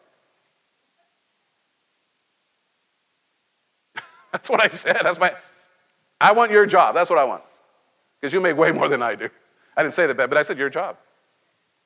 That's 4.31 4.49
what 4.49 4.61
I 4.61 4.67
said. 4.67 4.99
That's 5.03 5.19
my, 5.19 5.33
I 6.21 6.31
want 6.31 6.51
your 6.51 6.65
job. 6.65 6.95
That's 6.95 7.09
what 7.09 7.19
I 7.19 7.23
want. 7.23 7.43
Because 8.19 8.33
you 8.33 8.41
make 8.41 8.57
way 8.57 8.71
more 8.71 8.87
than 8.87 9.01
I 9.01 9.15
do. 9.15 9.29
I 9.75 9.83
didn't 9.83 9.93
say 9.93 10.07
that 10.07 10.17
bad, 10.17 10.29
but 10.29 10.37
I 10.37 10.43
said 10.43 10.57
your 10.57 10.69
job. 10.69 10.97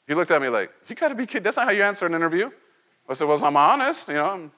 He 0.08 0.14
looked 0.14 0.32
at 0.32 0.42
me 0.42 0.50
like, 0.50 0.72
you 0.88 0.96
got 0.96 1.10
to 1.10 1.16
be 1.16 1.26
kidding. 1.26 1.44
That's 1.44 1.58
not 1.58 1.66
how 1.66 1.72
you 1.72 1.84
answer 1.84 2.06
an 2.06 2.14
interview. 2.14 2.50
I 3.08 3.14
said, 3.14 3.28
well, 3.28 3.44
I'm 3.44 3.56
honest, 3.56 4.08
you 4.08 4.16
know. 4.16 4.50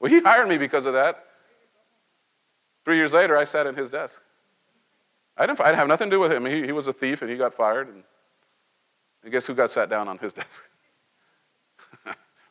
Well, 0.00 0.10
he 0.10 0.20
hired 0.20 0.48
me 0.48 0.56
because 0.56 0.86
of 0.86 0.94
that. 0.94 1.24
Three 2.84 2.96
years 2.96 3.12
later, 3.12 3.36
I 3.36 3.44
sat 3.44 3.66
in 3.66 3.74
his 3.74 3.90
desk. 3.90 4.20
I 5.36 5.46
didn't, 5.46 5.60
I 5.60 5.66
didn't 5.66 5.78
have 5.78 5.88
nothing 5.88 6.10
to 6.10 6.16
do 6.16 6.20
with 6.20 6.32
him. 6.32 6.44
He, 6.46 6.64
he 6.64 6.72
was 6.72 6.86
a 6.86 6.92
thief 6.92 7.22
and 7.22 7.30
he 7.30 7.36
got 7.36 7.54
fired. 7.54 7.88
And, 7.88 8.02
and 9.22 9.32
guess 9.32 9.46
who 9.46 9.54
got 9.54 9.70
sat 9.70 9.90
down 9.90 10.08
on 10.08 10.18
his 10.18 10.32
desk? 10.40 10.48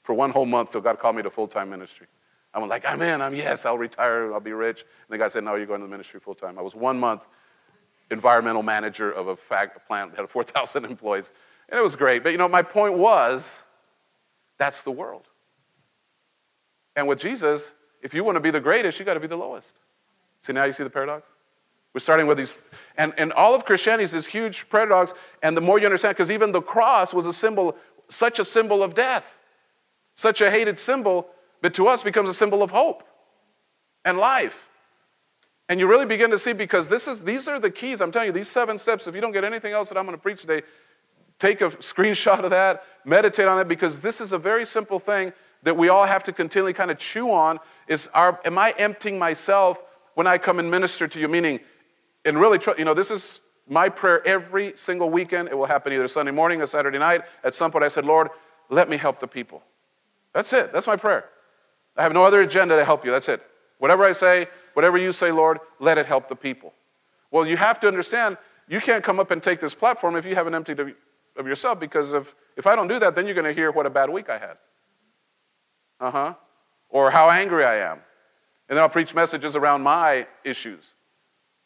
For 0.03 0.13
one 0.13 0.31
whole 0.31 0.45
month, 0.45 0.71
so 0.71 0.81
God 0.81 0.99
called 0.99 1.15
me 1.15 1.21
to 1.21 1.29
full 1.29 1.47
time 1.47 1.69
ministry. 1.69 2.07
I'm 2.53 2.67
like, 2.67 2.83
ah, 2.85 2.91
I'm 2.91 3.01
in, 3.01 3.21
I'm 3.21 3.35
yes, 3.35 3.65
I'll 3.65 3.77
retire, 3.77 4.33
I'll 4.33 4.39
be 4.39 4.53
rich. 4.53 4.81
And 4.81 5.13
the 5.13 5.17
guy 5.17 5.29
said, 5.29 5.43
No, 5.43 5.55
you're 5.55 5.67
going 5.67 5.81
to 5.81 5.85
the 5.85 5.91
ministry 5.91 6.19
full 6.19 6.35
time. 6.35 6.57
I 6.57 6.61
was 6.61 6.75
one 6.75 6.99
month 6.99 7.21
environmental 8.11 8.63
manager 8.63 9.11
of 9.11 9.27
a 9.27 9.35
plant 9.35 10.11
that 10.11 10.21
had 10.21 10.29
4,000 10.29 10.85
employees. 10.85 11.31
And 11.69 11.79
it 11.79 11.83
was 11.83 11.95
great. 11.95 12.23
But 12.23 12.31
you 12.31 12.37
know, 12.37 12.47
my 12.47 12.63
point 12.63 12.95
was 12.95 13.63
that's 14.57 14.81
the 14.81 14.91
world. 14.91 15.27
And 16.95 17.07
with 17.07 17.19
Jesus, 17.19 17.73
if 18.01 18.13
you 18.13 18.23
want 18.23 18.35
to 18.35 18.39
be 18.39 18.51
the 18.51 18.59
greatest, 18.59 18.99
you 18.99 19.05
got 19.05 19.13
to 19.13 19.19
be 19.19 19.27
the 19.27 19.37
lowest. 19.37 19.75
See, 20.41 20.53
now 20.53 20.63
you 20.63 20.73
see 20.73 20.83
the 20.83 20.89
paradox? 20.89 21.27
We're 21.93 22.01
starting 22.01 22.27
with 22.27 22.37
these, 22.37 22.61
and, 22.97 23.13
and 23.17 23.33
all 23.33 23.55
of 23.55 23.65
Christianity 23.65 24.03
is 24.03 24.11
this 24.11 24.27
huge 24.27 24.69
paradox. 24.69 25.13
And 25.41 25.55
the 25.55 25.61
more 25.61 25.79
you 25.79 25.85
understand, 25.85 26.15
because 26.15 26.29
even 26.29 26.51
the 26.51 26.61
cross 26.61 27.13
was 27.13 27.25
a 27.25 27.33
symbol, 27.33 27.75
such 28.09 28.39
a 28.39 28.45
symbol 28.45 28.83
of 28.83 28.93
death, 28.95 29.23
such 30.15 30.41
a 30.41 30.51
hated 30.51 30.77
symbol 30.77 31.29
but 31.61 31.73
to 31.75 31.87
us 31.87 32.03
becomes 32.03 32.29
a 32.29 32.33
symbol 32.33 32.63
of 32.63 32.71
hope 32.71 33.03
and 34.05 34.17
life. 34.17 34.55
And 35.67 35.79
you 35.79 35.87
really 35.87 36.05
begin 36.05 36.31
to 36.31 36.39
see 36.39 36.53
because 36.53 36.87
this 36.87 37.07
is 37.07 37.23
these 37.23 37.47
are 37.47 37.59
the 37.59 37.69
keys. 37.69 38.01
I'm 38.01 38.11
telling 38.11 38.27
you, 38.27 38.33
these 38.33 38.47
seven 38.47 38.79
steps, 38.79 39.05
if 39.07 39.13
you 39.13 39.21
don't 39.21 39.31
get 39.31 39.43
anything 39.43 39.71
else 39.71 39.89
that 39.89 39.97
I'm 39.97 40.05
going 40.05 40.17
to 40.17 40.21
preach 40.21 40.41
today, 40.41 40.63
take 41.37 41.61
a 41.61 41.69
screenshot 41.69 42.43
of 42.43 42.49
that, 42.49 42.83
meditate 43.05 43.47
on 43.47 43.57
that, 43.57 43.67
because 43.67 44.01
this 44.01 44.19
is 44.19 44.31
a 44.31 44.37
very 44.37 44.65
simple 44.65 44.99
thing 44.99 45.31
that 45.63 45.75
we 45.75 45.89
all 45.89 46.05
have 46.05 46.23
to 46.23 46.33
continually 46.33 46.73
kind 46.73 46.89
of 46.89 46.97
chew 46.97 47.31
on 47.31 47.59
is 47.87 48.09
our, 48.13 48.39
am 48.45 48.57
I 48.57 48.73
emptying 48.77 49.19
myself 49.19 49.83
when 50.15 50.25
I 50.25 50.37
come 50.37 50.59
and 50.59 50.71
minister 50.71 51.07
to 51.07 51.19
you? 51.19 51.27
Meaning, 51.27 51.59
and 52.25 52.39
really, 52.39 52.59
you 52.77 52.85
know, 52.85 52.93
this 52.93 53.11
is 53.11 53.41
my 53.67 53.89
prayer 53.89 54.25
every 54.25 54.73
single 54.75 55.09
weekend. 55.09 55.49
It 55.49 55.57
will 55.57 55.65
happen 55.65 55.93
either 55.93 56.07
Sunday 56.07 56.31
morning 56.31 56.61
or 56.61 56.65
Saturday 56.65 56.97
night. 56.97 57.21
At 57.43 57.53
some 57.53 57.71
point, 57.71 57.83
I 57.83 57.89
said, 57.89 58.05
Lord, 58.05 58.29
let 58.69 58.89
me 58.89 58.97
help 58.97 59.19
the 59.19 59.27
people. 59.27 59.61
That's 60.33 60.51
it. 60.53 60.73
That's 60.73 60.87
my 60.87 60.95
prayer. 60.95 61.25
I 61.99 62.03
have 62.03 62.13
no 62.13 62.23
other 62.23 62.39
agenda 62.39 62.77
to 62.77 62.85
help 62.85 63.03
you. 63.03 63.11
That's 63.11 63.27
it. 63.27 63.41
Whatever 63.79 64.05
I 64.05 64.13
say, 64.13 64.47
whatever 64.73 64.97
you 64.97 65.11
say, 65.11 65.33
Lord, 65.33 65.59
let 65.79 65.97
it 65.97 66.05
help 66.05 66.29
the 66.29 66.35
people. 66.35 66.73
Well, 67.29 67.45
you 67.45 67.57
have 67.57 67.77
to 67.81 67.87
understand, 67.89 68.37
you 68.69 68.79
can't 68.79 69.03
come 69.03 69.19
up 69.19 69.31
and 69.31 69.43
take 69.43 69.59
this 69.59 69.73
platform 69.73 70.15
if 70.15 70.25
you 70.25 70.33
haven't 70.33 70.55
emptied 70.55 70.79
of, 70.79 71.45
yourself, 71.45 71.77
because 71.77 72.13
if, 72.13 72.33
if 72.55 72.65
I 72.65 72.75
don't 72.77 72.87
do 72.87 72.99
that, 72.99 73.15
then 73.15 73.25
you're 73.25 73.35
going 73.35 73.45
to 73.45 73.53
hear 73.53 73.71
what 73.71 73.85
a 73.85 73.89
bad 73.89 74.09
week 74.09 74.29
I 74.29 74.37
had. 74.37 74.57
Uh 75.99 76.11
huh. 76.11 76.33
Or 76.89 77.11
how 77.11 77.29
angry 77.29 77.65
I 77.65 77.75
am. 77.91 77.99
And 78.69 78.77
then 78.77 78.79
I'll 78.79 78.89
preach 78.89 79.13
messages 79.13 79.57
around 79.57 79.81
my 79.81 80.25
issues. 80.45 80.85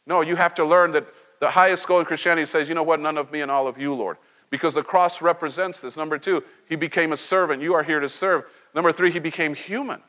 No, 0.08 0.22
you 0.22 0.36
have 0.36 0.56
to 0.56 0.66
learn 0.66 0.92
that 0.94 1.06
the 1.42 1.50
highest 1.50 1.86
goal 1.86 2.00
in 2.00 2.06
Christianity 2.06 2.48
says, 2.48 2.68
you 2.68 2.74
know 2.74 2.82
what, 2.82 3.00
none 3.00 3.20
of 3.20 3.32
me 3.32 3.42
and 3.42 3.52
all 3.52 3.68
of 3.68 3.80
you, 3.80 3.94
Lord. 3.94 4.18
Because 4.50 4.74
the 4.74 4.84
cross 4.84 5.22
represents 5.22 5.80
this. 5.80 5.96
Number 5.96 6.18
two, 6.18 6.44
he 6.68 6.76
became 6.76 7.12
a 7.12 7.18
servant. 7.18 7.62
You 7.62 7.76
are 7.76 7.84
here 7.84 8.00
to 8.00 8.10
serve. 8.10 8.46
Number 8.74 8.92
three, 8.92 9.12
he 9.12 9.20
became 9.20 9.54
human. 9.54 10.02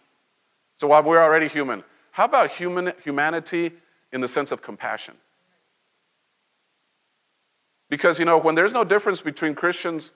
So 0.77 0.87
while 0.89 1.03
we're 1.03 1.23
already 1.23 1.49
human, 1.49 1.85
how 2.11 2.25
about 2.25 2.51
human, 2.51 2.93
humanity 3.03 3.73
in 4.13 4.21
the 4.21 4.29
sense 4.29 4.53
of 4.53 4.63
compassion? 4.63 5.15
Because, 7.91 8.19
you 8.19 8.25
know, 8.25 8.39
when 8.39 8.55
there's 8.55 8.73
no 8.73 8.85
difference 8.85 9.21
between 9.21 9.55
Christians 9.55 10.13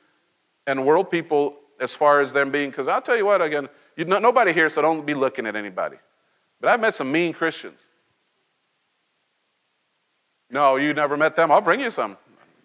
and 0.66 0.85
world 0.85 1.11
people 1.11 1.57
as 1.81 1.94
far 1.94 2.21
as 2.21 2.33
them 2.33 2.51
being, 2.51 2.71
because 2.71 2.88
I'll 2.88 3.03
tell 3.03 3.16
you 3.16 3.27
what, 3.27 3.40
again, 3.40 3.68
you, 3.97 4.05
nobody 4.05 4.53
here, 4.53 4.68
so 4.68 4.83
don't 4.83 5.05
be 5.05 5.14
looking 5.14 5.47
at 5.47 5.55
anybody. 5.57 5.97
But 6.61 6.71
I've 6.71 6.81
met 6.81 6.94
some 6.94 7.11
mean 7.11 7.33
Christians. 7.33 7.79
No, 10.51 10.77
you 10.77 10.94
never 10.94 11.16
met 11.16 11.37
them. 11.37 11.53
I'll 11.53 11.61
bring 11.61 11.81
you 11.81 11.90
some. 11.90 12.16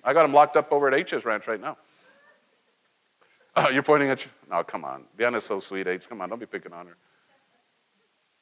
I 0.03 0.13
got 0.13 0.23
them 0.23 0.33
locked 0.33 0.55
up 0.55 0.71
over 0.71 0.91
at 0.91 1.09
HS 1.09 1.25
Ranch 1.25 1.47
right 1.47 1.59
now. 1.59 1.77
Oh, 3.55 3.69
you're 3.69 3.83
pointing 3.83 4.09
at 4.09 4.25
you? 4.25 4.31
No, 4.49 4.63
come 4.63 4.83
on. 4.83 5.03
Diana's 5.17 5.43
so 5.43 5.59
sweet, 5.59 5.87
H. 5.87 6.09
Come 6.09 6.21
on, 6.21 6.29
don't 6.29 6.39
be 6.39 6.45
picking 6.45 6.73
on 6.73 6.87
her. 6.87 6.97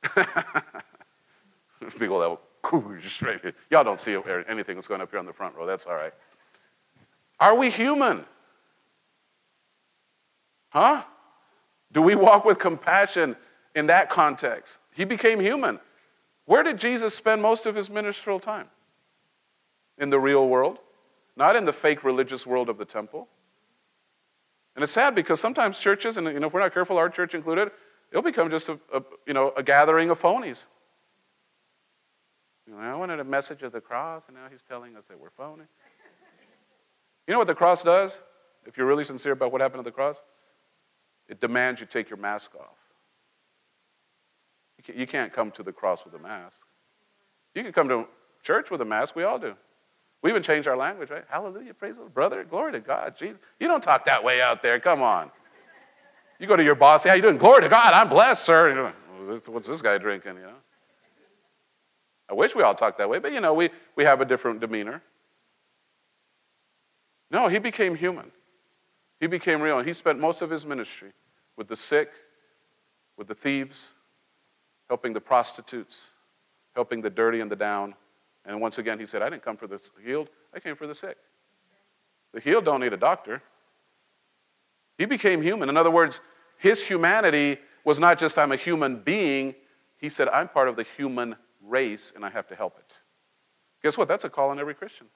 Big 1.99 2.09
old 2.09 2.39
straight. 3.07 3.41
Y'all 3.69 3.83
don't 3.83 3.99
see 3.99 4.17
anything 4.47 4.75
that's 4.75 4.87
going 4.87 5.01
up 5.01 5.09
here 5.09 5.19
on 5.19 5.25
the 5.25 5.33
front 5.33 5.55
row. 5.55 5.65
That's 5.65 5.85
all 5.85 5.95
right. 5.95 6.13
Are 7.39 7.55
we 7.55 7.69
human? 7.69 8.25
Huh? 10.69 11.03
Do 11.91 12.01
we 12.01 12.15
walk 12.15 12.45
with 12.45 12.59
compassion 12.59 13.35
in 13.75 13.87
that 13.87 14.09
context? 14.09 14.79
He 14.93 15.03
became 15.05 15.39
human. 15.39 15.79
Where 16.45 16.63
did 16.63 16.77
Jesus 16.77 17.15
spend 17.15 17.41
most 17.41 17.65
of 17.65 17.75
his 17.75 17.89
ministerial 17.89 18.39
time? 18.39 18.67
In 19.97 20.09
the 20.09 20.19
real 20.19 20.47
world, 20.47 20.79
not 21.35 21.55
in 21.55 21.65
the 21.65 21.73
fake 21.73 22.03
religious 22.03 22.45
world 22.45 22.69
of 22.69 22.77
the 22.77 22.85
temple. 22.85 23.27
And 24.75 24.83
it's 24.83 24.91
sad 24.91 25.15
because 25.15 25.39
sometimes 25.39 25.79
churches, 25.79 26.17
and 26.17 26.27
you 26.27 26.39
know, 26.39 26.47
if 26.47 26.53
we're 26.53 26.61
not 26.61 26.73
careful, 26.73 26.97
our 26.97 27.09
church 27.09 27.35
included, 27.35 27.71
it'll 28.11 28.23
become 28.23 28.49
just 28.49 28.69
a, 28.69 28.79
a 28.93 29.01
you 29.25 29.33
know, 29.33 29.53
a 29.55 29.63
gathering 29.63 30.09
of 30.09 30.19
phonies. 30.19 30.65
You 32.67 32.73
know, 32.73 32.79
I 32.79 32.95
wanted 32.95 33.19
a 33.19 33.23
message 33.23 33.63
of 33.63 33.71
the 33.71 33.81
cross, 33.81 34.23
and 34.27 34.35
now 34.35 34.47
he's 34.49 34.61
telling 34.67 34.95
us 34.95 35.03
that 35.09 35.19
we're 35.19 35.31
phony. 35.31 35.63
You 37.27 37.33
know 37.33 37.39
what 37.39 37.47
the 37.47 37.55
cross 37.55 37.83
does? 37.83 38.17
If 38.65 38.77
you're 38.77 38.87
really 38.87 39.05
sincere 39.05 39.31
about 39.31 39.51
what 39.51 39.61
happened 39.61 39.83
to 39.83 39.87
the 39.87 39.93
cross, 39.93 40.21
it 41.27 41.39
demands 41.39 41.79
you 41.79 41.87
take 41.87 42.09
your 42.09 42.17
mask 42.17 42.51
off. 42.55 42.77
You 44.93 45.07
can't 45.07 45.31
come 45.31 45.51
to 45.51 45.63
the 45.63 45.71
cross 45.71 46.03
with 46.03 46.13
a 46.15 46.19
mask. 46.19 46.57
You 47.55 47.63
can 47.63 47.71
come 47.71 47.87
to 47.89 48.07
church 48.43 48.71
with 48.71 48.81
a 48.81 48.85
mask. 48.85 49.15
We 49.15 49.23
all 49.23 49.39
do. 49.39 49.55
We 50.21 50.29
even 50.29 50.43
changed 50.43 50.67
our 50.67 50.77
language, 50.77 51.09
right? 51.09 51.23
Hallelujah, 51.29 51.73
praise 51.73 51.97
the 51.97 52.03
brother, 52.03 52.43
glory 52.43 52.71
to 52.73 52.79
God, 52.79 53.15
Jesus. 53.17 53.39
You 53.59 53.67
don't 53.67 53.81
talk 53.81 54.05
that 54.05 54.23
way 54.23 54.41
out 54.41 54.61
there. 54.61 54.79
Come 54.79 55.01
on. 55.01 55.31
You 56.41 56.47
go 56.47 56.55
to 56.55 56.63
your 56.63 56.73
boss, 56.73 57.03
how 57.03 57.13
you 57.13 57.21
doing? 57.21 57.37
Glory 57.37 57.61
to 57.61 57.69
God, 57.69 57.93
I'm 57.93 58.09
blessed, 58.09 58.43
sir. 58.43 58.91
What's 59.45 59.67
this 59.67 59.83
guy 59.83 59.99
drinking? 59.99 60.37
You 60.37 60.41
know. 60.41 60.55
I 62.27 62.33
wish 62.33 62.55
we 62.55 62.63
all 62.63 62.73
talked 62.73 62.97
that 62.97 63.07
way, 63.07 63.19
but 63.19 63.31
you 63.31 63.39
know, 63.39 63.53
we, 63.53 63.69
we 63.95 64.03
have 64.05 64.21
a 64.21 64.25
different 64.25 64.59
demeanor. 64.59 65.03
No, 67.29 67.47
he 67.47 67.59
became 67.59 67.93
human. 67.93 68.31
He 69.19 69.27
became 69.27 69.61
real, 69.61 69.77
and 69.77 69.87
he 69.87 69.93
spent 69.93 70.17
most 70.17 70.41
of 70.41 70.49
his 70.49 70.65
ministry 70.65 71.11
with 71.57 71.67
the 71.67 71.75
sick, 71.75 72.09
with 73.17 73.27
the 73.27 73.35
thieves, 73.35 73.91
helping 74.89 75.13
the 75.13 75.21
prostitutes, 75.21 76.09
helping 76.73 77.01
the 77.01 77.09
dirty 77.11 77.41
and 77.41 77.51
the 77.51 77.55
down. 77.55 77.93
And 78.47 78.59
once 78.59 78.79
again, 78.79 78.99
he 78.99 79.05
said, 79.05 79.21
I 79.21 79.29
didn't 79.29 79.43
come 79.43 79.57
for 79.57 79.67
the 79.67 79.79
healed, 80.03 80.29
I 80.55 80.59
came 80.59 80.75
for 80.75 80.87
the 80.87 80.95
sick. 80.95 81.17
The 82.33 82.39
healed 82.39 82.65
don't 82.65 82.79
need 82.79 82.93
a 82.93 82.97
doctor. 82.97 83.43
He 84.97 85.05
became 85.05 85.41
human. 85.41 85.69
In 85.69 85.77
other 85.77 85.91
words, 85.91 86.19
his 86.61 86.81
humanity 86.83 87.57
was 87.83 87.99
not 87.99 88.19
just 88.19 88.37
I'm 88.37 88.51
a 88.51 88.55
human 88.55 88.97
being. 88.97 89.55
He 89.97 90.09
said, 90.09 90.29
I'm 90.29 90.47
part 90.47 90.69
of 90.69 90.75
the 90.75 90.85
human 90.95 91.35
race 91.59 92.13
and 92.15 92.23
I 92.23 92.29
have 92.29 92.47
to 92.49 92.55
help 92.55 92.77
it. 92.77 92.99
Guess 93.81 93.97
what? 93.97 94.07
That's 94.07 94.25
a 94.25 94.29
call 94.29 94.51
on 94.51 94.59
every 94.59 94.75
Christian. 94.75 95.07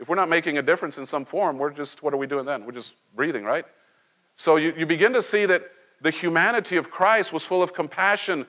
If 0.00 0.08
we're 0.08 0.16
not 0.16 0.30
making 0.30 0.56
a 0.56 0.62
difference 0.62 0.96
in 0.96 1.04
some 1.04 1.26
form, 1.26 1.58
we're 1.58 1.70
just, 1.70 2.02
what 2.02 2.14
are 2.14 2.16
we 2.16 2.26
doing 2.26 2.46
then? 2.46 2.64
We're 2.64 2.72
just 2.72 2.94
breathing, 3.14 3.44
right? 3.44 3.66
So 4.36 4.56
you, 4.56 4.72
you 4.76 4.86
begin 4.86 5.12
to 5.12 5.20
see 5.20 5.44
that 5.44 5.64
the 6.00 6.10
humanity 6.10 6.76
of 6.76 6.90
Christ 6.90 7.32
was 7.32 7.44
full 7.44 7.62
of 7.62 7.74
compassion 7.74 8.46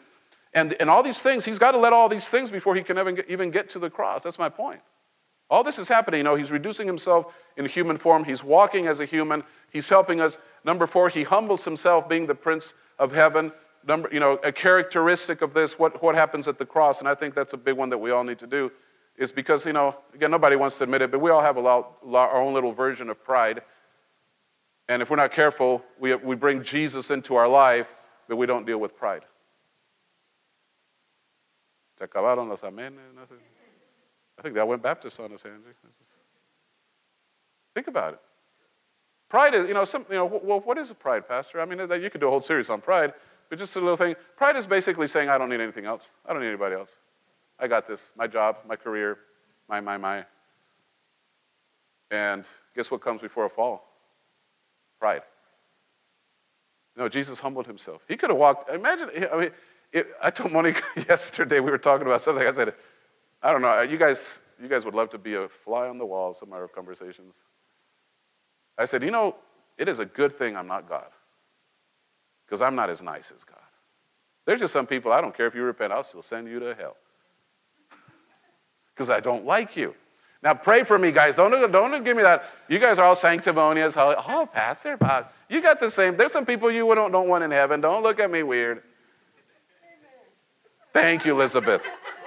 and, 0.54 0.73
and 0.80 0.89
all 0.89 1.04
these 1.04 1.21
things, 1.21 1.43
he's 1.43 1.60
got 1.60 1.73
to 1.73 1.78
let 1.78 1.91
all 1.91 2.08
these 2.08 2.30
things 2.30 2.49
before 2.49 2.75
he 2.75 2.82
can 2.82 2.97
even 2.97 3.15
get, 3.15 3.30
even 3.30 3.51
get 3.51 3.69
to 3.71 3.80
the 3.80 3.89
cross. 3.89 4.23
That's 4.23 4.39
my 4.39 4.47
point. 4.47 4.80
All 5.49 5.63
this 5.63 5.78
is 5.78 5.89
happening. 5.89 6.19
You 6.19 6.23
know, 6.23 6.36
he's 6.36 6.49
reducing 6.49 6.88
himself 6.88 7.34
in 7.58 7.65
human 7.65 7.97
form. 7.97 8.23
He's 8.23 8.41
walking 8.41 8.88
as 8.88 9.01
a 9.01 9.06
human. 9.06 9.43
He's 9.75 9.89
helping 9.89 10.21
us. 10.21 10.38
Number 10.63 10.88
four, 10.88 11.09
he 11.09 11.23
humbles 11.23 11.65
himself, 11.65 12.07
being 12.07 12.25
the 12.25 12.33
Prince 12.33 12.75
of 12.97 13.11
Heaven. 13.11 13.51
Number, 13.85 14.07
you 14.09 14.21
know, 14.21 14.39
a 14.41 14.49
characteristic 14.49 15.41
of 15.41 15.53
this, 15.53 15.77
what, 15.77 16.01
what 16.01 16.15
happens 16.15 16.47
at 16.47 16.57
the 16.57 16.65
cross, 16.65 17.01
and 17.01 17.09
I 17.09 17.13
think 17.13 17.35
that's 17.35 17.51
a 17.51 17.57
big 17.57 17.75
one 17.75 17.89
that 17.89 17.97
we 17.97 18.11
all 18.11 18.23
need 18.23 18.39
to 18.39 18.47
do, 18.47 18.71
is 19.17 19.33
because, 19.33 19.65
you 19.65 19.73
know, 19.73 19.93
again, 20.13 20.31
nobody 20.31 20.55
wants 20.55 20.77
to 20.77 20.85
admit 20.85 21.01
it, 21.01 21.11
but 21.11 21.19
we 21.19 21.29
all 21.29 21.41
have 21.41 21.57
a 21.57 21.59
lot, 21.59 21.97
our 22.13 22.41
own 22.41 22.53
little 22.53 22.71
version 22.71 23.09
of 23.09 23.21
pride. 23.21 23.63
And 24.88 25.01
if 25.01 25.09
we're 25.09 25.17
not 25.17 25.33
careful, 25.33 25.83
we, 25.99 26.15
we 26.15 26.38
bring 26.38 26.63
Jesus 26.63 27.11
into 27.11 27.35
our 27.35 27.49
life, 27.49 27.89
but 28.29 28.38
we 28.38 28.45
don't 28.45 28.65
deal 28.65 28.77
with 28.77 28.95
pride. 28.95 29.25
Se 31.99 32.05
acabaron 32.05 32.47
los 32.47 32.61
amenes. 32.61 32.93
I 34.39 34.41
think 34.41 34.55
that 34.55 34.65
went 34.65 34.81
Baptist 34.81 35.19
on 35.19 35.33
us, 35.33 35.43
Angie. 35.43 35.67
Think 37.73 37.88
about 37.88 38.13
it. 38.13 38.19
Pride 39.36 39.54
is, 39.54 39.67
you 39.67 39.74
know, 39.74 39.84
some, 39.84 40.06
you 40.10 40.15
know, 40.15 40.39
well, 40.41 40.62
what 40.62 40.78
is 40.78 40.91
a 40.91 40.93
pride, 40.93 41.28
Pastor? 41.28 41.60
I 41.60 41.65
mean, 41.65 41.78
you 42.02 42.10
could 42.10 42.21
do 42.21 42.28
a 42.28 42.30
whole 42.30 42.39
series 42.39 42.69
on 42.69 42.80
pride, 42.80 43.13
but 43.50 43.60
just 43.60 43.76
a 43.76 43.82
little 43.82 43.98
thing. 43.98 44.15
Pride 44.38 44.56
is 44.56 44.65
basically 44.65 45.10
saying, 45.10 45.28
I 45.28 45.38
don't 45.38 45.50
need 45.50 45.60
anything 45.60 45.84
else. 45.86 46.12
I 46.26 46.32
don't 46.32 46.41
need 46.41 46.48
anybody 46.48 46.76
else. 46.76 46.91
I 47.60 47.67
got 47.67 47.86
this. 47.86 48.00
My 48.15 48.28
job, 48.28 48.60
my 48.65 48.78
career, 48.78 49.17
my, 49.67 49.82
my, 49.82 49.98
my. 49.98 50.24
And 52.12 52.45
guess 52.78 52.89
what 52.89 53.02
comes 53.02 53.19
before 53.19 53.43
a 53.43 53.50
fall? 53.50 53.84
Pride. 55.02 55.24
No, 56.95 57.10
Jesus 57.10 57.38
humbled 57.38 57.67
himself. 57.67 58.04
He 58.08 58.15
could 58.15 58.30
have 58.30 58.39
walked. 58.39 58.69
Imagine, 58.69 59.10
I 59.34 59.38
mean, 59.38 59.52
it, 59.91 60.08
I 60.24 60.32
told 60.32 60.54
Monique 60.54 60.82
yesterday, 61.10 61.60
we 61.60 61.71
were 61.71 61.78
talking 61.78 62.08
about 62.08 62.21
something. 62.21 62.48
I 62.48 62.54
said, 62.54 62.74
I 63.43 63.52
don't 63.52 63.62
know, 63.62 63.82
you 63.82 63.98
guys, 63.98 64.39
you 64.62 64.69
guys 64.69 64.86
would 64.86 64.95
love 64.95 65.10
to 65.10 65.17
be 65.17 65.36
a 65.36 65.50
fly 65.65 65.89
on 65.89 65.98
the 65.98 66.06
wall 66.06 66.32
of 66.32 66.38
some 66.38 66.54
of 66.54 66.54
our 66.54 66.69
conversations. 66.69 67.34
I 68.77 68.85
said, 68.85 69.03
you 69.03 69.11
know, 69.11 69.35
it 69.77 69.88
is 69.88 69.99
a 69.99 70.05
good 70.05 70.38
thing 70.38 70.55
I'm 70.55 70.67
not 70.67 70.88
God 70.89 71.07
because 72.45 72.61
I'm 72.61 72.75
not 72.75 72.89
as 72.89 73.01
nice 73.01 73.31
as 73.35 73.43
God. 73.43 73.57
There's 74.45 74.59
just 74.59 74.73
some 74.73 74.85
people, 74.85 75.11
I 75.11 75.21
don't 75.21 75.35
care 75.35 75.47
if 75.47 75.55
you 75.55 75.63
repent, 75.63 75.91
I'll 75.91 76.03
still 76.03 76.21
send 76.21 76.47
you 76.47 76.59
to 76.59 76.75
hell 76.75 76.95
because 78.93 79.09
I 79.09 79.19
don't 79.19 79.45
like 79.45 79.76
you. 79.76 79.93
Now, 80.43 80.53
pray 80.53 80.84
for 80.84 80.99
me, 80.99 81.11
guys. 81.11 81.36
Don't, 81.36 81.71
don't 81.71 82.03
give 82.03 82.15
me 82.15 82.21
that. 82.21 82.45
You 82.69 82.78
guys 82.78 82.99
are 82.99 83.05
all 83.05 83.15
sanctimonious. 83.15 83.95
Oh, 83.97 84.47
Pastor 84.53 84.95
Bob, 84.95 85.32
you 85.49 85.59
got 85.59 85.80
the 85.80 85.89
same. 85.89 86.15
There's 86.17 86.32
some 86.32 86.45
people 86.45 86.69
you 86.71 86.93
don't, 86.93 87.11
don't 87.11 87.28
want 87.28 87.43
in 87.43 87.49
heaven. 87.49 87.82
Don't 87.82 88.03
look 88.03 88.19
at 88.19 88.30
me 88.30 88.43
weird. 88.43 88.84
Thank 90.93 91.26
you, 91.26 91.34
Elizabeth. 91.34 91.82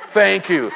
Thank 0.09 0.49
you. 0.49 0.73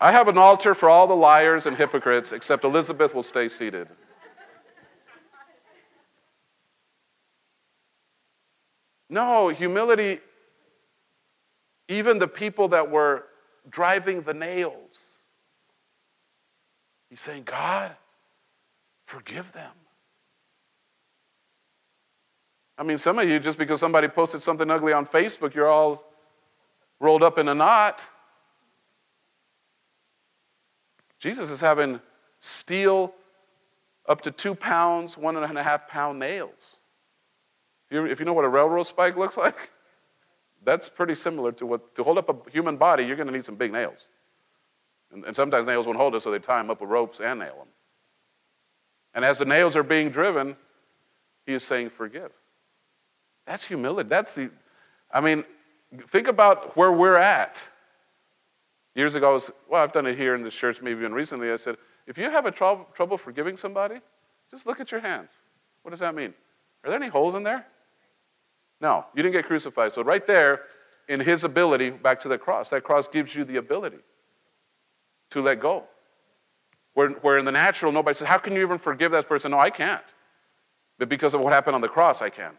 I 0.00 0.12
have 0.12 0.28
an 0.28 0.36
altar 0.36 0.74
for 0.74 0.90
all 0.90 1.06
the 1.06 1.16
liars 1.16 1.66
and 1.66 1.76
hypocrites, 1.76 2.32
except 2.32 2.62
Elizabeth 2.62 3.14
will 3.14 3.22
stay 3.22 3.48
seated. 3.48 3.88
No, 9.10 9.48
humility, 9.48 10.20
even 11.88 12.18
the 12.18 12.28
people 12.28 12.68
that 12.68 12.90
were 12.90 13.24
driving 13.70 14.22
the 14.22 14.34
nails. 14.34 15.18
He's 17.08 17.20
saying, 17.20 17.44
God, 17.44 17.92
forgive 19.06 19.50
them. 19.52 19.72
I 22.76 22.84
mean, 22.84 22.98
some 22.98 23.18
of 23.18 23.28
you, 23.28 23.40
just 23.40 23.58
because 23.58 23.80
somebody 23.80 24.06
posted 24.08 24.42
something 24.42 24.70
ugly 24.70 24.92
on 24.92 25.06
Facebook, 25.06 25.54
you're 25.54 25.68
all 25.68 26.04
rolled 27.00 27.22
up 27.22 27.38
in 27.38 27.48
a 27.48 27.54
knot. 27.54 28.00
Jesus 31.18 31.50
is 31.50 31.60
having 31.60 32.00
steel 32.38 33.12
up 34.08 34.20
to 34.22 34.30
two 34.30 34.54
pounds, 34.54 35.16
one 35.16 35.36
and 35.36 35.58
a 35.58 35.62
half 35.62 35.88
pound 35.88 36.18
nails. 36.18 36.77
If 37.90 38.18
you 38.18 38.26
know 38.26 38.34
what 38.34 38.44
a 38.44 38.48
railroad 38.48 38.86
spike 38.86 39.16
looks 39.16 39.36
like, 39.36 39.70
that's 40.64 40.88
pretty 40.88 41.14
similar 41.14 41.52
to 41.52 41.66
what, 41.66 41.94
to 41.94 42.02
hold 42.02 42.18
up 42.18 42.28
a 42.28 42.50
human 42.50 42.76
body, 42.76 43.04
you're 43.04 43.16
going 43.16 43.28
to 43.28 43.32
need 43.32 43.44
some 43.44 43.54
big 43.54 43.72
nails. 43.72 44.08
And, 45.12 45.24
and 45.24 45.34
sometimes 45.34 45.66
nails 45.66 45.86
won't 45.86 45.98
hold 45.98 46.14
it, 46.14 46.22
so 46.22 46.30
they 46.30 46.38
tie 46.38 46.58
them 46.58 46.70
up 46.70 46.80
with 46.80 46.90
ropes 46.90 47.20
and 47.20 47.40
nail 47.40 47.56
them. 47.56 47.68
And 49.14 49.24
as 49.24 49.38
the 49.38 49.44
nails 49.44 49.76
are 49.76 49.82
being 49.82 50.10
driven, 50.10 50.56
he 51.46 51.54
is 51.54 51.64
saying, 51.64 51.90
Forgive. 51.90 52.30
That's 53.46 53.64
humility. 53.64 54.08
That's 54.08 54.34
the, 54.34 54.50
I 55.10 55.22
mean, 55.22 55.44
think 56.08 56.28
about 56.28 56.76
where 56.76 56.92
we're 56.92 57.16
at. 57.16 57.60
Years 58.94 59.14
ago, 59.14 59.30
I 59.30 59.32
was, 59.32 59.50
well, 59.70 59.82
I've 59.82 59.92
done 59.92 60.06
it 60.06 60.18
here 60.18 60.34
in 60.34 60.42
this 60.42 60.52
church, 60.52 60.82
maybe 60.82 60.98
even 60.98 61.14
recently. 61.14 61.50
I 61.50 61.56
said, 61.56 61.76
if 62.06 62.18
you 62.18 62.30
have 62.30 62.46
a 62.46 62.50
trouble 62.50 63.16
forgiving 63.16 63.56
somebody, 63.56 64.00
just 64.50 64.66
look 64.66 64.80
at 64.80 64.90
your 64.90 65.00
hands. 65.00 65.30
What 65.82 65.92
does 65.92 66.00
that 66.00 66.14
mean? 66.14 66.34
Are 66.84 66.90
there 66.90 67.00
any 67.00 67.08
holes 67.08 67.34
in 67.34 67.42
there? 67.42 67.64
No, 68.80 69.04
you 69.14 69.22
didn't 69.22 69.34
get 69.34 69.46
crucified. 69.46 69.92
So, 69.92 70.02
right 70.02 70.26
there, 70.26 70.62
in 71.08 71.20
his 71.20 71.44
ability, 71.44 71.90
back 71.90 72.20
to 72.20 72.28
the 72.28 72.38
cross, 72.38 72.70
that 72.70 72.84
cross 72.84 73.08
gives 73.08 73.34
you 73.34 73.44
the 73.44 73.56
ability 73.56 73.98
to 75.30 75.42
let 75.42 75.60
go. 75.60 75.84
Where, 76.94 77.10
where 77.10 77.38
in 77.38 77.44
the 77.44 77.52
natural, 77.52 77.92
nobody 77.92 78.16
says, 78.16 78.28
How 78.28 78.38
can 78.38 78.54
you 78.54 78.62
even 78.62 78.78
forgive 78.78 79.12
that 79.12 79.28
person? 79.28 79.50
No, 79.50 79.58
I 79.58 79.70
can't. 79.70 80.02
But 80.98 81.08
because 81.08 81.34
of 81.34 81.40
what 81.40 81.52
happened 81.52 81.74
on 81.74 81.80
the 81.80 81.88
cross, 81.88 82.22
I 82.22 82.28
can. 82.28 82.52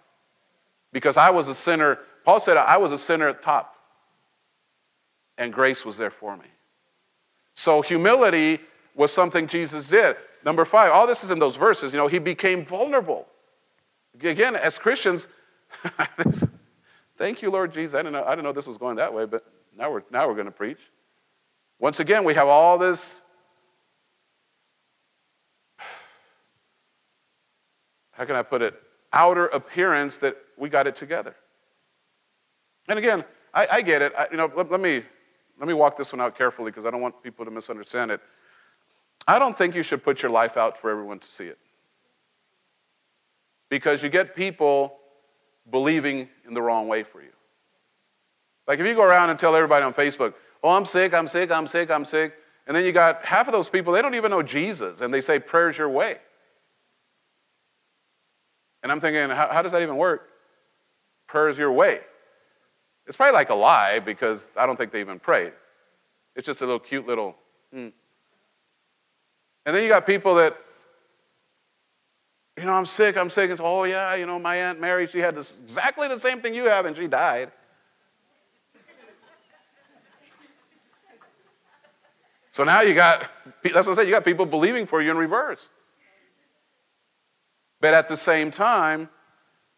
Because 0.91 1.17
I 1.17 1.29
was 1.29 1.47
a 1.47 1.55
sinner. 1.55 1.99
Paul 2.25 2.39
said, 2.39 2.57
I 2.57 2.77
was 2.77 2.91
a 2.91 2.97
sinner 2.97 3.27
at 3.27 3.37
the 3.37 3.43
top, 3.43 3.75
and 5.37 5.53
grace 5.53 5.85
was 5.85 5.97
there 5.97 6.11
for 6.11 6.35
me. 6.35 6.45
So, 7.53 7.81
humility 7.81 8.59
was 8.95 9.11
something 9.11 9.47
Jesus 9.47 9.89
did. 9.89 10.17
Number 10.43 10.65
five, 10.65 10.91
all 10.91 11.05
this 11.05 11.23
is 11.23 11.31
in 11.31 11.39
those 11.39 11.55
verses. 11.55 11.93
You 11.93 11.99
know, 11.99 12.07
he 12.07 12.19
became 12.19 12.65
vulnerable. 12.65 13.27
Again, 14.21 14.55
as 14.55 14.77
Christians, 14.77 15.27
thank 17.17 17.41
you, 17.41 17.49
Lord 17.49 17.73
Jesus. 17.73 17.95
I 17.95 17.99
didn't 17.99 18.13
know, 18.13 18.23
I 18.23 18.31
didn't 18.31 18.43
know 18.43 18.51
this 18.51 18.67
was 18.67 18.77
going 18.77 18.95
that 18.97 19.13
way, 19.13 19.25
but 19.25 19.45
now 19.77 19.91
we're, 19.91 20.03
now 20.11 20.27
we're 20.27 20.33
going 20.35 20.45
to 20.45 20.51
preach. 20.51 20.79
Once 21.79 21.99
again, 21.99 22.23
we 22.23 22.33
have 22.33 22.47
all 22.47 22.77
this. 22.77 23.21
How 28.11 28.25
can 28.25 28.35
I 28.35 28.41
put 28.41 28.61
it? 28.61 28.75
Outer 29.13 29.47
appearance 29.47 30.19
that 30.19 30.37
we 30.57 30.69
got 30.69 30.85
it 30.87 30.95
together. 30.95 31.35
And 32.87 32.99
again, 32.99 33.23
I, 33.53 33.67
I 33.71 33.81
get 33.81 34.01
it. 34.01 34.13
I, 34.17 34.27
you 34.31 34.37
know, 34.37 34.51
let, 34.55 34.69
let, 34.71 34.79
me 34.79 35.03
let 35.59 35.67
me 35.67 35.73
walk 35.73 35.97
this 35.97 36.11
one 36.11 36.21
out 36.21 36.37
carefully 36.37 36.71
because 36.71 36.85
I 36.85 36.91
don't 36.91 37.01
want 37.01 37.21
people 37.23 37.45
to 37.45 37.51
misunderstand 37.51 38.11
it. 38.11 38.21
I 39.27 39.39
don't 39.39 39.57
think 39.57 39.75
you 39.75 39.83
should 39.83 40.03
put 40.03 40.21
your 40.21 40.31
life 40.31 40.57
out 40.57 40.79
for 40.79 40.89
everyone 40.89 41.19
to 41.19 41.27
see 41.27 41.45
it. 41.45 41.57
Because 43.69 44.01
you 44.01 44.09
get 44.09 44.35
people 44.35 44.98
believing 45.71 46.27
in 46.47 46.53
the 46.53 46.61
wrong 46.61 46.87
way 46.87 47.03
for 47.03 47.21
you. 47.21 47.31
Like 48.67 48.79
if 48.79 48.85
you 48.85 48.95
go 48.95 49.03
around 49.03 49.29
and 49.29 49.39
tell 49.39 49.55
everybody 49.55 49.83
on 49.83 49.93
Facebook, 49.93 50.33
oh, 50.63 50.69
I'm 50.69 50.85
sick, 50.85 51.13
I'm 51.13 51.27
sick, 51.27 51.51
I'm 51.51 51.67
sick, 51.67 51.89
I'm 51.89 52.05
sick, 52.05 52.33
and 52.67 52.75
then 52.75 52.85
you 52.85 52.91
got 52.91 53.23
half 53.25 53.47
of 53.47 53.53
those 53.53 53.69
people, 53.69 53.93
they 53.93 54.01
don't 54.01 54.15
even 54.15 54.31
know 54.31 54.43
Jesus, 54.43 55.01
and 55.01 55.13
they 55.13 55.21
say, 55.21 55.39
prayer's 55.39 55.77
your 55.77 55.89
way. 55.89 56.17
And 58.83 58.91
I'm 58.91 58.99
thinking, 58.99 59.29
how, 59.29 59.49
how 59.51 59.61
does 59.61 59.71
that 59.71 59.81
even 59.81 59.97
work? 59.97 60.29
Prayer's 61.27 61.57
your 61.57 61.71
way. 61.71 62.01
It's 63.07 63.17
probably 63.17 63.33
like 63.33 63.49
a 63.49 63.55
lie 63.55 63.99
because 63.99 64.51
I 64.55 64.65
don't 64.65 64.77
think 64.77 64.91
they 64.91 64.99
even 64.99 65.19
prayed. 65.19 65.53
It's 66.35 66.45
just 66.45 66.61
a 66.61 66.65
little 66.65 66.79
cute 66.79 67.07
little, 67.07 67.35
hmm. 67.73 67.89
And 69.65 69.75
then 69.75 69.83
you 69.83 69.89
got 69.89 70.05
people 70.05 70.35
that 70.35 70.57
you 72.59 72.65
know, 72.65 72.73
I'm 72.73 72.85
sick, 72.85 73.17
I'm 73.17 73.29
sick. 73.29 73.49
And 73.49 73.59
oh, 73.61 73.83
yeah, 73.85 74.15
you 74.15 74.25
know, 74.25 74.37
my 74.37 74.57
Aunt 74.57 74.79
Mary, 74.79 75.07
she 75.07 75.19
had 75.19 75.35
this, 75.35 75.55
exactly 75.63 76.07
the 76.07 76.19
same 76.19 76.41
thing 76.41 76.53
you 76.53 76.65
have, 76.65 76.85
and 76.85 76.95
she 76.95 77.07
died. 77.07 77.51
so 82.51 82.63
now 82.63 82.81
you 82.81 82.93
got, 82.93 83.29
that's 83.63 83.87
what 83.87 83.89
I 83.89 83.93
said, 83.93 84.07
you 84.07 84.13
got 84.13 84.25
people 84.25 84.45
believing 84.45 84.85
for 84.85 85.01
you 85.01 85.09
in 85.11 85.17
reverse. 85.17 85.69
But 87.79 87.93
at 87.93 88.09
the 88.09 88.17
same 88.17 88.51
time, 88.51 89.09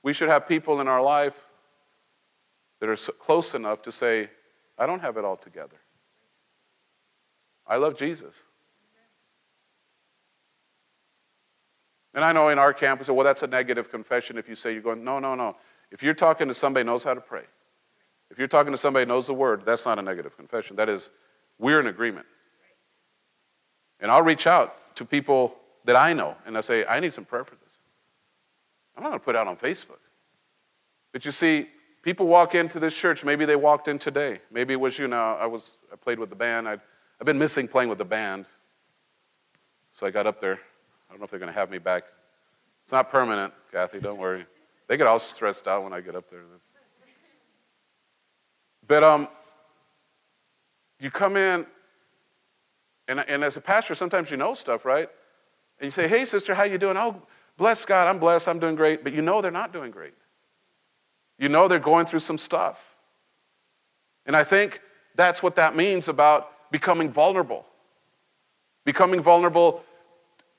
we 0.02 0.14
should 0.14 0.30
have 0.30 0.48
people 0.48 0.82
in 0.82 0.88
our 0.88 1.02
life 1.02 1.36
that 2.80 2.90
are 2.90 2.96
close 2.96 3.54
enough 3.54 3.84
to 3.84 3.92
say, 3.92 4.30
I 4.78 4.88
don't 4.88 5.02
have 5.02 5.18
it 5.18 5.26
all 5.26 5.38
together. 5.38 5.78
I 7.68 7.76
love 7.76 7.96
Jesus. 7.96 8.44
And 12.14 12.26
I 12.26 12.34
know 12.34 12.50
in 12.50 12.60
our 12.60 12.74
campus, 12.74 13.08
well, 13.08 13.24
that's 13.24 13.44
a 13.44 13.48
negative 13.48 13.90
confession 13.90 14.38
if 14.38 14.50
you 14.50 14.56
say 14.56 14.74
you're 14.74 14.82
going, 14.82 15.04
no, 15.04 15.20
no, 15.20 15.36
no. 15.36 15.56
If 15.92 16.04
you're 16.04 16.14
talking 16.14 16.48
to 16.48 16.54
somebody 16.54 16.86
knows 16.86 17.04
how 17.04 17.14
to 17.14 17.22
pray, 17.22 17.44
if 18.30 18.38
you're 18.38 18.48
talking 18.48 18.72
to 18.72 18.78
somebody 18.78 19.06
knows 19.06 19.28
the 19.28 19.34
word, 19.34 19.64
that's 19.66 19.86
not 19.86 20.00
a 20.00 20.02
negative 20.02 20.36
confession. 20.36 20.76
That 20.76 20.90
is, 20.90 21.10
we're 21.60 21.80
in 21.80 21.88
agreement. 21.88 22.26
And 24.00 24.10
I'll 24.10 24.22
reach 24.22 24.48
out 24.48 24.96
to 24.96 25.06
people 25.06 25.56
that 25.86 25.96
I 25.96 26.14
know 26.14 26.36
and 26.46 26.58
I 26.58 26.62
say, 26.62 26.86
I 26.86 27.00
need 27.00 27.14
some 27.14 27.26
prayer 27.26 27.44
for 27.44 27.56
this. 27.56 27.74
I'm 28.96 29.04
not 29.04 29.10
going 29.10 29.20
to 29.20 29.26
put 29.26 29.36
it 29.36 29.40
out 29.40 29.48
on 29.48 29.58
Facebook. 29.58 30.00
But 31.14 31.26
you 31.26 31.32
see, 31.32 31.68
people 32.02 32.28
walk 32.28 32.56
into 32.56 32.80
this 32.80 32.96
church. 32.96 33.24
Maybe 33.24 33.46
they 33.46 33.56
walked 33.56 33.88
in 33.88 34.00
today. 34.00 34.40
Maybe 34.52 34.74
it 34.74 34.80
was 34.80 34.98
you 34.98 35.08
now. 35.08 35.36
I 35.36 35.46
was 35.46 35.78
I 35.92 35.96
played 35.96 36.20
with 36.20 36.30
the 36.30 36.36
band. 36.36 36.68
i 36.68 36.72
have 36.72 37.26
been 37.26 37.38
missing 37.38 37.68
playing 37.68 37.90
with 37.90 37.98
the 37.98 38.06
band. 38.06 38.46
So 39.92 40.08
I 40.08 40.12
got 40.12 40.26
up 40.26 40.40
there 40.42 40.60
I 41.12 41.14
don't 41.14 41.20
know 41.20 41.26
if 41.26 41.30
they're 41.30 41.40
going 41.42 41.52
to 41.52 41.60
have 41.60 41.70
me 41.70 41.78
back. 41.78 42.06
It's 42.86 42.94
not 42.94 43.12
permanent, 43.12 43.54
Kathy, 43.70 44.00
don't 44.00 44.18
worry. 44.18 44.46
They 44.88 44.96
get 44.96 45.08
all 45.08 45.20
stressed 45.20 45.68
out 45.68 45.84
when 45.84 45.92
I 45.92 46.00
get 46.00 46.16
up 46.16 46.30
there. 46.30 46.40
But 48.88 49.04
um, 49.04 49.28
you 51.02 51.12
come 51.12 51.36
in, 51.36 51.66
and, 53.10 53.20
and 53.28 53.44
as 53.44 53.58
a 53.58 53.62
pastor, 53.62 53.94
sometimes 53.94 54.32
you 54.32 54.38
know 54.38 54.54
stuff, 54.54 54.86
right? 54.86 55.10
And 55.80 55.86
you 55.86 55.92
say, 55.92 56.08
hey, 56.08 56.24
sister, 56.24 56.56
how 56.56 56.64
you 56.64 56.78
doing? 56.78 56.96
Oh, 56.96 57.22
bless 57.58 57.84
God, 57.84 58.08
I'm 58.08 58.18
blessed, 58.18 58.48
I'm 58.48 58.60
doing 58.60 58.76
great. 58.76 59.04
But 59.04 59.12
you 59.12 59.22
know 59.22 59.42
they're 59.42 59.52
not 59.52 59.74
doing 59.74 59.92
great. 59.92 60.14
You 61.38 61.50
know 61.50 61.68
they're 61.68 61.78
going 61.78 62.06
through 62.06 62.20
some 62.20 62.38
stuff. 62.38 62.80
And 64.26 64.34
I 64.34 64.46
think 64.46 64.80
that's 65.16 65.44
what 65.44 65.58
that 65.58 65.76
means 65.76 66.08
about 66.08 66.72
becoming 66.72 67.12
vulnerable. 67.12 67.66
Becoming 68.86 69.22
vulnerable 69.22 69.84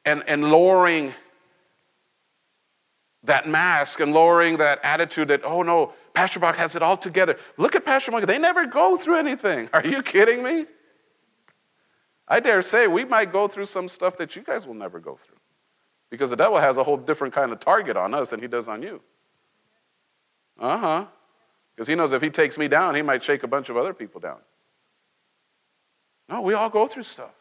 and, 0.05 0.23
and 0.27 0.51
lowering 0.51 1.15
that 3.25 3.49
mask 3.49 4.01
and 4.01 4.13
lowering 4.13 4.57
that 4.59 4.81
attitude 4.83 5.29
that, 5.29 5.45
oh 5.45 5.63
no, 5.63 5.93
Pastor 6.15 6.41
Bach 6.41 6.57
has 6.57 6.75
it 6.75 6.83
all 6.83 6.97
together. 6.97 7.37
Look 7.57 7.75
at 7.75 7.85
Pastor 7.85 8.11
Bach, 8.11 8.27
they 8.27 8.39
never 8.39 8.67
go 8.67 8.97
through 8.97 9.17
anything. 9.17 9.69
Are 9.73 9.87
you 9.87 10.03
kidding 10.03 10.43
me? 10.43 10.67
I 12.27 12.41
dare 12.41 12.63
say 12.63 12.87
we 12.87 13.05
might 13.05 13.33
go 13.33 13.47
through 13.47 13.67
some 13.67 13.89
stuff 13.89 14.17
that 14.19 14.35
you 14.35 14.43
guys 14.43 14.67
will 14.67 14.75
never 14.75 14.99
go 14.99 15.19
through. 15.25 15.37
Because 16.11 16.31
the 16.31 16.37
devil 16.37 16.59
has 16.59 16.77
a 16.77 16.85
whole 16.85 16.97
different 16.97 17.33
kind 17.33 17.53
of 17.53 17.61
target 17.61 17.97
on 17.97 18.13
us 18.13 18.31
than 18.31 18.41
he 18.41 18.47
does 18.47 18.69
on 18.69 18.83
you. 18.83 19.01
Uh 20.59 20.77
huh. 20.77 21.07
Because 21.75 21.87
he 21.87 21.95
knows 21.95 22.13
if 22.13 22.21
he 22.21 22.31
takes 22.31 22.59
me 22.59 22.69
down, 22.69 22.95
he 22.95 23.03
might 23.03 23.23
shake 23.23 23.45
a 23.45 23.49
bunch 23.49 23.69
of 23.69 23.77
other 23.77 23.95
people 23.95 24.21
down. 24.21 24.39
No, 26.29 26.41
we 26.43 26.55
all 26.55 26.69
go 26.69 26.87
through 26.87 27.05
stuff. 27.05 27.33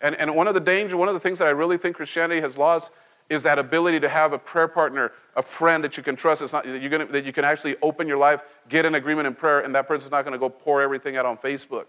And, 0.00 0.14
and 0.16 0.34
one 0.34 0.48
of 0.48 0.54
the 0.54 0.60
danger, 0.60 0.96
one 0.96 1.08
of 1.08 1.14
the 1.14 1.20
things 1.20 1.38
that 1.38 1.48
I 1.48 1.52
really 1.52 1.78
think 1.78 1.96
Christianity 1.96 2.40
has 2.40 2.58
lost 2.58 2.90
is 3.30 3.42
that 3.42 3.58
ability 3.58 4.00
to 4.00 4.08
have 4.08 4.32
a 4.32 4.38
prayer 4.38 4.68
partner, 4.68 5.12
a 5.36 5.42
friend 5.42 5.82
that 5.82 5.96
you 5.96 6.02
can 6.02 6.14
trust. 6.14 6.42
It's 6.42 6.52
not, 6.52 6.66
you're 6.66 6.90
gonna, 6.90 7.06
that 7.06 7.24
you 7.24 7.32
can 7.32 7.44
actually 7.44 7.76
open 7.80 8.06
your 8.06 8.18
life, 8.18 8.42
get 8.68 8.84
an 8.84 8.96
agreement 8.96 9.26
in 9.26 9.34
prayer, 9.34 9.60
and 9.60 9.74
that 9.74 9.88
person's 9.88 10.10
not 10.10 10.22
going 10.22 10.32
to 10.32 10.38
go 10.38 10.50
pour 10.50 10.82
everything 10.82 11.16
out 11.16 11.24
on 11.24 11.38
Facebook 11.38 11.86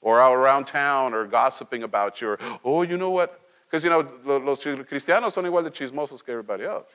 or 0.00 0.20
out 0.20 0.34
around 0.34 0.66
town 0.66 1.14
or 1.14 1.26
gossiping 1.26 1.82
about 1.82 2.20
you 2.20 2.28
or, 2.28 2.38
oh, 2.64 2.82
you 2.82 2.96
know 2.96 3.10
what? 3.10 3.40
Because, 3.68 3.82
you 3.82 3.90
know, 3.90 4.08
los 4.24 4.60
cristianos 4.60 5.32
son 5.32 5.44
igual 5.44 5.64
de 5.64 5.70
chismosos 5.70 6.24
que 6.24 6.32
everybody 6.32 6.64
else. 6.64 6.92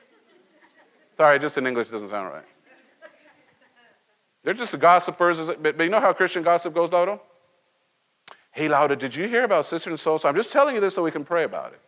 Sorry, 1.18 1.38
just 1.38 1.58
in 1.58 1.66
English 1.66 1.90
doesn't 1.90 2.08
sound 2.08 2.32
right. 2.32 2.44
They're 4.42 4.54
just 4.54 4.78
gossipers. 4.78 5.38
But 5.60 5.78
you 5.78 5.90
know 5.90 6.00
how 6.00 6.12
Christian 6.14 6.42
gossip 6.42 6.74
goes, 6.74 6.90
Laudo? 6.90 7.20
Hey, 8.52 8.68
Lauda, 8.68 8.96
did 8.96 9.14
you 9.14 9.26
hear 9.26 9.44
about 9.44 9.66
Sister 9.66 9.90
and 9.90 9.98
Soul? 9.98 10.18
So 10.18 10.28
I'm 10.28 10.36
just 10.36 10.52
telling 10.52 10.74
you 10.74 10.80
this 10.80 10.94
so 10.94 11.02
we 11.02 11.10
can 11.10 11.24
pray 11.24 11.44
about 11.44 11.72
it. 11.72 11.80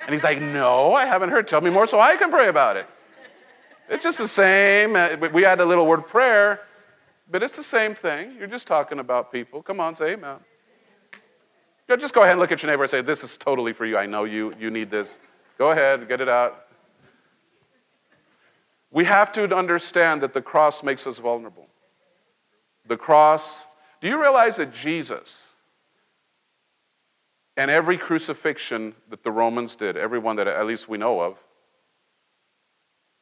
And 0.00 0.12
he's 0.12 0.24
like, 0.24 0.40
No, 0.40 0.92
I 0.92 1.04
haven't 1.04 1.30
heard. 1.30 1.48
Tell 1.48 1.60
me 1.60 1.70
more 1.70 1.86
so 1.86 2.00
I 2.00 2.16
can 2.16 2.30
pray 2.30 2.48
about 2.48 2.76
it. 2.76 2.86
It's 3.88 4.02
just 4.02 4.18
the 4.18 4.28
same. 4.28 4.96
Uh, 4.96 5.16
we 5.32 5.44
add 5.44 5.60
a 5.60 5.64
little 5.64 5.86
word 5.86 6.06
prayer, 6.06 6.60
but 7.30 7.42
it's 7.42 7.56
the 7.56 7.62
same 7.62 7.94
thing. 7.94 8.34
You're 8.38 8.48
just 8.48 8.66
talking 8.66 8.98
about 8.98 9.32
people. 9.32 9.62
Come 9.62 9.80
on, 9.80 9.94
say 9.94 10.12
amen. 10.12 10.36
Just 11.88 12.14
go 12.14 12.22
ahead 12.22 12.32
and 12.32 12.40
look 12.40 12.50
at 12.50 12.62
your 12.62 12.70
neighbor 12.70 12.82
and 12.82 12.90
say, 12.90 13.02
This 13.02 13.22
is 13.22 13.36
totally 13.36 13.72
for 13.72 13.86
you. 13.86 13.96
I 13.96 14.06
know 14.06 14.24
you. 14.24 14.52
You 14.58 14.70
need 14.70 14.90
this. 14.90 15.18
Go 15.58 15.70
ahead, 15.70 16.08
get 16.08 16.20
it 16.20 16.28
out. 16.28 16.66
We 18.90 19.04
have 19.04 19.32
to 19.32 19.54
understand 19.56 20.22
that 20.22 20.32
the 20.32 20.42
cross 20.42 20.82
makes 20.82 21.06
us 21.06 21.18
vulnerable. 21.18 21.66
The 22.86 22.96
cross 22.96 23.66
do 24.00 24.08
you 24.08 24.20
realize 24.20 24.56
that 24.56 24.72
Jesus 24.72 25.50
And 27.56 27.70
every 27.70 27.96
crucifixion 27.96 28.94
that 29.08 29.22
the 29.22 29.30
Romans 29.30 29.76
did, 29.76 29.96
every 29.96 30.18
one 30.18 30.36
that 30.36 30.46
at 30.46 30.66
least 30.66 30.88
we 30.88 30.98
know 30.98 31.20
of, 31.20 31.38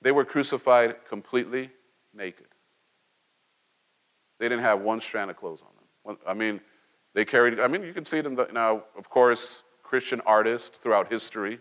they 0.03 0.11
were 0.13 0.25
crucified 0.25 0.97
completely 1.09 1.71
naked. 2.13 2.47
They 4.39 4.49
didn't 4.49 4.65
have 4.65 4.81
one 4.81 5.01
strand 5.01 5.31
of 5.31 5.37
clothes 5.37 5.63
on 5.63 5.69
them. 5.77 6.19
I 6.27 6.35
mean, 6.35 6.61
they 7.15 7.25
carried, 7.25 7.61
I 7.61 7.69
mean, 7.69 7.83
you 7.83 7.95
can 7.95 8.05
see 8.05 8.19
it 8.19 8.27
in 8.27 8.35
the, 8.35 8.49
now, 8.53 8.83
of 8.99 9.09
course, 9.09 9.63
Christian 9.83 10.21
artists 10.27 10.79
throughout 10.79 11.11
history 11.11 11.61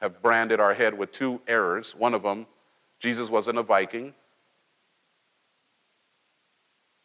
have 0.00 0.20
branded 0.22 0.60
our 0.60 0.74
head 0.74 0.96
with 0.96 1.12
two 1.12 1.40
errors. 1.48 1.94
One 1.96 2.14
of 2.14 2.22
them, 2.22 2.46
Jesus 2.98 3.30
wasn't 3.30 3.58
a 3.58 3.62
Viking. 3.62 4.14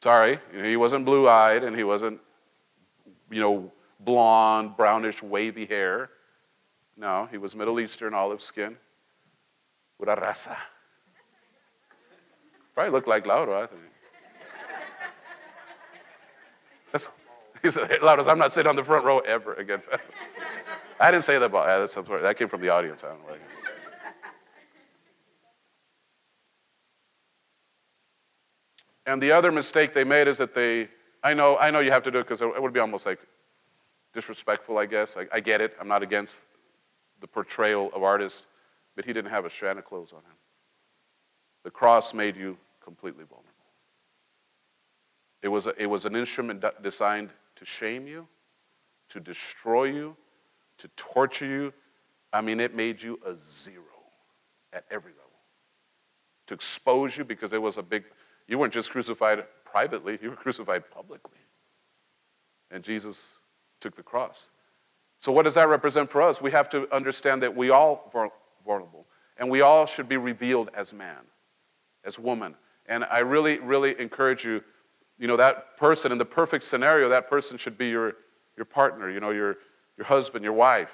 Sorry, 0.05 0.37
he 0.61 0.77
wasn't 0.77 1.03
blue 1.03 1.27
eyed 1.27 1.63
and 1.63 1.75
he 1.75 1.83
wasn't, 1.83 2.19
you 3.31 3.41
know, 3.41 3.71
blonde, 4.01 4.77
brownish, 4.77 5.23
wavy 5.23 5.65
hair. 5.65 6.11
No, 6.95 7.27
he 7.31 7.39
was 7.39 7.55
Middle 7.55 7.79
Eastern, 7.79 8.13
olive 8.13 8.43
skin. 8.43 8.77
Pura 9.97 10.15
raza. 10.15 10.55
Probably 12.75 12.91
looked 12.91 13.07
like 13.07 13.25
Lauro, 13.25 13.63
I 13.63 13.65
think. 13.65 13.81
That's, 16.91 17.09
he 17.63 17.71
said, 17.71 17.97
Lauro, 18.03 18.23
I'm 18.29 18.37
not 18.37 18.53
sitting 18.53 18.69
on 18.69 18.75
the 18.75 18.83
front 18.83 19.05
row 19.05 19.21
ever 19.21 19.55
again. 19.55 19.81
I 20.99 21.09
didn't 21.09 21.23
say 21.23 21.39
that, 21.39 21.51
but 21.51 21.79
that's, 21.79 21.95
that 21.95 22.37
came 22.37 22.47
from 22.47 22.61
the 22.61 22.69
audience. 22.69 23.03
I 23.03 23.07
don't 23.07 23.27
know. 23.27 23.33
And 29.05 29.21
the 29.21 29.31
other 29.31 29.51
mistake 29.51 29.93
they 29.93 30.03
made 30.03 30.27
is 30.27 30.37
that 30.39 30.55
they, 30.55 30.89
I 31.23 31.33
know, 31.33 31.57
I 31.57 31.71
know 31.71 31.79
you 31.79 31.91
have 31.91 32.03
to 32.03 32.11
do 32.11 32.19
it 32.19 32.23
because 32.23 32.41
it 32.41 32.61
would 32.61 32.73
be 32.73 32.79
almost 32.79 33.05
like 33.05 33.19
disrespectful, 34.13 34.77
I 34.77 34.85
guess. 34.85 35.15
I, 35.17 35.27
I 35.31 35.39
get 35.39 35.61
it. 35.61 35.75
I'm 35.79 35.87
not 35.87 36.01
against 36.01 36.45
the 37.21 37.27
portrayal 37.27 37.91
of 37.93 38.03
artists, 38.03 38.43
but 38.95 39.05
he 39.05 39.13
didn't 39.13 39.31
have 39.31 39.45
a 39.45 39.49
strand 39.49 39.77
of 39.79 39.85
clothes 39.85 40.11
on 40.11 40.19
him. 40.19 40.37
The 41.63 41.71
cross 41.71 42.13
made 42.13 42.35
you 42.35 42.57
completely 42.83 43.25
vulnerable. 43.25 43.51
It 45.41 45.49
was, 45.49 45.67
a, 45.67 45.73
it 45.77 45.85
was 45.85 46.05
an 46.05 46.15
instrument 46.15 46.63
designed 46.81 47.29
to 47.57 47.65
shame 47.65 48.07
you, 48.07 48.27
to 49.09 49.19
destroy 49.19 49.85
you, 49.85 50.15
to 50.79 50.87
torture 50.95 51.45
you. 51.45 51.73
I 52.33 52.41
mean, 52.41 52.59
it 52.59 52.75
made 52.75 53.01
you 53.01 53.19
a 53.25 53.35
zero 53.35 53.83
at 54.73 54.85
every 54.89 55.11
level. 55.11 55.25
To 56.47 56.53
expose 56.53 57.15
you 57.15 57.23
because 57.23 57.53
it 57.53 57.61
was 57.61 57.77
a 57.77 57.83
big, 57.83 58.03
you 58.47 58.57
weren't 58.57 58.73
just 58.73 58.91
crucified 58.91 59.43
privately, 59.65 60.17
you 60.21 60.29
were 60.29 60.35
crucified 60.35 60.89
publicly. 60.89 61.39
And 62.71 62.83
Jesus 62.83 63.35
took 63.79 63.95
the 63.95 64.03
cross. 64.03 64.49
So, 65.19 65.31
what 65.31 65.43
does 65.43 65.55
that 65.55 65.69
represent 65.69 66.09
for 66.09 66.21
us? 66.21 66.41
We 66.41 66.51
have 66.51 66.69
to 66.69 66.93
understand 66.93 67.41
that 67.43 67.55
we 67.55 67.69
all 67.69 68.11
are 68.13 68.31
vulnerable, 68.65 69.05
and 69.37 69.49
we 69.49 69.61
all 69.61 69.85
should 69.85 70.09
be 70.09 70.17
revealed 70.17 70.69
as 70.75 70.93
man, 70.93 71.17
as 72.03 72.19
woman. 72.19 72.55
And 72.87 73.03
I 73.05 73.19
really, 73.19 73.59
really 73.59 73.99
encourage 73.99 74.45
you, 74.45 74.63
you 75.17 75.27
know, 75.27 75.37
that 75.37 75.77
person 75.77 76.11
in 76.11 76.17
the 76.17 76.25
perfect 76.25 76.63
scenario, 76.63 77.09
that 77.09 77.29
person 77.29 77.57
should 77.57 77.77
be 77.77 77.87
your, 77.87 78.13
your 78.57 78.65
partner, 78.65 79.09
you 79.09 79.19
know, 79.19 79.31
your, 79.31 79.57
your 79.97 80.05
husband, 80.05 80.43
your 80.43 80.53
wife. 80.53 80.91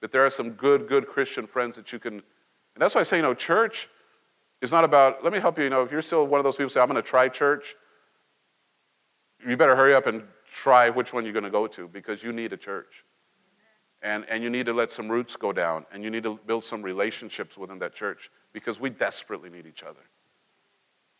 But 0.00 0.12
there 0.12 0.24
are 0.26 0.30
some 0.30 0.50
good, 0.50 0.88
good 0.88 1.06
Christian 1.06 1.46
friends 1.46 1.76
that 1.76 1.92
you 1.92 1.98
can, 1.98 2.14
and 2.14 2.22
that's 2.78 2.94
why 2.94 3.02
I 3.02 3.04
say, 3.04 3.16
you 3.16 3.22
know, 3.22 3.34
church 3.34 3.88
is 4.62 4.72
not 4.72 4.84
about, 4.84 5.22
let 5.22 5.32
me 5.32 5.38
help 5.38 5.58
you, 5.58 5.64
you 5.64 5.70
know, 5.70 5.82
if 5.82 5.92
you're 5.92 6.02
still 6.02 6.26
one 6.26 6.40
of 6.40 6.44
those 6.44 6.56
people 6.56 6.70
say, 6.70 6.80
I'm 6.80 6.88
going 6.88 7.02
to 7.02 7.08
try 7.08 7.28
church, 7.28 7.74
you 9.46 9.56
better 9.56 9.76
hurry 9.76 9.94
up 9.94 10.06
and 10.06 10.22
try 10.62 10.88
which 10.88 11.12
one 11.12 11.24
you're 11.24 11.32
going 11.32 11.44
to 11.44 11.50
go 11.50 11.66
to 11.66 11.88
because 11.88 12.22
you 12.22 12.32
need 12.32 12.52
a 12.52 12.56
church. 12.56 13.04
And, 14.02 14.24
and 14.28 14.42
you 14.42 14.50
need 14.50 14.66
to 14.66 14.72
let 14.72 14.92
some 14.92 15.08
roots 15.08 15.36
go 15.36 15.52
down 15.52 15.84
and 15.92 16.04
you 16.04 16.10
need 16.10 16.22
to 16.22 16.38
build 16.46 16.64
some 16.64 16.82
relationships 16.82 17.56
within 17.56 17.78
that 17.80 17.94
church 17.94 18.30
because 18.52 18.78
we 18.78 18.90
desperately 18.90 19.50
need 19.50 19.66
each 19.66 19.82
other. 19.82 20.00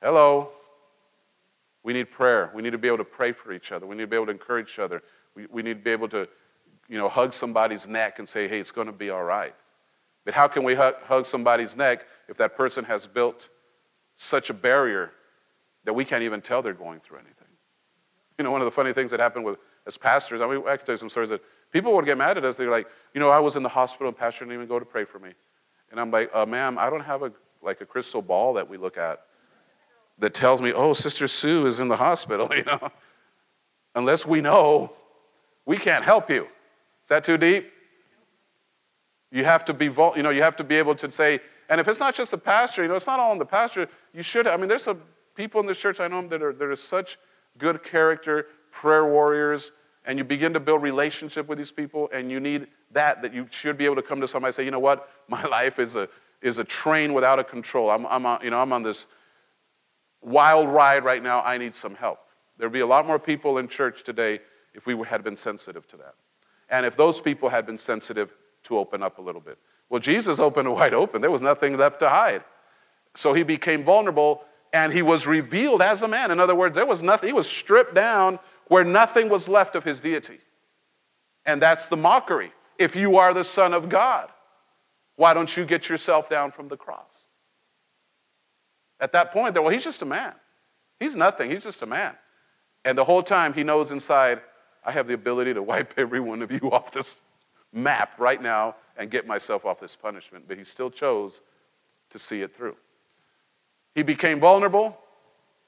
Hello. 0.03 0.51
We 1.83 1.93
need 1.93 2.11
prayer. 2.11 2.51
We 2.55 2.63
need 2.63 2.71
to 2.71 2.79
be 2.79 2.89
able 2.89 2.99
to 2.99 3.05
pray 3.05 3.33
for 3.33 3.53
each 3.53 3.73
other. 3.73 3.87
We 3.87 3.97
need 3.97 4.03
to 4.03 4.09
be 4.09 4.17
able 4.17 4.27
to 4.27 4.33
encourage 4.33 4.71
each 4.71 4.79
other. 4.79 5.03
We, 5.35 5.47
we 5.47 5.63
need 5.63 5.79
to 5.79 5.85
be 5.85 5.91
able 5.91 6.09
to, 6.11 6.29
you 6.89 6.99
know, 6.99 7.09
hug 7.09 7.33
somebody's 7.33 7.87
neck 7.87 8.19
and 8.19 8.29
say, 8.29 8.49
hey, 8.49 8.61
it's 8.61 8.71
going 8.71 8.89
to 8.89 8.93
be 8.93 9.11
all 9.11 9.23
right. 9.23 9.55
But 10.27 10.35
how 10.35 10.49
can 10.49 10.65
we 10.65 10.75
hug, 10.75 11.25
somebody's 11.25 11.77
neck 11.77 12.05
if 12.29 12.37
that 12.37 12.57
person 12.57 12.85
has 12.85 13.07
built 13.07 13.49
such 14.17 14.51
a 14.51 14.55
barrier 14.55 15.13
that 15.85 15.93
we 15.95 16.05
can't 16.05 16.25
even 16.25 16.43
tell 16.43 16.61
they're 16.61 16.75
going 16.75 17.01
through 17.01 17.19
anything? 17.19 17.47
You 18.37 18.45
know, 18.45 18.51
one 18.51 18.61
of 18.61 18.67
the 18.67 18.73
funny 18.73 18.93
things 18.93 19.11
that 19.13 19.21
happened 19.21 19.45
with 19.45 19.57
as 19.87 19.97
pastors, 19.97 20.43
I 20.43 20.49
mean, 20.49 20.63
I 20.67 20.77
can 20.77 20.85
tell 20.85 20.95
you 20.95 20.99
some 20.99 21.09
stories 21.09 21.31
that 21.31 21.41
people 21.73 21.95
would 21.95 22.05
get 22.05 22.19
mad 22.19 22.37
at 22.37 22.45
us. 22.45 22.57
They're 22.57 22.71
like, 22.71 22.89
you 23.15 23.21
know, 23.21 23.31
I 23.31 23.39
was 23.39 23.55
in 23.55 23.63
the 23.63 23.69
hospital 23.69 24.09
and 24.09 24.17
pastor 24.17 24.45
didn't 24.45 24.55
even 24.55 24.67
go 24.67 24.81
to 24.81 24.85
pray 24.85 25.05
for 25.05 25.21
me. 25.21 25.31
And 25.93 26.01
I'm 26.01 26.11
like, 26.11 26.29
uh, 26.35 26.45
ma'am, 26.45 26.77
I 26.77 26.91
don't 26.91 27.01
have 27.01 27.23
a 27.23 27.33
like 27.63 27.81
a 27.81 27.87
crystal 27.87 28.21
ball 28.21 28.55
that 28.55 28.69
we 28.69 28.77
look 28.77 28.99
at 28.99 29.23
that 30.19 30.35
tells 30.35 30.61
me, 30.61 30.73
oh, 30.73 30.93
Sister 30.93 31.29
Sue 31.29 31.67
is 31.67 31.79
in 31.79 31.89
the 31.89 31.97
hospital, 31.97 32.51
you 32.55 32.65
know. 32.65 32.91
Unless 33.95 34.27
we 34.27 34.41
know, 34.41 34.93
we 35.65 35.79
can't 35.79 36.05
help 36.05 36.29
you. 36.31 36.43
Is 36.45 37.09
that 37.09 37.23
too 37.23 37.39
deep? 37.39 37.71
You 39.31 39.45
have 39.45 39.65
to 39.67 39.75
be, 39.75 39.87
you 39.87 40.23
know, 40.23 40.31
you 40.31 40.43
have 40.43 40.57
to 40.57 40.65
be 40.65 40.77
able 40.77 40.95
to 40.97 41.11
say, 41.11 41.41
and 41.69 41.81
if 41.81 41.89
it's 41.89 42.01
not 42.01 42.15
just 42.15 42.31
the 42.31 42.39
pastor, 42.39 42.83
you 42.83 42.89
know, 42.89 42.95
it's 42.95 43.07
not 43.07 43.19
all 43.19 43.33
in 43.33 43.39
the 43.39 43.47
pastor. 43.47 43.89
You 44.15 44.23
should. 44.23 44.47
I 44.47 44.57
mean, 44.57 44.69
there's 44.69 44.85
some 44.85 45.03
people 45.35 45.61
in 45.61 45.67
this 45.67 45.79
church 45.79 45.99
I 46.01 46.09
know 46.09 46.27
that 46.29 46.43
are 46.43 46.53
that 46.53 46.65
are 46.65 46.77
such 46.77 47.19
good 47.59 47.83
character, 47.83 48.47
prayer 48.71 49.07
warriors, 49.07 49.73
and 50.05 50.19
you 50.19 50.25
begin 50.25 50.53
to 50.53 50.61
build 50.61 50.83
relationship 50.83 51.49
with 51.49 51.59
these 51.59 51.73
people, 51.73 52.09
and 52.13 52.31
you 52.31 52.41
need 52.41 52.69
that, 52.93 53.23
that 53.23 53.35
you 53.35 53.47
should 53.51 53.77
be 53.77 53.85
able 53.85 53.97
to 53.97 54.03
come 54.03 54.21
to 54.21 54.29
somebody 54.29 54.51
and 54.51 54.55
say, 54.55 54.65
you 54.65 54.71
know 54.71 54.79
what, 54.79 55.09
my 55.29 55.43
life 55.45 55.79
is 55.79 55.97
a, 55.97 56.09
is 56.43 56.59
a 56.59 56.65
train 56.65 57.13
without 57.13 57.39
a 57.39 57.45
control. 57.45 57.91
I'm, 57.91 58.07
I'm, 58.07 58.25
on, 58.27 58.41
you 58.43 58.51
know, 58.51 58.61
I'm 58.61 58.73
on 58.73 58.83
this 58.83 59.07
wild 60.23 60.69
ride 60.69 61.05
right 61.05 61.23
now. 61.23 61.43
I 61.43 61.59
need 61.59 61.75
some 61.75 61.95
help. 61.95 62.21
There'd 62.59 62.73
be 62.73 62.81
a 62.81 62.87
lot 62.87 63.07
more 63.07 63.19
people 63.19 63.59
in 63.59 63.69
church 63.69 64.05
today 64.05 64.41
if 64.75 64.87
we 64.87 64.97
had 65.07 65.25
been 65.25 65.37
sensitive 65.37 65.87
to 65.89 65.97
that. 65.99 66.15
And 66.71 66.87
if 66.87 66.97
those 66.97 67.21
people 67.21 67.49
had 67.49 67.67
been 67.67 67.79
sensitive 67.79 68.33
to 68.67 68.79
open 68.79 69.03
up 69.03 69.19
a 69.19 69.23
little 69.23 69.41
bit. 69.41 69.59
Well, 69.89 70.01
Jesus 70.01 70.39
opened 70.39 70.71
wide 70.73 70.95
open. 70.95 71.21
There 71.21 71.31
was 71.31 71.43
nothing 71.43 71.77
left 71.77 72.01
to 72.01 72.09
hide. 72.09 72.45
So 73.15 73.33
he 73.33 73.43
became 73.43 73.85
vulnerable 73.85 74.43
and 74.73 74.93
he 74.93 75.03
was 75.03 75.27
revealed 75.27 75.81
as 75.81 76.03
a 76.03 76.09
man. 76.09 76.31
In 76.31 76.41
other 76.41 76.55
words, 76.55 76.75
there 76.75 76.87
was 76.87 77.03
nothing, 77.03 77.29
he 77.29 77.33
was 77.33 77.49
stripped 77.49 77.95
down 77.95 78.39
where 78.69 78.85
nothing 78.85 79.29
was 79.29 79.49
left 79.49 79.75
of 79.75 79.85
his 79.85 80.01
deity. 80.01 80.39
And 81.47 81.63
that's 81.63 81.87
the 81.87 81.97
mockery. 81.97 82.53
If 82.79 82.95
you 82.95 83.17
are 83.17 83.33
the 83.33 83.45
Son 83.45 83.73
of 83.73 83.89
God, 83.89 84.29
why 85.15 85.33
don't 85.33 85.57
you 85.57 85.65
get 85.65 85.89
yourself 85.89 86.29
down 86.29 86.53
from 86.53 86.69
the 86.69 86.77
cross? 86.77 87.05
At 89.01 89.13
that 89.13 89.33
point, 89.33 89.55
well, 89.55 89.69
he's 89.69 89.85
just 89.85 90.03
a 90.03 90.07
man. 90.07 90.33
He's 91.01 91.17
nothing, 91.17 91.51
he's 91.51 91.63
just 91.63 91.83
a 91.83 91.87
man. 91.87 92.15
And 92.85 92.97
the 92.97 93.05
whole 93.05 93.23
time 93.23 93.53
he 93.53 93.63
knows 93.63 93.91
inside, 93.91 94.41
I 94.85 94.93
have 94.93 95.07
the 95.07 95.15
ability 95.15 95.55
to 95.55 95.63
wipe 95.63 95.95
every 95.97 96.21
one 96.21 96.43
of 96.43 96.51
you 96.51 96.71
off 96.73 96.93
this 96.93 97.15
map 97.73 98.19
right 98.19 98.41
now 98.41 98.77
and 98.97 99.11
get 99.11 99.27
myself 99.27 99.65
off 99.65 99.81
this 99.81 99.97
punishment. 99.97 100.45
But 100.49 100.59
he 100.59 100.65
still 100.65 100.91
chose 100.91 101.41
to 102.11 102.19
see 102.19 102.43
it 102.43 102.57
through. 102.57 102.77
He 103.95 104.03
became 104.03 104.41
vulnerable. 104.41 104.97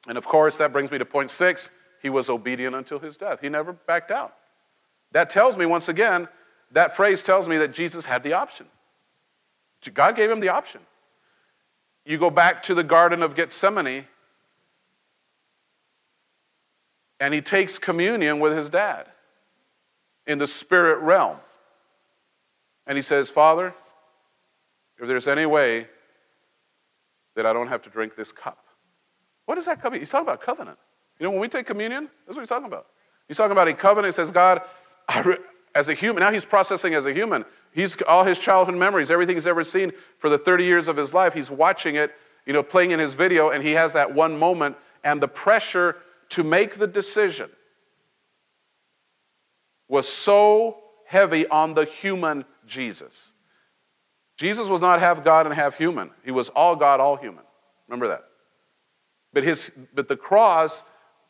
And 0.06 0.16
of 0.16 0.26
course, 0.26 0.56
that 0.58 0.72
brings 0.72 0.90
me 0.90 0.98
to 0.98 1.04
point 1.04 1.30
six. 1.30 1.70
He 2.00 2.10
was 2.10 2.30
obedient 2.30 2.74
until 2.74 2.98
his 2.98 3.16
death. 3.16 3.40
He 3.40 3.48
never 3.48 3.72
backed 3.72 4.10
out. 4.10 4.34
That 5.12 5.30
tells 5.30 5.56
me, 5.56 5.66
once 5.66 5.88
again, 5.88 6.28
that 6.72 6.94
phrase 6.94 7.22
tells 7.22 7.48
me 7.48 7.58
that 7.58 7.72
Jesus 7.72 8.04
had 8.04 8.22
the 8.22 8.34
option. 8.34 8.66
God 9.94 10.16
gave 10.16 10.30
him 10.30 10.40
the 10.40 10.50
option. 10.50 10.80
You 12.04 12.18
go 12.18 12.30
back 12.30 12.62
to 12.64 12.74
the 12.74 12.84
Garden 12.84 13.22
of 13.22 13.34
Gethsemane, 13.34 14.04
and 17.20 17.34
he 17.34 17.40
takes 17.40 17.78
communion 17.78 18.38
with 18.38 18.56
his 18.56 18.68
dad 18.70 19.06
in 20.26 20.38
the 20.38 20.46
spirit 20.46 20.98
realm. 21.00 21.38
And 22.88 22.96
he 22.96 23.02
says, 23.02 23.30
Father, 23.30 23.72
if 24.98 25.06
there's 25.06 25.28
any 25.28 25.46
way 25.46 25.86
that 27.36 27.46
I 27.46 27.52
don't 27.52 27.68
have 27.68 27.82
to 27.82 27.90
drink 27.90 28.16
this 28.16 28.32
cup. 28.32 28.64
What 29.46 29.58
is 29.58 29.66
that 29.66 29.80
covenant? 29.80 30.02
He's 30.02 30.10
talking 30.10 30.26
about 30.26 30.42
covenant. 30.42 30.78
You 31.20 31.24
know, 31.24 31.30
when 31.30 31.40
we 31.40 31.48
take 31.48 31.66
communion, 31.66 32.08
that's 32.26 32.36
what 32.36 32.42
he's 32.42 32.48
talking 32.48 32.66
about. 32.66 32.86
He's 33.28 33.36
talking 33.36 33.52
about 33.52 33.68
a 33.68 33.74
covenant. 33.74 34.12
He 34.12 34.16
says, 34.16 34.32
God, 34.32 34.62
as 35.74 35.88
a 35.88 35.94
human, 35.94 36.20
now 36.20 36.32
he's 36.32 36.44
processing 36.44 36.94
as 36.94 37.06
a 37.06 37.12
human. 37.12 37.44
He's 37.72 37.96
all 38.08 38.24
his 38.24 38.38
childhood 38.38 38.76
memories, 38.76 39.10
everything 39.10 39.36
he's 39.36 39.46
ever 39.46 39.62
seen 39.62 39.92
for 40.18 40.28
the 40.28 40.38
30 40.38 40.64
years 40.64 40.88
of 40.88 40.96
his 40.96 41.14
life, 41.14 41.32
he's 41.32 41.50
watching 41.50 41.94
it, 41.94 42.12
you 42.46 42.52
know, 42.52 42.62
playing 42.62 42.90
in 42.90 42.98
his 42.98 43.14
video, 43.14 43.50
and 43.50 43.62
he 43.62 43.72
has 43.72 43.92
that 43.92 44.12
one 44.12 44.36
moment 44.36 44.76
and 45.04 45.22
the 45.22 45.28
pressure 45.28 45.96
to 46.30 46.42
make 46.42 46.78
the 46.78 46.86
decision 46.86 47.50
was 49.88 50.08
so 50.08 50.78
heavy 51.06 51.46
on 51.48 51.74
the 51.74 51.84
human 51.84 52.44
Jesus. 52.68 53.32
Jesus 54.36 54.68
was 54.68 54.80
not 54.80 55.00
half 55.00 55.24
God 55.24 55.46
and 55.46 55.54
half 55.54 55.76
human. 55.76 56.10
He 56.24 56.30
was 56.30 56.48
all 56.50 56.76
God, 56.76 57.00
all 57.00 57.16
human. 57.16 57.44
Remember 57.88 58.08
that. 58.08 58.24
But, 59.32 59.42
his, 59.42 59.72
but 59.94 60.08
the 60.08 60.16
cross 60.16 60.82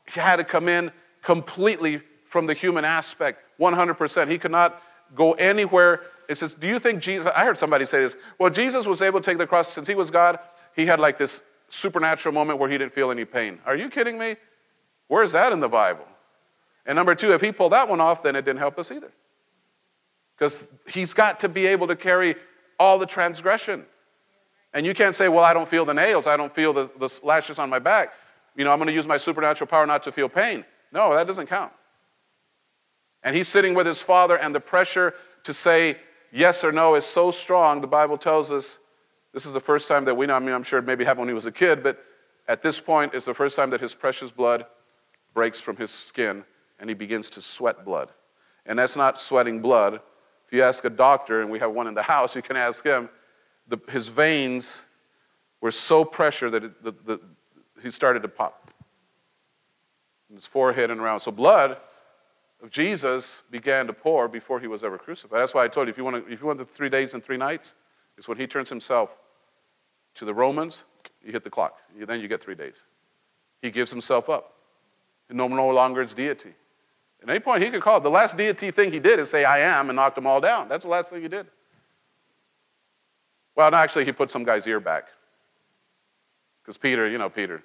had 0.07 0.37
to 0.37 0.45
come 0.45 0.69
in 0.69 0.93
completely 1.23 2.03
from 2.29 2.47
the 2.47 2.55
human 2.55 2.85
aspect 2.85 3.43
100%. 3.59 4.31
He 4.31 4.39
could 4.39 4.51
not 4.51 4.83
go 5.15 5.33
anywhere. 5.33 6.03
It 6.29 6.37
says, 6.37 6.55
Do 6.55 6.67
you 6.67 6.79
think 6.79 7.01
Jesus, 7.01 7.31
I 7.35 7.45
heard 7.45 7.59
somebody 7.59 7.87
say 7.87 8.01
this, 8.01 8.17
well, 8.39 8.51
Jesus 8.51 8.87
was 8.87 9.01
able 9.01 9.21
to 9.21 9.25
take 9.25 9.39
the 9.39 9.47
cross 9.47 9.73
since 9.73 9.89
he 9.89 9.95
was 9.95 10.11
God, 10.11 10.39
he 10.77 10.85
had 10.85 11.01
like 11.01 11.19
this 11.19 11.43
supernatural 11.71 12.33
moment 12.33 12.59
where 12.59 12.69
he 12.69 12.79
didn't 12.79 12.93
feel 12.93 13.11
any 13.11 13.25
pain. 13.25 13.59
Are 13.67 13.77
you 13.77 13.89
kidding 13.89 14.19
me? 14.19 14.37
Where's 15.09 15.33
that 15.33 15.53
in 15.53 15.61
the 15.61 15.69
Bible? 15.69 16.05
And 16.87 16.97
number 16.97 17.15
two, 17.15 17.33
if 17.33 17.41
he 17.41 17.53
pulled 17.53 17.73
that 17.73 17.89
one 17.89 18.01
off, 18.01 18.23
then 18.23 18.37
it 18.37 18.45
didn't 18.45 18.59
help 18.59 18.79
us 18.79 18.91
either. 18.91 19.13
Because 20.39 20.65
he's 20.87 21.15
got 21.15 21.41
to 21.41 21.49
be 21.49 21.67
able 21.67 21.89
to 21.89 21.97
carry 21.97 22.37
all 22.79 22.99
the 22.99 23.07
transgression. 23.07 23.85
And 24.73 24.87
you 24.87 24.95
can't 24.95 25.17
say, 25.17 25.29
well, 25.29 25.43
I 25.43 25.53
don't 25.53 25.69
feel 25.69 25.85
the 25.85 25.95
nails, 25.95 26.27
I 26.27 26.37
don't 26.37 26.55
feel 26.55 26.73
the, 26.73 26.91
the 26.99 27.19
lashes 27.23 27.59
on 27.59 27.69
my 27.69 27.79
back. 27.79 28.13
You 28.55 28.65
know, 28.65 28.73
I'm 28.73 28.79
going 28.79 28.89
to 28.89 28.93
use 28.93 29.07
my 29.07 29.17
supernatural 29.17 29.69
power 29.69 29.87
not 29.87 30.03
to 30.05 30.13
feel 30.13 30.29
pain. 30.29 30.65
No, 30.93 31.15
that 31.15 31.27
doesn't 31.27 31.47
count. 31.47 31.73
And 33.23 33.35
he's 33.35 33.49
sitting 33.49 33.75
with 33.75 33.87
his 33.87 34.01
father, 34.01 34.37
and 34.37 34.55
the 34.55 34.61
pressure 34.61 35.15
to 35.45 35.53
say 35.53 35.97
yes 36.33 36.63
or 36.63 36.73
no 36.73 36.95
is 36.95 37.05
so 37.05 37.31
strong. 37.31 37.81
The 37.81 37.87
Bible 37.87 38.19
tells 38.19 38.51
us 38.51 38.79
this 39.33 39.47
is 39.47 39.53
the 39.53 39.61
first 39.61 39.89
time 39.89 40.05
that 40.05 40.17
we 40.17 40.27
know. 40.27 40.35
I 40.35 40.39
mean, 40.39 40.55
I'm 40.55 40.63
sure 40.63 40.79
it 40.79 40.87
maybe 40.87 41.05
happened 41.05 41.21
when 41.21 41.29
he 41.29 41.35
was 41.35 41.47
a 41.47 41.53
kid, 41.53 41.83
but 41.83 42.05
at 42.49 42.63
this 42.63 42.81
point, 42.81 43.15
it's 43.15 43.27
the 43.27 43.35
first 43.35 43.57
time 43.57 43.71
that 43.71 43.81
his 43.81 43.95
precious 43.95 44.31
blood 44.31 44.65
breaks 45.35 45.61
from 45.61 45.77
his 45.77 45.91
skin 45.91 46.45
and 46.81 46.89
he 46.89 46.95
begins 46.95 47.29
to 47.31 47.43
sweat 47.43 47.85
blood. 47.85 48.09
And 48.67 48.79
that's 48.79 48.97
not 48.97 49.21
sweating 49.21 49.61
blood. 49.61 50.01
If 50.49 50.55
you 50.55 50.63
ask 50.63 50.85
a 50.87 50.91
doctor, 50.91 51.43
and 51.43 51.51
we 51.51 51.59
have 51.59 51.73
one 51.73 51.87
in 51.87 51.95
the 51.95 52.03
house, 52.15 52.35
you 52.35 52.43
can 52.43 52.57
ask 52.57 52.83
him, 52.83 53.09
the, 53.69 53.79
his 53.91 54.09
veins 54.09 54.87
were 55.61 55.71
so 55.71 56.05
pressured 56.05 56.53
that 56.53 56.65
it, 56.65 56.83
the, 56.83 56.93
the, 57.05 57.21
he 57.83 57.91
started 57.91 58.23
to 58.23 58.29
pop. 58.29 58.71
In 60.31 60.37
his 60.37 60.47
forehead 60.47 60.91
and 60.91 61.01
around. 61.01 61.21
So 61.21 61.31
blood 61.31 61.77
of 62.63 62.71
Jesus 62.71 63.43
began 63.51 63.87
to 63.87 63.93
pour 63.93 64.27
before 64.27 64.59
he 64.59 64.67
was 64.67 64.83
ever 64.83 64.99
crucified. 64.99 65.41
That's 65.41 65.55
why 65.55 65.65
I 65.65 65.69
told 65.69 65.87
you 65.87 65.91
if 65.91 65.99
you 65.99 66.05
want, 66.05 66.27
to, 66.27 66.33
if 66.33 66.41
you 66.41 66.47
want 66.47 66.59
the 66.59 66.65
three 66.65 66.89
days 66.89 67.15
and 67.15 67.23
three 67.23 67.37
nights, 67.37 67.75
it's 68.17 68.27
when 68.27 68.39
he 68.39 68.47
turns 68.47 68.69
himself 68.69 69.11
to 70.17 70.25
the 70.25 70.35
Romans, 70.35 70.85
you 71.25 71.33
hit 71.33 71.45
the 71.45 71.51
clock. 71.51 71.79
You, 71.97 72.07
then 72.07 72.21
you 72.21 72.29
get 72.29 72.43
three 72.43 72.55
days. 72.55 72.77
He 73.63 73.71
gives 73.71 73.91
himself 73.91 74.29
up. 74.29 74.55
No, 75.31 75.47
no 75.47 75.69
longer 75.69 76.03
is 76.03 76.15
deity. 76.15 76.55
At 77.23 77.31
any 77.31 77.41
point, 77.41 77.63
he 77.63 77.71
could 77.71 77.83
call 77.83 77.99
it. 77.99 78.03
The 78.03 78.11
last 78.11 78.37
deity 78.37 78.71
thing 78.71 78.93
he 78.93 79.01
did 79.01 79.19
is 79.19 79.29
say, 79.29 79.45
I 79.45 79.59
am, 79.59 79.91
and 79.91 79.97
knocked 79.97 80.15
them 80.15 80.27
all 80.27 80.41
down. 80.41 80.69
That's 80.69 80.85
the 80.85 80.91
last 80.91 81.11
thing 81.11 81.23
he 81.23 81.29
did. 81.29 81.47
Well, 83.57 83.71
no, 83.71 83.77
actually, 83.77 84.05
he 84.05 84.13
put 84.13 84.31
some 84.31 84.45
guy's 84.45 84.67
ear 84.67 84.79
back. 84.79 85.09
Because 86.63 86.77
Peter, 86.77 87.09
you 87.09 87.19
know, 87.19 87.29
Peter, 87.29 87.63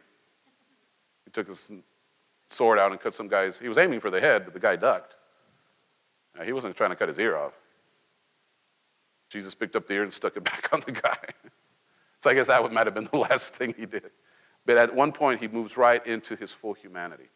he 1.26 1.32
took 1.32 1.48
his 1.48 1.70
sword 2.50 2.80
out 2.80 2.92
and 2.92 3.00
cut 3.00 3.14
some 3.14 3.28
guy's. 3.28 3.60
He 3.60 3.68
was 3.68 3.78
aiming 3.78 4.00
for 4.00 4.10
the 4.10 4.20
head, 4.20 4.46
but 4.46 4.54
the 4.54 4.60
guy 4.60 4.76
ducked. 4.76 5.16
Now, 6.36 6.44
he 6.44 6.52
wasn't 6.52 6.76
trying 6.76 6.90
to 6.90 6.96
cut 6.96 7.10
his 7.10 7.20
ear 7.20 7.38
off. 7.38 7.54
Jesus 9.30 9.54
picked 9.54 9.76
up 9.76 9.88
the 9.88 9.94
ear 9.94 10.04
and 10.04 10.14
stuck 10.14 10.36
it 10.36 10.44
back 10.46 10.70
on 10.72 10.82
the 10.86 10.94
guy. 10.94 11.18
so 12.22 12.30
I 12.30 12.34
guess 12.34 12.48
that 12.48 12.72
might 12.72 12.88
have 12.88 12.96
been 12.96 13.10
the 13.12 13.18
last 13.30 13.56
thing 13.56 13.76
he 13.78 13.86
did. 13.86 14.10
But 14.66 14.78
at 14.78 14.96
one 14.96 15.12
point, 15.12 15.42
he 15.42 15.48
moves 15.48 15.78
right 15.78 16.06
into 16.08 16.36
his 16.36 16.52
full 16.52 16.74
humanity. 16.74 17.30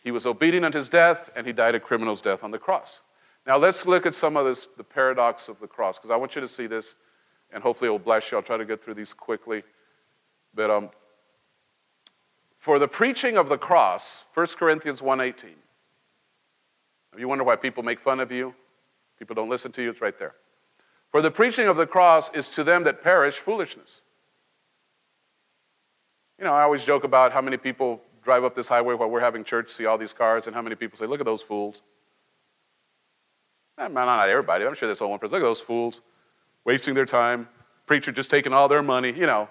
He 0.00 0.10
was 0.10 0.26
obedient 0.26 0.64
unto 0.64 0.78
his 0.78 0.88
death, 0.88 1.30
and 1.36 1.46
he 1.46 1.52
died 1.52 1.74
a 1.74 1.80
criminal's 1.80 2.20
death 2.20 2.42
on 2.42 2.50
the 2.50 2.58
cross. 2.58 3.02
Now, 3.46 3.56
let's 3.58 3.86
look 3.86 4.06
at 4.06 4.14
some 4.14 4.36
of 4.36 4.46
this, 4.46 4.66
the 4.76 4.84
paradox 4.84 5.48
of 5.48 5.60
the 5.60 5.66
cross, 5.66 5.98
because 5.98 6.10
I 6.10 6.16
want 6.16 6.34
you 6.34 6.40
to 6.40 6.48
see 6.48 6.66
this, 6.66 6.96
and 7.52 7.62
hopefully 7.62 7.88
it 7.88 7.90
will 7.90 7.98
bless 7.98 8.30
you. 8.30 8.36
I'll 8.36 8.42
try 8.42 8.56
to 8.56 8.64
get 8.64 8.82
through 8.82 8.94
these 8.94 9.12
quickly. 9.12 9.62
But 10.54 10.70
um, 10.70 10.90
for 12.58 12.78
the 12.78 12.88
preaching 12.88 13.36
of 13.36 13.48
the 13.48 13.58
cross, 13.58 14.24
1 14.34 14.46
Corinthians 14.58 15.00
1.18. 15.00 15.44
If 17.12 17.18
you 17.18 17.28
wonder 17.28 17.44
why 17.44 17.56
people 17.56 17.82
make 17.82 18.00
fun 18.00 18.20
of 18.20 18.30
you, 18.30 18.54
people 19.18 19.34
don't 19.34 19.48
listen 19.48 19.72
to 19.72 19.82
you, 19.82 19.90
it's 19.90 20.00
right 20.00 20.18
there. 20.18 20.34
For 21.10 21.22
the 21.22 21.30
preaching 21.30 21.66
of 21.66 21.76
the 21.76 21.86
cross 21.86 22.30
is 22.34 22.50
to 22.52 22.62
them 22.62 22.84
that 22.84 23.02
perish 23.02 23.38
foolishness. 23.38 24.02
You 26.38 26.44
know, 26.44 26.52
I 26.52 26.62
always 26.62 26.84
joke 26.84 27.04
about 27.04 27.32
how 27.32 27.40
many 27.40 27.56
people 27.56 28.00
drive 28.22 28.44
up 28.44 28.54
this 28.54 28.68
highway 28.68 28.94
while 28.94 29.08
we're 29.08 29.20
having 29.20 29.44
church, 29.44 29.70
see 29.70 29.86
all 29.86 29.98
these 29.98 30.12
cars, 30.12 30.46
and 30.46 30.54
how 30.54 30.62
many 30.62 30.76
people 30.76 30.98
say, 30.98 31.06
Look 31.06 31.20
at 31.20 31.26
those 31.26 31.42
fools. 31.42 31.82
Eh, 33.78 33.88
not 33.88 34.28
everybody, 34.28 34.66
I'm 34.66 34.74
sure 34.74 34.86
there's 34.88 35.00
only 35.00 35.12
one 35.12 35.20
person. 35.20 35.32
Look 35.32 35.42
at 35.42 35.46
those 35.46 35.60
fools 35.60 36.02
wasting 36.64 36.94
their 36.94 37.06
time. 37.06 37.48
Preacher 37.86 38.12
just 38.12 38.30
taking 38.30 38.52
all 38.52 38.68
their 38.68 38.82
money, 38.82 39.12
you 39.12 39.26
know. 39.26 39.48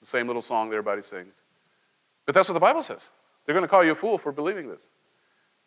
The 0.00 0.06
same 0.06 0.26
little 0.26 0.42
song 0.42 0.68
that 0.68 0.76
everybody 0.76 1.02
sings. 1.02 1.34
But 2.26 2.34
that's 2.34 2.48
what 2.48 2.54
the 2.54 2.60
Bible 2.60 2.82
says. 2.82 3.08
They're 3.44 3.54
going 3.54 3.64
to 3.64 3.68
call 3.68 3.84
you 3.84 3.92
a 3.92 3.96
fool 3.96 4.18
for 4.18 4.32
believing 4.32 4.68
this. 4.68 4.90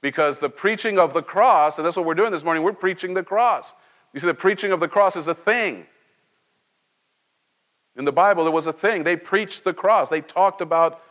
Because 0.01 0.39
the 0.39 0.49
preaching 0.49 0.99
of 0.99 1.13
the 1.13 1.23
cross, 1.23 1.77
and 1.77 1.85
that's 1.85 1.97
what 1.97 2.05
we're 2.05 2.13
doing 2.13 2.31
this 2.31 2.43
morning, 2.43 2.63
we're 2.63 2.73
preaching 2.73 3.13
the 3.13 3.23
cross. 3.23 3.73
You 4.13 4.19
see, 4.19 4.27
the 4.27 4.33
preaching 4.33 4.71
of 4.71 4.79
the 4.79 4.87
cross 4.87 5.15
is 5.15 5.27
a 5.27 5.33
thing. 5.33 5.85
In 7.95 8.05
the 8.05 8.11
Bible, 8.11 8.45
it 8.45 8.53
was 8.53 8.67
a 8.67 8.73
thing. 8.73 9.03
They 9.03 9.15
preached 9.15 9.63
the 9.63 9.73
cross. 9.73 10.09
They 10.09 10.21
talked 10.21 10.61
about 10.61 11.01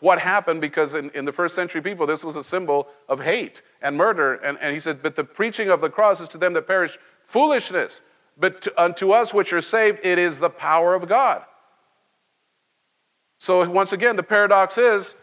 what 0.00 0.18
happened 0.18 0.60
because 0.60 0.94
in, 0.94 1.10
in 1.10 1.24
the 1.24 1.32
first 1.32 1.54
century 1.54 1.80
people, 1.80 2.06
this 2.06 2.24
was 2.24 2.36
a 2.36 2.44
symbol 2.44 2.88
of 3.08 3.20
hate 3.20 3.62
and 3.82 3.96
murder. 3.96 4.34
And, 4.34 4.58
and 4.60 4.74
he 4.74 4.80
said, 4.80 5.02
But 5.02 5.16
the 5.16 5.24
preaching 5.24 5.70
of 5.70 5.80
the 5.80 5.90
cross 5.90 6.20
is 6.20 6.28
to 6.30 6.38
them 6.38 6.52
that 6.54 6.66
perish 6.66 6.98
foolishness. 7.26 8.02
But 8.38 8.60
to, 8.62 8.82
unto 8.82 9.12
us 9.12 9.32
which 9.32 9.52
are 9.52 9.62
saved, 9.62 10.00
it 10.04 10.18
is 10.18 10.38
the 10.38 10.50
power 10.50 10.94
of 10.94 11.08
God. 11.08 11.42
So, 13.38 13.68
once 13.68 13.92
again, 13.92 14.16
the 14.16 14.22
paradox 14.22 14.78
is 14.78 15.14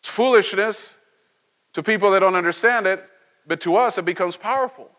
it's 0.00 0.08
foolishness 0.08 0.94
to 1.72 1.82
people 1.82 2.10
that 2.10 2.20
don't 2.20 2.34
understand 2.34 2.86
it, 2.86 3.04
but 3.46 3.60
to 3.62 3.76
us, 3.76 3.98
it 3.98 4.04
becomes 4.04 4.36
powerful. 4.36 4.90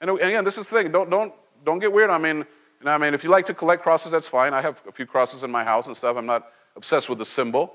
And 0.00 0.10
again, 0.10 0.44
this 0.44 0.58
is 0.58 0.68
the 0.68 0.82
thing. 0.82 0.92
Don't, 0.92 1.08
don't, 1.08 1.32
don't 1.64 1.78
get 1.78 1.92
weird. 1.92 2.10
I 2.10 2.18
mean, 2.18 2.44
I 2.84 2.98
mean, 2.98 3.14
if 3.14 3.22
you 3.22 3.30
like 3.30 3.44
to 3.46 3.54
collect 3.54 3.82
crosses, 3.82 4.10
that's 4.10 4.28
fine. 4.28 4.52
I 4.54 4.60
have 4.60 4.82
a 4.88 4.92
few 4.92 5.06
crosses 5.06 5.44
in 5.44 5.50
my 5.50 5.62
house 5.62 5.86
and 5.86 5.96
stuff. 5.96 6.16
I'm 6.16 6.26
not 6.26 6.50
obsessed 6.76 7.08
with 7.08 7.18
the 7.18 7.26
symbol. 7.26 7.74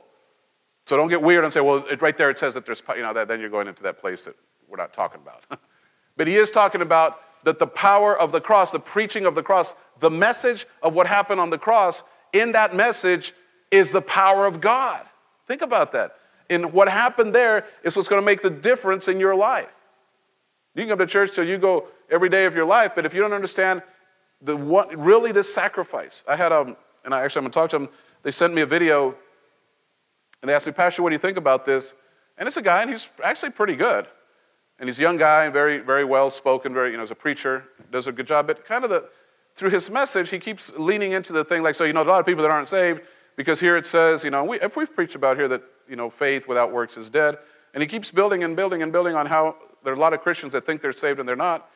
So 0.86 0.96
don't 0.96 1.10
get 1.10 1.22
weird 1.22 1.44
and 1.44 1.54
say, 1.54 1.60
well, 1.60 1.86
it, 1.88 2.02
right 2.02 2.18
there 2.18 2.30
it 2.30 2.40
says 2.40 2.54
that 2.54 2.66
there's, 2.66 2.82
you 2.96 3.02
know, 3.02 3.14
that, 3.14 3.28
then 3.28 3.40
you're 3.40 3.50
going 3.50 3.68
into 3.68 3.84
that 3.84 4.00
place 4.00 4.24
that 4.24 4.36
we're 4.68 4.78
not 4.78 4.94
talking 4.94 5.22
about. 5.22 5.44
but 6.18 6.28
he 6.28 6.38
is 6.38 6.52
talking 6.52 6.82
about 6.82 7.20
that 7.44 7.60
the 7.60 7.68
power 7.68 8.18
of 8.20 8.32
the 8.32 8.42
cross, 8.42 8.72
the 8.72 8.80
preaching 8.80 9.26
of 9.26 9.36
the 9.36 9.44
cross, 9.44 9.76
the 10.00 10.10
message 10.10 10.66
of 10.82 10.94
what 10.94 11.08
happened 11.08 11.40
on 11.40 11.50
the 11.50 11.58
cross, 11.58 12.04
in 12.34 12.52
that 12.54 12.76
message 12.76 13.34
is 13.72 13.92
the 13.92 14.02
power 14.02 14.46
of 14.46 14.62
God. 14.62 15.06
Think 15.48 15.62
about 15.62 15.92
that. 15.94 16.16
And 16.50 16.72
what 16.72 16.88
happened 16.88 17.36
there 17.36 17.66
is 17.84 17.96
what's 17.96 18.08
going 18.08 18.22
to 18.22 18.26
make 18.26 18.42
the 18.42 18.50
difference 18.50 19.08
in 19.08 19.20
your 19.20 19.36
life. 19.36 19.68
You 20.76 20.84
can 20.84 20.90
come 20.90 21.00
to 21.00 21.08
church 21.08 21.34
till 21.34 21.46
you 21.46 21.58
go 21.58 21.88
every 22.10 22.30
day 22.30 22.46
of 22.46 22.56
your 22.56 22.66
life, 22.66 22.94
but 22.96 23.06
if 23.06 23.14
you 23.14 23.22
don't 23.22 23.34
understand 23.34 23.82
the 24.42 24.56
what 24.56 24.96
really 24.98 25.32
this 25.32 25.52
sacrifice. 25.52 26.24
I 26.28 26.36
had 26.36 26.52
um, 26.52 26.78
and 27.06 27.14
I 27.14 27.24
actually 27.24 27.40
I'm 27.40 27.46
gonna 27.46 27.54
talk 27.54 27.70
to 27.72 27.80
them. 27.80 27.90
They 28.28 28.32
sent 28.32 28.54
me 28.54 28.62
a 28.62 28.66
video, 28.66 29.16
and 30.42 30.50
they 30.50 30.54
asked 30.54 30.66
me, 30.66 30.74
Pastor, 30.74 31.02
what 31.02 31.12
do 31.12 31.16
you 31.16 31.20
think 31.20 31.38
about 31.38 31.66
this? 31.66 31.94
And 32.38 32.46
it's 32.46 32.58
a 32.58 32.62
guy, 32.62 32.82
and 32.82 32.92
he's 32.92 33.08
actually 33.24 33.52
pretty 33.52 33.78
good. 33.78 34.06
And 34.80 34.90
he's 34.90 35.00
a 35.00 35.02
young 35.02 35.16
guy, 35.16 35.48
very, 35.48 35.78
very 35.78 36.04
well 36.04 36.30
spoken, 36.30 36.74
very, 36.74 36.92
you 36.92 36.98
know, 36.98 37.04
as 37.04 37.12
a 37.12 37.16
preacher, 37.16 37.64
does 37.90 38.08
a 38.08 38.12
good 38.12 38.28
job. 38.28 38.46
But 38.46 38.66
kind 38.66 38.84
of 38.84 38.90
the, 38.90 39.08
through 39.56 39.70
his 39.70 39.90
message, 39.90 40.30
he 40.30 40.40
keeps 40.40 40.74
leaning 40.78 41.14
into 41.14 41.32
the 41.32 41.46
thing 41.46 41.64
like, 41.64 41.76
so, 41.76 41.86
you 41.86 41.94
know, 41.94 42.02
a 42.02 42.04
lot 42.04 42.20
of 42.20 42.26
people 42.26 42.42
that 42.42 42.52
aren't 42.52 42.68
saved, 42.68 43.00
because 43.38 43.62
here 43.62 43.78
it 43.78 43.88
says, 43.88 44.26
you 44.26 44.30
know, 44.30 44.44
we, 44.44 44.60
if 44.60 44.76
we've 44.76 44.94
preached 44.94 45.16
about 45.16 45.38
here 45.38 45.48
that, 45.48 45.64
you 45.88 45.96
know, 45.96 46.10
faith 46.10 46.50
without 46.50 46.74
works 46.74 46.98
is 46.98 47.10
dead. 47.10 47.38
And 47.76 47.82
he 47.82 47.88
keeps 47.88 48.12
building 48.12 48.44
and 48.44 48.58
building 48.58 48.82
and 48.84 48.92
building 48.92 49.16
on 49.16 49.26
how 49.26 49.56
there 49.86 49.94
are 49.94 49.96
a 49.96 50.00
lot 50.02 50.12
of 50.12 50.20
Christians 50.20 50.52
that 50.52 50.66
think 50.66 50.82
they're 50.82 50.92
saved 50.92 51.22
and 51.22 51.30
they're 51.30 51.38
not. 51.38 51.70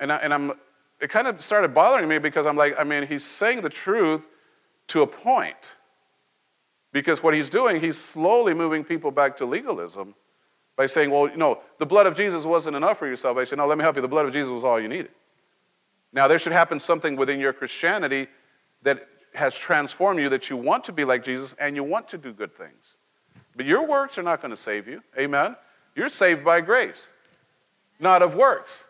And, 0.00 0.10
I, 0.10 0.16
and 0.16 0.34
I'm, 0.34 0.54
it 1.00 1.10
kind 1.10 1.28
of 1.28 1.40
started 1.40 1.72
bothering 1.72 2.08
me 2.08 2.18
because 2.18 2.44
I'm 2.44 2.56
like, 2.56 2.74
I 2.76 2.82
mean, 2.82 3.06
he's 3.06 3.24
saying 3.24 3.60
the 3.60 3.70
truth 3.70 4.26
to 4.88 5.02
a 5.02 5.06
point. 5.06 5.76
Because 6.92 7.22
what 7.22 7.34
he's 7.34 7.50
doing, 7.50 7.80
he's 7.80 7.98
slowly 7.98 8.54
moving 8.54 8.84
people 8.84 9.10
back 9.10 9.36
to 9.38 9.46
legalism 9.46 10.14
by 10.76 10.86
saying, 10.86 11.10
well, 11.10 11.28
you 11.28 11.36
know, 11.36 11.60
the 11.78 11.86
blood 11.86 12.06
of 12.06 12.16
Jesus 12.16 12.44
wasn't 12.44 12.76
enough 12.76 12.98
for 12.98 13.06
your 13.06 13.16
salvation. 13.16 13.58
No, 13.58 13.66
let 13.66 13.78
me 13.78 13.82
help 13.82 13.96
you. 13.96 14.02
The 14.02 14.08
blood 14.08 14.26
of 14.26 14.32
Jesus 14.32 14.50
was 14.50 14.64
all 14.64 14.80
you 14.80 14.88
needed. 14.88 15.10
Now, 16.12 16.28
there 16.28 16.38
should 16.38 16.52
happen 16.52 16.78
something 16.78 17.16
within 17.16 17.40
your 17.40 17.52
Christianity 17.52 18.28
that 18.82 19.08
has 19.34 19.54
transformed 19.54 20.20
you 20.20 20.28
that 20.28 20.50
you 20.50 20.56
want 20.56 20.84
to 20.84 20.92
be 20.92 21.04
like 21.04 21.24
Jesus 21.24 21.54
and 21.58 21.74
you 21.74 21.82
want 21.82 22.08
to 22.10 22.18
do 22.18 22.32
good 22.32 22.54
things. 22.54 22.96
But 23.56 23.66
your 23.66 23.86
works 23.86 24.18
are 24.18 24.22
not 24.22 24.42
going 24.42 24.50
to 24.50 24.56
save 24.56 24.86
you. 24.86 25.02
Amen? 25.18 25.56
You're 25.94 26.10
saved 26.10 26.44
by 26.44 26.60
grace, 26.60 27.10
not 27.98 28.22
of 28.22 28.34
works. 28.34 28.84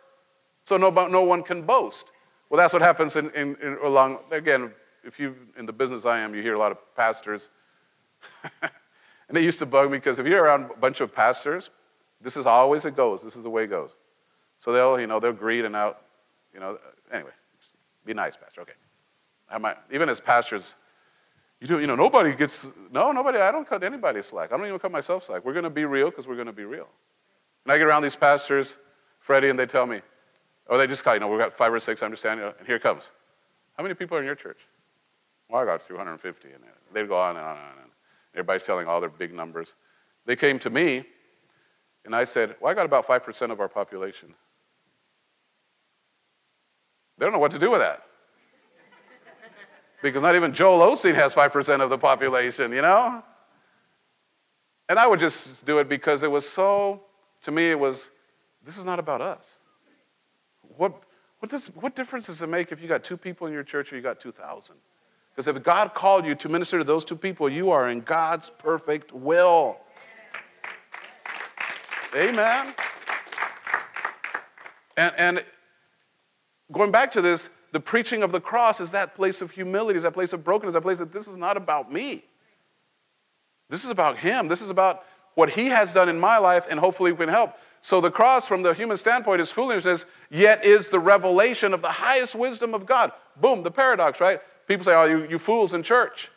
So 0.64 0.76
no, 0.76 0.90
no 0.90 1.22
one 1.22 1.42
can 1.42 1.62
boast. 1.62 2.12
Well, 2.48 2.58
that's 2.58 2.72
what 2.72 2.82
happens 2.82 3.16
in, 3.16 3.30
in, 3.30 3.56
in 3.62 3.78
along, 3.84 4.18
again, 4.30 4.72
if 5.04 5.18
you 5.18 5.34
in 5.58 5.66
the 5.66 5.72
business 5.72 6.04
I 6.04 6.20
am, 6.20 6.34
you 6.34 6.42
hear 6.42 6.54
a 6.54 6.58
lot 6.58 6.70
of 6.70 6.78
pastors. 6.96 7.48
and 9.28 9.38
it 9.38 9.42
used 9.42 9.58
to 9.58 9.66
bug 9.66 9.90
me 9.90 9.98
because 9.98 10.18
if 10.18 10.26
you're 10.26 10.42
around 10.42 10.70
a 10.70 10.78
bunch 10.78 11.00
of 11.00 11.14
pastors, 11.14 11.70
this 12.20 12.36
is 12.36 12.46
always 12.46 12.84
it 12.84 12.96
goes. 12.96 13.22
This 13.22 13.36
is 13.36 13.42
the 13.42 13.50
way 13.50 13.64
it 13.64 13.68
goes. 13.70 13.96
So 14.58 14.72
they'll, 14.72 15.00
you 15.00 15.06
know, 15.06 15.18
they'll 15.20 15.32
greet 15.32 15.64
and 15.64 15.74
out, 15.74 16.02
you 16.54 16.60
know. 16.60 16.78
Anyway, 17.12 17.32
be 18.04 18.14
nice, 18.14 18.34
pastor. 18.36 18.60
Okay. 18.62 18.72
I 19.50 19.58
might, 19.58 19.76
even 19.92 20.08
as 20.08 20.20
pastors, 20.20 20.76
You 21.60 21.68
do, 21.68 21.78
you 21.78 21.86
know, 21.86 21.94
nobody 21.94 22.34
gets, 22.34 22.66
no, 22.90 23.12
nobody, 23.12 23.38
I 23.38 23.52
don't 23.52 23.68
cut 23.68 23.84
anybody 23.84 24.20
slack. 24.22 24.52
I 24.52 24.56
don't 24.56 24.66
even 24.66 24.80
cut 24.80 24.90
myself 24.90 25.24
slack. 25.24 25.44
We're 25.44 25.52
going 25.52 25.62
to 25.62 25.70
be 25.70 25.84
real 25.84 26.10
because 26.10 26.26
we're 26.26 26.34
going 26.34 26.48
to 26.48 26.52
be 26.52 26.64
real. 26.64 26.88
And 27.64 27.72
I 27.72 27.78
get 27.78 27.86
around 27.86 28.02
these 28.02 28.16
pastors, 28.16 28.74
Freddie, 29.20 29.48
and 29.48 29.56
they 29.56 29.66
tell 29.66 29.86
me, 29.86 30.00
oh, 30.68 30.76
they 30.76 30.88
just 30.88 31.04
call, 31.04 31.14
you 31.14 31.20
know, 31.20 31.28
we've 31.28 31.38
got 31.38 31.56
five 31.56 31.72
or 31.72 31.78
six, 31.78 32.02
I 32.02 32.06
understand, 32.06 32.40
you 32.40 32.46
know, 32.46 32.54
and 32.58 32.66
here 32.66 32.76
it 32.76 32.82
comes. 32.82 33.12
How 33.76 33.84
many 33.84 33.94
people 33.94 34.16
are 34.16 34.20
in 34.20 34.26
your 34.26 34.34
church? 34.34 34.58
Well, 35.48 35.62
I 35.62 35.64
got 35.64 35.86
250. 35.86 36.48
And 36.48 36.64
they'd 36.92 37.06
go 37.06 37.20
on 37.20 37.36
and 37.36 37.44
on 37.44 37.56
and 37.56 37.78
on. 37.78 37.90
Everybody's 38.34 38.64
telling 38.64 38.86
all 38.86 39.00
their 39.00 39.10
big 39.10 39.32
numbers. 39.32 39.68
They 40.26 40.36
came 40.36 40.58
to 40.60 40.70
me, 40.70 41.04
and 42.04 42.14
I 42.14 42.24
said, 42.24 42.56
well, 42.60 42.70
I 42.70 42.74
got 42.74 42.86
about 42.86 43.06
5% 43.06 43.50
of 43.50 43.60
our 43.60 43.68
population. 43.68 44.34
They 47.18 47.26
don't 47.26 47.32
know 47.32 47.38
what 47.38 47.52
to 47.52 47.58
do 47.58 47.70
with 47.70 47.80
that 47.80 48.04
because 50.02 50.20
not 50.22 50.34
even 50.34 50.52
Joel 50.52 50.80
Osteen 50.80 51.14
has 51.14 51.32
5% 51.32 51.80
of 51.80 51.88
the 51.88 51.96
population, 51.96 52.72
you 52.72 52.82
know? 52.82 53.22
And 54.88 54.98
I 54.98 55.06
would 55.06 55.20
just 55.20 55.64
do 55.64 55.78
it 55.78 55.88
because 55.88 56.22
it 56.22 56.30
was 56.30 56.46
so, 56.46 57.02
to 57.42 57.50
me, 57.50 57.70
it 57.70 57.78
was, 57.78 58.10
this 58.64 58.76
is 58.76 58.84
not 58.84 58.98
about 58.98 59.22
us. 59.22 59.58
What, 60.76 61.04
what, 61.38 61.50
does, 61.50 61.68
what 61.76 61.94
difference 61.94 62.26
does 62.26 62.42
it 62.42 62.48
make 62.48 62.72
if 62.72 62.82
you 62.82 62.88
got 62.88 63.04
two 63.04 63.16
people 63.16 63.46
in 63.46 63.52
your 63.52 63.62
church 63.62 63.92
or 63.92 63.96
you 63.96 64.02
got 64.02 64.20
2,000? 64.20 64.74
Because 65.34 65.46
if 65.54 65.62
God 65.62 65.94
called 65.94 66.26
you 66.26 66.34
to 66.34 66.48
minister 66.48 66.78
to 66.78 66.84
those 66.84 67.04
two 67.04 67.16
people, 67.16 67.48
you 67.48 67.70
are 67.70 67.88
in 67.88 68.00
God's 68.00 68.50
perfect 68.50 69.12
will. 69.12 69.78
Amen. 72.14 72.74
And, 74.98 75.14
and 75.16 75.44
going 76.70 76.90
back 76.90 77.10
to 77.12 77.22
this, 77.22 77.48
the 77.72 77.80
preaching 77.80 78.22
of 78.22 78.32
the 78.32 78.40
cross 78.40 78.80
is 78.80 78.90
that 78.90 79.14
place 79.14 79.40
of 79.40 79.50
humility, 79.50 79.96
is 79.96 80.02
that 80.02 80.12
place 80.12 80.34
of 80.34 80.44
brokenness, 80.44 80.74
that 80.74 80.82
place 80.82 80.98
that 80.98 81.12
this 81.12 81.26
is 81.26 81.38
not 81.38 81.56
about 81.56 81.90
me. 81.90 82.24
This 83.70 83.84
is 83.84 83.90
about 83.90 84.18
Him. 84.18 84.48
This 84.48 84.60
is 84.60 84.68
about 84.68 85.04
what 85.34 85.48
He 85.48 85.66
has 85.66 85.94
done 85.94 86.10
in 86.10 86.20
my 86.20 86.36
life, 86.36 86.66
and 86.68 86.78
hopefully 86.78 87.10
we 87.12 87.16
can 87.16 87.30
help. 87.30 87.54
So 87.80 88.02
the 88.02 88.10
cross, 88.10 88.46
from 88.46 88.62
the 88.62 88.74
human 88.74 88.98
standpoint, 88.98 89.40
is 89.40 89.50
foolishness, 89.50 90.04
yet 90.30 90.62
is 90.64 90.90
the 90.90 91.00
revelation 91.00 91.72
of 91.72 91.80
the 91.80 91.90
highest 91.90 92.34
wisdom 92.34 92.74
of 92.74 92.84
God. 92.84 93.12
Boom, 93.40 93.62
the 93.62 93.70
paradox, 93.70 94.20
right? 94.20 94.40
People 94.66 94.84
say, 94.84 94.94
oh, 94.94 95.04
you, 95.04 95.26
you 95.28 95.38
fools 95.38 95.74
in 95.74 95.82
church. 95.82 96.30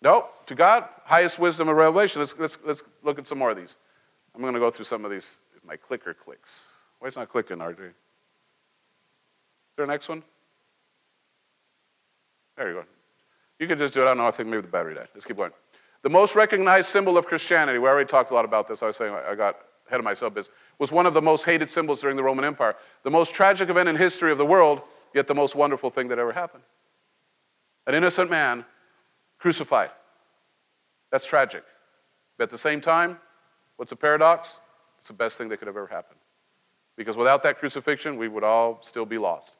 No, 0.00 0.28
to 0.46 0.54
God, 0.54 0.84
highest 1.04 1.38
wisdom 1.38 1.68
of 1.68 1.76
revelation. 1.76 2.20
Let's, 2.20 2.34
let's, 2.38 2.58
let's 2.64 2.82
look 3.02 3.18
at 3.18 3.26
some 3.26 3.38
more 3.38 3.50
of 3.50 3.56
these. 3.56 3.76
I'm 4.34 4.40
going 4.40 4.54
to 4.54 4.60
go 4.60 4.70
through 4.70 4.84
some 4.84 5.04
of 5.04 5.10
these 5.10 5.38
if 5.56 5.64
my 5.64 5.76
clicker 5.76 6.14
clicks. 6.14 6.68
Why 6.98 7.08
is 7.08 7.16
it 7.16 7.20
not 7.20 7.28
clicking, 7.28 7.58
RJ? 7.58 7.80
Is 7.80 7.92
there 9.76 9.84
a 9.84 9.88
next 9.88 10.08
one? 10.08 10.22
There 12.56 12.68
you 12.68 12.74
go. 12.74 12.84
You 13.58 13.68
can 13.68 13.78
just 13.78 13.94
do 13.94 14.00
it. 14.00 14.04
I 14.04 14.06
don't 14.08 14.18
know. 14.18 14.26
I 14.26 14.30
think 14.32 14.48
maybe 14.48 14.62
the 14.62 14.68
battery 14.68 14.94
died. 14.94 15.08
Let's 15.14 15.26
keep 15.26 15.36
going. 15.36 15.52
The 16.02 16.10
most 16.10 16.34
recognized 16.34 16.88
symbol 16.88 17.16
of 17.16 17.26
Christianity, 17.26 17.78
we 17.78 17.86
already 17.86 18.08
talked 18.08 18.32
a 18.32 18.34
lot 18.34 18.44
about 18.44 18.66
this. 18.68 18.82
I 18.82 18.86
was 18.86 18.96
saying 18.96 19.14
I 19.14 19.36
got 19.36 19.56
ahead 19.86 20.00
of 20.00 20.04
myself, 20.04 20.36
is, 20.36 20.50
was 20.78 20.90
one 20.90 21.06
of 21.06 21.14
the 21.14 21.22
most 21.22 21.44
hated 21.44 21.70
symbols 21.70 22.00
during 22.00 22.16
the 22.16 22.22
Roman 22.22 22.44
Empire. 22.44 22.74
The 23.04 23.10
most 23.10 23.34
tragic 23.34 23.68
event 23.68 23.88
in 23.88 23.94
history 23.94 24.32
of 24.32 24.38
the 24.38 24.46
world, 24.46 24.82
yet 25.14 25.26
the 25.26 25.34
most 25.34 25.54
wonderful 25.54 25.90
thing 25.90 26.08
that 26.08 26.18
ever 26.18 26.32
happened. 26.32 26.62
An 27.86 27.94
innocent 27.94 28.30
man 28.30 28.64
crucified. 29.38 29.90
That's 31.10 31.26
tragic. 31.26 31.64
But 32.38 32.44
at 32.44 32.50
the 32.50 32.58
same 32.58 32.80
time, 32.80 33.18
what's 33.76 33.92
a 33.92 33.96
paradox? 33.96 34.58
It's 34.98 35.08
the 35.08 35.14
best 35.14 35.36
thing 35.36 35.48
that 35.48 35.58
could 35.58 35.66
have 35.66 35.76
ever 35.76 35.86
happened. 35.86 36.20
Because 36.96 37.16
without 37.16 37.42
that 37.42 37.58
crucifixion, 37.58 38.16
we 38.16 38.28
would 38.28 38.44
all 38.44 38.78
still 38.82 39.06
be 39.06 39.18
lost. 39.18 39.54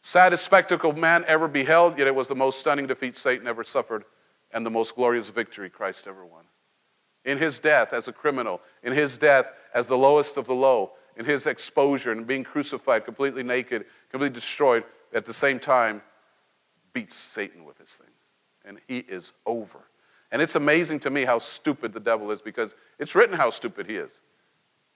Saddest 0.00 0.44
spectacle 0.44 0.92
man 0.92 1.24
ever 1.26 1.48
beheld, 1.48 1.98
yet 1.98 2.06
it 2.06 2.14
was 2.14 2.28
the 2.28 2.34
most 2.34 2.60
stunning 2.60 2.86
defeat 2.86 3.16
Satan 3.16 3.46
ever 3.46 3.64
suffered 3.64 4.04
and 4.52 4.64
the 4.64 4.70
most 4.70 4.94
glorious 4.94 5.28
victory 5.28 5.68
Christ 5.68 6.06
ever 6.06 6.24
won. 6.24 6.44
In 7.24 7.38
his 7.38 7.58
death 7.58 7.92
as 7.92 8.06
a 8.08 8.12
criminal, 8.12 8.60
in 8.82 8.92
his 8.92 9.18
death 9.18 9.46
as 9.74 9.86
the 9.86 9.96
lowest 9.96 10.36
of 10.36 10.46
the 10.46 10.54
low, 10.54 10.92
in 11.16 11.24
his 11.24 11.46
exposure 11.46 12.12
and 12.12 12.26
being 12.26 12.44
crucified, 12.44 13.04
completely 13.04 13.42
naked, 13.42 13.86
completely 14.14 14.32
destroyed, 14.32 14.84
at 15.12 15.24
the 15.24 15.34
same 15.34 15.58
time, 15.58 16.00
beats 16.92 17.16
Satan 17.16 17.64
with 17.64 17.76
his 17.78 17.88
thing. 17.88 18.06
And 18.64 18.78
he 18.86 18.98
is 18.98 19.32
over. 19.44 19.80
And 20.30 20.40
it's 20.40 20.54
amazing 20.54 21.00
to 21.00 21.10
me 21.10 21.24
how 21.24 21.40
stupid 21.40 21.92
the 21.92 21.98
devil 21.98 22.30
is 22.30 22.40
because 22.40 22.76
it's 23.00 23.16
written 23.16 23.36
how 23.36 23.50
stupid 23.50 23.88
he 23.88 23.96
is. 23.96 24.12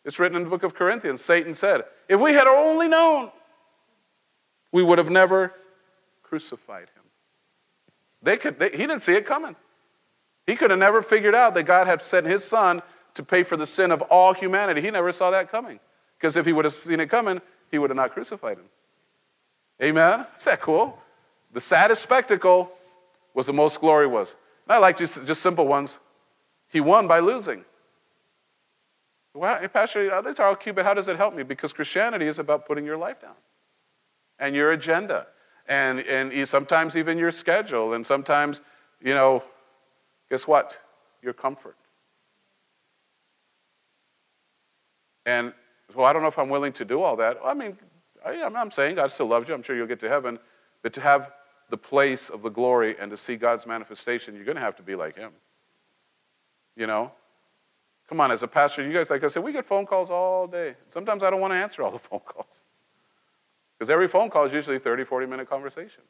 It's 0.05 0.21
written 0.21 0.37
in 0.37 0.45
the 0.45 0.49
book 0.49 0.63
of 0.63 0.73
Corinthians. 0.73 1.25
Satan 1.25 1.57
said, 1.57 1.83
If 2.09 2.21
we 2.21 2.33
had 2.33 2.47
only 2.47 2.87
known 2.87 3.33
we 4.71 4.85
would 4.85 4.99
have 4.99 5.11
never 5.11 5.53
crucified 6.23 6.83
him. 6.83 7.03
They 8.23 8.37
could, 8.37 8.61
they, 8.61 8.71
he 8.71 8.77
didn't 8.77 9.03
see 9.03 9.15
it 9.15 9.27
coming. 9.27 9.57
He 10.47 10.55
could 10.55 10.71
have 10.71 10.79
never 10.79 11.03
figured 11.03 11.35
out 11.35 11.55
that 11.55 11.65
God 11.65 11.89
had 11.89 12.03
sent 12.03 12.25
his 12.25 12.45
son 12.45 12.83
to 13.15 13.25
pay 13.25 13.43
for 13.43 13.57
the 13.57 13.67
sin 13.67 13.91
of 13.91 14.01
all 14.03 14.33
humanity. 14.33 14.81
He 14.81 14.93
never 14.93 15.13
saw 15.13 15.33
that 15.33 15.51
coming. 15.51 15.81
Because 16.19 16.37
if 16.37 16.47
he 16.47 16.53
would 16.53 16.65
have 16.65 16.75
seen 16.75 17.01
it 17.01 17.11
coming, 17.11 17.41
he 17.73 17.79
would 17.79 17.91
have 17.91 17.97
not 17.97 18.13
crucified 18.13 18.59
him. 18.59 18.67
Amen? 19.83 20.27
Is 20.39 20.45
that 20.45 20.61
cool? 20.61 20.99
The 21.53 21.61
saddest 21.61 22.03
spectacle 22.03 22.71
was 23.35 23.47
the 23.47 23.53
most 23.53 23.81
glory 23.81 24.07
was. 24.07 24.37
And 24.67 24.75
I 24.75 24.79
like 24.79 24.97
just, 24.97 25.25
just 25.25 25.41
simple 25.41 25.67
ones. 25.67 25.99
He 26.69 26.81
won 26.81 27.07
by 27.07 27.21
losing. 27.21 27.65
Well, 29.35 29.67
Pastor, 29.69 30.13
are 30.13 30.43
all 30.43 30.57
cute, 30.57 30.75
but 30.75 30.85
how 30.85 30.95
does 30.95 31.09
it 31.09 31.17
help 31.17 31.35
me? 31.35 31.43
Because 31.45 31.73
Christianity 31.73 32.27
is 32.27 32.39
about 32.39 32.67
putting 32.67 32.85
your 32.85 32.97
life 32.97 33.21
down 33.23 33.37
and 34.39 34.55
your 34.55 34.73
agenda 34.73 35.27
and, 35.69 36.01
and 36.01 36.49
sometimes 36.49 36.97
even 36.97 37.19
your 37.19 37.31
schedule 37.31 37.95
and 37.95 38.07
sometimes, 38.07 38.61
you 39.03 39.15
know, 39.15 39.43
guess 40.31 40.47
what? 40.47 40.77
Your 41.23 41.33
comfort. 41.33 41.77
And 45.25 45.53
well, 45.95 46.07
I 46.07 46.13
don't 46.13 46.23
know 46.23 46.29
if 46.29 46.39
I'm 46.39 46.49
willing 46.49 46.73
to 46.75 46.85
do 46.85 47.03
all 47.03 47.17
that. 47.17 47.39
I 47.45 47.55
mean, 47.55 47.77
I, 48.25 48.33
am 48.35 48.71
saying 48.71 48.97
God 48.97 49.13
still 49.13 49.27
loves 49.27 49.49
you. 49.49 49.55
I'm 49.55 49.63
sure 49.63 49.77
you'll 49.77 49.87
get 49.87 50.01
to 50.01 50.09
heaven. 50.09 50.39
But 50.83 50.93
to 50.95 51.01
have 51.01 51.33
the 51.71 51.77
place 51.77 52.31
of 52.31 52.43
the 52.43 52.49
glory 52.49 52.97
and 52.99 53.11
to 53.11 53.17
see 53.17 53.37
God's 53.37 53.67
manifestation, 53.67 54.35
you're 54.35 54.45
going 54.45 54.57
to 54.57 54.63
have 54.63 54.77
to 54.77 54.83
be 54.83 54.95
like 54.95 55.17
Him. 55.17 55.33
You 56.77 56.87
know? 56.87 57.13
Come 58.09 58.21
on, 58.21 58.31
as 58.31 58.43
a 58.43 58.49
pastor, 58.49 58.87
you 58.87 58.93
guys, 58.93 59.11
like 59.11 59.23
I 59.23 59.29
said, 59.29 59.45
we 59.45 59.53
get 59.53 59.67
phone 59.67 59.85
calls 59.85 60.11
all 60.11 60.47
day. 60.47 60.75
Sometimes 60.91 61.23
I 61.23 61.31
don't 61.31 61.41
want 61.41 61.53
to 61.53 61.57
answer 61.57 61.83
all 61.83 61.91
the 61.91 61.99
phone 62.11 62.21
calls. 62.21 62.63
Because 63.79 63.91
every 63.91 64.09
phone 64.09 64.31
call 64.31 64.45
is 64.47 64.53
usually 64.53 64.79
30, 64.79 65.05
40 65.05 65.27
minute 65.27 65.49
conversation. 65.49 66.03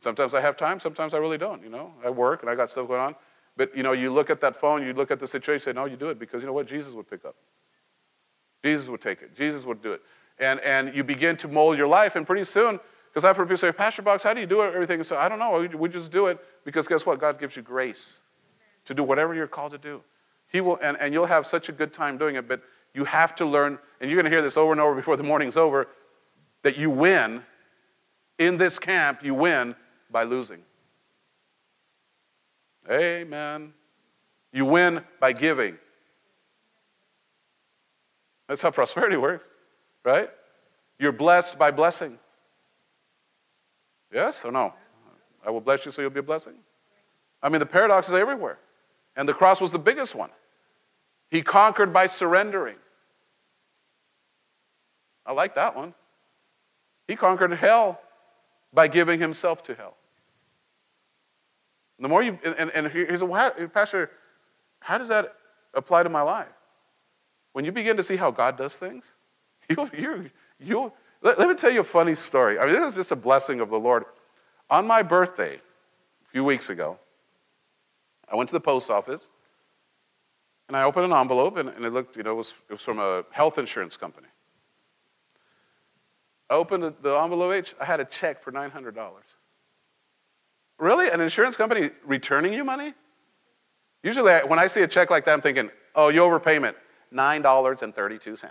Sometimes 0.00 0.34
I 0.34 0.40
have 0.40 0.56
time, 0.56 0.80
sometimes 0.80 1.14
I 1.14 1.18
really 1.18 1.38
don't, 1.38 1.62
you 1.62 1.70
know. 1.70 1.92
I 2.04 2.10
work 2.10 2.42
and 2.42 2.50
I 2.50 2.54
got 2.54 2.70
stuff 2.70 2.88
going 2.88 3.00
on. 3.00 3.14
But, 3.56 3.74
you 3.76 3.82
know, 3.82 3.92
you 3.92 4.10
look 4.10 4.28
at 4.28 4.40
that 4.40 4.60
phone, 4.60 4.84
you 4.84 4.92
look 4.92 5.10
at 5.10 5.20
the 5.20 5.28
situation, 5.28 5.64
say, 5.64 5.72
no, 5.72 5.84
you 5.86 5.96
do 5.96 6.08
it 6.08 6.18
because 6.18 6.42
you 6.42 6.46
know 6.46 6.52
what? 6.52 6.66
Jesus 6.66 6.92
would 6.92 7.08
pick 7.08 7.24
up. 7.24 7.36
Jesus 8.64 8.88
would 8.88 9.00
take 9.00 9.22
it. 9.22 9.36
Jesus 9.36 9.64
would 9.64 9.82
do 9.82 9.92
it. 9.92 10.02
And, 10.38 10.60
and 10.60 10.94
you 10.94 11.04
begin 11.04 11.36
to 11.38 11.48
mold 11.48 11.78
your 11.78 11.86
life, 11.86 12.16
and 12.16 12.26
pretty 12.26 12.44
soon, 12.44 12.80
because 13.08 13.24
I've 13.24 13.36
heard 13.36 13.44
people 13.44 13.58
say, 13.58 13.70
Pastor 13.70 14.02
Box, 14.02 14.24
how 14.24 14.34
do 14.34 14.40
you 14.40 14.46
do 14.46 14.62
everything? 14.62 15.04
So 15.04 15.16
I 15.16 15.28
don't 15.28 15.38
know. 15.38 15.68
We, 15.78 15.88
just 15.88 16.10
do 16.10 16.26
it 16.26 16.38
because 16.64 16.88
guess 16.88 17.06
what? 17.06 17.20
God 17.20 17.38
gives 17.38 17.54
you 17.54 17.62
grace 17.62 18.18
to 18.86 18.94
do 18.94 19.04
whatever 19.04 19.34
you're 19.34 19.46
called 19.46 19.70
to 19.72 19.78
do. 19.78 20.02
He 20.48 20.60
will, 20.60 20.78
and, 20.82 20.96
and 21.00 21.14
you'll 21.14 21.26
have 21.26 21.46
such 21.46 21.68
a 21.68 21.72
good 21.72 21.92
time 21.92 22.18
doing 22.18 22.34
it, 22.34 22.48
but 22.48 22.62
you 22.92 23.04
have 23.04 23.34
to 23.36 23.44
learn, 23.44 23.78
and 24.00 24.10
you're 24.10 24.20
going 24.20 24.30
to 24.30 24.36
hear 24.36 24.42
this 24.42 24.56
over 24.56 24.72
and 24.72 24.80
over 24.80 24.94
before 24.96 25.16
the 25.16 25.22
morning's 25.22 25.56
over 25.56 25.88
that 26.62 26.76
you 26.76 26.90
win 26.90 27.42
in 28.38 28.56
this 28.56 28.78
camp, 28.78 29.22
you 29.22 29.34
win 29.34 29.76
by 30.10 30.24
losing. 30.24 30.62
Amen. 32.90 33.72
You 34.52 34.64
win 34.64 35.02
by 35.20 35.32
giving. 35.32 35.76
That's 38.48 38.60
how 38.60 38.70
prosperity 38.70 39.16
works, 39.18 39.44
right? 40.04 40.30
You're 40.98 41.12
blessed 41.12 41.58
by 41.58 41.70
blessing. 41.70 42.18
Yes 44.12 44.44
or 44.44 44.52
no? 44.52 44.72
I 45.44 45.50
will 45.50 45.60
bless 45.60 45.84
you 45.84 45.92
so 45.92 46.02
you'll 46.02 46.10
be 46.10 46.20
a 46.20 46.22
blessing. 46.22 46.54
I 47.42 47.48
mean, 47.48 47.58
the 47.58 47.66
paradox 47.66 48.08
is 48.08 48.14
everywhere. 48.14 48.58
And 49.16 49.28
the 49.28 49.34
cross 49.34 49.60
was 49.60 49.70
the 49.70 49.78
biggest 49.78 50.14
one. 50.14 50.30
He 51.30 51.42
conquered 51.42 51.92
by 51.92 52.06
surrendering. 52.06 52.76
I 55.26 55.32
like 55.32 55.54
that 55.54 55.76
one. 55.76 55.94
He 57.08 57.16
conquered 57.16 57.52
hell 57.52 58.00
by 58.72 58.88
giving 58.88 59.20
himself 59.20 59.62
to 59.64 59.74
hell. 59.74 59.96
The 61.98 62.08
more 62.08 62.22
you, 62.22 62.38
and, 62.44 62.70
and 62.70 62.86
here's 62.88 63.22
a, 63.22 63.70
Pastor, 63.72 64.10
how 64.80 64.98
does 64.98 65.08
that 65.08 65.34
apply 65.74 66.02
to 66.02 66.08
my 66.08 66.22
life? 66.22 66.48
When 67.52 67.64
you 67.64 67.72
begin 67.72 67.96
to 67.96 68.02
see 68.02 68.16
how 68.16 68.30
God 68.30 68.58
does 68.58 68.76
things, 68.76 69.14
you, 69.68 69.90
you, 69.96 70.30
you, 70.58 70.92
let, 71.22 71.38
let 71.38 71.48
me 71.48 71.54
tell 71.54 71.70
you 71.70 71.80
a 71.80 71.84
funny 71.84 72.14
story. 72.14 72.58
I 72.58 72.66
mean, 72.66 72.74
this 72.74 72.84
is 72.84 72.94
just 72.94 73.12
a 73.12 73.16
blessing 73.16 73.60
of 73.60 73.70
the 73.70 73.78
Lord. 73.78 74.04
On 74.70 74.86
my 74.86 75.02
birthday, 75.02 75.54
a 75.56 76.30
few 76.30 76.44
weeks 76.44 76.68
ago, 76.70 76.98
I 78.30 78.36
went 78.36 78.48
to 78.48 78.54
the 78.54 78.60
post 78.60 78.90
office 78.90 79.26
and 80.68 80.76
I 80.76 80.84
opened 80.84 81.06
an 81.06 81.12
envelope 81.12 81.56
and, 81.56 81.68
and 81.68 81.84
it 81.84 81.92
looked, 81.92 82.16
you 82.16 82.22
know, 82.22 82.32
it 82.32 82.36
was, 82.36 82.54
it 82.68 82.72
was 82.72 82.82
from 82.82 82.98
a 82.98 83.24
health 83.30 83.58
insurance 83.58 83.96
company. 83.96 84.28
I 86.50 86.54
opened 86.54 86.94
the 87.02 87.14
envelope, 87.14 87.66
I 87.80 87.84
had 87.84 88.00
a 88.00 88.04
check 88.04 88.42
for 88.42 88.52
$900. 88.52 88.94
Really? 90.78 91.08
An 91.08 91.20
insurance 91.20 91.56
company 91.56 91.90
returning 92.04 92.52
you 92.52 92.64
money? 92.64 92.94
Usually, 94.02 94.32
when 94.46 94.58
I 94.58 94.66
see 94.66 94.82
a 94.82 94.88
check 94.88 95.10
like 95.10 95.24
that, 95.24 95.32
I'm 95.32 95.40
thinking, 95.40 95.70
oh, 95.94 96.08
you 96.08 96.20
overpayment, 96.20 96.74
$9.32. 97.12 98.44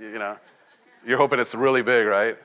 You 0.00 0.18
know, 0.18 0.36
you're 1.06 1.18
hoping 1.18 1.38
it's 1.38 1.54
really 1.54 1.82
big, 1.82 2.06
right? 2.06 2.36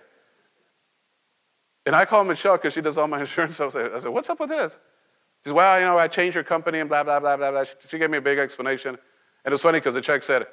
And 1.85 1.95
I 1.95 2.05
call 2.05 2.23
Michelle 2.23 2.57
because 2.57 2.73
she 2.73 2.81
does 2.81 2.97
all 2.97 3.07
my 3.07 3.19
insurance 3.21 3.55
stuff. 3.55 3.75
I 3.75 3.99
said, 3.99 4.09
what's 4.09 4.29
up 4.29 4.39
with 4.39 4.49
this? 4.49 4.73
She 4.73 5.49
says, 5.49 5.53
well, 5.53 5.79
you 5.79 5.85
know, 5.85 5.97
I 5.97 6.07
changed 6.07 6.35
your 6.35 6.43
company 6.43 6.79
and 6.79 6.89
blah, 6.89 7.03
blah, 7.03 7.19
blah, 7.19 7.35
blah, 7.37 7.51
blah. 7.51 7.63
She 7.87 7.97
gave 7.97 8.09
me 8.09 8.19
a 8.19 8.21
big 8.21 8.37
explanation. 8.37 8.97
And 9.43 9.53
it's 9.53 9.63
funny 9.63 9.79
because 9.79 9.95
the 9.95 10.01
check 10.01 10.21
said, 10.21 10.45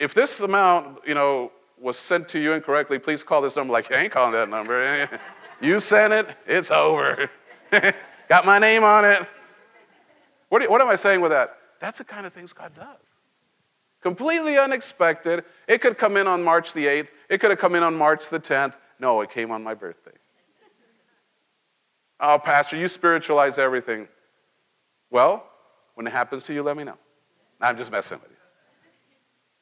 if 0.00 0.12
this 0.12 0.40
amount, 0.40 0.98
you 1.06 1.14
know, 1.14 1.52
was 1.80 1.96
sent 1.96 2.28
to 2.30 2.40
you 2.40 2.52
incorrectly, 2.52 2.98
please 2.98 3.22
call 3.22 3.40
this 3.42 3.54
number. 3.56 3.72
Like, 3.72 3.88
you 3.90 3.96
ain't 3.96 4.12
calling 4.12 4.32
that 4.32 4.48
number. 4.48 5.08
you 5.60 5.78
sent 5.78 6.12
it, 6.12 6.28
it's 6.46 6.70
over. 6.70 7.30
Got 8.28 8.44
my 8.44 8.58
name 8.58 8.82
on 8.82 9.04
it. 9.04 9.26
What, 10.48 10.68
what 10.68 10.80
am 10.80 10.88
I 10.88 10.96
saying 10.96 11.20
with 11.20 11.30
that? 11.30 11.56
That's 11.80 11.98
the 11.98 12.04
kind 12.04 12.26
of 12.26 12.32
things 12.32 12.52
God 12.52 12.72
does. 12.74 13.13
Completely 14.04 14.58
unexpected. 14.58 15.44
It 15.66 15.80
could 15.80 15.96
come 15.96 16.18
in 16.18 16.26
on 16.26 16.42
March 16.42 16.74
the 16.74 16.84
8th. 16.84 17.08
It 17.30 17.38
could 17.38 17.48
have 17.48 17.58
come 17.58 17.74
in 17.74 17.82
on 17.82 17.96
March 17.96 18.28
the 18.28 18.38
10th. 18.38 18.74
No, 19.00 19.22
it 19.22 19.30
came 19.30 19.50
on 19.50 19.64
my 19.64 19.72
birthday. 19.72 20.12
Oh, 22.20 22.38
Pastor, 22.38 22.76
you 22.76 22.86
spiritualize 22.86 23.56
everything. 23.56 24.06
Well, 25.10 25.48
when 25.94 26.06
it 26.06 26.12
happens 26.12 26.44
to 26.44 26.54
you, 26.54 26.62
let 26.62 26.76
me 26.76 26.84
know. 26.84 26.98
I'm 27.62 27.78
just 27.78 27.90
messing 27.90 28.20
with 28.20 28.30
you. 28.30 28.36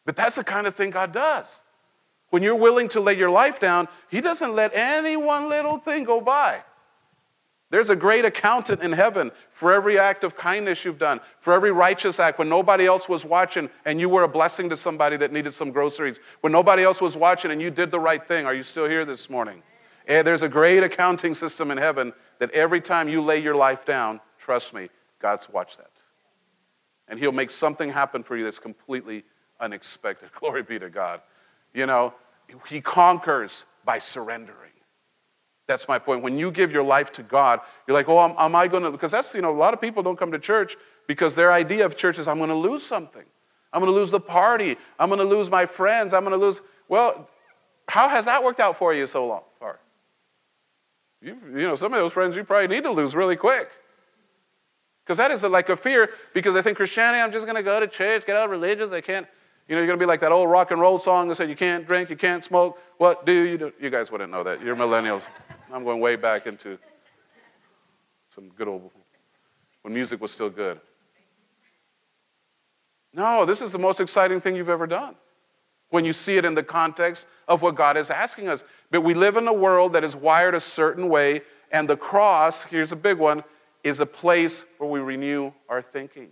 But 0.06 0.16
that's 0.16 0.34
the 0.34 0.44
kind 0.44 0.66
of 0.66 0.74
thing 0.74 0.90
God 0.90 1.12
does. 1.12 1.56
When 2.30 2.42
you're 2.42 2.56
willing 2.56 2.88
to 2.88 3.00
lay 3.00 3.16
your 3.16 3.30
life 3.30 3.60
down, 3.60 3.86
He 4.10 4.20
doesn't 4.20 4.56
let 4.56 4.74
any 4.74 5.16
one 5.16 5.48
little 5.48 5.78
thing 5.78 6.02
go 6.02 6.20
by. 6.20 6.62
There's 7.72 7.88
a 7.88 7.96
great 7.96 8.26
accountant 8.26 8.82
in 8.82 8.92
heaven 8.92 9.32
for 9.50 9.72
every 9.72 9.98
act 9.98 10.24
of 10.24 10.36
kindness 10.36 10.84
you've 10.84 10.98
done, 10.98 11.20
for 11.40 11.54
every 11.54 11.72
righteous 11.72 12.20
act 12.20 12.38
when 12.38 12.50
nobody 12.50 12.84
else 12.84 13.08
was 13.08 13.24
watching 13.24 13.70
and 13.86 13.98
you 13.98 14.10
were 14.10 14.24
a 14.24 14.28
blessing 14.28 14.68
to 14.68 14.76
somebody 14.76 15.16
that 15.16 15.32
needed 15.32 15.54
some 15.54 15.70
groceries, 15.70 16.20
when 16.42 16.52
nobody 16.52 16.82
else 16.82 17.00
was 17.00 17.16
watching 17.16 17.50
and 17.50 17.62
you 17.62 17.70
did 17.70 17.90
the 17.90 17.98
right 17.98 18.28
thing. 18.28 18.44
Are 18.44 18.52
you 18.52 18.62
still 18.62 18.86
here 18.86 19.06
this 19.06 19.30
morning? 19.30 19.62
And 20.06 20.18
eh, 20.18 20.22
there's 20.22 20.42
a 20.42 20.50
great 20.50 20.82
accounting 20.82 21.32
system 21.34 21.70
in 21.70 21.78
heaven 21.78 22.12
that 22.40 22.50
every 22.50 22.82
time 22.82 23.08
you 23.08 23.22
lay 23.22 23.38
your 23.38 23.54
life 23.54 23.86
down, 23.86 24.20
trust 24.38 24.74
me, 24.74 24.90
God's 25.18 25.48
watched 25.48 25.78
that. 25.78 25.92
And 27.08 27.18
He'll 27.18 27.32
make 27.32 27.50
something 27.50 27.90
happen 27.90 28.22
for 28.22 28.36
you 28.36 28.44
that's 28.44 28.58
completely 28.58 29.24
unexpected. 29.60 30.28
Glory 30.38 30.62
be 30.62 30.78
to 30.78 30.90
God. 30.90 31.22
You 31.72 31.86
know, 31.86 32.12
He 32.66 32.82
conquers 32.82 33.64
by 33.86 33.98
surrendering. 33.98 34.72
That's 35.68 35.88
my 35.88 35.98
point. 35.98 36.22
When 36.22 36.38
you 36.38 36.50
give 36.50 36.72
your 36.72 36.82
life 36.82 37.12
to 37.12 37.22
God, 37.22 37.60
you're 37.86 37.94
like, 37.94 38.08
oh, 38.08 38.20
am, 38.20 38.34
am 38.38 38.54
I 38.54 38.68
going 38.68 38.82
to? 38.82 38.90
Because 38.90 39.10
that's, 39.10 39.34
you 39.34 39.42
know, 39.42 39.50
a 39.50 39.56
lot 39.56 39.72
of 39.74 39.80
people 39.80 40.02
don't 40.02 40.18
come 40.18 40.32
to 40.32 40.38
church 40.38 40.76
because 41.06 41.34
their 41.34 41.52
idea 41.52 41.86
of 41.86 41.96
church 41.96 42.18
is, 42.18 42.28
I'm 42.28 42.38
going 42.38 42.50
to 42.50 42.56
lose 42.56 42.82
something. 42.84 43.24
I'm 43.72 43.80
going 43.80 43.92
to 43.92 43.98
lose 43.98 44.10
the 44.10 44.20
party. 44.20 44.76
I'm 44.98 45.08
going 45.08 45.18
to 45.18 45.24
lose 45.24 45.48
my 45.48 45.64
friends. 45.64 46.12
I'm 46.14 46.24
going 46.24 46.38
to 46.38 46.44
lose. 46.44 46.60
Well, 46.88 47.28
how 47.88 48.08
has 48.08 48.26
that 48.26 48.42
worked 48.42 48.60
out 48.60 48.76
for 48.76 48.92
you 48.92 49.06
so 49.06 49.26
long, 49.26 49.42
far? 49.58 49.78
You, 51.20 51.38
you 51.54 51.66
know, 51.66 51.76
some 51.76 51.92
of 51.92 51.98
those 51.98 52.12
friends 52.12 52.36
you 52.36 52.44
probably 52.44 52.74
need 52.74 52.82
to 52.84 52.90
lose 52.90 53.14
really 53.14 53.36
quick. 53.36 53.68
Because 55.04 55.16
that 55.18 55.30
is 55.30 55.42
like 55.42 55.68
a 55.68 55.76
fear, 55.76 56.10
because 56.32 56.54
I 56.54 56.62
think 56.62 56.76
Christianity, 56.76 57.20
I'm 57.20 57.32
just 57.32 57.44
going 57.44 57.56
to 57.56 57.62
go 57.62 57.80
to 57.80 57.88
church, 57.88 58.24
get 58.26 58.36
out 58.36 58.44
of 58.44 58.50
religious. 58.50 58.92
I 58.92 59.00
can't, 59.00 59.26
you 59.68 59.74
know, 59.74 59.80
you're 59.80 59.86
going 59.86 59.98
to 59.98 60.02
be 60.02 60.06
like 60.06 60.20
that 60.20 60.32
old 60.32 60.48
rock 60.48 60.70
and 60.70 60.80
roll 60.80 60.98
song 60.98 61.28
that 61.28 61.36
said 61.36 61.48
you 61.48 61.56
can't 61.56 61.86
drink, 61.86 62.08
you 62.08 62.16
can't 62.16 62.44
smoke. 62.44 62.78
What 62.98 63.26
do 63.26 63.32
you 63.32 63.58
do? 63.58 63.72
You 63.80 63.90
guys 63.90 64.12
wouldn't 64.12 64.30
know 64.30 64.44
that. 64.44 64.62
You're 64.62 64.76
millennials. 64.76 65.24
I'm 65.72 65.84
going 65.84 66.00
way 66.00 66.16
back 66.16 66.46
into 66.46 66.78
some 68.28 68.48
good 68.50 68.68
old, 68.68 68.90
when 69.82 69.94
music 69.94 70.20
was 70.20 70.30
still 70.30 70.50
good. 70.50 70.78
No, 73.14 73.44
this 73.44 73.62
is 73.62 73.72
the 73.72 73.78
most 73.78 74.00
exciting 74.00 74.40
thing 74.40 74.54
you've 74.54 74.68
ever 74.68 74.86
done 74.86 75.14
when 75.90 76.04
you 76.04 76.12
see 76.12 76.36
it 76.38 76.44
in 76.44 76.54
the 76.54 76.62
context 76.62 77.26
of 77.48 77.60
what 77.60 77.74
God 77.74 77.96
is 77.96 78.10
asking 78.10 78.48
us. 78.48 78.64
But 78.90 79.02
we 79.02 79.14
live 79.14 79.36
in 79.36 79.46
a 79.48 79.52
world 79.52 79.92
that 79.94 80.04
is 80.04 80.16
wired 80.16 80.54
a 80.54 80.60
certain 80.60 81.08
way, 81.08 81.42
and 81.70 81.88
the 81.88 81.96
cross, 81.96 82.62
here's 82.62 82.92
a 82.92 82.96
big 82.96 83.18
one, 83.18 83.42
is 83.84 84.00
a 84.00 84.06
place 84.06 84.64
where 84.78 84.88
we 84.88 85.00
renew 85.00 85.52
our 85.68 85.82
thinking. 85.82 86.28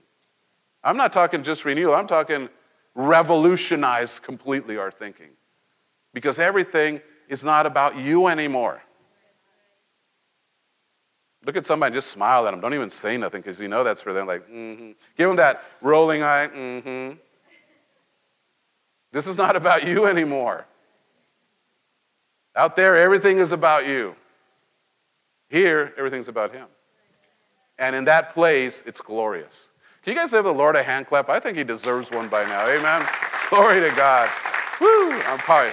I'm 0.85 0.97
not 0.97 1.13
talking 1.13 1.43
just 1.43 1.65
renewal, 1.65 1.95
I'm 1.95 2.07
talking 2.07 2.49
revolutionize 2.95 4.19
completely 4.19 4.77
our 4.77 4.91
thinking. 4.91 5.31
Because 6.13 6.39
everything 6.39 7.01
is 7.29 7.45
not 7.45 7.67
about 7.67 7.97
you 7.97 8.27
anymore. 8.27 8.83
Look 11.45 11.57
at 11.57 11.65
somebody, 11.65 11.89
and 11.89 11.95
just 11.95 12.11
smile 12.11 12.47
at 12.47 12.51
them. 12.51 12.61
Don't 12.61 12.75
even 12.75 12.91
say 12.91 13.17
nothing 13.17 13.41
because 13.41 13.61
you 13.61 13.69
know 13.69 13.83
that's 13.83 14.03
for 14.03 14.13
them. 14.13 14.27
Like, 14.27 14.47
mm-hmm. 14.49 14.93
Give 15.17 15.29
them 15.29 15.37
that 15.37 15.63
rolling 15.81 16.23
eye, 16.23 16.49
mm-hmm. 16.49 17.17
This 19.13 19.27
is 19.27 19.37
not 19.37 19.57
about 19.57 19.87
you 19.87 20.07
anymore. 20.07 20.67
Out 22.57 22.77
there, 22.77 22.97
everything 22.97 23.39
is 23.39 23.53
about 23.53 23.87
you. 23.87 24.15
Here, 25.49 25.93
everything's 25.99 26.29
about 26.29 26.53
Him. 26.53 26.67
And 27.79 27.97
in 27.97 28.05
that 28.05 28.35
place, 28.35 28.83
it's 28.87 29.01
glorious. 29.01 29.71
Can 30.05 30.15
you 30.15 30.19
guys 30.19 30.31
give 30.31 30.45
the 30.45 30.53
Lord 30.53 30.77
a 30.77 30.83
hand 30.83 31.07
clap? 31.07 31.29
I 31.29 31.41
think 31.41 31.57
He 31.59 31.65
deserves 31.65 32.11
one 32.11 32.29
by 32.29 32.45
now. 32.45 32.69
Amen. 32.69 33.07
Glory 33.49 33.81
to 33.81 33.95
God. 33.97 34.31
Woo! 34.81 35.13
I'm 35.13 35.39
probably. 35.39 35.73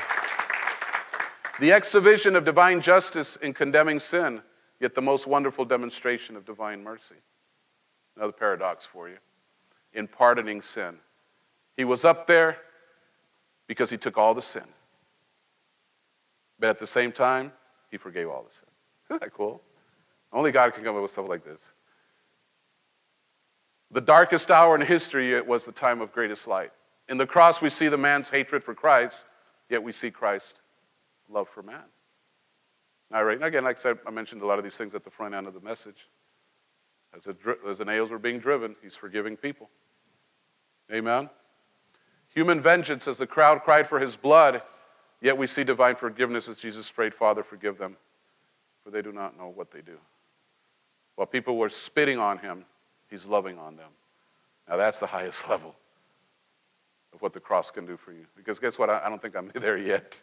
The 1.60 1.72
exhibition 1.72 2.36
of 2.36 2.44
divine 2.46 2.82
justice 2.82 3.36
in 3.38 3.54
condemning 3.54 4.00
sin 4.00 4.42
yet 4.80 4.96
the 4.96 5.02
most 5.02 5.28
wonderful 5.28 5.66
demonstration 5.66 6.36
of 6.36 6.46
divine 6.46 6.84
mercy. 6.84 7.16
Another 8.16 8.32
paradox 8.32 8.86
for 8.86 9.10
you. 9.10 9.18
In 9.94 10.08
pardoning 10.08 10.62
sin, 10.62 10.96
he 11.76 11.86
was 11.86 12.04
up 12.04 12.28
there 12.28 12.58
because 13.68 13.90
he 13.90 13.98
took 13.98 14.18
all 14.18 14.34
the 14.34 14.42
sin. 14.42 14.64
But 16.60 16.70
at 16.70 16.80
the 16.80 16.88
same 16.88 17.12
time, 17.12 17.52
he 17.92 17.98
forgave 17.98 18.30
all 18.30 18.44
the 18.44 18.54
sin. 18.54 18.70
Isn't 19.10 19.22
that 19.22 19.34
cool? 19.34 19.62
Only 20.34 20.52
God 20.52 20.74
can 20.74 20.84
come 20.84 20.96
up 20.96 21.02
with 21.02 21.12
stuff 21.12 21.30
like 21.30 21.46
this. 21.46 21.72
The 23.92 24.02
darkest 24.02 24.52
hour 24.52 24.76
in 24.76 24.82
history 24.82 25.34
it 25.34 25.46
was 25.46 25.66
the 25.66 25.72
time 25.72 26.02
of 26.02 26.12
greatest 26.12 26.48
light. 26.48 26.72
In 27.08 27.18
the 27.18 27.26
cross, 27.26 27.62
we 27.62 27.70
see 27.70 27.88
the 27.88 27.98
man's 27.98 28.30
hatred 28.30 28.64
for 28.64 28.74
Christ, 28.74 29.24
yet 29.70 29.82
we 29.82 29.94
see 29.94 30.12
Christ's 30.12 30.56
love 31.30 31.48
for 31.48 31.64
man. 31.64 31.84
All 33.14 33.24
right. 33.24 33.42
Again, 33.42 33.64
like 33.64 33.78
I 33.78 33.82
said, 33.82 34.00
I 34.06 34.12
mentioned 34.12 34.42
a 34.42 34.46
lot 34.46 34.58
of 34.58 34.64
these 34.64 34.76
things 34.76 34.94
at 34.94 35.04
the 35.04 35.10
front 35.10 35.34
end 35.34 35.48
of 35.48 35.54
the 35.54 35.62
message. 35.62 36.08
As, 37.16 37.28
as 37.68 37.78
the 37.78 37.86
nails 37.86 38.10
were 38.10 38.20
being 38.20 38.40
driven, 38.40 38.76
he's 38.82 38.96
forgiving 38.96 39.38
people. 39.38 39.70
Amen. 40.92 41.30
Human 42.34 42.62
vengeance 42.62 43.08
as 43.08 43.18
the 43.18 43.28
crowd 43.28 43.64
cried 43.64 43.88
for 43.88 44.00
his 44.00 44.16
blood, 44.16 44.62
yet 45.22 45.38
we 45.38 45.48
see 45.48 45.64
divine 45.64 45.96
forgiveness 45.96 46.50
as 46.50 46.58
Jesus 46.58 46.90
prayed, 46.92 47.14
Father, 47.14 47.44
forgive 47.44 47.78
them, 47.78 47.96
for 48.84 48.92
they 48.92 49.02
do 49.02 49.12
not 49.12 49.38
know 49.38 49.48
what 49.48 49.72
they 49.72 49.82
do. 49.82 49.98
While 51.16 51.28
people 51.28 51.58
were 51.58 51.70
spitting 51.70 52.20
on 52.20 52.38
him, 52.38 52.66
he's 53.10 53.26
loving 53.26 53.58
on 53.58 53.76
them. 53.76 53.90
Now 54.70 54.78
that's 54.78 55.00
the 55.00 55.08
highest 55.08 55.50
level 55.50 55.76
of 57.14 57.22
what 57.22 57.34
the 57.34 57.40
cross 57.40 57.72
can 57.72 57.86
do 57.86 57.98
for 57.98 58.12
you. 58.12 58.26
Because 58.36 58.60
guess 58.60 58.78
what? 58.78 58.90
I 58.90 59.08
don't 59.10 59.22
think 59.22 59.36
I'm 59.36 59.52
there 59.60 59.78
yet. 59.78 60.22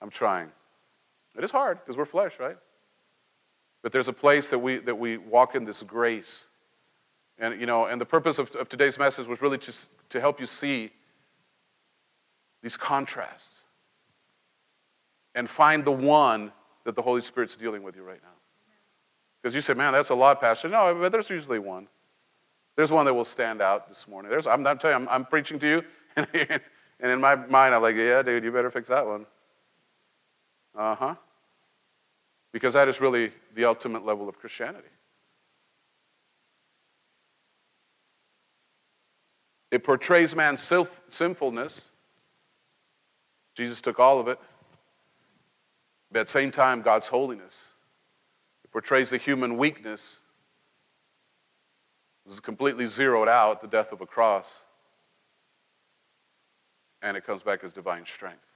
I'm 0.00 0.10
trying. 0.10 0.50
It 1.36 1.44
is 1.44 1.50
hard 1.50 1.78
because 1.78 1.96
we're 1.96 2.04
flesh, 2.04 2.32
right? 2.38 2.56
But 3.82 3.92
there's 3.92 4.08
a 4.08 4.12
place 4.12 4.50
that 4.50 4.58
we, 4.58 4.78
that 4.78 4.94
we 4.94 5.16
walk 5.16 5.54
in 5.54 5.64
this 5.64 5.82
grace. 5.82 6.44
And, 7.38 7.58
you 7.58 7.66
know, 7.66 7.86
and 7.86 8.00
the 8.00 8.06
purpose 8.06 8.38
of, 8.38 8.50
of 8.56 8.68
today's 8.68 8.98
message 8.98 9.26
was 9.26 9.40
really 9.40 9.58
to, 9.58 9.72
to 10.10 10.20
help 10.20 10.40
you 10.40 10.46
see 10.46 10.90
these 12.62 12.76
contrasts 12.76 13.60
and 15.34 15.48
find 15.48 15.84
the 15.84 15.92
one 15.92 16.52
that 16.84 16.94
the 16.94 17.02
Holy 17.02 17.22
Spirit's 17.22 17.56
dealing 17.56 17.82
with 17.82 17.96
you 17.96 18.02
right 18.02 18.20
now. 18.22 18.28
Because 19.40 19.54
you 19.54 19.62
say, 19.62 19.72
man, 19.72 19.92
that's 19.92 20.10
a 20.10 20.14
lot, 20.14 20.40
Pastor. 20.40 20.68
No, 20.68 20.94
but 20.94 21.12
there's 21.12 21.30
usually 21.30 21.58
one. 21.58 21.88
There's 22.76 22.90
one 22.90 23.06
that 23.06 23.14
will 23.14 23.24
stand 23.24 23.62
out 23.62 23.88
this 23.88 24.06
morning. 24.06 24.30
There's, 24.30 24.46
I'm, 24.46 24.66
I'm 24.66 24.78
telling 24.78 25.00
you, 25.00 25.08
I'm, 25.08 25.08
I'm 25.08 25.24
preaching 25.24 25.58
to 25.60 25.66
you, 25.66 25.82
and, 26.16 26.26
and 27.00 27.10
in 27.10 27.20
my 27.20 27.34
mind, 27.34 27.74
I'm 27.74 27.82
like, 27.82 27.96
yeah, 27.96 28.22
dude, 28.22 28.44
you 28.44 28.52
better 28.52 28.70
fix 28.70 28.88
that 28.88 29.06
one. 29.06 29.24
Uh 30.76 30.94
huh. 30.94 31.14
Because 32.52 32.74
that 32.74 32.88
is 32.88 33.00
really 33.00 33.32
the 33.54 33.64
ultimate 33.64 34.04
level 34.04 34.28
of 34.28 34.38
Christianity. 34.38 34.88
It 39.70 39.84
portrays 39.84 40.34
man's 40.34 40.68
sinfulness. 41.10 41.90
Jesus 43.56 43.80
took 43.80 44.00
all 44.00 44.18
of 44.18 44.28
it. 44.28 44.38
But 46.10 46.20
at 46.20 46.26
the 46.26 46.32
same 46.32 46.50
time, 46.50 46.82
God's 46.82 47.06
holiness. 47.06 47.68
It 48.64 48.72
portrays 48.72 49.10
the 49.10 49.18
human 49.18 49.56
weakness. 49.56 50.18
This 52.24 52.34
is 52.34 52.40
completely 52.40 52.86
zeroed 52.86 53.28
out, 53.28 53.62
the 53.62 53.68
death 53.68 53.92
of 53.92 54.00
a 54.00 54.06
cross. 54.06 54.46
And 57.00 57.16
it 57.16 57.24
comes 57.24 57.42
back 57.42 57.62
as 57.62 57.72
divine 57.72 58.04
strength. 58.12 58.49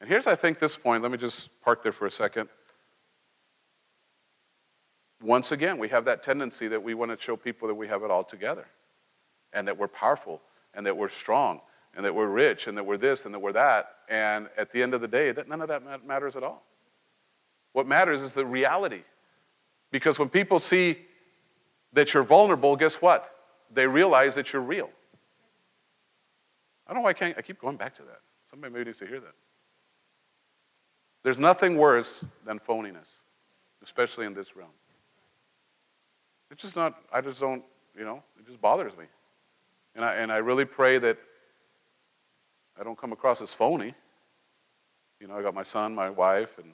And 0.00 0.08
here's, 0.08 0.26
I 0.26 0.36
think, 0.36 0.58
this 0.58 0.76
point. 0.76 1.02
Let 1.02 1.12
me 1.12 1.18
just 1.18 1.60
park 1.62 1.82
there 1.82 1.92
for 1.92 2.06
a 2.06 2.10
second. 2.10 2.48
once 5.20 5.50
again, 5.50 5.78
we 5.78 5.88
have 5.88 6.04
that 6.04 6.22
tendency 6.22 6.68
that 6.68 6.80
we 6.82 6.94
want 6.94 7.10
to 7.10 7.22
show 7.22 7.36
people 7.36 7.66
that 7.66 7.74
we 7.74 7.88
have 7.88 8.04
it 8.04 8.10
all 8.10 8.22
together 8.22 8.66
and 9.52 9.66
that 9.66 9.76
we're 9.76 9.88
powerful 9.88 10.40
and 10.74 10.86
that 10.86 10.96
we're 10.96 11.08
strong 11.08 11.60
and 11.96 12.04
that 12.04 12.14
we're 12.14 12.28
rich 12.28 12.68
and 12.68 12.76
that 12.76 12.84
we're 12.84 12.96
this 12.96 13.24
and 13.24 13.34
that 13.34 13.40
we're 13.40 13.52
that. 13.52 13.96
And 14.08 14.48
at 14.56 14.72
the 14.72 14.82
end 14.82 14.94
of 14.94 15.00
the 15.00 15.08
day, 15.08 15.32
that 15.32 15.48
none 15.48 15.60
of 15.60 15.68
that 15.68 16.06
matters 16.06 16.36
at 16.36 16.44
all. 16.44 16.62
What 17.72 17.86
matters 17.86 18.22
is 18.22 18.32
the 18.32 18.46
reality. 18.46 19.02
Because 19.90 20.18
when 20.18 20.28
people 20.28 20.60
see 20.60 20.98
that 21.92 22.14
you're 22.14 22.22
vulnerable, 22.22 22.76
guess 22.76 22.96
what? 22.96 23.30
They 23.72 23.86
realize 23.86 24.34
that 24.36 24.52
you're 24.52 24.62
real. 24.62 24.90
I 26.86 26.92
don't 26.92 27.02
know 27.02 27.04
why 27.04 27.10
I 27.10 27.14
can't, 27.14 27.36
I 27.36 27.42
keep 27.42 27.60
going 27.60 27.76
back 27.76 27.94
to 27.96 28.02
that. 28.02 28.20
Somebody 28.48 28.72
maybe 28.72 28.86
needs 28.86 28.98
to 28.98 29.06
hear 29.06 29.20
that. 29.20 29.34
There's 31.22 31.38
nothing 31.38 31.76
worse 31.76 32.24
than 32.46 32.58
phoniness, 32.60 33.08
especially 33.82 34.26
in 34.26 34.34
this 34.34 34.56
realm. 34.56 34.70
It's 36.50 36.62
just 36.62 36.76
not, 36.76 36.94
I 37.12 37.20
just 37.20 37.40
don't, 37.40 37.62
you 37.96 38.04
know, 38.04 38.22
it 38.38 38.46
just 38.46 38.60
bothers 38.60 38.96
me. 38.96 39.04
And 39.94 40.04
I, 40.04 40.14
and 40.14 40.32
I 40.32 40.38
really 40.38 40.64
pray 40.64 40.98
that 40.98 41.18
I 42.80 42.84
don't 42.84 42.98
come 42.98 43.12
across 43.12 43.42
as 43.42 43.52
phony. 43.52 43.94
You 45.20 45.26
know, 45.26 45.36
I 45.36 45.42
got 45.42 45.54
my 45.54 45.64
son, 45.64 45.94
my 45.94 46.08
wife, 46.08 46.50
and 46.58 46.72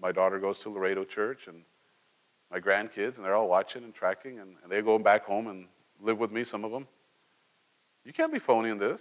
my 0.00 0.10
daughter 0.10 0.38
goes 0.38 0.58
to 0.60 0.70
Laredo 0.70 1.04
Church, 1.04 1.46
and 1.46 1.62
my 2.50 2.58
grandkids, 2.58 3.16
and 3.16 3.24
they're 3.24 3.36
all 3.36 3.48
watching 3.48 3.84
and 3.84 3.94
tracking, 3.94 4.40
and, 4.40 4.56
and 4.62 4.70
they 4.70 4.82
go 4.82 4.98
back 4.98 5.24
home 5.24 5.46
and 5.46 5.66
live 6.00 6.18
with 6.18 6.32
me, 6.32 6.44
some 6.44 6.64
of 6.64 6.72
them. 6.72 6.86
You 8.04 8.12
can't 8.12 8.32
be 8.32 8.38
phony 8.38 8.70
in 8.70 8.78
this. 8.78 9.00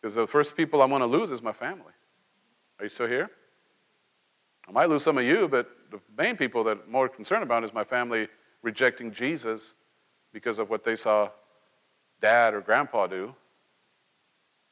Because 0.00 0.14
the 0.16 0.26
first 0.26 0.56
people 0.56 0.82
I'm 0.82 0.90
going 0.90 1.00
to 1.00 1.06
lose 1.06 1.30
is 1.30 1.42
my 1.42 1.52
family. 1.52 1.92
Are 2.82 2.86
you 2.86 2.90
still 2.90 3.06
here? 3.06 3.30
I 4.68 4.72
might 4.72 4.88
lose 4.88 5.04
some 5.04 5.16
of 5.16 5.22
you, 5.22 5.46
but 5.46 5.70
the 5.92 6.00
main 6.18 6.36
people 6.36 6.64
that 6.64 6.78
I'm 6.84 6.90
more 6.90 7.08
concerned 7.08 7.44
about 7.44 7.62
is 7.62 7.72
my 7.72 7.84
family 7.84 8.26
rejecting 8.62 9.12
Jesus 9.12 9.74
because 10.32 10.58
of 10.58 10.68
what 10.68 10.82
they 10.82 10.96
saw 10.96 11.30
dad 12.20 12.54
or 12.54 12.60
grandpa 12.60 13.06
do. 13.06 13.36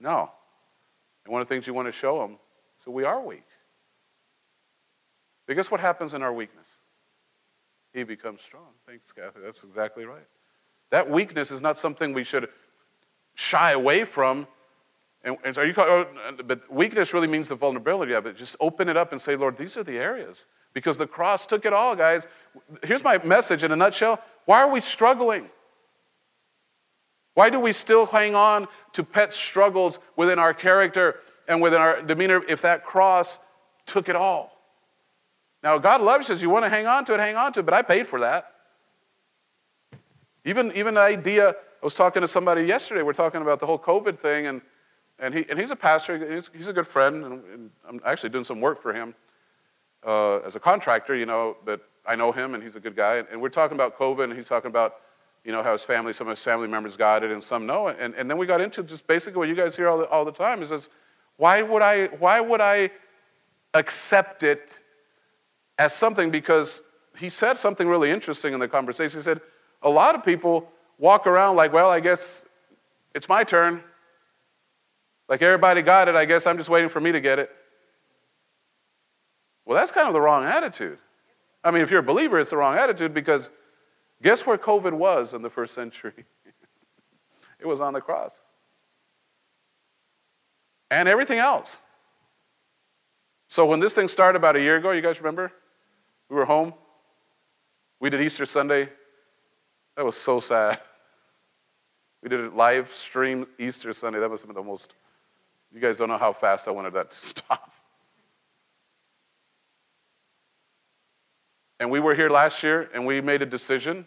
No. 0.01 0.29
And 1.25 1.33
one 1.33 1.41
of 1.41 1.47
the 1.47 1.55
things 1.55 1.69
you 1.69 1.73
want 1.73 1.87
to 1.87 1.93
show 1.93 2.19
them, 2.19 2.39
so 2.85 2.91
we 2.91 3.05
are 3.05 3.25
weak. 3.25 3.45
But 5.47 5.55
guess 5.55 5.71
what 5.71 5.79
happens 5.79 6.13
in 6.13 6.21
our 6.21 6.33
weakness? 6.33 6.67
He 7.95 8.03
becomes 8.03 8.41
strong. 8.41 8.73
Thanks, 8.89 9.13
Kathy. 9.13 9.39
That's 9.45 9.63
exactly 9.63 10.05
right. 10.05 10.27
That 10.91 11.09
weakness 11.09 11.53
is 11.53 11.63
not 11.63 11.79
something 11.79 12.13
we 12.13 12.25
should 12.25 12.49
shy 13.37 13.71
away 13.71 14.03
from. 14.03 14.49
And, 15.23 15.37
and 15.45 15.57
are 15.59 15.67
you, 15.67 15.75
oh, 15.77 16.07
but 16.47 16.73
weakness 16.73 17.13
really 17.13 17.27
means 17.27 17.51
the 17.51 17.55
vulnerability 17.55 18.15
of 18.15 18.27
it. 18.27 18.37
Just 18.37 18.57
open 18.59 18.89
it 18.89 18.97
up 18.97 19.13
and 19.13 19.21
say, 19.21 19.37
Lord, 19.37 19.59
these 19.59 19.77
are 19.77 19.83
the 19.83 19.99
areas. 19.99 20.47
Because 20.73 20.97
the 20.97 21.07
cross 21.07 21.47
took 21.47 21.67
it 21.67 21.73
all, 21.73 21.95
guys. 21.95 22.27
Here's 22.85 23.05
my 23.05 23.19
message 23.19 23.63
in 23.63 23.73
a 23.73 23.77
nutshell. 23.77 24.21
Why 24.47 24.63
are 24.63 24.71
we 24.71 24.81
struggling? 24.81 25.51
Why 27.35 27.51
do 27.51 27.61
we 27.61 27.73
still 27.73 28.07
hang 28.07 28.35
on 28.35 28.67
to 28.93 29.05
pet 29.05 29.35
struggles 29.35 29.99
within 30.17 30.39
our 30.39 30.55
character 30.55 31.17
and 31.49 31.61
within 31.61 31.81
our 31.81 32.03
demeanor 32.03 32.43
if 32.49 32.63
that 32.63 32.85
cross 32.85 33.39
took 33.87 34.09
it 34.09 34.17
all? 34.17 34.57
Now, 35.63 35.77
God 35.77 36.01
loves 36.01 36.31
you. 36.31 36.37
You 36.37 36.49
want 36.49 36.65
to 36.65 36.71
hang 36.71 36.87
on 36.87 37.05
to 37.05 37.15
it, 37.15 37.21
hang 37.21 37.37
on 37.37 37.53
to 37.53 37.61
it, 37.61 37.67
but 37.67 37.75
I 37.75 37.83
paid 37.83 38.09
for 38.09 38.21
that. 38.21 38.53
Even, 40.47 40.73
even 40.75 40.95
the 40.95 41.01
idea, 41.01 41.51
I 41.51 41.85
was 41.85 41.95
talking 41.95 42.23
to 42.23 42.29
somebody 42.29 42.63
yesterday, 42.63 43.03
we're 43.03 43.13
talking 43.13 43.43
about 43.43 43.61
the 43.61 43.67
whole 43.67 43.79
COVID 43.79 44.19
thing, 44.19 44.47
and, 44.47 44.63
and, 45.21 45.35
he, 45.35 45.47
and 45.49 45.59
he's 45.59 45.71
a 45.71 45.77
pastor, 45.77 46.35
he's, 46.35 46.51
he's 46.55 46.67
a 46.67 46.73
good 46.73 46.87
friend, 46.87 47.25
and, 47.25 47.45
and 47.53 47.71
I'm 47.89 48.01
actually 48.05 48.31
doing 48.31 48.45
some 48.45 48.61
work 48.61 48.83
for 48.83 48.93
him 48.93 49.15
uh, 50.07 50.39
as 50.39 50.57
a 50.57 50.61
contractor, 50.61 51.15
you 51.15 51.27
know, 51.27 51.57
but 51.65 51.89
I 52.07 52.17
know 52.17 52.33
him, 52.33 52.55
and 52.55 52.63
he's 52.63 52.77
a 52.77 52.81
good 52.81 52.97
guy. 52.97 53.17
And, 53.17 53.29
and 53.31 53.41
we're 53.41 53.49
talking 53.49 53.77
about 53.77 53.99
COVID, 53.99 54.25
and 54.25 54.33
he's 54.33 54.49
talking 54.49 54.69
about, 54.69 54.97
you 55.45 55.53
know, 55.53 55.63
how 55.63 55.73
his 55.73 55.83
family, 55.83 56.13
some 56.13 56.27
of 56.27 56.37
his 56.37 56.45
family 56.45 56.69
members 56.69 56.97
got 56.97 57.23
it, 57.23 57.31
and 57.31 57.43
some 57.43 57.67
know. 57.67 57.89
And, 57.89 58.15
and 58.15 58.31
then 58.31 58.39
we 58.39 58.47
got 58.47 58.61
into 58.61 58.83
just 58.83 59.07
basically 59.07 59.39
what 59.39 59.49
you 59.49 59.55
guys 59.55 59.77
hear 59.77 59.89
all 59.89 59.99
the, 59.99 60.09
all 60.09 60.25
the 60.25 60.33
time 60.33 60.63
is 60.63 60.71
this, 60.71 60.89
why 61.37 61.63
would 61.63 61.83
I, 61.83 62.07
why 62.07 62.41
would 62.41 62.61
I 62.61 62.91
accept 63.75 64.43
it 64.43 64.71
as 65.79 65.95
something 65.95 66.31
because 66.31 66.83
he 67.17 67.29
said 67.29 67.57
something 67.57 67.89
really 67.89 68.11
interesting 68.11 68.53
in 68.55 68.61
the 68.61 68.69
conversation. 68.69 69.19
He 69.19 69.25
said, 69.25 69.41
A 69.83 69.89
lot 69.89 70.15
of 70.15 70.25
people 70.25 70.71
walk 70.99 71.27
around 71.27 71.57
like, 71.57 71.73
well, 71.73 71.91
I 71.91 72.01
guess 72.01 72.45
it's 73.15 73.29
my 73.29 73.45
turn. 73.45 73.83
Like 75.31 75.41
everybody 75.41 75.81
got 75.81 76.09
it, 76.09 76.17
I 76.17 76.27
guess 76.27 76.47
I'm 76.47 76.59
just 76.59 76.69
waiting 76.69 76.91
for 76.91 77.01
me 77.01 77.13
to 77.13 77.21
get 77.21 77.39
it. 77.39 77.51
Well, 79.65 79.79
that's 79.79 79.93
kind 79.93 80.09
of 80.09 80.13
the 80.13 80.21
wrong 80.21 80.45
attitude. 80.45 80.99
I 81.65 81.71
mean, 81.71 81.83
if 81.83 81.91
you're 81.91 82.01
a 82.01 82.03
believer, 82.03 82.39
it's 82.39 82.51
the 82.51 82.57
wrong 82.57 82.77
attitude 82.77 83.15
because 83.15 83.51
guess 84.23 84.45
where 84.45 84.59
COVID 84.59 84.93
was 84.93 85.33
in 85.33 85.41
the 85.41 85.49
first 85.49 85.75
century? 85.75 86.13
it 87.61 87.67
was 87.67 87.81
on 87.81 87.93
the 87.93 88.01
cross. 88.01 88.33
And 90.91 91.09
everything 91.09 91.39
else. 91.39 91.79
So 93.49 93.67
when 93.67 93.81
this 93.81 93.95
thing 93.95 94.09
started 94.09 94.39
about 94.39 94.57
a 94.57 94.61
year 94.61 94.77
ago, 94.77 94.91
you 94.91 95.03
guys 95.03 95.19
remember? 95.19 95.53
We 96.29 96.37
were 96.37 96.45
home. 96.45 96.75
We 98.01 98.11
did 98.11 98.21
Easter 98.21 98.47
Sunday. 98.47 98.89
That 99.97 100.05
was 100.05 100.17
so 100.17 100.41
sad. 100.41 100.81
We 102.23 102.29
did 102.29 102.41
a 102.41 102.51
live 102.51 102.93
stream 102.95 103.47
Easter 103.59 103.93
Sunday. 103.93 104.19
That 104.19 104.29
must 104.29 104.43
have 104.43 104.49
been 104.49 104.63
the 104.63 104.69
most, 104.69 104.95
you 105.73 105.81
guys 105.81 105.99
don't 105.99 106.09
know 106.09 106.19
how 106.19 106.33
fast 106.33 106.69
I 106.69 106.71
wanted 106.71 106.93
that 106.95 107.11
to 107.11 107.17
stop. 107.27 107.73
And 111.79 111.91
we 111.91 111.99
were 111.99 112.15
here 112.15 112.29
last 112.29 112.63
year 112.63 112.91
and 112.93 113.07
we 113.07 113.21
made 113.21 113.41
a 113.41 113.47
decision. 113.47 114.07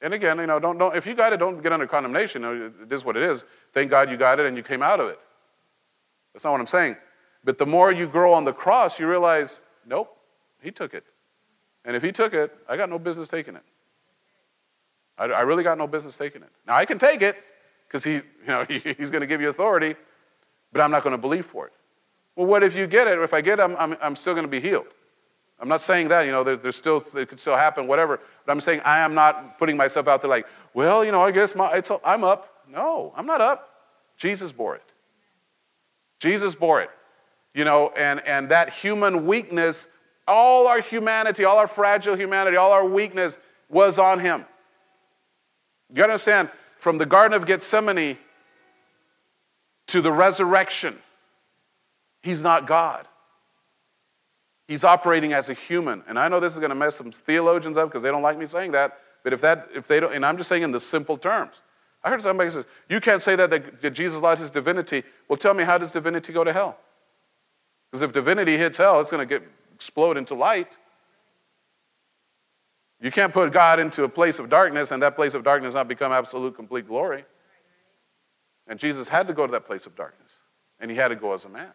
And 0.00 0.14
again, 0.14 0.38
you 0.38 0.46
know, 0.46 0.60
don't, 0.60 0.78
don't, 0.78 0.94
if 0.94 1.06
you 1.06 1.14
got 1.14 1.32
it, 1.32 1.38
don't 1.38 1.60
get 1.60 1.72
under 1.72 1.86
condemnation. 1.88 2.44
It 2.82 2.92
is 2.92 3.04
what 3.04 3.16
it 3.16 3.24
is. 3.24 3.44
Thank 3.74 3.90
God 3.90 4.08
you 4.08 4.16
got 4.16 4.38
it 4.38 4.46
and 4.46 4.56
you 4.56 4.62
came 4.62 4.82
out 4.82 5.00
of 5.00 5.08
it. 5.08 5.18
That's 6.32 6.44
not 6.44 6.52
what 6.52 6.60
I'm 6.60 6.68
saying. 6.68 6.96
But 7.42 7.58
the 7.58 7.66
more 7.66 7.90
you 7.90 8.06
grow 8.06 8.32
on 8.32 8.44
the 8.44 8.52
cross, 8.52 9.00
you 9.00 9.08
realize, 9.08 9.60
nope, 9.86 10.16
he 10.60 10.70
took 10.70 10.94
it. 10.94 11.04
And 11.84 11.96
if 11.96 12.02
he 12.02 12.12
took 12.12 12.32
it, 12.32 12.54
I 12.68 12.76
got 12.76 12.90
no 12.90 12.98
business 12.98 13.28
taking 13.28 13.56
it. 13.56 13.62
I, 15.18 15.24
I 15.24 15.40
really 15.40 15.64
got 15.64 15.78
no 15.78 15.88
business 15.88 16.16
taking 16.16 16.42
it. 16.42 16.50
Now, 16.66 16.76
I 16.76 16.84
can 16.84 16.98
take 16.98 17.22
it 17.22 17.36
because 17.88 18.04
he, 18.04 18.14
you 18.14 18.22
know, 18.46 18.64
he, 18.68 18.78
he's 18.98 19.10
going 19.10 19.22
to 19.22 19.26
give 19.26 19.40
you 19.40 19.48
authority, 19.48 19.96
but 20.72 20.80
I'm 20.80 20.90
not 20.90 21.02
going 21.02 21.12
to 21.12 21.18
believe 21.18 21.46
for 21.46 21.66
it. 21.66 21.72
Well, 22.36 22.46
what 22.46 22.62
if 22.62 22.74
you 22.74 22.86
get 22.86 23.08
it? 23.08 23.18
If 23.18 23.34
I 23.34 23.40
get 23.40 23.58
it, 23.58 23.62
I'm, 23.62 23.76
I'm, 23.76 23.96
I'm 24.00 24.14
still 24.14 24.34
going 24.34 24.44
to 24.44 24.50
be 24.50 24.60
healed. 24.60 24.86
I'm 25.60 25.68
not 25.68 25.80
saying 25.80 26.06
that, 26.08 26.22
you 26.22 26.30
know, 26.30 26.44
there's, 26.44 26.60
there's 26.60 26.76
still, 26.76 27.02
it 27.16 27.28
could 27.28 27.40
still 27.40 27.56
happen, 27.56 27.88
whatever. 27.88 28.20
But 28.46 28.52
I'm 28.52 28.60
saying 28.60 28.80
I 28.84 29.00
am 29.00 29.12
not 29.12 29.58
putting 29.58 29.76
myself 29.76 30.06
out 30.06 30.22
there 30.22 30.30
like, 30.30 30.46
well, 30.72 31.04
you 31.04 31.10
know, 31.10 31.22
I 31.22 31.32
guess 31.32 31.56
my, 31.56 31.72
it's, 31.72 31.90
I'm 32.04 32.22
up. 32.22 32.62
No, 32.70 33.12
I'm 33.16 33.26
not 33.26 33.40
up. 33.40 33.70
Jesus 34.16 34.52
bore 34.52 34.76
it. 34.76 34.84
Jesus 36.20 36.54
bore 36.54 36.80
it. 36.80 36.90
You 37.54 37.64
know, 37.64 37.92
and, 37.96 38.20
and 38.24 38.48
that 38.50 38.72
human 38.72 39.26
weakness 39.26 39.88
all 40.28 40.66
our 40.66 40.80
humanity, 40.80 41.44
all 41.44 41.58
our 41.58 41.66
fragile 41.66 42.14
humanity, 42.14 42.56
all 42.56 42.70
our 42.70 42.86
weakness 42.86 43.38
was 43.68 43.98
on 43.98 44.20
him. 44.20 44.44
You 45.92 46.02
understand? 46.02 46.50
From 46.78 46.98
the 46.98 47.06
Garden 47.06 47.40
of 47.40 47.46
Gethsemane 47.46 48.16
to 49.88 50.00
the 50.00 50.12
resurrection, 50.12 50.98
he's 52.22 52.42
not 52.42 52.66
God. 52.66 53.06
He's 54.68 54.84
operating 54.84 55.32
as 55.32 55.48
a 55.48 55.54
human. 55.54 56.02
And 56.06 56.18
I 56.18 56.28
know 56.28 56.40
this 56.40 56.52
is 56.52 56.58
going 56.58 56.70
to 56.70 56.76
mess 56.76 56.96
some 56.96 57.10
theologians 57.10 57.76
up 57.76 57.88
because 57.88 58.02
they 58.02 58.10
don't 58.10 58.22
like 58.22 58.38
me 58.38 58.46
saying 58.46 58.72
that. 58.72 58.98
But 59.24 59.32
if 59.32 59.40
that, 59.40 59.68
if 59.74 59.88
they 59.88 59.98
don't, 59.98 60.14
and 60.14 60.24
I'm 60.24 60.36
just 60.36 60.48
saying 60.48 60.62
in 60.62 60.72
the 60.72 60.80
simple 60.80 61.18
terms. 61.18 61.54
I 62.04 62.10
heard 62.10 62.22
somebody 62.22 62.50
say, 62.50 62.64
you 62.88 63.00
can't 63.00 63.22
say 63.22 63.34
that, 63.34 63.50
that 63.80 63.90
Jesus 63.90 64.22
lost 64.22 64.40
his 64.40 64.50
divinity. 64.50 65.02
Well, 65.28 65.36
tell 65.36 65.54
me, 65.54 65.64
how 65.64 65.78
does 65.78 65.90
divinity 65.90 66.32
go 66.32 66.44
to 66.44 66.52
hell? 66.52 66.78
Because 67.90 68.02
if 68.02 68.12
divinity 68.12 68.56
hits 68.56 68.76
hell, 68.76 69.00
it's 69.00 69.10
going 69.10 69.26
to 69.26 69.38
get 69.38 69.46
explode 69.74 70.16
into 70.16 70.34
light. 70.34 70.76
You 73.00 73.10
can't 73.10 73.32
put 73.32 73.52
God 73.52 73.78
into 73.78 74.04
a 74.04 74.08
place 74.08 74.38
of 74.38 74.48
darkness 74.48 74.90
and 74.90 75.02
that 75.02 75.14
place 75.14 75.34
of 75.34 75.44
darkness 75.44 75.74
not 75.74 75.86
become 75.86 76.10
absolute, 76.10 76.56
complete 76.56 76.88
glory. 76.88 77.24
And 78.66 78.78
Jesus 78.78 79.08
had 79.08 79.28
to 79.28 79.32
go 79.32 79.46
to 79.46 79.52
that 79.52 79.66
place 79.66 79.86
of 79.86 79.96
darkness, 79.96 80.32
and 80.80 80.90
he 80.90 80.96
had 80.96 81.08
to 81.08 81.16
go 81.16 81.32
as 81.32 81.44
a 81.44 81.48
man. 81.48 81.70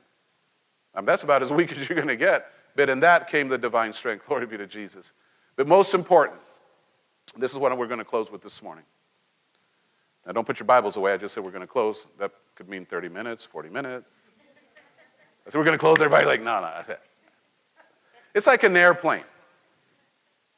Um, 0.95 1.05
that's 1.05 1.23
about 1.23 1.41
as 1.41 1.49
weak 1.49 1.71
as 1.71 1.89
you're 1.89 1.95
going 1.95 2.07
to 2.07 2.15
get. 2.15 2.47
But 2.75 2.89
in 2.89 2.99
that 2.99 3.27
came 3.27 3.47
the 3.47 3.57
divine 3.57 3.93
strength. 3.93 4.25
Glory 4.27 4.45
be 4.45 4.57
to 4.57 4.67
Jesus. 4.67 5.13
But 5.55 5.67
most 5.67 5.93
important, 5.93 6.39
this 7.37 7.51
is 7.51 7.57
what 7.57 7.75
we're 7.77 7.87
going 7.87 7.99
to 7.99 8.05
close 8.05 8.31
with 8.31 8.41
this 8.41 8.61
morning. 8.61 8.83
Now, 10.25 10.31
don't 10.31 10.45
put 10.45 10.59
your 10.59 10.65
Bibles 10.65 10.95
away. 10.95 11.13
I 11.13 11.17
just 11.17 11.33
said 11.33 11.43
we're 11.43 11.51
going 11.51 11.61
to 11.61 11.67
close. 11.67 12.07
That 12.19 12.31
could 12.55 12.69
mean 12.69 12.85
30 12.85 13.09
minutes, 13.09 13.43
40 13.43 13.69
minutes. 13.69 14.09
I 15.45 15.49
said 15.49 15.57
we're 15.57 15.65
going 15.65 15.77
to 15.77 15.79
close. 15.79 15.97
Everybody 15.99 16.25
like, 16.25 16.41
no, 16.41 16.61
no. 16.61 16.67
I 16.67 16.83
it's 18.33 18.47
like 18.47 18.63
an 18.63 18.75
airplane. 18.77 19.23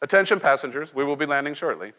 Attention, 0.02 0.40
passengers, 0.40 0.94
we 0.94 1.04
will 1.04 1.16
be 1.16 1.26
landing 1.26 1.54
shortly. 1.54 1.94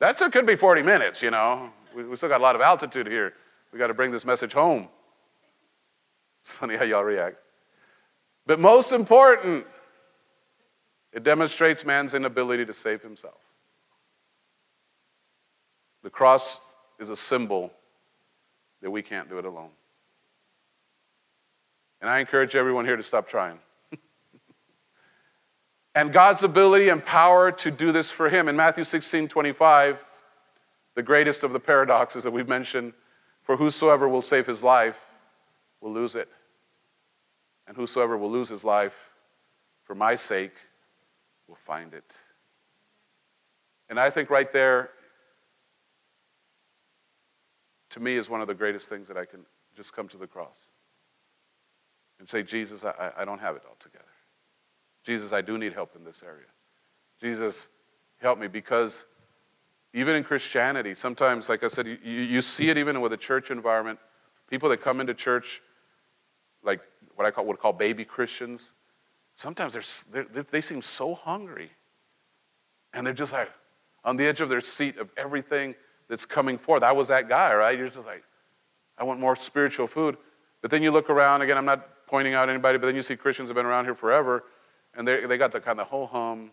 That 0.00 0.18
could 0.32 0.46
be 0.46 0.56
40 0.56 0.82
minutes, 0.82 1.22
you 1.22 1.30
know. 1.30 1.70
We, 1.96 2.04
we 2.04 2.16
still 2.16 2.28
got 2.28 2.40
a 2.40 2.42
lot 2.42 2.54
of 2.54 2.60
altitude 2.60 3.06
here. 3.06 3.32
We 3.72 3.78
got 3.78 3.86
to 3.86 3.94
bring 3.94 4.10
this 4.10 4.24
message 4.24 4.52
home. 4.52 4.88
It's 6.42 6.52
funny 6.52 6.76
how 6.76 6.84
y'all 6.84 7.04
react. 7.04 7.36
But 8.46 8.60
most 8.60 8.92
important, 8.92 9.66
It 11.14 11.22
demonstrates 11.22 11.84
man's 11.84 12.12
inability 12.12 12.66
to 12.66 12.74
save 12.74 13.00
himself. 13.00 13.38
The 16.02 16.10
cross 16.10 16.58
is 16.98 17.08
a 17.08 17.16
symbol 17.16 17.70
that 18.82 18.90
we 18.90 19.00
can't 19.00 19.28
do 19.28 19.38
it 19.38 19.44
alone. 19.44 19.70
And 22.00 22.10
I 22.10 22.18
encourage 22.18 22.56
everyone 22.56 22.84
here 22.84 22.96
to 22.96 23.02
stop 23.02 23.28
trying. 23.28 23.58
And 25.94 26.12
God's 26.12 26.42
ability 26.42 26.88
and 26.88 27.04
power 27.04 27.52
to 27.52 27.70
do 27.70 27.92
this 27.92 28.10
for 28.10 28.28
him. 28.28 28.48
In 28.48 28.56
Matthew 28.56 28.84
16 28.84 29.28
25, 29.28 29.98
the 30.94 31.02
greatest 31.02 31.44
of 31.44 31.52
the 31.52 31.60
paradoxes 31.60 32.24
that 32.24 32.30
we've 32.30 32.48
mentioned 32.48 32.92
for 33.42 33.56
whosoever 33.56 34.08
will 34.08 34.22
save 34.22 34.46
his 34.46 34.62
life 34.62 34.96
will 35.80 35.92
lose 35.92 36.14
it. 36.14 36.28
And 37.66 37.76
whosoever 37.76 38.16
will 38.16 38.30
lose 38.30 38.48
his 38.48 38.64
life 38.64 38.94
for 39.84 39.94
my 39.94 40.16
sake 40.16 40.54
will 41.48 41.58
find 41.66 41.94
it. 41.94 42.14
And 43.88 44.00
I 44.00 44.10
think 44.10 44.30
right 44.30 44.50
there, 44.52 44.90
to 47.90 48.00
me, 48.00 48.16
is 48.16 48.28
one 48.28 48.40
of 48.40 48.48
the 48.48 48.54
greatest 48.54 48.88
things 48.88 49.08
that 49.08 49.16
I 49.16 49.24
can 49.24 49.40
just 49.76 49.92
come 49.92 50.08
to 50.08 50.16
the 50.16 50.26
cross 50.26 50.58
and 52.18 52.28
say, 52.28 52.42
Jesus, 52.42 52.84
I, 52.84 53.10
I 53.18 53.24
don't 53.24 53.40
have 53.40 53.56
it 53.56 53.62
all 53.68 53.76
together. 53.78 54.04
Jesus, 55.04 55.32
I 55.32 55.42
do 55.42 55.58
need 55.58 55.72
help 55.72 55.94
in 55.96 56.04
this 56.04 56.22
area. 56.24 56.46
Jesus, 57.20 57.68
help 58.20 58.38
me 58.38 58.48
because 58.48 59.04
even 59.92 60.16
in 60.16 60.24
Christianity, 60.24 60.94
sometimes, 60.94 61.48
like 61.48 61.62
I 61.62 61.68
said, 61.68 61.86
you, 61.86 61.96
you 62.02 62.42
see 62.42 62.70
it 62.70 62.78
even 62.78 63.00
with 63.00 63.12
a 63.12 63.16
church 63.16 63.50
environment. 63.50 63.98
People 64.50 64.68
that 64.70 64.82
come 64.82 65.00
into 65.00 65.14
church, 65.14 65.62
like 66.62 66.80
what 67.14 67.26
I 67.26 67.30
call, 67.30 67.46
would 67.46 67.60
call 67.60 67.72
baby 67.72 68.04
Christians, 68.04 68.72
sometimes 69.36 69.74
they're, 70.10 70.26
they're, 70.32 70.42
they 70.50 70.60
seem 70.60 70.82
so 70.82 71.14
hungry. 71.14 71.70
And 72.92 73.06
they're 73.06 73.14
just 73.14 73.32
like 73.32 73.50
on 74.04 74.16
the 74.16 74.26
edge 74.26 74.40
of 74.40 74.48
their 74.48 74.60
seat 74.60 74.98
of 74.98 75.10
everything 75.16 75.74
that's 76.08 76.26
coming 76.26 76.58
forth. 76.58 76.82
I 76.82 76.92
was 76.92 77.08
that 77.08 77.28
guy, 77.28 77.54
right? 77.54 77.76
You're 77.78 77.88
just 77.88 78.06
like, 78.06 78.24
I 78.98 79.04
want 79.04 79.20
more 79.20 79.36
spiritual 79.36 79.86
food. 79.86 80.16
But 80.60 80.70
then 80.70 80.82
you 80.82 80.90
look 80.90 81.10
around, 81.10 81.42
again, 81.42 81.56
I'm 81.56 81.64
not 81.64 82.06
pointing 82.06 82.34
out 82.34 82.48
anybody, 82.48 82.78
but 82.78 82.86
then 82.86 82.96
you 82.96 83.02
see 83.02 83.16
Christians 83.16 83.48
have 83.48 83.56
been 83.56 83.66
around 83.66 83.84
here 83.84 83.94
forever, 83.94 84.44
and 84.96 85.06
they, 85.06 85.26
they 85.26 85.36
got 85.36 85.52
the 85.52 85.60
kind 85.60 85.80
of 85.80 85.88
ho 85.88 86.06
hum. 86.06 86.50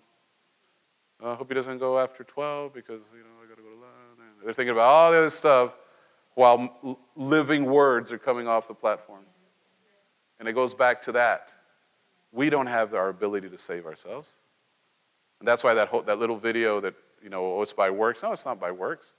I 1.24 1.36
hope 1.36 1.50
he 1.50 1.54
doesn't 1.54 1.78
go 1.78 2.00
after 2.00 2.24
12 2.24 2.74
because, 2.74 3.02
you 3.14 3.20
know, 3.20 3.30
I 3.44 3.48
got 3.48 3.58
to 3.58 3.62
go 3.62 3.70
to 3.70 3.76
lunch. 3.76 3.92
They're 4.44 4.54
thinking 4.54 4.72
about 4.72 4.88
all 4.88 5.12
the 5.12 5.18
other 5.18 5.30
stuff 5.30 5.76
while 6.34 6.98
living 7.16 7.66
words 7.66 8.12
are 8.12 8.18
coming 8.18 8.48
off 8.48 8.68
the 8.68 8.74
platform. 8.74 9.24
And 10.40 10.48
it 10.48 10.54
goes 10.54 10.74
back 10.74 11.02
to 11.04 11.12
that. 11.12 11.50
We 12.32 12.50
don't 12.50 12.66
have 12.66 12.96
our 12.96 13.10
ability 13.10 13.50
to 13.50 13.58
save 13.58 13.86
ourselves. 13.86 14.32
And 15.40 15.48
that's 15.48 15.64
why 15.64 15.74
that, 15.76 15.90
whole, 15.90 16.02
that 16.04 16.18
little 16.18 16.38
video 16.38 16.80
that, 16.82 16.96
you 17.22 17.30
know, 17.30 17.58
oh, 17.58 17.62
it's 17.62 17.74
by 17.74 17.90
works. 17.90 18.24
No, 18.24 18.32
it's 18.32 18.46
not 18.46 18.60
by 18.60 18.72
works. 18.72 19.14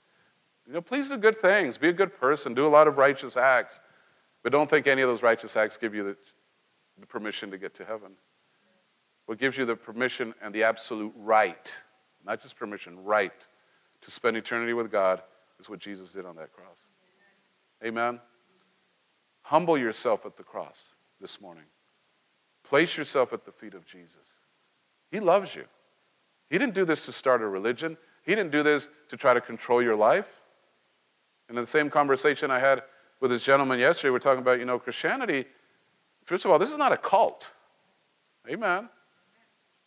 You 0.67 0.73
know, 0.73 0.81
please 0.81 1.09
do 1.09 1.17
good 1.17 1.41
things. 1.41 1.77
Be 1.77 1.89
a 1.89 1.93
good 1.93 2.17
person. 2.17 2.53
Do 2.53 2.65
a 2.65 2.69
lot 2.69 2.87
of 2.87 2.97
righteous 2.97 3.37
acts. 3.37 3.79
But 4.41 4.51
don't 4.51 4.69
think 4.69 4.87
any 4.87 5.01
of 5.01 5.09
those 5.09 5.21
righteous 5.21 5.55
acts 5.55 5.77
give 5.77 5.95
you 5.95 6.03
the, 6.03 6.17
the 6.99 7.05
permission 7.05 7.51
to 7.51 7.57
get 7.57 7.73
to 7.75 7.85
heaven. 7.85 8.11
What 9.25 9.39
gives 9.39 9.57
you 9.57 9.65
the 9.65 9.75
permission 9.75 10.33
and 10.41 10.53
the 10.53 10.63
absolute 10.63 11.13
right, 11.15 11.75
not 12.25 12.41
just 12.41 12.57
permission, 12.57 13.01
right, 13.03 13.47
to 14.01 14.11
spend 14.11 14.35
eternity 14.35 14.73
with 14.73 14.91
God 14.91 15.21
is 15.59 15.69
what 15.69 15.79
Jesus 15.79 16.11
did 16.11 16.25
on 16.25 16.35
that 16.35 16.51
cross. 16.51 16.77
Amen? 17.83 18.19
Humble 19.43 19.77
yourself 19.77 20.25
at 20.25 20.37
the 20.37 20.43
cross 20.43 20.89
this 21.21 21.39
morning. 21.39 21.63
Place 22.63 22.97
yourself 22.97 23.33
at 23.33 23.45
the 23.45 23.51
feet 23.51 23.73
of 23.73 23.85
Jesus. 23.85 24.15
He 25.11 25.19
loves 25.19 25.53
you. 25.55 25.65
He 26.49 26.57
didn't 26.57 26.75
do 26.75 26.85
this 26.85 27.05
to 27.05 27.11
start 27.11 27.41
a 27.41 27.47
religion, 27.47 27.97
He 28.23 28.35
didn't 28.35 28.51
do 28.51 28.63
this 28.63 28.89
to 29.09 29.17
try 29.17 29.33
to 29.33 29.41
control 29.41 29.81
your 29.81 29.95
life. 29.95 30.27
And 31.49 31.57
in 31.57 31.63
the 31.63 31.69
same 31.69 31.89
conversation 31.89 32.51
I 32.51 32.59
had 32.59 32.83
with 33.19 33.31
this 33.31 33.43
gentleman 33.43 33.79
yesterday, 33.79 34.11
we're 34.11 34.19
talking 34.19 34.41
about, 34.41 34.59
you 34.59 34.65
know, 34.65 34.79
Christianity. 34.79 35.45
First 36.25 36.45
of 36.45 36.51
all, 36.51 36.59
this 36.59 36.71
is 36.71 36.77
not 36.77 36.91
a 36.91 36.97
cult. 36.97 37.49
Amen. 38.49 38.89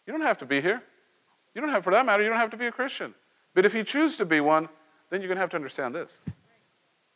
You 0.07 0.13
don't 0.13 0.23
have 0.23 0.39
to 0.39 0.47
be 0.47 0.61
here. 0.61 0.83
You 1.55 1.61
don't 1.61 1.71
have, 1.71 1.85
for 1.85 1.93
that 1.93 2.07
matter, 2.07 2.23
you 2.23 2.29
don't 2.29 2.39
have 2.39 2.51
to 2.51 2.57
be 2.57 2.67
a 2.67 2.73
Christian. 2.73 3.15
But 3.55 3.65
if 3.65 3.75
you 3.75 3.83
choose 3.83 4.17
to 4.19 4.25
be 4.25 4.41
one, 4.41 4.69
then 5.11 5.21
you're 5.21 5.29
going 5.29 5.37
to 5.37 5.41
have 5.41 5.51
to 5.51 5.57
understand 5.57 5.95
this. 5.95 6.21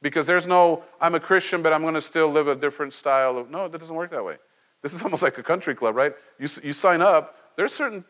Because 0.03 0.26
there's 0.26 0.47
no, 0.47 0.82
I'm 1.01 1.14
a 1.14 1.20
Christian, 1.20 1.62
but 1.62 1.72
I'm 1.72 1.82
going 1.82 1.95
to 1.95 2.01
still 2.01 2.28
live 2.28 2.49
a 2.49 2.57
different 2.57 2.95
style 2.95 3.36
of, 3.36 3.51
no, 3.51 3.68
that 3.68 3.78
doesn't 3.78 3.95
work 3.95 4.11
that 4.12 4.24
way. 4.24 4.36
This 4.82 4.95
is 4.95 5.03
almost 5.05 5.22
like 5.22 5.36
a 5.38 5.43
country 5.43 5.74
club, 5.74 5.95
right? 5.95 6.14
You, 6.38 6.49
you 6.62 6.72
sign 6.72 7.03
up, 7.03 7.36
there's 7.57 7.74
certain 7.74 8.05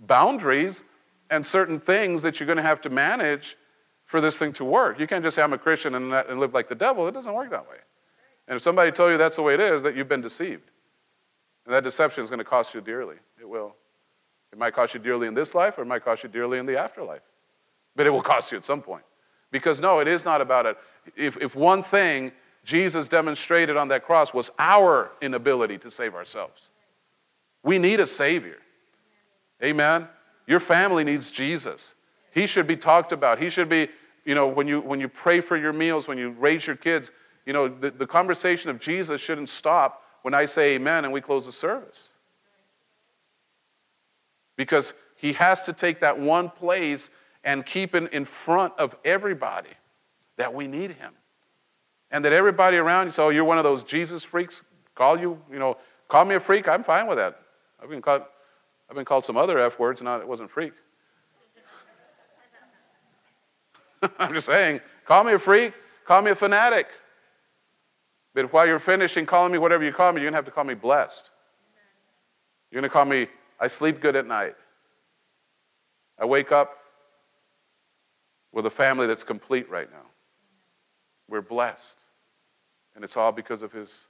boundaries 0.00 0.84
and 1.30 1.44
certain 1.44 1.80
things 1.80 2.22
that 2.22 2.38
you're 2.38 2.46
going 2.46 2.56
to 2.56 2.62
have 2.62 2.82
to 2.82 2.90
manage 2.90 3.56
for 4.04 4.20
this 4.20 4.36
thing 4.36 4.52
to 4.52 4.64
work. 4.64 5.00
You 5.00 5.06
can't 5.06 5.24
just 5.24 5.36
say, 5.36 5.42
I'm 5.42 5.54
a 5.54 5.58
Christian 5.58 5.94
and, 5.94 6.12
and 6.12 6.38
live 6.38 6.52
like 6.52 6.68
the 6.68 6.74
devil. 6.74 7.08
It 7.08 7.12
doesn't 7.12 7.32
work 7.32 7.50
that 7.50 7.66
way. 7.68 7.76
And 8.48 8.56
if 8.56 8.62
somebody 8.62 8.92
told 8.92 9.12
you 9.12 9.16
that's 9.16 9.36
the 9.36 9.42
way 9.42 9.54
it 9.54 9.60
is, 9.60 9.82
that 9.82 9.96
you've 9.96 10.08
been 10.08 10.20
deceived. 10.20 10.70
And 11.64 11.74
that 11.74 11.84
deception 11.84 12.22
is 12.22 12.28
going 12.28 12.40
to 12.40 12.44
cost 12.44 12.74
you 12.74 12.82
dearly. 12.82 13.16
It 13.40 13.48
will. 13.48 13.74
It 14.52 14.58
might 14.58 14.74
cost 14.74 14.94
you 14.94 15.00
dearly 15.00 15.26
in 15.26 15.34
this 15.34 15.54
life, 15.54 15.78
or 15.78 15.82
it 15.82 15.86
might 15.86 16.04
cost 16.04 16.22
you 16.22 16.28
dearly 16.28 16.58
in 16.58 16.66
the 16.66 16.78
afterlife. 16.78 17.22
But 17.96 18.06
it 18.06 18.10
will 18.10 18.22
cost 18.22 18.52
you 18.52 18.58
at 18.58 18.64
some 18.64 18.82
point. 18.82 19.04
Because 19.50 19.80
no, 19.80 20.00
it 20.00 20.08
is 20.08 20.24
not 20.24 20.40
about 20.40 20.66
it. 20.66 20.76
If, 21.16 21.36
if 21.38 21.54
one 21.54 21.82
thing 21.82 22.32
Jesus 22.64 23.08
demonstrated 23.08 23.76
on 23.76 23.88
that 23.88 24.04
cross 24.04 24.32
was 24.32 24.50
our 24.58 25.12
inability 25.20 25.78
to 25.78 25.90
save 25.90 26.14
ourselves, 26.14 26.70
we 27.62 27.78
need 27.78 28.00
a 28.00 28.06
Savior. 28.06 28.58
Amen? 29.62 30.08
Your 30.46 30.60
family 30.60 31.04
needs 31.04 31.30
Jesus. 31.30 31.94
He 32.32 32.46
should 32.46 32.66
be 32.66 32.76
talked 32.76 33.12
about. 33.12 33.38
He 33.38 33.50
should 33.50 33.68
be 33.68 33.88
you 34.24 34.34
know, 34.34 34.46
when 34.46 34.68
you, 34.68 34.80
when 34.80 35.00
you 35.00 35.08
pray 35.08 35.40
for 35.40 35.56
your 35.56 35.72
meals, 35.72 36.06
when 36.06 36.18
you 36.18 36.30
raise 36.30 36.66
your 36.66 36.76
kids, 36.76 37.10
you 37.46 37.52
know, 37.52 37.68
the, 37.68 37.90
the 37.90 38.06
conversation 38.06 38.70
of 38.70 38.78
Jesus 38.78 39.20
shouldn't 39.20 39.48
stop 39.48 40.02
when 40.22 40.34
I 40.34 40.44
say 40.44 40.74
amen 40.74 41.04
and 41.04 41.12
we 41.12 41.20
close 41.20 41.44
the 41.44 41.52
service. 41.52 42.10
Because 44.56 44.94
he 45.16 45.32
has 45.34 45.62
to 45.64 45.72
take 45.72 46.00
that 46.00 46.18
one 46.18 46.50
place 46.50 47.10
and 47.44 47.64
keep 47.64 47.94
it 47.94 48.12
in 48.12 48.24
front 48.24 48.72
of 48.78 48.96
everybody 49.04 49.70
that 50.36 50.52
we 50.52 50.66
need 50.66 50.92
him. 50.92 51.12
And 52.10 52.24
that 52.24 52.32
everybody 52.32 52.76
around 52.76 53.06
you, 53.06 53.12
so 53.12 53.26
oh, 53.26 53.28
you're 53.30 53.44
one 53.44 53.58
of 53.58 53.64
those 53.64 53.84
Jesus 53.84 54.22
freaks, 54.22 54.62
call 54.94 55.18
you, 55.18 55.40
you 55.50 55.58
know, 55.58 55.78
call 56.08 56.24
me 56.24 56.34
a 56.34 56.40
freak, 56.40 56.68
I'm 56.68 56.84
fine 56.84 57.06
with 57.06 57.16
that. 57.16 57.40
I've 57.82 57.88
been 57.88 58.02
called, 58.02 58.22
I've 58.88 58.96
been 58.96 59.04
called 59.04 59.24
some 59.24 59.36
other 59.36 59.58
F 59.58 59.78
words, 59.78 60.00
and 60.00 60.08
it 60.08 60.28
wasn't 60.28 60.50
freak. 60.50 60.72
I'm 64.18 64.34
just 64.34 64.46
saying, 64.46 64.80
call 65.06 65.24
me 65.24 65.32
a 65.32 65.38
freak, 65.38 65.72
call 66.04 66.22
me 66.22 66.32
a 66.32 66.34
fanatic. 66.34 66.88
But 68.34 68.52
while 68.52 68.66
you're 68.66 68.78
finishing 68.78 69.26
calling 69.26 69.52
me 69.52 69.58
whatever 69.58 69.84
you 69.84 69.92
call 69.92 70.12
me, 70.12 70.20
you're 70.20 70.30
going 70.30 70.32
to 70.32 70.38
have 70.38 70.44
to 70.46 70.50
call 70.50 70.64
me 70.64 70.74
blessed. 70.74 71.30
You're 72.70 72.80
going 72.80 72.88
to 72.88 72.92
call 72.92 73.04
me, 73.04 73.26
I 73.62 73.68
sleep 73.68 74.00
good 74.00 74.16
at 74.16 74.26
night. 74.26 74.56
I 76.18 76.24
wake 76.24 76.50
up 76.50 76.78
with 78.50 78.66
a 78.66 78.70
family 78.70 79.06
that's 79.06 79.22
complete 79.22 79.70
right 79.70 79.88
now. 79.88 80.02
We're 81.28 81.42
blessed. 81.42 81.96
And 82.96 83.04
it's 83.04 83.16
all 83.16 83.30
because 83.30 83.62
of 83.62 83.70
His. 83.70 84.08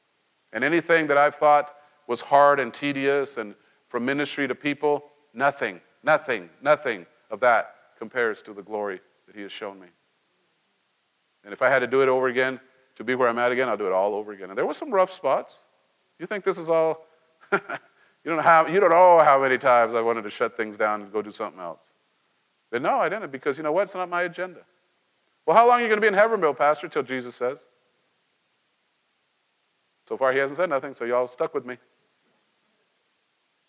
And 0.54 0.64
anything 0.64 1.06
that 1.08 1.18
I've 1.18 1.34
thought 1.34 1.74
was 2.08 2.22
hard 2.22 2.60
and 2.60 2.72
tedious 2.72 3.36
and 3.36 3.54
from 3.90 4.06
ministry 4.06 4.48
to 4.48 4.54
people, 4.54 5.04
nothing, 5.34 5.82
nothing, 6.02 6.48
nothing 6.62 7.04
of 7.30 7.38
that 7.40 7.74
compares 7.98 8.40
to 8.42 8.54
the 8.54 8.62
glory 8.62 9.02
that 9.26 9.36
He 9.36 9.42
has 9.42 9.52
shown 9.52 9.78
me. 9.78 9.88
And 11.44 11.52
if 11.52 11.60
I 11.60 11.68
had 11.68 11.80
to 11.80 11.86
do 11.86 12.00
it 12.00 12.08
over 12.08 12.28
again, 12.28 12.58
to 12.96 13.04
be 13.04 13.14
where 13.14 13.28
I'm 13.28 13.38
at 13.38 13.52
again, 13.52 13.68
I'll 13.68 13.76
do 13.76 13.86
it 13.86 13.92
all 13.92 14.14
over 14.14 14.32
again. 14.32 14.48
And 14.48 14.56
there 14.56 14.66
were 14.66 14.72
some 14.72 14.90
rough 14.90 15.12
spots. 15.12 15.58
You 16.18 16.26
think 16.26 16.42
this 16.42 16.56
is 16.56 16.70
all? 16.70 17.06
you 18.24 18.30
don't 18.30 18.36
know 18.36 18.42
how. 18.42 18.66
You 18.66 18.80
don't 18.80 18.90
know 18.90 19.20
how 19.20 19.40
many 19.40 19.58
times 19.58 19.94
I 19.94 20.00
wanted 20.00 20.22
to 20.22 20.30
shut 20.30 20.56
things 20.56 20.76
down 20.76 21.02
and 21.02 21.12
go 21.12 21.22
do 21.22 21.32
something 21.32 21.60
else. 21.60 21.90
But 22.70 22.82
no, 22.82 22.98
I 22.98 23.08
didn't 23.08 23.32
because 23.32 23.56
you 23.56 23.62
know 23.62 23.72
what? 23.72 23.82
It's 23.84 23.94
not 23.94 24.08
my 24.08 24.22
agenda. 24.22 24.60
Well, 25.46 25.56
how 25.56 25.66
long 25.66 25.80
are 25.80 25.82
you 25.82 25.88
going 25.88 25.98
to 25.98 26.00
be 26.00 26.06
in 26.06 26.14
Heavenville, 26.14 26.54
Pastor? 26.54 26.88
Till 26.88 27.02
Jesus 27.02 27.34
says. 27.34 27.58
So 30.08 30.16
far, 30.16 30.32
he 30.32 30.38
hasn't 30.38 30.56
said 30.56 30.70
nothing, 30.70 30.94
so 30.94 31.04
y'all 31.04 31.28
stuck 31.28 31.54
with 31.54 31.64
me. 31.64 31.76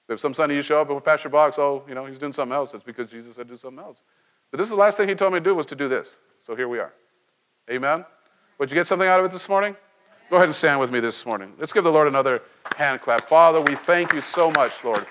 If 0.10 0.20
some 0.20 0.34
Sunday 0.34 0.56
you 0.56 0.62
show 0.62 0.82
up 0.82 0.90
with 0.90 1.04
Pastor 1.04 1.30
Box, 1.30 1.58
oh, 1.58 1.84
you 1.88 1.96
know, 1.96 2.06
he's 2.06 2.20
doing 2.20 2.34
something 2.34 2.54
else, 2.54 2.74
it's 2.74 2.84
because 2.84 3.10
Jesus 3.10 3.36
said 3.36 3.48
do 3.48 3.58
something 3.58 3.84
else. 3.84 4.00
But 4.52 4.58
this 4.58 4.66
is 4.66 4.72
the 4.72 4.76
last 4.76 4.98
thing 4.98 5.08
he 5.08 5.16
told 5.16 5.34
me 5.34 5.40
to 5.40 5.44
do 5.44 5.56
was 5.56 5.66
to 5.68 5.76
do 5.76 5.88
this. 5.88 6.18
So 6.46 6.56
here 6.56 6.68
we 6.68 6.80
are. 6.80 6.94
Amen? 7.72 8.06
Would 8.60 8.70
you 8.70 8.76
get 8.76 8.88
something 8.88 9.08
out 9.08 9.20
of 9.20 9.26
it 9.26 9.32
this 9.32 9.48
morning? 9.48 9.76
Go 10.34 10.38
ahead 10.38 10.50
and 10.50 10.56
stand 10.56 10.80
with 10.80 10.90
me 10.90 11.00
this 11.00 11.28
morning. 11.28 11.54
Let's 11.60 11.72
give 11.72 11.84
the 11.84 11.92
Lord 11.92 12.08
another 12.08 12.42
hand 12.76 13.02
clap. 13.02 13.30
Father, 13.30 13.62
we 13.62 13.76
thank 13.76 14.14
you 14.14 14.22
so 14.22 14.50
much, 14.50 14.84
Lord, 14.84 15.06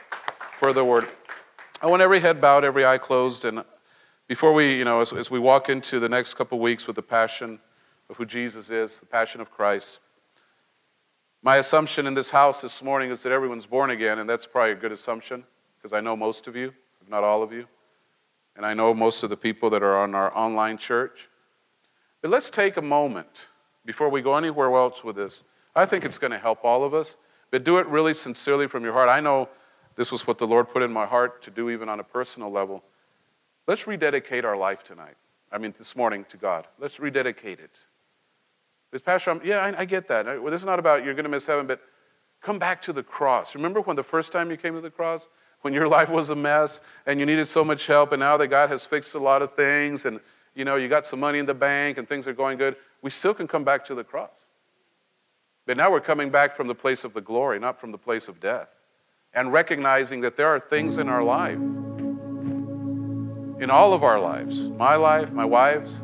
for 0.59 0.73
the 0.73 0.85
word. 0.85 1.09
I 1.81 1.87
want 1.87 2.03
every 2.03 2.19
head 2.19 2.41
bowed, 2.41 2.65
every 2.65 2.85
eye 2.85 2.99
closed. 2.99 3.45
And 3.45 3.63
before 4.27 4.53
we, 4.53 4.77
you 4.77 4.85
know, 4.85 5.01
as, 5.01 5.13
as 5.13 5.31
we 5.31 5.39
walk 5.39 5.69
into 5.69 6.01
the 6.01 6.09
next 6.09 6.35
couple 6.35 6.59
weeks 6.59 6.89
with 6.89 6.97
the 6.97 7.03
passion 7.03 7.61
of 8.11 8.17
who 8.17 8.27
Jesus 8.27 8.69
is, 8.69 8.99
the 8.99 9.07
passion 9.07 9.41
of 9.41 9.49
Christ, 9.49 10.01
my 11.41 11.59
assumption 11.59 12.09
in 12.09 12.15
this 12.15 12.29
house 12.29 12.61
this 12.61 12.83
morning 12.83 13.13
is 13.13 13.23
that 13.23 13.31
everyone's 13.31 13.65
born 13.65 13.91
again, 13.91 14.19
and 14.19 14.29
that's 14.29 14.45
probably 14.45 14.73
a 14.73 14.75
good 14.75 14.91
assumption. 14.91 15.45
because 15.79 15.93
I 15.93 16.01
know 16.01 16.17
most 16.17 16.49
of 16.49 16.57
you, 16.57 16.75
if 17.01 17.09
not 17.09 17.23
all 17.23 17.45
of 17.45 17.53
you. 17.53 17.69
And 18.57 18.67
I 18.67 18.75
know 18.75 18.93
most 18.93 19.23
of 19.23 19.31
the 19.31 19.37
people 19.37 19.71
that 19.71 19.85
are 19.85 19.99
on 19.99 20.17
our 20.17 20.37
online 20.37 20.79
church. 20.79 21.29
But 22.23 22.33
let's 22.33 22.51
take 22.51 22.77
a 22.77 22.83
moment 22.83 23.51
before 23.85 24.09
we 24.09 24.23
go 24.23 24.35
anywhere 24.35 24.75
else 24.75 25.03
with 25.03 25.17
this. 25.17 25.45
I 25.75 25.87
think 25.87 26.05
it's 26.05 26.19
going 26.19 26.31
to 26.31 26.39
help 26.39 26.65
all 26.65 26.85
of 26.85 26.95
us, 26.95 27.17
but 27.51 27.65
do 27.65 27.79
it 27.79 27.87
really 27.87 28.15
sincerely 28.15 28.67
from 28.67 28.85
your 28.85 28.93
heart. 28.93 29.09
I 29.09 29.21
know 29.21 29.49
this 29.97 30.13
was 30.13 30.27
what 30.27 30.39
the 30.39 30.47
Lord 30.47 30.69
put 30.69 30.83
in 30.83 30.93
my 30.93 31.07
heart 31.07 31.43
to 31.43 31.51
do, 31.51 31.71
even 31.71 31.89
on 31.89 32.01
a 32.01 32.05
personal 32.05 32.51
level. 32.51 32.83
Let's 33.67 33.87
rededicate 33.87 34.45
our 34.45 34.57
life 34.57 34.83
tonight. 34.83 35.15
I 35.51 35.59
mean, 35.59 35.75
this 35.77 35.95
morning 35.95 36.25
to 36.31 36.37
God. 36.37 36.67
Let's 36.79 36.99
rededicate 36.99 37.61
it. 37.61 37.79
This 38.91 39.03
Pastor, 39.03 39.31
I'm, 39.31 39.41
yeah, 39.45 39.59
I, 39.59 39.81
I, 39.81 39.85
get 39.85 40.09
that. 40.09 40.27
Well, 40.27 40.51
this 40.51 40.61
is 40.61 40.67
not 40.67 40.79
about 40.79 41.05
you're 41.05 41.15
going 41.15 41.25
to 41.25 41.31
miss 41.31 41.47
heaven, 41.47 41.67
but 41.67 41.81
come 42.43 42.59
back 42.59 42.81
to 42.83 42.93
the 42.93 43.03
cross. 43.03 43.55
Remember 43.55 43.81
when 43.81 43.97
the 43.97 44.03
first 44.03 44.33
time 44.33 44.51
you 44.51 44.57
came 44.57 44.75
to 44.75 44.81
the 44.81 44.91
cross? 44.91 45.29
When 45.63 45.73
your 45.73 45.89
life 45.97 46.11
was 46.11 46.31
a 46.31 46.37
mess 46.37 46.81
and 47.07 47.21
you 47.21 47.27
needed 47.27 47.49
so 47.49 47.65
much 47.65 47.87
help, 47.87 48.13
and 48.13 48.21
now 48.21 48.37
that 48.37 48.49
God 48.49 48.71
has 48.71 48.85
fixed 48.85 49.15
a 49.15 49.19
lot 49.19 49.41
of 49.41 49.55
things, 49.55 50.05
and 50.05 50.21
you 50.55 50.65
know 50.65 50.77
you 50.77 50.89
got 50.89 51.07
some 51.07 51.21
money 51.21 51.39
in 51.39 51.47
the 51.47 51.55
bank 51.55 51.99
and 51.99 52.09
things 52.09 52.27
are 52.27 52.35
going 52.35 52.59
good, 52.59 52.77
we 53.03 53.11
still 53.11 53.35
can 53.35 53.47
come 53.49 53.65
back 53.65 53.85
to 53.87 53.95
the 53.95 54.05
cross. 54.05 54.31
But 55.67 55.77
now 55.77 55.91
we're 55.91 56.01
coming 56.01 56.31
back 56.31 56.57
from 56.57 56.67
the 56.69 56.75
place 56.75 57.05
of 57.05 57.13
the 57.13 57.21
glory, 57.21 57.59
not 57.59 57.79
from 57.81 57.93
the 57.93 57.99
place 57.99 58.29
of 58.29 58.41
death. 58.41 58.69
And 59.35 59.53
recognizing 59.53 60.21
that 60.23 60.37
there 60.37 60.49
are 60.49 60.61
things 60.61 60.99
in 60.99 61.09
our 61.09 61.23
life, 61.23 61.59
in 63.61 63.69
all 63.71 63.93
of 63.93 64.03
our 64.03 64.21
lives, 64.21 64.71
my 64.71 64.97
life, 64.97 65.31
my 65.33 65.45
wife's, 65.45 65.99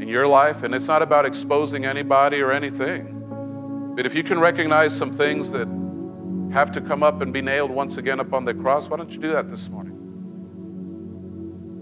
in 0.00 0.08
your 0.08 0.26
life, 0.26 0.62
and 0.62 0.74
it's 0.74 0.86
not 0.86 1.02
about 1.02 1.24
exposing 1.24 1.84
anybody 1.84 2.40
or 2.40 2.52
anything. 2.52 3.92
But 3.96 4.06
if 4.06 4.14
you 4.14 4.24
can 4.24 4.40
recognize 4.40 4.96
some 4.96 5.16
things 5.16 5.52
that 5.52 5.68
have 6.52 6.72
to 6.72 6.80
come 6.80 7.02
up 7.02 7.20
and 7.20 7.32
be 7.32 7.42
nailed 7.42 7.70
once 7.70 7.96
again 7.96 8.20
upon 8.20 8.44
the 8.44 8.54
cross, 8.54 8.88
why 8.88 8.96
don't 8.96 9.10
you 9.10 9.18
do 9.18 9.32
that 9.32 9.48
this 9.48 9.68
morning? 9.68 9.92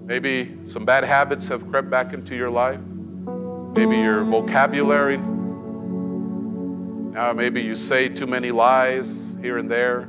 Maybe 0.06 0.56
some 0.66 0.84
bad 0.84 1.04
habits 1.04 1.48
have 1.48 1.68
crept 1.70 1.90
back 1.90 2.12
into 2.12 2.34
your 2.34 2.50
life. 2.50 2.80
Maybe 3.74 3.96
your 3.96 4.24
vocabulary. 4.24 5.16
Now, 7.16 7.32
maybe 7.32 7.62
you 7.62 7.74
say 7.74 8.10
too 8.10 8.26
many 8.26 8.50
lies 8.50 9.32
here 9.40 9.56
and 9.56 9.70
there. 9.70 10.06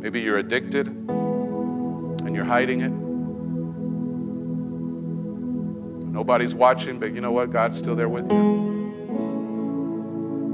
Maybe 0.00 0.20
you're 0.20 0.36
addicted 0.36 0.88
and 0.88 2.34
you're 2.34 2.44
hiding 2.44 2.82
it. 2.82 2.92
Nobody's 6.12 6.54
watching, 6.54 6.98
but 6.98 7.14
you 7.14 7.22
know 7.22 7.32
what? 7.32 7.50
God's 7.50 7.78
still 7.78 7.96
there 7.96 8.10
with 8.10 8.30
you. 8.30 8.64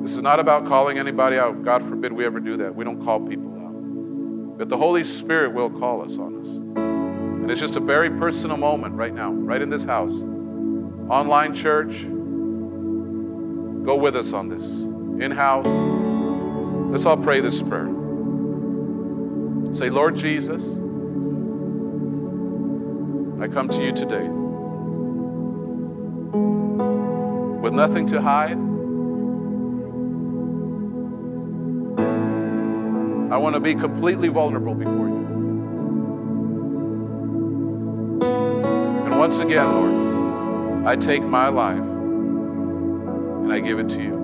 This 0.03 0.15
is 0.15 0.23
not 0.23 0.39
about 0.39 0.67
calling 0.67 0.99
anybody 0.99 1.37
out. 1.37 1.65
God 1.65 1.83
forbid 1.83 2.13
we 2.13 2.25
ever 2.25 2.39
do 2.39 2.57
that. 2.59 2.75
We 2.75 2.85
don't 2.85 3.05
call 3.05 3.21
people 3.21 3.53
out. 3.59 4.59
But 4.59 4.69
the 4.69 4.77
Holy 4.77 5.03
Spirit 5.03 5.55
will 5.55 5.71
call 5.71 6.03
us 6.03 6.19
on 6.19 6.41
us. 6.41 6.49
And 6.49 7.51
it's 7.51 7.61
just 7.61 7.75
a 7.75 7.81
very 7.81 8.11
personal 8.11 8.57
moment 8.57 8.95
right 8.95 9.13
now, 9.13 9.33
right 9.33 9.61
in 9.61 9.71
this 9.71 9.83
house. 9.83 10.23
Online 11.11 11.55
church, 11.55 12.03
go 13.85 13.97
with 13.97 14.17
us 14.17 14.33
on 14.33 14.49
this. 14.49 14.65
In 15.23 15.31
house, 15.31 15.67
let's 16.93 17.05
all 17.05 17.17
pray 17.17 17.41
this 17.41 17.61
prayer. 17.61 17.89
Say, 19.75 19.91
Lord 19.91 20.17
Jesus, 20.17 20.65
I 23.43 23.49
come 23.49 23.69
to 23.71 23.83
you 23.83 23.93
today. 23.93 24.29
with 27.61 27.75
nothing 27.75 28.07
to 28.07 28.21
hide. 28.21 28.59
I 33.33 33.37
want 33.37 33.55
to 33.55 33.61
be 33.61 33.75
completely 33.75 34.29
vulnerable 34.29 34.75
before 34.75 35.09
you. 35.09 35.21
And 39.07 39.19
once 39.19 39.39
again, 39.39 39.73
Lord, 39.73 40.10
I 40.85 40.97
take 40.97 41.23
my 41.23 41.49
life 41.49 41.79
and 41.79 43.53
I 43.53 43.61
give 43.61 43.79
it 43.79 43.89
to 43.91 44.03
you. 44.03 44.21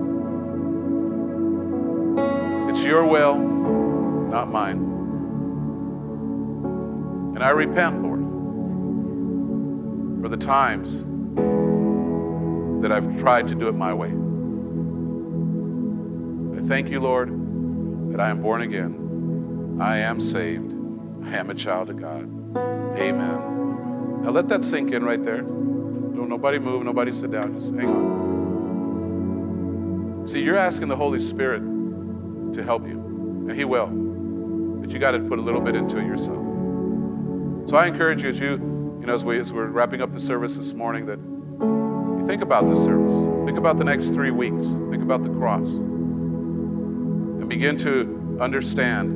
It's 2.69 2.83
your 2.83 3.05
will, 3.05 3.37
not 3.37 4.51
mine. 4.51 4.77
And 7.35 7.43
I 7.43 7.51
repent, 7.51 8.01
Lord, 8.01 8.21
for 10.21 10.29
the 10.29 10.37
times 10.37 11.03
that 12.81 12.91
I've 12.91 13.19
tried 13.19 13.47
to 13.49 13.55
do 13.55 13.67
it 13.67 13.75
my 13.75 13.93
way. 13.93 14.09
I 16.59 16.67
thank 16.67 16.89
you, 16.89 16.99
Lord, 16.99 17.29
that 18.11 18.19
I 18.19 18.29
am 18.29 18.41
born 18.41 18.63
again. 18.63 19.77
I 19.79 19.99
am 19.99 20.19
saved. 20.19 20.73
I 21.23 21.35
am 21.35 21.51
a 21.51 21.55
child 21.55 21.91
of 21.91 22.01
God. 22.01 22.23
Amen. 22.97 24.23
Now 24.23 24.31
let 24.31 24.47
that 24.49 24.65
sink 24.65 24.91
in 24.91 25.03
right 25.03 25.23
there. 25.23 25.43
Nobody 26.27 26.59
move, 26.59 26.83
nobody 26.83 27.11
sit 27.11 27.31
down. 27.31 27.59
Just 27.59 27.73
hang 27.73 27.87
on. 27.87 29.27
See, 30.27 30.41
you're 30.41 30.57
asking 30.57 30.87
the 30.89 30.95
Holy 30.95 31.19
Spirit 31.19 31.61
to 32.53 32.63
help 32.63 32.85
you, 32.87 32.99
and 33.47 33.57
He 33.57 33.65
will. 33.65 33.87
But 33.87 34.91
you 34.91 34.99
got 34.99 35.11
to 35.11 35.19
put 35.19 35.39
a 35.39 35.41
little 35.41 35.61
bit 35.61 35.75
into 35.75 35.97
it 35.97 36.05
yourself. 36.05 36.43
So 37.69 37.75
I 37.75 37.87
encourage 37.87 38.23
you 38.23 38.29
as 38.29 38.39
you, 38.39 38.51
you 38.99 39.05
know, 39.05 39.13
as, 39.13 39.23
we, 39.23 39.39
as 39.39 39.51
we're 39.53 39.67
wrapping 39.67 40.01
up 40.01 40.13
the 40.13 40.19
service 40.19 40.55
this 40.57 40.73
morning, 40.73 41.05
that 41.05 41.19
you 41.19 42.23
Think 42.27 42.41
about 42.41 42.67
this 42.67 42.83
service. 42.83 43.15
Think 43.45 43.57
about 43.57 43.77
the 43.77 43.85
next 43.85 44.09
three 44.09 44.31
weeks. 44.31 44.67
Think 44.89 45.01
about 45.01 45.23
the 45.23 45.29
cross. 45.29 45.69
And 45.69 47.47
begin 47.47 47.77
to 47.77 48.37
understand 48.41 49.13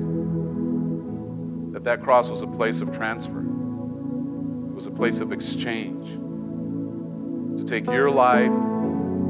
that 1.74 1.84
that 1.84 2.02
cross 2.02 2.30
was 2.30 2.42
a 2.42 2.48
place 2.48 2.80
of 2.80 2.94
transfer, 2.96 3.42
it 3.42 4.74
was 4.74 4.88
a 4.88 4.92
place 4.92 5.20
of 5.20 5.34
exchange. 5.34 6.08
To 7.62 7.68
take 7.68 7.86
your 7.86 8.10
life, 8.10 8.52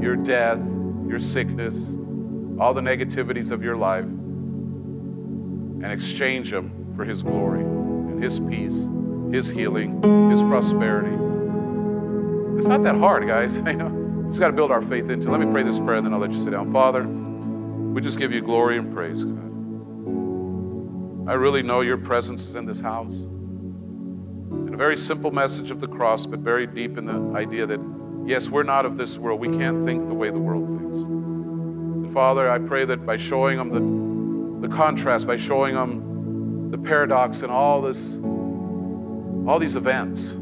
your 0.01 0.15
death, 0.15 0.57
your 1.05 1.19
sickness, 1.19 1.97
all 2.57 2.73
the 2.73 2.79
negativities 2.79 3.51
of 3.51 3.61
your 3.61 3.75
life, 3.75 4.05
and 4.05 5.91
exchange 5.91 6.49
them 6.49 6.93
for 6.95 7.03
His 7.03 7.23
glory 7.23 7.59
and 7.59 8.23
His 8.23 8.39
peace, 8.39 8.87
His 9.33 9.49
healing, 9.49 10.01
His 10.31 10.41
prosperity. 10.43 11.13
It's 12.57 12.69
not 12.69 12.83
that 12.83 12.95
hard, 12.95 13.27
guys. 13.27 13.57
I 13.65 13.73
know. 13.73 13.89
We 13.89 14.29
just 14.29 14.39
got 14.39 14.47
to 14.47 14.53
build 14.53 14.71
our 14.71 14.81
faith 14.81 15.09
into. 15.09 15.29
Let 15.29 15.41
me 15.41 15.51
pray 15.51 15.63
this 15.63 15.79
prayer, 15.79 15.95
and 15.95 16.05
then 16.05 16.13
I'll 16.13 16.19
let 16.21 16.31
you 16.31 16.39
sit 16.39 16.51
down. 16.51 16.71
Father, 16.71 17.03
we 17.03 17.99
just 17.99 18.17
give 18.17 18.31
you 18.31 18.41
glory 18.41 18.77
and 18.77 18.93
praise, 18.93 19.25
God. 19.25 19.51
I 21.29 21.33
really 21.33 21.63
know 21.63 21.81
your 21.81 21.97
presence 21.97 22.45
is 22.45 22.55
in 22.55 22.65
this 22.65 22.79
house. 22.79 23.11
And 23.11 24.73
a 24.73 24.77
very 24.77 24.95
simple 24.95 25.31
message 25.31 25.69
of 25.69 25.81
the 25.81 25.87
cross, 25.89 26.25
but 26.25 26.39
very 26.39 26.65
deep 26.65 26.97
in 26.97 27.05
the 27.05 27.37
idea 27.37 27.65
that, 27.65 27.81
yes, 28.26 28.49
we're 28.49 28.64
not 28.64 28.85
of 28.85 28.98
this 28.98 29.18
world. 29.18 29.39
We 29.39 29.49
can't 29.57 29.85
think 29.85 30.07
the 30.07 30.14
way 30.14 30.30
the 30.30 30.39
world 30.39 30.68
thinks. 30.68 30.98
And 31.06 32.14
Father, 32.14 32.49
I 32.49 32.60
pray 32.60 32.85
that 32.85 33.06
by 33.06 33.18
showing 33.18 33.57
them 33.57 34.61
the, 34.61 34.68
the 34.68 34.73
contrast, 34.73 35.27
by 35.27 35.38
showing 35.38 35.76
them 35.76 36.72
the 36.72 36.77
paradox 36.77 37.41
and 37.41 37.52
all 37.52 37.81
this, 37.81 38.15
all 39.48 39.60
these 39.60 39.76
events, 39.76 40.35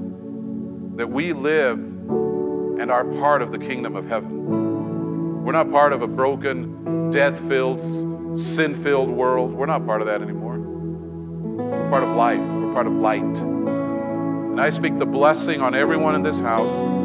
that 0.95 1.09
we 1.09 1.33
live 1.33 1.77
and 1.77 2.91
are 2.91 3.05
part 3.05 3.41
of 3.41 3.51
the 3.51 3.57
kingdom 3.57 3.95
of 3.95 4.07
heaven. 4.07 5.43
We're 5.43 5.53
not 5.53 5.71
part 5.71 5.93
of 5.93 6.01
a 6.01 6.07
broken, 6.07 7.09
death 7.09 7.39
filled, 7.47 7.79
sin 8.39 8.83
filled 8.83 9.09
world. 9.09 9.53
We're 9.53 9.65
not 9.65 9.85
part 9.85 10.01
of 10.01 10.07
that 10.07 10.21
anymore. 10.21 10.59
We're 10.59 11.89
part 11.89 12.03
of 12.03 12.15
life, 12.15 12.39
we're 12.39 12.73
part 12.73 12.87
of 12.87 12.93
light. 12.93 13.37
And 13.37 14.61
I 14.61 14.69
speak 14.69 14.99
the 14.99 15.05
blessing 15.05 15.61
on 15.61 15.73
everyone 15.73 16.15
in 16.15 16.21
this 16.21 16.39
house. 16.39 16.98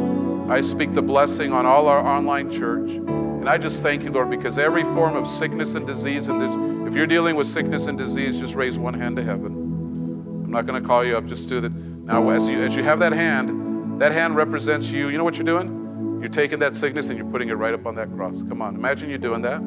I 0.49 0.61
speak 0.61 0.93
the 0.93 1.01
blessing 1.01 1.51
on 1.51 1.65
all 1.65 1.87
our 1.87 1.99
online 2.05 2.51
church. 2.51 2.91
And 2.91 3.49
I 3.49 3.57
just 3.57 3.81
thank 3.81 4.03
you, 4.03 4.11
Lord, 4.11 4.29
because 4.29 4.57
every 4.57 4.83
form 4.83 5.15
of 5.15 5.27
sickness 5.27 5.75
and 5.75 5.87
disease, 5.87 6.27
and 6.27 6.87
if 6.87 6.93
you're 6.93 7.07
dealing 7.07 7.35
with 7.35 7.47
sickness 7.47 7.87
and 7.87 7.97
disease, 7.97 8.37
just 8.37 8.53
raise 8.53 8.77
one 8.77 8.93
hand 8.93 9.15
to 9.15 9.23
heaven. 9.23 10.43
I'm 10.43 10.51
not 10.51 10.67
going 10.67 10.81
to 10.81 10.87
call 10.87 11.03
you 11.03 11.17
up, 11.17 11.25
just 11.25 11.49
do 11.49 11.61
that. 11.61 11.71
Now, 11.71 12.29
as 12.29 12.47
you, 12.47 12.61
as 12.61 12.75
you 12.75 12.83
have 12.83 12.99
that 12.99 13.11
hand, 13.11 13.99
that 13.99 14.11
hand 14.11 14.35
represents 14.35 14.91
you. 14.91 15.09
You 15.09 15.17
know 15.17 15.23
what 15.23 15.35
you're 15.35 15.45
doing? 15.45 16.19
You're 16.21 16.29
taking 16.29 16.59
that 16.59 16.75
sickness 16.75 17.09
and 17.09 17.17
you're 17.17 17.29
putting 17.29 17.49
it 17.49 17.53
right 17.53 17.73
up 17.73 17.87
on 17.87 17.95
that 17.95 18.11
cross. 18.15 18.43
Come 18.47 18.61
on, 18.61 18.75
imagine 18.75 19.09
you're 19.09 19.17
doing 19.17 19.41
that. 19.41 19.59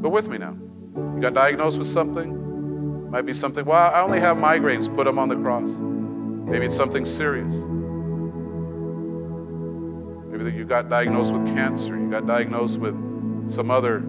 Go 0.00 0.08
with 0.08 0.28
me 0.28 0.38
now. 0.38 0.56
You 1.14 1.20
got 1.20 1.34
diagnosed 1.34 1.78
with 1.78 1.88
something? 1.88 3.10
Might 3.10 3.26
be 3.26 3.32
something, 3.32 3.64
well, 3.64 3.92
I 3.92 4.00
only 4.00 4.20
have 4.20 4.36
migraines. 4.36 4.94
Put 4.94 5.04
them 5.04 5.18
on 5.18 5.28
the 5.28 5.36
cross. 5.36 5.68
Maybe 5.68 6.66
it's 6.66 6.76
something 6.76 7.04
serious. 7.04 7.52
That 10.42 10.54
you 10.54 10.64
got 10.64 10.88
diagnosed 10.88 11.32
with 11.32 11.46
cancer. 11.54 11.96
You 11.96 12.10
got 12.10 12.26
diagnosed 12.26 12.78
with 12.78 12.94
some 13.50 13.70
other 13.70 14.00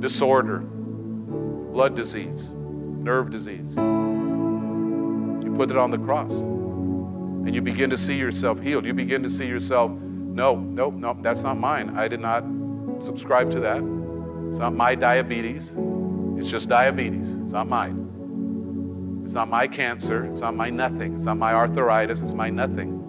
disorder, 0.00 0.58
blood 0.58 1.96
disease, 1.96 2.50
nerve 2.50 3.30
disease. 3.30 3.76
You 3.76 5.54
put 5.56 5.70
it 5.70 5.76
on 5.76 5.90
the 5.90 5.98
cross 5.98 6.30
and 6.30 7.54
you 7.54 7.62
begin 7.62 7.90
to 7.90 7.98
see 7.98 8.16
yourself 8.16 8.60
healed. 8.60 8.86
You 8.86 8.94
begin 8.94 9.22
to 9.24 9.30
see 9.30 9.46
yourself, 9.46 9.90
no, 9.90 10.54
no, 10.54 10.90
no, 10.90 11.18
that's 11.20 11.42
not 11.42 11.58
mine. 11.58 11.96
I 11.96 12.06
did 12.06 12.20
not 12.20 12.44
subscribe 13.02 13.50
to 13.50 13.60
that. 13.60 13.78
It's 14.50 14.60
not 14.60 14.74
my 14.74 14.94
diabetes. 14.94 15.72
It's 16.38 16.48
just 16.48 16.68
diabetes. 16.68 17.30
It's 17.42 17.52
not 17.52 17.68
mine. 17.68 19.22
It's 19.24 19.34
not 19.34 19.48
my 19.48 19.66
cancer. 19.66 20.26
It's 20.26 20.40
not 20.40 20.54
my 20.54 20.70
nothing. 20.70 21.16
It's 21.16 21.24
not 21.24 21.38
my 21.38 21.52
arthritis. 21.54 22.20
It's 22.20 22.34
my 22.34 22.50
nothing. 22.50 23.01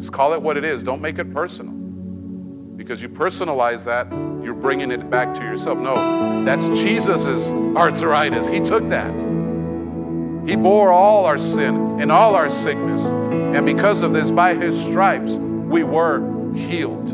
Just 0.00 0.12
call 0.12 0.32
it 0.32 0.40
what 0.40 0.56
it 0.56 0.64
is. 0.64 0.82
Don't 0.82 1.02
make 1.02 1.18
it 1.18 1.30
personal. 1.30 1.74
Because 1.74 3.02
you 3.02 3.10
personalize 3.10 3.84
that, 3.84 4.10
you're 4.42 4.54
bringing 4.54 4.90
it 4.90 5.10
back 5.10 5.34
to 5.34 5.42
yourself. 5.42 5.78
No, 5.78 6.42
that's 6.42 6.66
Jesus' 6.68 7.52
arthritis. 7.76 8.48
He 8.48 8.60
took 8.60 8.88
that. 8.88 9.12
He 10.48 10.56
bore 10.56 10.90
all 10.90 11.26
our 11.26 11.36
sin 11.36 12.00
and 12.00 12.10
all 12.10 12.34
our 12.34 12.50
sickness. 12.50 13.04
And 13.04 13.66
because 13.66 14.00
of 14.00 14.14
this, 14.14 14.30
by 14.30 14.54
his 14.54 14.74
stripes, 14.80 15.32
we 15.32 15.82
were 15.82 16.54
healed. 16.54 17.10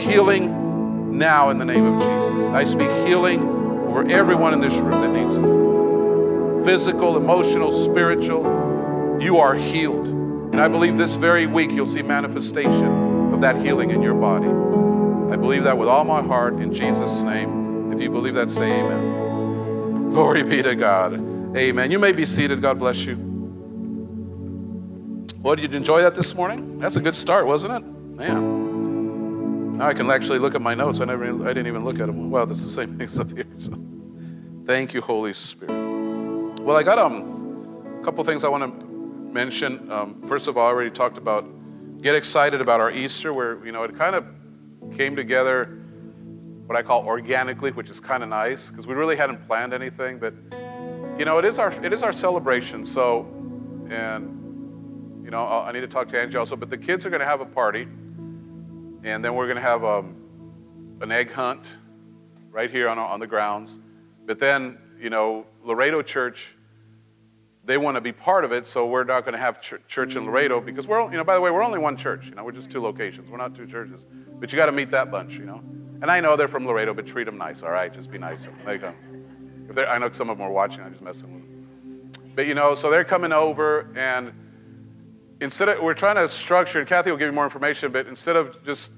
Healing 0.00 1.16
now 1.16 1.50
in 1.50 1.58
the 1.58 1.64
name 1.64 1.86
of 1.86 2.02
Jesus. 2.02 2.50
I 2.50 2.64
speak 2.64 2.90
healing 3.06 3.40
over 3.88 4.04
everyone 4.08 4.52
in 4.52 4.60
this 4.60 4.74
room 4.74 5.00
that 5.00 5.12
needs 5.12 5.36
it. 5.36 6.64
Physical, 6.64 7.16
emotional, 7.16 7.70
spiritual, 7.70 8.42
you 9.20 9.38
are 9.38 9.54
healed. 9.54 10.23
And 10.54 10.60
I 10.60 10.68
believe 10.68 10.96
this 10.96 11.16
very 11.16 11.48
week 11.48 11.72
you'll 11.72 11.84
see 11.84 12.00
manifestation 12.00 13.32
of 13.34 13.40
that 13.40 13.56
healing 13.56 13.90
in 13.90 14.00
your 14.00 14.14
body. 14.14 14.46
I 14.46 15.36
believe 15.36 15.64
that 15.64 15.76
with 15.76 15.88
all 15.88 16.04
my 16.04 16.22
heart 16.22 16.54
in 16.60 16.72
Jesus' 16.72 17.22
name. 17.22 17.92
If 17.92 18.00
you 18.00 18.08
believe 18.08 18.34
that, 18.34 18.48
say 18.52 18.78
amen. 18.78 20.10
Glory 20.12 20.44
be 20.44 20.62
to 20.62 20.76
God. 20.76 21.14
Amen. 21.56 21.90
You 21.90 21.98
may 21.98 22.12
be 22.12 22.24
seated. 22.24 22.62
God 22.62 22.78
bless 22.78 22.98
you. 22.98 23.16
Well, 25.40 25.56
did 25.56 25.72
you 25.72 25.76
enjoy 25.76 26.02
that 26.02 26.14
this 26.14 26.36
morning? 26.36 26.78
That's 26.78 26.94
a 26.94 27.00
good 27.00 27.16
start, 27.16 27.48
wasn't 27.48 27.72
it? 27.74 27.80
Man. 27.80 29.78
Now 29.78 29.88
I 29.88 29.92
can 29.92 30.08
actually 30.08 30.38
look 30.38 30.54
at 30.54 30.62
my 30.62 30.74
notes. 30.76 31.00
I 31.00 31.06
never, 31.06 31.26
I 31.42 31.48
didn't 31.48 31.66
even 31.66 31.84
look 31.84 31.98
at 31.98 32.06
them. 32.06 32.30
Well, 32.30 32.46
that's 32.46 32.62
the 32.62 32.70
same 32.70 32.96
things 32.98 33.18
up 33.18 33.32
here. 33.32 33.44
So, 33.56 33.76
thank 34.66 34.94
you, 34.94 35.00
Holy 35.00 35.32
Spirit. 35.32 36.60
Well, 36.60 36.76
I 36.76 36.84
got 36.84 37.00
um, 37.00 37.98
a 38.00 38.04
couple 38.04 38.22
things 38.22 38.44
I 38.44 38.48
want 38.48 38.80
to 38.80 38.83
mention. 39.34 39.90
Um, 39.90 40.22
first 40.26 40.46
of 40.46 40.56
all, 40.56 40.66
I 40.66 40.70
already 40.70 40.90
talked 40.90 41.18
about 41.18 41.44
get 42.00 42.14
excited 42.14 42.60
about 42.60 42.80
our 42.80 42.90
Easter, 42.90 43.34
where 43.34 43.64
you 43.66 43.72
know 43.72 43.82
it 43.82 43.96
kind 43.98 44.14
of 44.14 44.24
came 44.96 45.16
together, 45.16 45.82
what 46.66 46.78
I 46.78 46.82
call 46.82 47.04
organically, 47.04 47.72
which 47.72 47.90
is 47.90 47.98
kind 47.98 48.22
of 48.22 48.28
nice 48.28 48.70
because 48.70 48.86
we 48.86 48.94
really 48.94 49.16
hadn't 49.16 49.46
planned 49.46 49.74
anything, 49.74 50.18
but 50.18 50.34
you 51.18 51.24
know, 51.24 51.38
it 51.38 51.44
is 51.44 51.58
our 51.58 51.72
it 51.84 51.92
is 51.92 52.02
our 52.02 52.12
celebration. 52.12 52.84
So, 52.86 53.26
and 53.90 55.24
you 55.24 55.30
know, 55.30 55.46
I 55.46 55.72
need 55.72 55.80
to 55.80 55.88
talk 55.88 56.08
to 56.10 56.20
Angie 56.20 56.36
also. 56.36 56.56
But 56.56 56.70
the 56.70 56.78
kids 56.78 57.04
are 57.04 57.10
going 57.10 57.20
to 57.20 57.26
have 57.26 57.40
a 57.40 57.46
party, 57.46 57.82
and 57.82 59.24
then 59.24 59.34
we're 59.34 59.46
going 59.46 59.56
to 59.56 59.62
have 59.62 59.84
um, 59.84 60.16
an 61.00 61.12
egg 61.12 61.30
hunt 61.30 61.74
right 62.50 62.70
here 62.70 62.88
on 62.88 62.98
on 62.98 63.20
the 63.20 63.26
grounds. 63.26 63.78
But 64.26 64.38
then, 64.38 64.78
you 64.98 65.10
know, 65.10 65.46
Laredo 65.62 66.02
Church, 66.02 66.48
they 67.66 67.78
want 67.78 67.96
to 67.96 68.00
be 68.00 68.12
part 68.12 68.44
of 68.44 68.52
it. 68.52 68.66
So 68.66 68.86
we're 68.86 69.04
not 69.04 69.22
going 69.22 69.32
to 69.32 69.38
have 69.38 69.60
ch- 69.60 69.74
church 69.88 70.16
in 70.16 70.26
Laredo 70.26 70.60
because 70.60 70.86
we're 70.86 71.02
you 71.10 71.16
know, 71.16 71.24
by 71.24 71.34
the 71.34 71.40
way, 71.40 71.50
we're 71.50 71.62
only 71.64 71.78
one 71.78 71.96
church. 71.96 72.26
You 72.26 72.34
know, 72.34 72.44
we're 72.44 72.52
just 72.52 72.70
two 72.70 72.80
locations. 72.80 73.30
We're 73.30 73.38
not 73.38 73.54
two 73.54 73.66
churches. 73.66 74.00
But 74.38 74.52
you 74.52 74.56
got 74.56 74.66
to 74.66 74.72
meet 74.72 74.90
that 74.90 75.10
bunch. 75.10 75.34
You 75.34 75.46
know. 75.46 75.62
And 76.02 76.10
I 76.10 76.20
know 76.20 76.36
they're 76.36 76.48
from 76.48 76.66
Laredo, 76.66 76.92
but 76.92 77.06
treat 77.06 77.24
them 77.24 77.38
nice. 77.38 77.62
All 77.62 77.70
right, 77.70 77.92
just 77.92 78.10
be 78.10 78.18
nice. 78.18 78.44
If 78.44 78.66
They 78.66 78.78
come. 78.78 78.94
I 79.88 79.98
know 79.98 80.12
some 80.12 80.28
of 80.28 80.38
them 80.38 80.46
are 80.46 80.52
watching. 80.52 80.82
I'm 80.82 80.92
just 80.92 81.02
messing 81.02 81.32
with 81.32 81.42
them. 81.42 81.54
But 82.34 82.46
you 82.46 82.54
know, 82.54 82.74
so 82.74 82.90
they're 82.90 83.04
coming 83.04 83.32
over, 83.32 83.88
and 83.96 84.32
instead 85.40 85.68
of 85.68 85.82
we're 85.82 85.94
trying 85.94 86.16
to 86.16 86.28
structure, 86.28 86.80
and 86.80 86.88
Kathy 86.88 87.10
will 87.10 87.18
give 87.18 87.26
you 87.26 87.32
more 87.32 87.44
information. 87.44 87.92
But 87.92 88.06
instead 88.06 88.36
of 88.36 88.62
just 88.64 88.90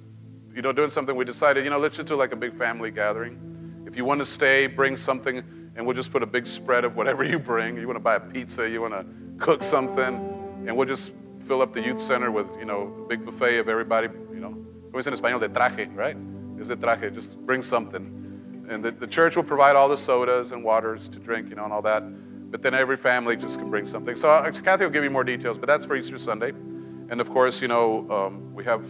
you 0.54 0.62
know 0.62 0.72
doing 0.72 0.90
something, 0.90 1.14
we 1.14 1.24
decided 1.24 1.64
you 1.64 1.70
know 1.70 1.78
let's 1.78 1.96
just 1.96 2.08
do 2.08 2.16
like 2.16 2.32
a 2.32 2.36
big 2.36 2.56
family 2.58 2.90
gathering. 2.90 3.84
If 3.86 3.96
you 3.96 4.04
want 4.04 4.20
to 4.20 4.26
stay, 4.26 4.66
bring 4.66 4.96
something, 4.96 5.65
and 5.76 5.86
we'll 5.86 5.96
just 5.96 6.10
put 6.10 6.22
a 6.22 6.26
big 6.26 6.46
spread 6.46 6.84
of 6.84 6.96
whatever 6.96 7.24
you 7.24 7.38
bring. 7.38 7.76
You 7.76 7.86
want 7.86 7.96
to 7.96 8.00
buy 8.00 8.16
a 8.16 8.20
pizza, 8.20 8.68
you 8.68 8.80
want 8.80 8.94
to 8.94 9.06
cook 9.38 9.62
something, 9.62 10.64
and 10.66 10.76
we'll 10.76 10.88
just 10.88 11.12
fill 11.46 11.62
up 11.62 11.74
the 11.74 11.82
youth 11.82 12.00
center 12.00 12.30
with 12.30 12.48
you 12.58 12.64
know 12.64 12.92
a 13.04 13.08
big 13.08 13.24
buffet 13.24 13.58
of 13.58 13.68
everybody. 13.68 14.08
You 14.32 14.40
know, 14.40 14.56
como 14.90 14.98
en 14.98 15.12
español 15.12 15.40
de 15.40 15.48
traje, 15.48 15.94
right? 15.94 16.16
Is 16.58 16.68
de 16.68 16.76
traje? 16.76 17.14
Just 17.14 17.38
bring 17.46 17.62
something 17.62 18.16
and 18.68 18.84
the, 18.84 18.90
the 18.90 19.06
church 19.06 19.36
will 19.36 19.44
provide 19.44 19.76
all 19.76 19.88
the 19.88 19.96
sodas 19.96 20.52
and 20.52 20.62
waters 20.64 21.08
to 21.08 21.18
drink, 21.18 21.48
you 21.48 21.56
know, 21.56 21.64
and 21.64 21.72
all 21.72 21.82
that. 21.82 22.02
But 22.50 22.62
then 22.62 22.74
every 22.74 22.96
family 22.96 23.36
just 23.36 23.58
can 23.58 23.70
bring 23.70 23.86
something. 23.86 24.16
So 24.16 24.30
uh, 24.30 24.50
Kathy 24.50 24.84
will 24.84 24.92
give 24.92 25.04
you 25.04 25.10
more 25.10 25.24
details, 25.24 25.58
but 25.58 25.66
that's 25.66 25.84
for 25.84 25.96
Easter 25.96 26.18
Sunday. 26.18 26.50
And 27.08 27.20
of 27.20 27.30
course, 27.30 27.60
you 27.60 27.68
know, 27.68 28.08
um, 28.10 28.54
we 28.54 28.64
have, 28.64 28.84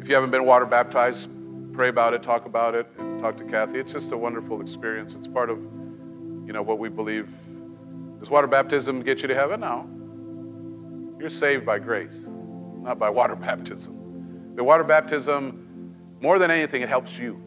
if 0.00 0.08
you 0.08 0.14
haven't 0.14 0.30
been 0.30 0.44
water 0.44 0.66
baptized, 0.66 1.28
pray 1.72 1.88
about 1.88 2.14
it, 2.14 2.22
talk 2.22 2.46
about 2.46 2.74
it, 2.74 2.86
and 2.98 3.20
talk 3.20 3.36
to 3.38 3.44
Kathy. 3.44 3.78
It's 3.78 3.92
just 3.92 4.12
a 4.12 4.16
wonderful 4.16 4.60
experience. 4.60 5.14
It's 5.14 5.26
part 5.26 5.50
of, 5.50 5.58
you 6.46 6.52
know, 6.52 6.62
what 6.62 6.78
we 6.78 6.88
believe. 6.88 7.28
Does 8.20 8.30
water 8.30 8.46
baptism 8.46 9.02
get 9.02 9.22
you 9.22 9.28
to 9.28 9.34
heaven? 9.34 9.60
No. 9.60 9.88
You're 11.18 11.30
saved 11.30 11.64
by 11.64 11.78
grace, 11.78 12.26
not 12.82 12.98
by 12.98 13.10
water 13.10 13.36
baptism. 13.36 14.52
The 14.56 14.64
water 14.64 14.84
baptism, 14.84 15.94
more 16.20 16.38
than 16.38 16.50
anything, 16.50 16.82
it 16.82 16.88
helps 16.88 17.18
you 17.18 17.40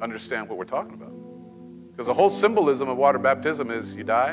understand 0.00 0.48
what 0.48 0.58
we're 0.58 0.64
talking 0.64 0.94
about. 0.94 1.12
Because 1.90 2.06
the 2.06 2.14
whole 2.14 2.30
symbolism 2.30 2.88
of 2.88 2.96
water 2.98 3.18
baptism 3.18 3.70
is 3.70 3.94
you 3.94 4.04
die 4.04 4.32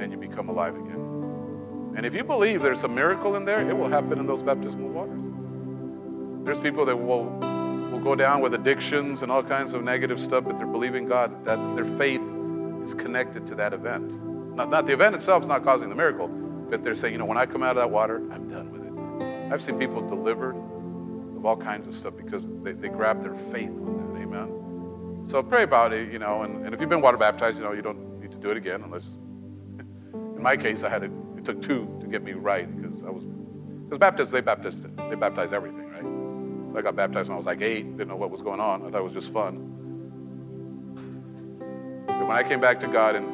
and 0.00 0.12
you 0.12 0.18
become 0.18 0.48
alive 0.48 0.74
again. 0.74 1.94
And 1.96 2.04
if 2.04 2.14
you 2.14 2.24
believe 2.24 2.60
there's 2.60 2.82
a 2.82 2.88
miracle 2.88 3.36
in 3.36 3.44
there, 3.44 3.66
it 3.68 3.72
will 3.72 3.88
happen 3.88 4.18
in 4.18 4.26
those 4.26 4.42
baptismal 4.42 4.88
waters. 4.88 5.20
There's 6.44 6.58
people 6.58 6.84
that 6.84 6.96
will, 6.96 7.26
go 8.04 8.14
down 8.14 8.40
with 8.40 8.54
addictions 8.54 9.22
and 9.22 9.32
all 9.32 9.42
kinds 9.42 9.72
of 9.72 9.82
negative 9.82 10.20
stuff, 10.20 10.44
but 10.44 10.58
they're 10.58 10.66
believing 10.66 11.08
God. 11.08 11.44
That's 11.44 11.68
their 11.70 11.86
faith 11.96 12.20
is 12.84 12.94
connected 12.94 13.46
to 13.46 13.54
that 13.56 13.72
event. 13.72 14.12
Not, 14.54 14.70
not 14.70 14.86
the 14.86 14.92
event 14.92 15.14
itself 15.14 15.42
is 15.42 15.48
not 15.48 15.64
causing 15.64 15.88
the 15.88 15.94
miracle, 15.94 16.28
but 16.28 16.84
they're 16.84 16.94
saying, 16.94 17.14
you 17.14 17.18
know, 17.18 17.24
when 17.24 17.38
I 17.38 17.46
come 17.46 17.62
out 17.62 17.76
of 17.76 17.82
that 17.82 17.90
water, 17.90 18.16
I'm 18.30 18.48
done 18.48 18.70
with 18.70 18.82
it. 18.82 19.52
I've 19.52 19.62
seen 19.62 19.78
people 19.78 20.06
delivered 20.06 20.54
of 21.36 21.46
all 21.46 21.56
kinds 21.56 21.86
of 21.86 21.94
stuff 21.94 22.14
because 22.16 22.42
they, 22.62 22.72
they 22.72 22.88
grab 22.88 23.22
their 23.22 23.34
faith 23.50 23.70
on 23.70 24.14
that. 24.14 24.22
Amen. 24.22 25.24
So 25.26 25.42
pray 25.42 25.62
about 25.62 25.92
it, 25.92 26.12
you 26.12 26.18
know, 26.18 26.42
and, 26.42 26.64
and 26.64 26.74
if 26.74 26.80
you've 26.80 26.90
been 26.90 27.00
water 27.00 27.16
baptized, 27.16 27.56
you 27.56 27.64
know, 27.64 27.72
you 27.72 27.82
don't 27.82 28.20
need 28.20 28.30
to 28.32 28.38
do 28.38 28.50
it 28.50 28.58
again 28.58 28.82
unless, 28.82 29.16
in 30.14 30.42
my 30.42 30.56
case, 30.56 30.82
I 30.82 30.90
had 30.90 31.00
to, 31.02 31.10
it 31.38 31.44
took 31.44 31.62
two 31.62 31.88
to 32.00 32.06
get 32.06 32.22
me 32.22 32.32
right 32.32 32.68
because 32.80 33.02
I 33.02 33.10
was, 33.10 33.24
because 33.84 33.98
Baptists, 33.98 34.30
they 34.30 34.40
baptized, 34.40 34.84
they 35.10 35.14
baptize 35.14 35.52
everything, 35.52 35.83
I 36.76 36.82
got 36.82 36.96
baptized 36.96 37.28
when 37.28 37.34
I 37.34 37.38
was 37.38 37.46
like 37.46 37.62
eight, 37.62 37.96
didn't 37.96 38.08
know 38.08 38.16
what 38.16 38.30
was 38.30 38.42
going 38.42 38.60
on. 38.60 38.82
I 38.82 38.90
thought 38.90 39.00
it 39.00 39.04
was 39.04 39.12
just 39.12 39.32
fun. 39.32 39.70
But 42.06 42.26
when 42.26 42.36
I 42.36 42.42
came 42.42 42.60
back 42.60 42.80
to 42.80 42.88
God 42.88 43.16
in 43.16 43.24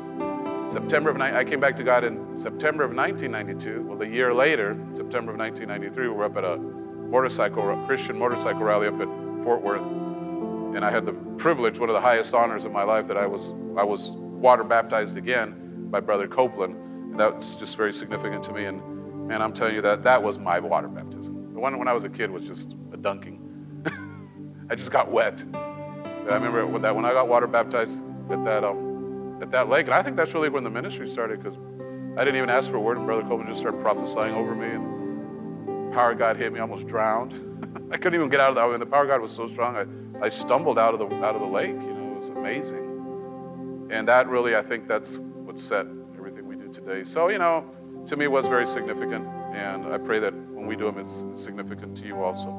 September 0.71 1.11
of, 1.11 1.21
I 1.21 1.45
came 1.45 1.61
back 1.61 1.77
to 1.77 1.83
God 1.83 2.05
in 2.05 2.37
September 2.37 2.85
of 2.85 2.95
1992. 2.95 3.83
Well, 3.83 3.99
the 3.99 4.07
year 4.07 4.33
later, 4.35 4.77
September 4.95 5.33
of 5.33 5.39
1993, 5.39 6.09
we 6.09 6.15
were 6.15 6.25
up 6.25 6.37
at 6.37 6.45
a 6.45 6.57
motorcycle 6.57 7.77
Christian 7.87 8.19
motorcycle 8.19 8.63
rally 8.63 8.87
up 8.87 9.01
at 9.01 9.09
Fort 9.43 9.63
Worth, 9.63 9.83
and 9.83 10.85
I 10.85 10.91
had 10.91 11.07
the 11.07 11.13
privilege, 11.39 11.79
one 11.79 11.89
of 11.89 11.95
the 11.95 12.01
highest 12.01 12.35
honors 12.35 12.65
of 12.65 12.73
my 12.73 12.85
life, 12.85 13.09
that 13.09 13.17
I 13.17 13.27
was 13.27 13.55
I 13.77 13.85
was 13.85 14.11
water 14.11 14.65
baptized 14.65 15.17
again 15.17 15.89
by 15.91 16.01
Brother 16.01 16.29
Copeland. 16.29 16.77
And 17.11 17.19
that's 17.19 17.55
just 17.55 17.77
very 17.77 17.93
significant 17.93 18.45
to 18.45 18.53
me. 18.53 18.67
And 18.67 19.27
man, 19.27 19.43
I'm 19.43 19.53
telling 19.53 19.75
you 19.75 19.83
that 19.83 20.05
that 20.05 20.23
was 20.23 20.39
my 20.39 20.61
water 20.61 20.89
baptism. 20.89 21.53
The 21.53 21.61
one 21.61 21.79
when 21.79 21.89
I 21.89 21.93
was 21.93 22.05
a 22.05 22.09
kid 22.09 22.31
was 22.31 22.45
just 22.45 22.77
dunking. 23.03 23.41
I 24.71 24.75
just 24.75 24.91
got 24.91 25.11
wet. 25.11 25.43
I 25.55 26.35
remember 26.35 26.79
that 26.79 26.95
when 26.95 27.05
I 27.05 27.13
got 27.13 27.29
water 27.29 27.47
baptized 27.47 28.05
at 28.31 28.45
that 28.45 28.65
um, 28.65 29.39
at 29.43 29.51
that 29.51 29.69
lake, 29.69 29.87
and 29.87 29.95
I 29.95 30.03
think 30.03 30.17
that's 30.17 30.35
really 30.35 30.49
when 30.49 30.65
the 30.65 30.71
ministry 30.71 31.11
started 31.11 31.43
because 31.43 31.59
I 32.17 32.25
didn't 32.25 32.37
even 32.37 32.51
ask 32.51 32.71
for 32.71 32.77
a 32.77 32.81
word, 32.81 32.99
and 32.99 33.07
Brother 33.07 33.23
Copeland 33.23 33.49
just 33.49 33.61
started 33.61 33.81
prophesying 33.81 34.35
over 34.35 34.55
me 34.55 34.69
and 34.69 35.93
power 35.93 36.15
God 36.15 36.37
hit 36.37 36.53
me, 36.53 36.61
almost 36.61 36.87
drowned. 36.87 37.33
I 37.93 37.97
couldn't 37.97 38.15
even 38.15 38.29
get 38.29 38.41
out 38.41 38.51
of 38.51 38.55
the. 38.57 38.61
I 38.61 38.69
mean, 38.69 38.81
the 38.81 38.87
power 38.87 39.07
God 39.07 39.21
was 39.21 39.33
so 39.33 39.49
strong, 39.49 39.77
I, 39.77 40.25
I 40.25 40.29
stumbled 40.29 40.79
out 40.79 40.95
of 40.95 41.01
the 41.01 41.07
out 41.25 41.35
of 41.35 41.41
the 41.41 41.47
lake. 41.47 41.71
You 41.71 41.95
know, 41.95 42.13
it 42.13 42.17
was 42.17 42.29
amazing. 42.29 43.89
And 43.91 44.07
that 44.07 44.29
really, 44.29 44.55
I 44.55 44.63
think, 44.63 44.87
that's 44.87 45.17
what 45.19 45.59
set 45.59 45.87
everything 46.17 46.47
we 46.47 46.55
do 46.55 46.73
today. 46.73 47.03
So, 47.05 47.29
you 47.29 47.39
know, 47.39 47.69
to 48.07 48.17
me, 48.17 48.27
it 48.27 48.31
was 48.31 48.47
very 48.47 48.67
significant, 48.67 49.27
and 49.53 49.87
I 49.87 49.99
pray 49.99 50.21
that 50.21 50.33
when 50.33 50.67
we 50.67 50.77
do 50.77 50.85
them, 50.85 50.99
it's 50.99 51.25
significant 51.35 51.97
to 51.99 52.07
you 52.07 52.23
also. 52.23 52.51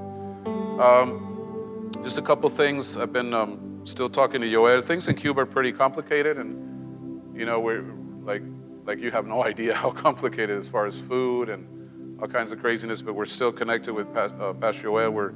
Um, 0.46 1.92
just 2.04 2.18
a 2.18 2.22
couple 2.22 2.50
things. 2.50 2.98
I've 2.98 3.14
been 3.14 3.34
um, 3.34 3.82
still 3.86 4.10
talking 4.10 4.42
to 4.42 4.48
Yoel. 4.48 4.86
Things 4.86 5.08
in 5.08 5.16
Cuba 5.16 5.42
are 5.42 5.46
pretty 5.46 5.72
complicated, 5.72 6.38
and 6.38 7.38
you 7.38 7.46
know, 7.46 7.60
we're 7.60 7.86
like 8.24 8.42
like 8.86 9.00
you 9.00 9.12
have 9.12 9.26
no 9.26 9.44
idea 9.52 9.76
how 9.76 9.92
complicated 9.92 10.60
as 10.60 10.68
far 10.68 10.86
as 10.86 10.98
food 11.08 11.50
and 11.50 12.20
all 12.22 12.28
kinds 12.28 12.52
of 12.52 12.60
craziness, 12.60 13.02
but 13.02 13.14
we're 13.14 13.26
still 13.26 13.52
connected 13.52 13.94
with 13.94 14.08
uh, 14.16 14.54
Pastor 14.54 14.84
Joel. 14.84 15.12
We're 15.12 15.34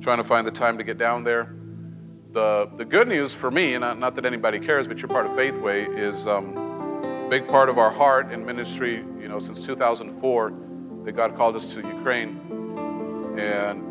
trying 0.00 0.18
to 0.18 0.24
find 0.24 0.46
the 0.46 0.52
time 0.52 0.78
to 0.78 0.84
get 0.84 0.96
down 0.96 1.24
there. 1.24 1.54
The, 2.32 2.70
the 2.76 2.84
good 2.84 3.08
news 3.08 3.32
for 3.32 3.50
me, 3.50 3.74
and 3.74 3.80
not, 3.80 3.98
not 3.98 4.14
that 4.14 4.24
anybody 4.24 4.60
cares, 4.60 4.86
but 4.86 4.98
you're 4.98 5.08
part 5.08 5.26
of 5.26 5.32
Faithway, 5.36 5.86
is 5.86 6.28
um, 6.28 6.56
a 7.26 7.28
big 7.28 7.48
part 7.48 7.68
of 7.68 7.78
our 7.78 7.90
heart 7.90 8.30
and 8.30 8.46
ministry, 8.46 8.98
you 9.20 9.28
know, 9.28 9.40
since 9.40 9.66
2004, 9.66 10.52
that 11.04 11.12
God 11.12 11.36
called 11.36 11.56
us 11.56 11.66
to 11.72 11.76
Ukraine. 11.78 12.38
And, 13.36 13.89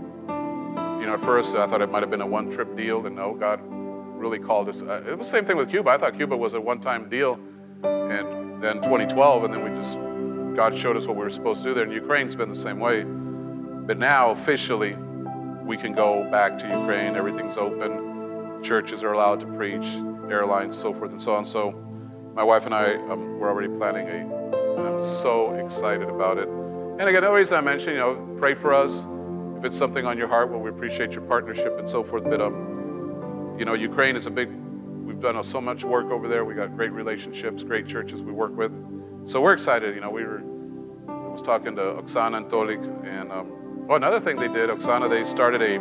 you 1.00 1.06
know, 1.06 1.14
at 1.14 1.22
first 1.22 1.56
I 1.56 1.66
thought 1.68 1.82
it 1.82 1.92
might 1.92 2.02
have 2.02 2.10
been 2.10 2.22
a 2.22 2.28
one 2.28 2.52
trip 2.52 2.76
deal, 2.76 3.06
and 3.06 3.16
no, 3.16 3.34
God 3.34 3.62
really 3.64 4.40
called 4.40 4.68
us. 4.68 4.82
Uh, 4.82 5.02
it 5.08 5.18
was 5.18 5.28
the 5.28 5.32
same 5.32 5.46
thing 5.46 5.58
with 5.58 5.70
Cuba. 5.70 5.92
I 5.92 5.98
thought 5.98 6.16
Cuba 6.16 6.36
was 6.36 6.54
a 6.54 6.62
one-time 6.62 7.10
deal, 7.10 7.40
and 7.84 8.62
then 8.62 8.76
2012, 8.82 9.46
and 9.46 9.54
then 9.54 9.64
we 9.64 9.80
just 9.80 9.98
God 10.56 10.78
showed 10.78 10.98
us 10.98 11.08
what 11.08 11.16
we 11.16 11.24
were 11.24 11.30
supposed 11.30 11.64
to 11.64 11.70
do 11.70 11.74
there. 11.74 11.86
And 11.86 11.94
Ukraine's 11.94 12.36
been 12.36 12.50
the 12.50 12.56
same 12.56 12.80
way, 12.80 13.04
but 13.04 13.98
now 13.98 14.32
officially 14.32 14.94
we 15.64 15.78
can 15.78 15.94
go 15.94 16.30
back 16.30 16.58
to 16.60 16.68
Ukraine. 16.68 17.16
Everything's 17.16 17.58
open. 17.58 18.62
Churches 18.62 19.04
are 19.04 19.14
allowed 19.14 19.40
to 19.40 19.46
preach, 19.46 19.86
airlines, 20.30 20.78
so 20.78 20.94
forth 20.94 21.12
and 21.12 21.22
so 21.22 21.34
on. 21.34 21.46
So 21.46 21.72
my 22.34 22.44
wife 22.44 22.66
and 22.66 22.74
I, 22.74 22.96
um, 23.10 23.40
we're 23.40 23.50
already 23.50 23.74
planning 23.78 24.08
a. 24.08 24.76
And 24.78 24.88
I'm 24.88 25.02
so 25.22 25.54
excited 25.54 26.10
about 26.10 26.38
it. 26.38 26.48
And 26.48 27.02
again, 27.04 27.22
the 27.24 27.32
reason 27.32 27.58
I 27.58 27.62
mentioned, 27.62 27.94
you 27.94 28.00
know, 28.00 28.36
pray 28.38 28.54
for 28.54 28.74
us 28.74 29.06
if 29.60 29.66
it's 29.66 29.78
something 29.78 30.06
on 30.06 30.18
your 30.18 30.28
heart. 30.28 30.50
Well, 30.50 30.60
we 30.60 30.70
appreciate 30.70 31.12
your 31.12 31.22
partnership 31.22 31.78
and 31.78 31.90
so 31.90 32.04
forth. 32.04 32.24
But 32.24 32.42
um, 32.42 33.56
you 33.60 33.66
know, 33.66 33.74
Ukraine 33.74 34.16
is 34.16 34.26
a 34.26 34.32
big. 34.32 34.50
We've 34.50 35.20
done 35.20 35.44
so 35.44 35.60
much 35.60 35.84
work 35.84 36.12
over 36.12 36.28
there. 36.28 36.46
We 36.46 36.54
got 36.54 36.76
great 36.76 36.92
relationships, 36.92 37.64
great 37.64 37.88
churches 37.88 38.22
we 38.22 38.32
work 38.32 38.56
with. 38.56 38.72
So 39.26 39.42
we're 39.42 39.54
excited. 39.54 39.96
You 39.96 40.02
know, 40.02 40.10
we 40.10 40.24
were. 40.24 40.42
I 41.10 41.32
was 41.32 41.42
talking 41.42 41.76
to 41.76 41.82
Oksana 41.82 42.38
and 42.38 42.46
Tolik, 42.48 42.82
and 43.06 43.32
um, 43.32 43.88
oh, 43.90 43.96
another 43.96 44.20
thing 44.20 44.38
they 44.38 44.48
did, 44.48 44.70
Oksana, 44.70 45.10
they 45.10 45.24
started 45.24 45.62
a 45.62 45.78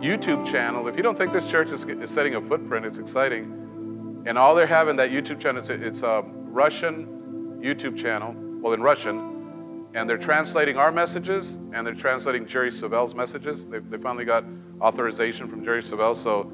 YouTube 0.00 0.46
channel. 0.46 0.88
If 0.88 0.96
you 0.96 1.02
don't 1.02 1.18
think 1.18 1.32
this 1.32 1.48
church 1.50 1.70
is, 1.70 1.84
is 1.84 2.10
setting 2.10 2.34
a 2.34 2.40
footprint, 2.40 2.86
it's 2.86 2.98
exciting. 2.98 4.24
And 4.26 4.38
all 4.38 4.54
they're 4.54 4.66
having 4.66 4.96
that 4.96 5.10
YouTube 5.10 5.40
channel, 5.40 5.60
it's, 5.60 5.68
it's 5.68 6.02
a 6.02 6.22
Russian 6.26 7.60
YouTube 7.62 7.96
channel, 7.96 8.34
well, 8.60 8.72
in 8.72 8.82
Russian, 8.82 9.39
and 9.94 10.08
they're 10.08 10.18
translating 10.18 10.76
our 10.76 10.92
messages 10.92 11.56
and 11.72 11.86
they're 11.86 11.94
translating 11.94 12.46
Jerry 12.46 12.70
Savelle's 12.70 13.14
messages. 13.14 13.66
They, 13.66 13.78
they 13.78 13.98
finally 13.98 14.24
got 14.24 14.44
authorization 14.80 15.48
from 15.48 15.64
Jerry 15.64 15.82
Savelle. 15.82 16.16
So 16.16 16.50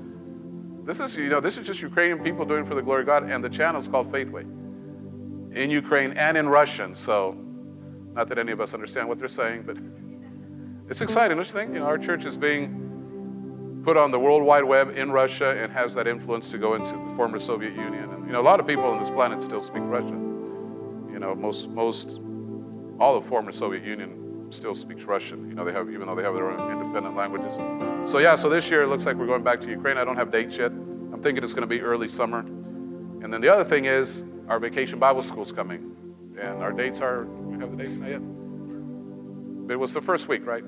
this 0.85 1.01
is, 1.01 1.17
you 1.17 1.29
know, 1.29 1.41
this 1.41 1.59
is 1.59 1.67
just 1.67 1.83
Ukrainian 1.83 2.23
people 2.23 2.45
doing 2.45 2.65
for 2.65 2.75
the 2.75 2.83
glory 2.83 3.03
of 3.03 3.07
God, 3.07 3.25
and 3.25 3.45
the 3.45 3.51
channel 3.51 3.81
is 3.81 3.89
called 3.89 4.11
Faithway 4.11 4.43
in 5.53 5.71
Ukraine 5.71 6.13
and 6.13 6.37
in 6.37 6.49
Russian. 6.49 6.95
So 6.95 7.37
not 8.15 8.29
that 8.29 8.39
any 8.39 8.53
of 8.53 8.61
us 8.61 8.73
understand 8.73 9.09
what 9.09 9.19
they're 9.19 9.29
saying, 9.29 9.65
but 9.65 9.77
it's 10.89 11.01
exciting. 11.01 11.37
Don't 11.37 11.47
you 11.47 11.53
think? 11.53 11.75
You 11.75 11.81
know, 11.81 11.87
our 11.87 11.99
church 11.99 12.25
is 12.25 12.37
being 12.37 13.83
put 13.85 13.97
on 13.97 14.11
the 14.11 14.19
World 14.19 14.43
Wide 14.43 14.65
Web 14.65 14.97
in 14.97 15.11
Russia 15.11 15.57
and 15.61 15.73
has 15.73 15.95
that 15.95 16.07
influence 16.07 16.51
to 16.51 16.59
go 16.59 16.75
into 16.75 16.93
the 16.93 17.15
former 17.17 17.39
Soviet 17.39 17.75
Union. 17.75 18.11
And 18.11 18.27
you 18.27 18.33
know, 18.33 18.41
a 18.41 18.43
lot 18.43 18.61
of 18.61 18.67
people 18.67 18.85
on 18.85 19.01
this 19.01 19.11
planet 19.11 19.43
still 19.43 19.63
speak 19.63 19.83
Russian. 19.85 21.11
You 21.13 21.19
know, 21.19 21.35
most 21.35 21.69
most 21.71 22.21
all 22.98 23.20
the 23.20 23.27
former 23.28 23.52
Soviet 23.52 23.85
Union 23.85 24.47
still 24.51 24.74
speaks 24.74 25.05
Russian. 25.05 25.48
You 25.48 25.55
know, 25.55 25.64
they 25.64 25.73
have 25.73 25.90
even 25.90 26.06
though 26.06 26.14
they 26.14 26.23
have 26.23 26.35
their 26.35 26.51
own 26.51 26.70
independent 26.70 27.16
languages. 27.16 27.55
So 28.10 28.18
yeah, 28.18 28.36
so 28.36 28.48
this 28.48 28.70
year 28.70 28.82
it 28.82 28.89
looks 28.89 29.05
like 29.05 29.16
we're 29.16 29.27
going 29.27 29.43
back 29.43 29.60
to 29.62 29.68
Ukraine. 29.68 29.98
I 29.98 30.05
don't 30.05 30.16
have 30.16 30.31
dates 30.31 30.56
yet. 30.56 30.70
I'm 30.70 31.20
thinking 31.23 31.43
it's 31.43 31.52
going 31.52 31.68
to 31.68 31.74
be 31.74 31.81
early 31.81 32.09
summer. 32.09 32.40
And 32.40 33.32
then 33.32 33.40
the 33.40 33.52
other 33.52 33.64
thing 33.64 33.86
is 33.86 34.24
our 34.48 34.59
vacation 34.59 34.98
Bible 34.98 35.23
school 35.23 35.43
is 35.43 35.52
coming, 35.52 35.97
and 36.40 36.62
our 36.62 36.73
dates 36.73 37.01
are 37.01 37.24
we 37.24 37.59
have 37.59 37.77
the 37.77 37.82
dates 37.82 37.97
not 37.97 38.10
yet. 38.10 38.23
It 39.70 39.77
was 39.77 39.93
the 39.93 40.01
first 40.01 40.28
week, 40.28 40.47
right? 40.47 40.62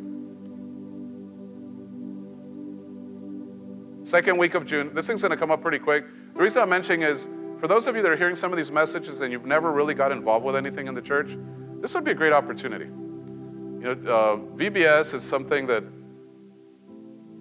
Second 4.03 4.39
week 4.39 4.55
of 4.55 4.67
June. 4.67 4.93
This 4.95 5.07
thing's 5.07 5.23
going 5.23 5.31
to 5.31 5.37
come 5.37 5.51
up 5.51 5.61
pretty 5.61 5.79
quick. 5.79 6.05
The 6.35 6.41
reason 6.41 6.63
I'm 6.63 6.71
mentioning 6.71 7.03
is 7.03 7.29
for 7.61 7.69
those 7.69 7.87
of 7.87 7.95
you 7.95 8.03
that 8.03 8.11
are 8.11 8.17
hearing 8.17 8.37
some 8.37 8.53
of 8.53 8.57
these 8.57 8.71
messages 8.71 9.21
and 9.21 9.31
you've 9.31 9.45
never 9.45 9.71
really 9.71 9.95
got 9.95 10.13
involved 10.13 10.45
with 10.45 10.57
anything 10.57 10.89
in 10.89 10.95
the 10.95 11.03
church, 11.03 11.37
this 11.81 11.95
would 11.95 12.05
be 12.05 12.11
a 12.11 12.15
great 12.15 12.33
opportunity. 12.33 12.87
You 12.87 13.95
know, 13.95 14.13
uh, 14.13 14.37
VBS 14.57 15.15
is 15.15 15.23
something 15.23 15.67
that, 15.69 15.85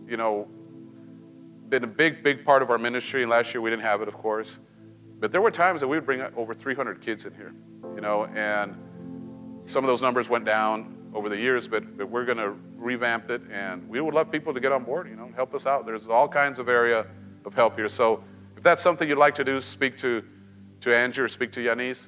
you 0.07 0.17
know, 0.17 0.47
been 1.69 1.83
a 1.83 1.87
big, 1.87 2.23
big 2.23 2.45
part 2.45 2.61
of 2.61 2.69
our 2.69 2.77
ministry. 2.77 3.23
And 3.23 3.31
last 3.31 3.53
year 3.53 3.61
we 3.61 3.69
didn't 3.69 3.83
have 3.83 4.01
it, 4.01 4.07
of 4.07 4.13
course. 4.13 4.59
But 5.19 5.31
there 5.31 5.41
were 5.41 5.51
times 5.51 5.81
that 5.81 5.87
we 5.87 5.97
would 5.97 6.05
bring 6.05 6.21
over 6.35 6.53
300 6.53 7.01
kids 7.01 7.25
in 7.25 7.33
here, 7.33 7.53
you 7.95 8.01
know, 8.01 8.25
and 8.25 8.75
some 9.65 9.83
of 9.83 9.87
those 9.87 10.01
numbers 10.01 10.29
went 10.29 10.45
down 10.45 10.95
over 11.15 11.27
the 11.27 11.37
years, 11.37 11.67
but, 11.67 11.97
but 11.97 12.07
we're 12.07 12.25
going 12.25 12.37
to 12.37 12.53
revamp 12.77 13.31
it, 13.31 13.41
and 13.51 13.87
we 13.89 13.99
would 13.99 14.13
love 14.13 14.31
people 14.31 14.53
to 14.53 14.59
get 14.59 14.71
on 14.71 14.83
board, 14.83 15.09
you 15.09 15.15
know, 15.15 15.31
help 15.35 15.55
us 15.55 15.65
out. 15.65 15.87
There's 15.87 16.07
all 16.07 16.27
kinds 16.27 16.59
of 16.59 16.69
area 16.69 17.07
of 17.45 17.55
help 17.55 17.75
here. 17.75 17.89
So 17.89 18.23
if 18.55 18.61
that's 18.61 18.83
something 18.83 19.09
you'd 19.09 19.17
like 19.17 19.33
to 19.35 19.43
do, 19.43 19.59
speak 19.59 19.97
to, 19.97 20.23
to 20.81 20.95
Angie 20.95 21.21
or 21.21 21.27
speak 21.27 21.51
to 21.53 21.59
Yanis 21.59 22.07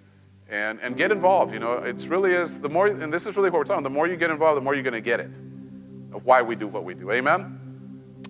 and, 0.49 0.79
and 0.81 0.97
get 0.97 1.11
involved. 1.11 1.53
You 1.53 1.59
know, 1.59 1.73
it's 1.73 2.05
really 2.05 2.33
is, 2.33 2.59
the 2.59 2.69
more, 2.69 2.87
and 2.87 3.13
this 3.13 3.25
is 3.25 3.35
really 3.35 3.49
what 3.49 3.59
we're 3.59 3.65
talking, 3.65 3.83
the 3.83 3.89
more 3.89 4.07
you 4.07 4.17
get 4.17 4.31
involved, 4.31 4.57
the 4.57 4.61
more 4.61 4.73
you're 4.73 4.83
going 4.83 4.93
to 4.93 5.01
get 5.01 5.19
it 5.19 5.31
of 6.13 6.25
why 6.25 6.41
we 6.41 6.55
do 6.55 6.67
what 6.67 6.83
we 6.83 6.93
do. 6.93 7.11
Amen? 7.11 7.59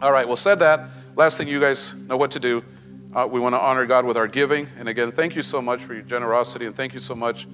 All 0.01 0.11
right, 0.11 0.27
well, 0.27 0.35
said 0.35 0.59
that, 0.59 0.89
last 1.15 1.37
thing 1.37 1.47
you 1.47 1.59
guys 1.59 1.93
know 1.93 2.17
what 2.17 2.31
to 2.31 2.39
do. 2.39 2.63
Uh, 3.15 3.27
we 3.29 3.39
want 3.39 3.55
to 3.55 3.59
honor 3.59 3.85
God 3.85 4.05
with 4.05 4.17
our 4.17 4.27
giving. 4.27 4.67
And 4.77 4.87
again, 4.87 5.11
thank 5.11 5.35
you 5.35 5.41
so 5.41 5.61
much 5.61 5.81
for 5.81 5.93
your 5.93 6.03
generosity, 6.03 6.65
and 6.65 6.75
thank 6.75 6.93
you 6.93 6.99
so 6.99 7.15
much 7.15 7.47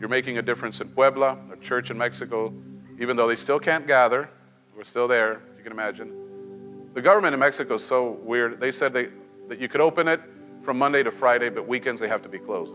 you're 0.00 0.08
making 0.08 0.38
a 0.38 0.42
difference 0.42 0.80
in 0.80 0.88
Puebla, 0.88 1.36
a 1.52 1.56
church 1.56 1.90
in 1.90 1.98
Mexico, 1.98 2.52
even 3.00 3.16
though 3.16 3.28
they 3.28 3.36
still 3.36 3.58
can't 3.58 3.86
gather. 3.86 4.28
We're 4.76 4.84
still 4.84 5.08
there, 5.08 5.42
you 5.56 5.62
can 5.62 5.72
imagine. 5.72 6.90
The 6.94 7.02
government 7.02 7.34
in 7.34 7.40
Mexico 7.40 7.74
is 7.74 7.84
so 7.84 8.18
weird. 8.22 8.60
They 8.60 8.72
said 8.72 8.92
they, 8.92 9.08
that 9.48 9.60
you 9.60 9.68
could 9.68 9.80
open 9.80 10.08
it 10.08 10.20
from 10.64 10.78
Monday 10.78 11.02
to 11.02 11.10
Friday, 11.10 11.48
but 11.48 11.66
weekends 11.66 12.00
they 12.00 12.08
have 12.08 12.22
to 12.22 12.28
be 12.28 12.38
closed. 12.38 12.74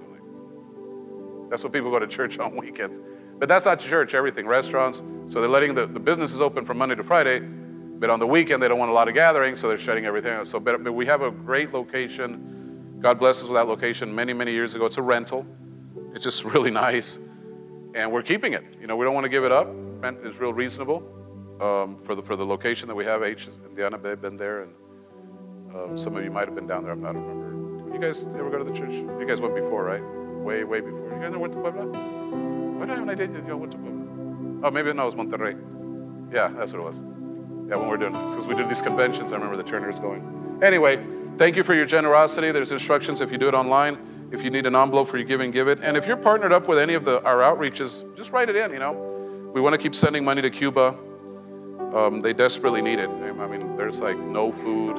That's 1.54 1.64
what 1.64 1.72
people 1.72 1.92
go 1.92 2.00
to 2.00 2.08
church 2.08 2.40
on 2.40 2.56
weekends. 2.60 3.00
But 3.38 3.48
that's 3.48 3.66
not 3.66 3.80
church, 3.80 4.16
everything, 4.16 4.48
restaurants. 4.48 5.04
So 5.28 5.40
they're 5.40 5.48
letting 5.48 5.76
the, 5.76 5.86
the 5.86 6.00
businesses 6.00 6.42
open 6.42 6.66
from 6.66 6.80
Monday 6.80 6.96
to 6.96 7.04
Friday, 7.04 7.42
but 7.42 8.10
on 8.10 8.20
the 8.20 8.26
weekend 8.26 8.64
they 8.64 8.68
don't 8.68 8.80
want 8.80 8.90
a 8.90 8.94
lot 8.96 9.08
of 9.08 9.14
gatherings, 9.14 9.60
so 9.60 9.68
they're 9.68 9.78
shutting 9.78 10.08
everything 10.08 10.34
out. 10.34 10.48
So, 10.48 10.60
but, 10.60 10.84
but 10.84 10.94
we 10.94 11.06
have 11.06 11.22
a 11.22 11.30
great 11.30 11.72
location. 11.72 12.98
God 13.02 13.20
bless 13.20 13.38
us 13.38 13.44
with 13.44 13.54
that 13.54 13.68
location 13.68 14.16
many, 14.16 14.34
many 14.34 14.52
years 14.52 14.74
ago. 14.74 14.88
It's 14.88 14.98
a 14.98 15.04
rental. 15.04 15.46
It's 16.16 16.24
just 16.24 16.44
really 16.56 16.72
nice. 16.72 17.20
And 17.94 18.12
we're 18.12 18.24
keeping 18.24 18.54
it. 18.54 18.76
You 18.82 18.88
know, 18.88 18.96
we 18.96 19.06
don't 19.06 19.14
want 19.14 19.26
to 19.26 19.30
give 19.30 19.44
it 19.44 19.52
up. 19.52 19.68
Rent 20.02 20.26
is 20.26 20.40
real 20.40 20.54
reasonable 20.54 21.04
um, 21.62 22.00
for, 22.04 22.16
the, 22.16 22.24
for 22.24 22.36
the 22.36 22.44
location 22.44 22.88
that 22.88 22.96
we 22.96 23.06
have. 23.06 23.22
H 23.22 23.46
and 23.46 23.78
Diana, 23.78 24.00
they've 24.00 24.20
been 24.20 24.38
there. 24.38 24.64
And 24.64 24.74
um, 25.76 25.98
some 26.00 26.18
of 26.18 26.24
you 26.24 26.32
might 26.32 26.48
have 26.48 26.56
been 26.56 26.66
down 26.66 26.82
there. 26.82 26.94
I'm 26.94 27.02
not 27.02 27.14
remember. 27.14 27.94
You 27.94 28.00
guys 28.00 28.26
ever 28.26 28.50
go 28.50 28.58
to 28.58 28.64
the 28.64 28.76
church? 28.76 28.90
You 28.90 29.26
guys 29.28 29.40
went 29.40 29.54
before, 29.54 29.84
right? 29.84 30.23
Way, 30.44 30.66
way 30.66 30.82
before. 30.82 31.06
You 31.06 31.22
guys 31.22 31.32
never 31.32 31.40
went 31.40 31.54
to 31.54 31.60
Puebla? 31.60 31.86
What 31.86 32.88
time 32.88 33.10
I 33.10 33.16
did 33.16 33.34
y'all 33.48 33.58
went 33.58 33.72
to 33.72 33.78
Puebla? 33.78 34.68
Oh, 34.68 34.72
maybe 34.72 34.92
no, 34.92 35.08
it 35.08 35.16
was 35.16 35.16
Monterrey. 35.16 35.58
Yeah, 36.34 36.50
that's 36.58 36.74
what 36.74 36.82
it 36.82 36.84
was. 36.84 36.98
Yeah, 37.70 37.78
when 37.78 37.88
we're 37.88 37.98
doing 37.98 38.12
this. 38.12 38.36
Because 38.36 38.46
we 38.48 38.56
do 38.56 38.68
these 38.68 38.82
conventions, 38.82 39.32
I 39.32 39.36
remember 39.36 39.56
the 39.56 39.64
Turners 39.64 40.00
going. 40.00 40.60
Anyway, 40.62 41.02
thank 41.38 41.56
you 41.56 41.64
for 41.64 41.74
your 41.74 41.86
generosity. 41.86 42.52
There's 42.52 42.72
instructions 42.72 43.22
if 43.22 43.32
you 43.32 43.38
do 43.38 43.48
it 43.48 43.54
online. 43.54 43.98
If 44.32 44.44
you 44.44 44.50
need 44.50 44.66
an 44.66 44.76
envelope 44.76 45.08
for 45.08 45.18
your 45.18 45.28
giving, 45.28 45.52
give 45.52 45.70
it. 45.70 45.80
And 45.82 45.96
if 45.96 46.06
you're 46.06 46.18
partnered 46.18 46.52
up 46.52 46.68
with 46.68 46.78
any 46.78 46.94
of 46.94 47.06
the, 47.06 47.24
our 47.24 47.38
outreaches, 47.38 48.04
just 48.18 48.32
write 48.32 48.50
it 48.50 48.58
in, 48.58 48.72
you 48.72 48.80
know. 48.80 49.52
We 49.54 49.62
want 49.62 49.74
to 49.74 49.78
keep 49.78 49.96
sending 49.96 50.26
money 50.26 50.42
to 50.42 50.50
Cuba. 50.50 50.98
Um, 51.94 52.22
they 52.22 52.34
desperately 52.34 52.82
need 52.82 53.00
it. 53.00 53.10
I 53.10 53.48
mean, 53.48 53.78
there's 53.78 54.02
like 54.02 54.18
no 54.18 54.52
food. 54.52 54.98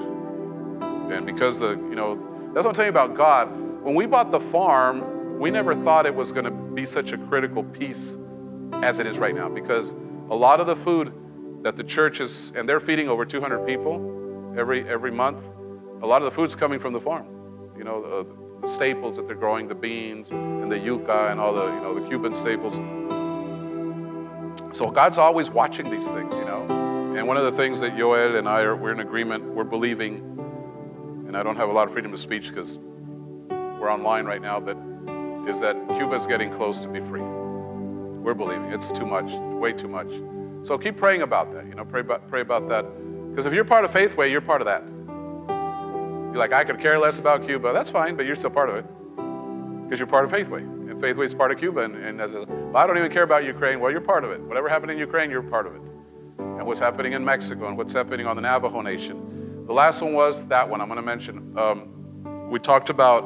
And 1.13 1.27
because 1.27 1.59
the, 1.59 1.71
you 1.71 1.97
know, 1.97 2.15
that's 2.55 2.65
what 2.65 2.69
I'm 2.69 2.75
telling 2.75 2.87
you 2.87 2.91
about 2.91 3.15
God. 3.17 3.51
When 3.83 3.95
we 3.95 4.07
bought 4.07 4.31
the 4.31 4.41
farm, 4.41 5.03
we 5.39 5.51
never 5.51 5.75
thought 5.75 6.07
it 6.07 6.15
was 6.15 6.33
going 6.33 6.45
to 6.45 6.51
be 6.51 6.87
such 6.87 7.13
a 7.13 7.19
critical 7.19 7.63
piece 7.65 8.17
as 8.83 8.99
it 8.99 9.07
is 9.07 9.19
right 9.19 9.35
now 9.35 9.49
because 9.49 9.95
a 10.31 10.35
lot 10.35 10.61
of 10.61 10.67
the 10.67 10.77
food 10.77 11.13
that 11.63 11.77
the 11.77 11.85
church 11.85 12.21
is, 12.21 12.53
and 12.55 12.69
they're 12.69 12.81
feeding 12.81 13.09
over 13.09 13.25
200 13.25 13.67
people 13.67 14.55
every, 14.59 14.89
every 14.89 15.11
month, 15.11 15.45
a 16.03 16.07
lot 16.07 16.23
of 16.23 16.27
the 16.27 16.31
food's 16.31 16.55
coming 16.55 16.79
from 16.79 16.93
the 16.93 17.01
farm. 17.01 17.27
You 17.77 17.85
know, 17.85 18.05
uh, 18.05 18.61
the 18.61 18.69
staples 18.69 19.17
that 19.17 19.27
they're 19.27 19.37
growing, 19.37 19.69
the 19.69 19.75
beans 19.75 20.31
and 20.31 20.71
the 20.71 20.77
yuca 20.77 21.31
and 21.31 21.41
all 21.41 21.55
the, 21.55 21.67
you 21.67 21.81
know, 21.81 21.99
the 21.99 22.07
Cuban 22.09 22.35
staples. 22.35 22.75
So 24.77 24.91
God's 24.91 25.19
always 25.19 25.51
watching 25.51 25.91
these 25.91 26.07
things, 26.09 26.33
you 26.35 26.45
know. 26.45 27.15
And 27.17 27.29
one 27.29 27.37
of 27.37 27.45
the 27.45 27.53
things 27.53 27.81
that 27.81 27.97
Yoel 27.97 28.39
and 28.39 28.49
I 28.49 28.63
are, 28.63 28.75
we're 28.75 28.93
in 28.93 29.01
agreement, 29.01 29.45
we're 29.45 29.65
believing, 29.65 30.17
and 31.29 31.37
I 31.37 31.43
don't 31.43 31.57
have 31.57 31.69
a 31.69 31.73
lot 31.73 31.87
of 31.87 31.93
freedom 31.93 32.13
of 32.13 32.21
speech 32.21 32.49
because 32.49 32.79
we're 33.49 33.93
online 33.93 34.25
right 34.25 34.43
now, 34.43 34.59
but 34.59 34.77
is 35.49 35.61
that 35.61 35.77
Cuba's 35.89 36.27
getting 36.27 36.53
close 36.53 36.81
to 36.81 36.89
be 36.89 37.01
free. 37.01 37.21
We're 37.21 38.35
believing 38.35 38.73
it's 38.73 38.91
too 38.93 39.07
much, 39.07 39.31
way 39.33 39.73
too 39.73 39.89
much. 39.89 40.09
So 40.67 40.79
keep 40.79 40.97
praying 40.97 41.23
about 41.23 41.53
that, 41.53 41.67
you 41.67 41.75
know, 41.75 41.85
pray 41.85 42.01
about, 42.01 42.29
pray 42.29 42.41
about 42.41 42.69
that. 42.71 42.87
Because 43.31 43.47
if 43.47 43.53
you're 43.53 43.65
part 43.65 43.85
of 43.85 43.93
Faithway, 43.93 44.31
you're 44.31 44.41
part 44.41 44.63
of 44.63 44.67
that. 44.67 44.83
You're 46.29 46.39
like, 46.39 46.53
I 46.53 46.65
could 46.65 46.81
care 46.81 46.99
less 46.99 47.19
about 47.19 47.47
Cuba. 47.47 47.73
That's 47.73 47.91
fine, 47.91 48.17
but 48.17 48.27
you're 48.27 48.37
still 48.37 48.51
part 48.51 48.71
of 48.71 48.77
it 48.77 48.87
because 49.85 49.99
you're 49.99 50.07
part 50.07 50.25
of 50.25 50.31
Faithway. 50.31 50.63
And 50.63 51.01
Faithway 51.01 51.27
is 51.27 51.35
part 51.35 51.53
of 51.53 51.59
Cuba. 51.59 51.81
And, 51.83 51.97
and 51.97 52.21
as 52.21 52.33
a, 52.33 52.45
well, 52.47 52.77
I 52.77 52.87
don't 52.87 52.97
even 52.99 53.13
care 53.13 53.23
about 53.23 53.45
Ukraine. 53.45 53.79
Well, 53.79 53.93
you're 53.93 54.01
part 54.01 54.25
of 54.25 54.31
it. 54.31 54.41
Whatever 54.41 54.69
happened 54.69 54.91
in 54.91 54.99
Ukraine, 54.99 55.31
you're 55.31 55.43
part 55.43 55.67
of 55.67 55.75
it. 55.75 55.83
And 56.39 56.67
what's 56.67 56.81
happening 56.81 57.13
in 57.13 57.25
Mexico 57.25 57.69
and 57.69 57.77
what's 57.77 57.93
happening 57.93 58.27
on 58.27 58.37
the 58.37 58.43
Navajo 58.43 58.81
Nation. 58.81 59.67
The 59.67 59.73
last 59.73 60.01
one 60.01 60.15
was 60.15 60.45
that 60.47 60.69
one 60.69 60.81
I'm 60.81 60.89
going 60.89 60.97
to 60.97 61.03
mention. 61.03 61.57
Um, 61.59 62.51
we 62.51 62.59
talked 62.59 62.91
about 62.91 63.25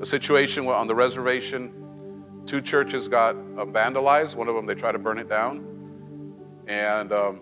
a 0.00 0.06
situation 0.06 0.66
on 0.66 0.86
the 0.86 0.94
reservation. 0.94 1.72
Two 2.46 2.60
churches 2.60 3.06
got 3.06 3.36
uh, 3.36 3.64
vandalized. 3.66 4.34
One 4.34 4.48
of 4.48 4.54
them, 4.54 4.66
they 4.66 4.74
tried 4.74 4.92
to 4.92 4.98
burn 4.98 5.18
it 5.18 5.28
down. 5.28 5.66
And 6.66 7.12
um, 7.12 7.40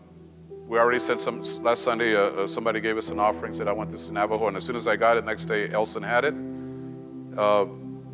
we 0.67 0.79
already 0.79 0.99
said 0.99 1.21
some 1.21 1.43
last 1.63 1.83
Sunday. 1.83 2.17
Uh, 2.17 2.21
uh, 2.21 2.47
somebody 2.47 2.81
gave 2.81 2.99
us 2.99 3.09
an 3.09 3.19
offering, 3.19 3.55
said 3.55 3.69
I 3.69 3.73
want 3.73 3.91
this 3.91 4.07
to 4.07 4.13
Navajo, 4.13 4.49
and 4.49 4.57
as 4.57 4.65
soon 4.65 4.77
as 4.77 4.87
I 4.87 4.97
got 4.97 5.17
it, 5.17 5.25
next 5.25 5.45
day 5.45 5.71
Elson 5.71 6.03
had 6.03 6.25
it. 6.25 6.35
Uh, 7.39 7.65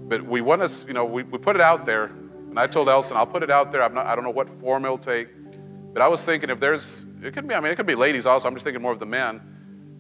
but 0.06 0.22
we 0.22 0.42
want 0.42 0.68
to, 0.68 0.86
you 0.86 0.92
know, 0.92 1.04
we, 1.04 1.22
we 1.22 1.38
put 1.38 1.56
it 1.56 1.62
out 1.62 1.86
there, 1.86 2.04
and 2.04 2.58
I 2.58 2.66
told 2.66 2.88
Elson, 2.88 3.16
I'll 3.16 3.26
put 3.26 3.42
it 3.42 3.50
out 3.50 3.72
there. 3.72 3.82
I'm 3.82 3.94
not, 3.94 4.06
I 4.06 4.14
don't 4.14 4.24
know 4.24 4.30
what 4.30 4.48
form 4.60 4.84
it'll 4.84 4.98
take, 4.98 5.28
but 5.94 6.02
I 6.02 6.08
was 6.08 6.22
thinking 6.22 6.50
if 6.50 6.60
there's, 6.60 7.06
it 7.22 7.32
could 7.32 7.48
be, 7.48 7.54
I 7.54 7.60
mean, 7.60 7.72
it 7.72 7.76
could 7.76 7.86
be 7.86 7.94
ladies 7.94 8.26
also. 8.26 8.46
I'm 8.46 8.54
just 8.54 8.64
thinking 8.64 8.82
more 8.82 8.92
of 8.92 9.00
the 9.00 9.06
men. 9.06 9.40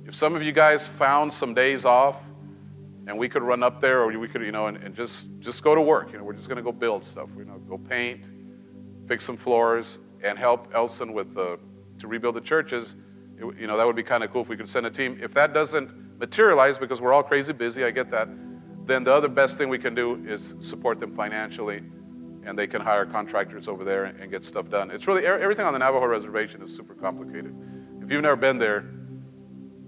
If 0.06 0.14
some 0.14 0.36
of 0.36 0.42
you 0.42 0.52
guys 0.52 0.86
found 0.86 1.32
some 1.32 1.54
days 1.54 1.86
off, 1.86 2.16
and 3.06 3.18
we 3.18 3.28
could 3.28 3.42
run 3.42 3.62
up 3.62 3.80
there, 3.80 4.00
or 4.00 4.18
we 4.18 4.28
could, 4.28 4.42
you 4.42 4.52
know, 4.52 4.66
and, 4.66 4.78
and 4.78 4.94
just 4.94 5.28
just 5.40 5.62
go 5.62 5.74
to 5.74 5.80
work. 5.80 6.12
You 6.12 6.18
know, 6.18 6.24
we're 6.24 6.32
just 6.32 6.48
going 6.48 6.56
to 6.56 6.62
go 6.62 6.72
build 6.72 7.04
stuff. 7.04 7.28
You 7.36 7.44
know, 7.44 7.58
go 7.68 7.76
paint, 7.76 8.26
fix 9.06 9.24
some 9.24 9.36
floors, 9.36 9.98
and 10.22 10.38
help 10.38 10.68
Elson 10.74 11.12
with 11.12 11.34
the 11.34 11.58
to 11.98 12.08
rebuild 12.08 12.36
the 12.36 12.40
churches. 12.40 12.96
It, 13.38 13.44
you 13.58 13.66
know, 13.66 13.76
that 13.76 13.86
would 13.86 13.96
be 13.96 14.02
kind 14.02 14.24
of 14.24 14.32
cool 14.32 14.42
if 14.42 14.48
we 14.48 14.56
could 14.56 14.68
send 14.68 14.86
a 14.86 14.90
team. 14.90 15.18
If 15.22 15.34
that 15.34 15.52
doesn't 15.52 16.18
materialize 16.18 16.78
because 16.78 17.00
we're 17.00 17.12
all 17.12 17.22
crazy 17.22 17.52
busy, 17.52 17.84
I 17.84 17.90
get 17.90 18.10
that. 18.10 18.28
Then 18.86 19.04
the 19.04 19.12
other 19.12 19.28
best 19.28 19.58
thing 19.58 19.68
we 19.68 19.78
can 19.78 19.94
do 19.94 20.24
is 20.26 20.54
support 20.60 21.00
them 21.00 21.14
financially, 21.14 21.82
and 22.44 22.58
they 22.58 22.66
can 22.66 22.80
hire 22.80 23.06
contractors 23.06 23.68
over 23.68 23.84
there 23.84 24.04
and 24.04 24.30
get 24.30 24.44
stuff 24.44 24.68
done. 24.70 24.90
It's 24.90 25.06
really 25.06 25.26
everything 25.26 25.66
on 25.66 25.72
the 25.72 25.78
Navajo 25.78 26.06
reservation 26.06 26.62
is 26.62 26.74
super 26.74 26.94
complicated. 26.94 27.54
If 28.02 28.10
you've 28.10 28.22
never 28.22 28.36
been 28.36 28.58
there, 28.58 28.84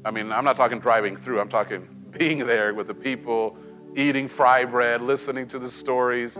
I 0.04 0.10
mean, 0.10 0.32
I'm 0.32 0.44
not 0.44 0.56
talking 0.56 0.80
driving 0.80 1.16
through. 1.16 1.40
I'm 1.40 1.48
talking 1.48 1.88
being 2.10 2.46
there 2.46 2.74
with 2.74 2.86
the 2.86 2.94
people, 2.94 3.56
eating 3.96 4.28
fry 4.28 4.64
bread, 4.64 5.02
listening 5.02 5.48
to 5.48 5.58
the 5.58 5.70
stories. 5.70 6.38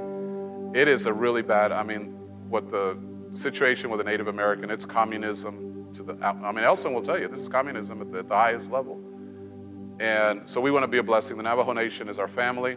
It 0.74 0.88
is 0.88 1.06
a 1.06 1.12
really 1.12 1.42
bad, 1.42 1.72
I 1.72 1.82
mean, 1.82 2.14
what 2.48 2.70
the 2.70 2.98
situation 3.32 3.90
with 3.90 3.98
the 3.98 4.04
Native 4.04 4.28
American, 4.28 4.70
it's 4.70 4.84
communism 4.84 5.88
to 5.94 6.02
the, 6.02 6.16
I 6.22 6.52
mean, 6.52 6.64
Elson 6.64 6.92
will 6.92 7.02
tell 7.02 7.18
you, 7.18 7.28
this 7.28 7.40
is 7.40 7.48
communism 7.48 8.00
at 8.00 8.12
the, 8.12 8.18
at 8.20 8.28
the 8.28 8.34
highest 8.34 8.70
level. 8.70 9.00
And 9.98 10.48
so 10.48 10.60
we 10.60 10.70
want 10.70 10.82
to 10.82 10.88
be 10.88 10.98
a 10.98 11.02
blessing. 11.02 11.36
The 11.36 11.42
Navajo 11.42 11.72
Nation 11.72 12.08
is 12.08 12.18
our 12.18 12.28
family. 12.28 12.76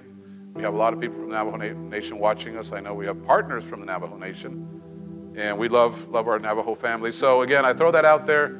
We 0.54 0.64
have 0.64 0.74
a 0.74 0.78
lot 0.78 0.94
of 0.94 1.00
people 1.00 1.18
from 1.18 1.30
the 1.30 1.36
Navajo 1.36 1.58
Nation 1.58 2.18
watching 2.18 2.58
us. 2.58 2.72
I 2.72 2.80
know 2.80 2.94
we 2.94 3.06
have 3.06 3.24
partners 3.26 3.64
from 3.66 3.82
the 3.82 3.86
Navajo 3.86 4.18
Nation. 4.18 5.34
And 5.36 5.58
we 5.58 5.70
love, 5.70 6.10
love 6.10 6.28
our 6.28 6.40
Navajo 6.40 6.76
family. 6.76 7.12
So 7.12 7.42
again, 7.42 7.66
I 7.66 7.74
throw 7.74 7.92
that 7.92 8.06
out 8.06 8.26
there. 8.26 8.58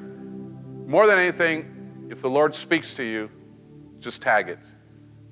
More 0.86 1.08
than 1.08 1.18
anything, 1.18 2.08
if 2.10 2.22
the 2.22 2.30
Lord 2.30 2.54
speaks 2.54 2.96
to 2.96 3.04
you, 3.04 3.30
just 4.00 4.22
tag 4.22 4.50
it. 4.50 4.60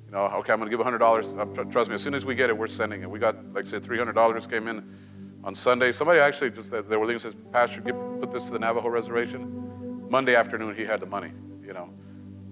You 0.06 0.14
know, 0.14 0.26
okay, 0.26 0.54
I'm 0.54 0.60
going 0.60 0.72
to 0.72 0.78
give 0.78 0.86
$100. 0.86 1.72
Trust 1.72 1.90
me, 1.90 1.96
as 1.96 2.02
soon 2.02 2.14
as 2.14 2.26
we 2.26 2.34
get 2.34 2.50
it, 2.50 2.58
we're 2.58 2.68
sending 2.68 3.02
it. 3.02 3.10
We 3.10 3.20
got, 3.20 3.36
like 3.54 3.66
I 3.66 3.70
said, 3.70 3.84
$300 3.84 4.50
came 4.50 4.68
in 4.68 4.96
on 5.44 5.54
Sunday. 5.54 5.92
Somebody 5.92 6.20
actually 6.20 6.52
just, 6.52 6.72
they 6.72 6.96
were 6.96 7.06
leaving, 7.06 7.20
says, 7.20 7.34
Pastor, 7.52 7.82
put 7.82 8.32
this 8.32 8.46
to 8.46 8.54
the 8.54 8.60
Navajo 8.60 8.88
reservation. 8.88 10.08
Monday 10.10 10.36
afternoon, 10.36 10.76
he 10.76 10.84
had 10.84 11.02
the 11.02 11.06
money, 11.06 11.32
you 11.66 11.74
know. 11.74 11.90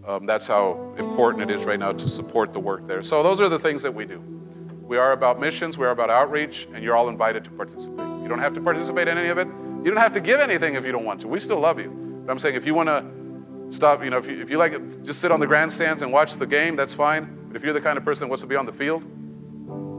Um, 0.06 0.26
that's 0.26 0.46
how 0.46 0.94
important 0.98 1.50
it 1.50 1.58
is 1.60 1.66
right 1.66 1.80
now 1.80 1.94
to 1.94 2.10
support 2.10 2.54
the 2.54 2.60
work 2.60 2.88
there. 2.88 3.02
So 3.02 3.24
those 3.24 3.42
are 3.42 3.50
the 3.50 3.58
things 3.58 3.82
that 3.82 3.94
we 3.94 4.06
do. 4.06 4.22
We 4.84 4.98
are 4.98 5.14
about 5.14 5.40
missions, 5.40 5.78
we 5.78 5.86
are 5.86 5.92
about 5.92 6.12
outreach, 6.12 6.68
and 6.74 6.84
you're 6.84 6.96
all 6.96 7.10
invited 7.10 7.44
to 7.46 7.50
participate. 7.52 8.06
You 8.22 8.28
don't 8.28 8.40
have 8.40 8.54
to 8.54 8.62
participate 8.62 9.08
in 9.08 9.18
any 9.18 9.30
of 9.30 9.40
it. 9.40 9.48
You 9.48 9.86
don't 9.86 9.98
have 9.98 10.14
to 10.14 10.22
give 10.22 10.40
anything 10.40 10.76
if 10.76 10.86
you 10.86 10.92
don't 10.92 11.06
want 11.06 11.22
to. 11.22 11.28
We 11.28 11.40
still 11.40 11.60
love 11.60 11.80
you. 11.80 11.90
But 12.26 12.32
I'm 12.32 12.40
saying 12.40 12.56
if 12.56 12.66
you 12.66 12.76
want 12.76 12.90
to 12.90 13.06
stop, 13.70 14.04
you 14.04 14.10
know, 14.10 14.18
if 14.18 14.28
you, 14.28 14.42
if 14.42 14.50
you 14.50 14.58
like 14.58 14.74
it, 14.74 15.04
just 15.04 15.22
sit 15.22 15.32
on 15.32 15.40
the 15.40 15.48
grandstands 15.48 16.02
and 16.02 16.12
watch 16.12 16.36
the 16.36 16.46
game, 16.46 16.76
that's 16.76 16.94
fine. 16.94 17.46
But 17.48 17.58
if 17.58 17.64
you're 17.64 17.74
the 17.74 17.82
kind 17.82 17.98
of 17.98 18.06
person 18.06 18.26
that 18.26 18.30
wants 18.30 18.42
to 18.42 18.48
be 18.48 18.56
on 18.56 18.66
the 18.66 18.74
field, 18.74 19.04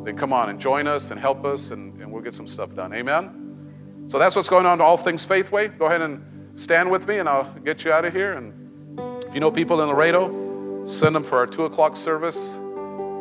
then 0.05 0.16
come 0.16 0.32
on 0.32 0.51
and 0.51 0.60
join 0.60 0.86
us 0.86 1.10
and 1.10 1.20
help 1.20 1.44
us, 1.44 1.70
and, 1.70 2.01
and 2.01 2.12
we'll 2.12 2.22
get 2.22 2.34
some 2.34 2.47
stuff 2.47 2.74
done. 2.74 2.93
Amen? 2.94 4.06
So 4.09 4.18
that's 4.18 4.36
what's 4.36 4.48
going 4.48 4.66
on 4.66 4.78
to 4.78 4.84
All 4.84 4.97
Things 4.97 5.24
Faithway. 5.24 5.68
Go 5.68 5.86
ahead 5.86 6.01
and 6.01 6.59
stand 6.59 6.90
with 6.90 7.09
me, 7.09 7.18
and 7.18 7.28
I'll 7.28 7.52
get 7.60 7.84
you 7.84 7.93
out 7.93 8.05
of 8.05 8.12
here. 8.12 8.34
And 8.34 9.24
if 9.24 9.34
you 9.34 9.40
know 9.40 9.51
people 9.51 9.82
in 9.82 9.88
Laredo, 9.88 10.86
send 10.86 11.14
them 11.14 11.24
for 11.24 11.38
our 11.38 11.47
2 11.47 11.64
o'clock 11.64 11.97
service, 11.97 12.55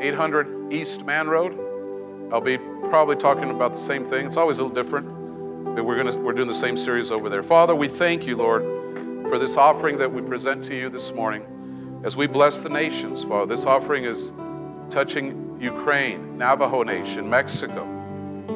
800 0.02 0.72
East 0.72 1.04
Man 1.06 1.28
Road. 1.28 1.60
I'll 2.32 2.42
be 2.42 2.58
probably 2.90 3.16
talking 3.16 3.50
about 3.50 3.72
the 3.74 3.80
same 3.80 4.08
thing. 4.08 4.28
It's 4.28 4.38
always 4.38 4.60
a 4.60 4.64
little 4.64 4.84
different, 4.84 5.08
but 5.76 5.86
we're, 5.86 5.98
gonna, 5.98 6.16
we're 6.18 6.34
doing 6.34 6.48
the 6.48 6.54
same 6.54 6.78
series 6.78 7.10
over 7.10 7.30
there. 7.30 7.44
Father, 7.44 7.74
we 7.74 7.88
thank 7.88 8.26
you, 8.26 8.36
Lord 8.36 8.75
for 9.30 9.40
this 9.40 9.58
offering 9.58 9.98
that 9.98 10.12
we 10.12 10.22
present 10.22 10.64
to 10.66 10.76
you 10.76 10.90
this 10.90 11.12
morning 11.12 11.44
as 12.04 12.16
we 12.16 12.28
bless 12.28 12.60
the 12.60 12.70
nations, 12.70 13.24
Father. 13.24 13.48
This 13.48 13.66
offering 13.66 14.06
is 14.06 14.32
touching 14.90 15.58
Ukraine, 15.60 16.38
Navajo 16.38 16.84
Nation, 16.84 17.28
Mexico, 17.30 17.84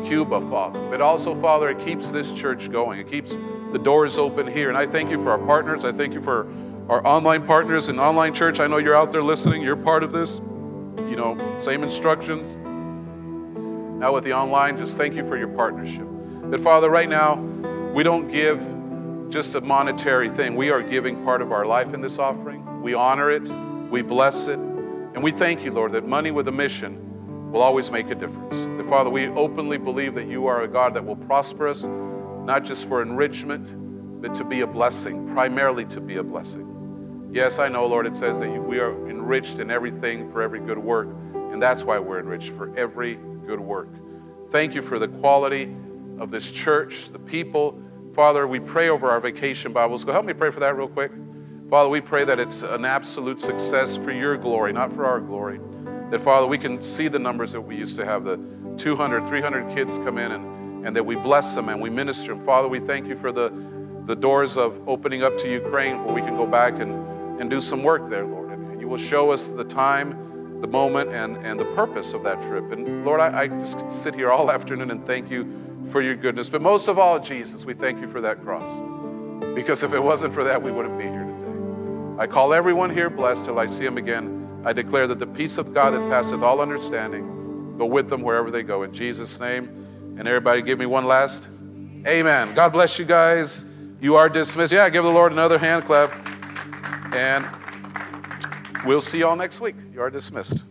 Cuba, 0.07 0.39
Father. 0.49 0.87
But 0.89 1.01
also, 1.01 1.39
Father, 1.41 1.69
it 1.69 1.83
keeps 1.85 2.11
this 2.11 2.31
church 2.33 2.71
going. 2.71 2.99
It 2.99 3.09
keeps 3.09 3.37
the 3.71 3.79
doors 3.79 4.17
open 4.17 4.45
here. 4.45 4.69
And 4.69 4.77
I 4.77 4.85
thank 4.85 5.09
you 5.09 5.21
for 5.23 5.31
our 5.31 5.39
partners. 5.39 5.83
I 5.83 5.91
thank 5.91 6.13
you 6.13 6.21
for 6.21 6.47
our 6.89 7.05
online 7.05 7.45
partners 7.45 7.87
in 7.87 7.99
online 7.99 8.33
church. 8.33 8.59
I 8.59 8.67
know 8.67 8.77
you're 8.77 8.95
out 8.95 9.11
there 9.11 9.23
listening. 9.23 9.61
You're 9.63 9.75
part 9.75 10.03
of 10.03 10.11
this. 10.11 10.37
You 10.97 11.15
know, 11.15 11.57
same 11.59 11.83
instructions. 11.83 12.55
Now 13.99 14.13
with 14.13 14.23
the 14.23 14.33
online, 14.33 14.77
just 14.77 14.97
thank 14.97 15.15
you 15.15 15.27
for 15.27 15.37
your 15.37 15.47
partnership. 15.47 16.05
But 16.05 16.61
Father, 16.61 16.89
right 16.89 17.09
now, 17.09 17.35
we 17.93 18.03
don't 18.03 18.27
give 18.31 18.61
just 19.29 19.53
a 19.55 19.61
monetary 19.61 20.29
thing. 20.29 20.55
We 20.55 20.71
are 20.71 20.81
giving 20.81 21.23
part 21.23 21.41
of 21.41 21.51
our 21.51 21.65
life 21.65 21.93
in 21.93 22.01
this 22.01 22.17
offering. 22.17 22.81
We 22.81 22.95
honor 22.95 23.29
it, 23.29 23.47
we 23.91 24.01
bless 24.01 24.47
it, 24.47 24.57
and 24.57 25.23
we 25.23 25.31
thank 25.31 25.63
you, 25.63 25.71
Lord, 25.71 25.91
that 25.91 26.07
money 26.07 26.31
with 26.31 26.47
a 26.47 26.51
mission 26.51 27.51
will 27.51 27.61
always 27.61 27.91
make 27.91 28.09
a 28.09 28.15
difference. 28.15 28.55
That, 28.77 28.89
Father, 28.89 29.09
we 29.09 29.27
openly 29.29 29.77
believe 29.77 30.15
that 30.15 30.27
you 30.27 30.47
are 30.47 30.63
a 30.63 30.67
God 30.67 30.93
that 30.95 31.05
will 31.05 31.15
prosper 31.15 31.67
us, 31.67 31.83
not 31.83 32.63
just 32.63 32.87
for 32.87 33.01
enrichment, 33.01 34.21
but 34.21 34.33
to 34.35 34.43
be 34.43 34.61
a 34.61 34.67
blessing, 34.67 35.27
primarily 35.27 35.85
to 35.85 36.01
be 36.01 36.17
a 36.17 36.23
blessing. 36.23 37.29
Yes, 37.31 37.59
I 37.59 37.67
know, 37.67 37.85
Lord, 37.85 38.07
it 38.07 38.15
says 38.15 38.39
that 38.39 38.49
we 38.49 38.79
are 38.79 39.09
enriched 39.09 39.59
in 39.59 39.69
everything 39.69 40.31
for 40.31 40.41
every 40.41 40.59
good 40.59 40.79
work, 40.79 41.07
and 41.51 41.61
that's 41.61 41.83
why 41.83 41.99
we're 41.99 42.19
enriched 42.19 42.51
for 42.51 42.75
every 42.75 43.19
good 43.45 43.59
work. 43.59 43.89
Thank 44.51 44.73
you 44.73 44.81
for 44.81 44.97
the 44.97 45.07
quality 45.07 45.75
of 46.17 46.31
this 46.31 46.49
church, 46.49 47.11
the 47.11 47.19
people, 47.19 47.79
Father, 48.15 48.47
we 48.47 48.59
pray 48.59 48.89
over 48.89 49.09
our 49.09 49.19
vacation 49.19 49.71
Bibles. 49.71 50.03
Go 50.03 50.11
help 50.11 50.25
me 50.25 50.33
pray 50.33 50.49
for 50.51 50.59
that 50.59 50.75
real 50.75 50.87
quick. 50.87 51.11
Father, 51.69 51.89
we 51.89 52.01
pray 52.01 52.25
that 52.25 52.39
it's 52.39 52.63
an 52.63 52.83
absolute 52.83 53.39
success 53.39 53.95
for 53.95 54.11
your 54.11 54.35
glory, 54.35 54.73
not 54.73 54.91
for 54.91 55.05
our 55.05 55.19
glory. 55.19 55.59
That, 56.09 56.21
Father, 56.21 56.47
we 56.47 56.57
can 56.57 56.81
see 56.81 57.07
the 57.07 57.19
numbers 57.19 57.51
that 57.51 57.61
we 57.61 57.75
used 57.75 57.95
to 57.97 58.05
have 58.05 58.23
the 58.23 58.37
200, 58.77 59.27
300 59.27 59.75
kids 59.75 59.97
come 59.99 60.17
in 60.17 60.31
and, 60.31 60.87
and 60.87 60.95
that 60.95 61.05
we 61.05 61.15
bless 61.17 61.53
them 61.53 61.69
and 61.69 61.79
we 61.79 61.91
minister 61.91 62.33
them. 62.33 62.43
Father, 62.43 62.67
we 62.67 62.79
thank 62.79 63.07
you 63.07 63.17
for 63.19 63.31
the, 63.31 63.53
the 64.07 64.15
doors 64.15 64.57
of 64.57 64.75
opening 64.87 65.21
up 65.21 65.37
to 65.37 65.51
Ukraine 65.51 66.03
where 66.03 66.13
we 66.13 66.21
can 66.21 66.35
go 66.35 66.47
back 66.47 66.79
and, 66.79 67.39
and 67.39 67.47
do 67.49 67.61
some 67.61 67.83
work 67.83 68.09
there, 68.09 68.25
Lord. 68.25 68.49
And 68.49 68.81
you 68.81 68.87
will 68.87 68.97
show 68.97 69.29
us 69.31 69.51
the 69.51 69.63
time, 69.63 70.61
the 70.61 70.67
moment, 70.67 71.11
and, 71.11 71.37
and 71.45 71.59
the 71.59 71.65
purpose 71.75 72.13
of 72.13 72.23
that 72.23 72.41
trip. 72.41 72.71
And 72.71 73.05
Lord, 73.05 73.21
I, 73.21 73.41
I 73.41 73.47
just 73.47 73.87
sit 73.87 74.15
here 74.15 74.31
all 74.31 74.49
afternoon 74.49 74.89
and 74.89 75.05
thank 75.05 75.29
you 75.29 75.68
for 75.91 76.01
your 76.01 76.15
goodness. 76.15 76.49
But 76.49 76.61
most 76.61 76.87
of 76.87 76.99
all, 76.99 77.19
Jesus, 77.19 77.65
we 77.65 77.73
thank 77.73 77.99
you 77.99 78.09
for 78.09 78.21
that 78.21 78.43
cross. 78.43 79.55
Because 79.55 79.83
if 79.83 79.93
it 79.93 79.99
wasn't 79.99 80.33
for 80.33 80.43
that, 80.43 80.61
we 80.61 80.71
wouldn't 80.71 80.97
be 80.97 81.05
here 81.05 81.23
today. 81.23 82.15
I 82.19 82.27
call 82.27 82.53
everyone 82.53 82.89
here 82.89 83.09
blessed 83.09 83.45
till 83.45 83.59
I 83.59 83.65
see 83.65 83.85
them 83.85 83.97
again. 83.97 84.61
I 84.65 84.73
declare 84.73 85.07
that 85.07 85.19
the 85.19 85.27
peace 85.27 85.57
of 85.57 85.73
God 85.73 85.93
that 85.93 86.09
passeth 86.09 86.41
all 86.41 86.61
understanding 86.61 87.75
go 87.77 87.85
with 87.85 88.09
them 88.09 88.21
wherever 88.21 88.51
they 88.51 88.63
go. 88.63 88.83
In 88.83 88.93
Jesus' 88.93 89.39
name. 89.39 90.15
And 90.17 90.27
everybody 90.27 90.61
give 90.61 90.77
me 90.77 90.85
one 90.85 91.05
last. 91.05 91.47
Amen. 92.05 92.53
God 92.53 92.69
bless 92.69 92.99
you 92.99 93.05
guys. 93.05 93.65
You 94.01 94.15
are 94.15 94.27
dismissed. 94.27 94.73
Yeah, 94.73 94.89
give 94.89 95.03
the 95.03 95.09
Lord 95.09 95.31
another 95.31 95.57
hand 95.57 95.85
clap. 95.85 96.13
And 97.15 97.47
we'll 98.85 99.01
see 99.01 99.19
you 99.19 99.27
all 99.27 99.35
next 99.35 99.61
week. 99.61 99.75
You 99.93 100.01
are 100.01 100.09
dismissed. 100.09 100.63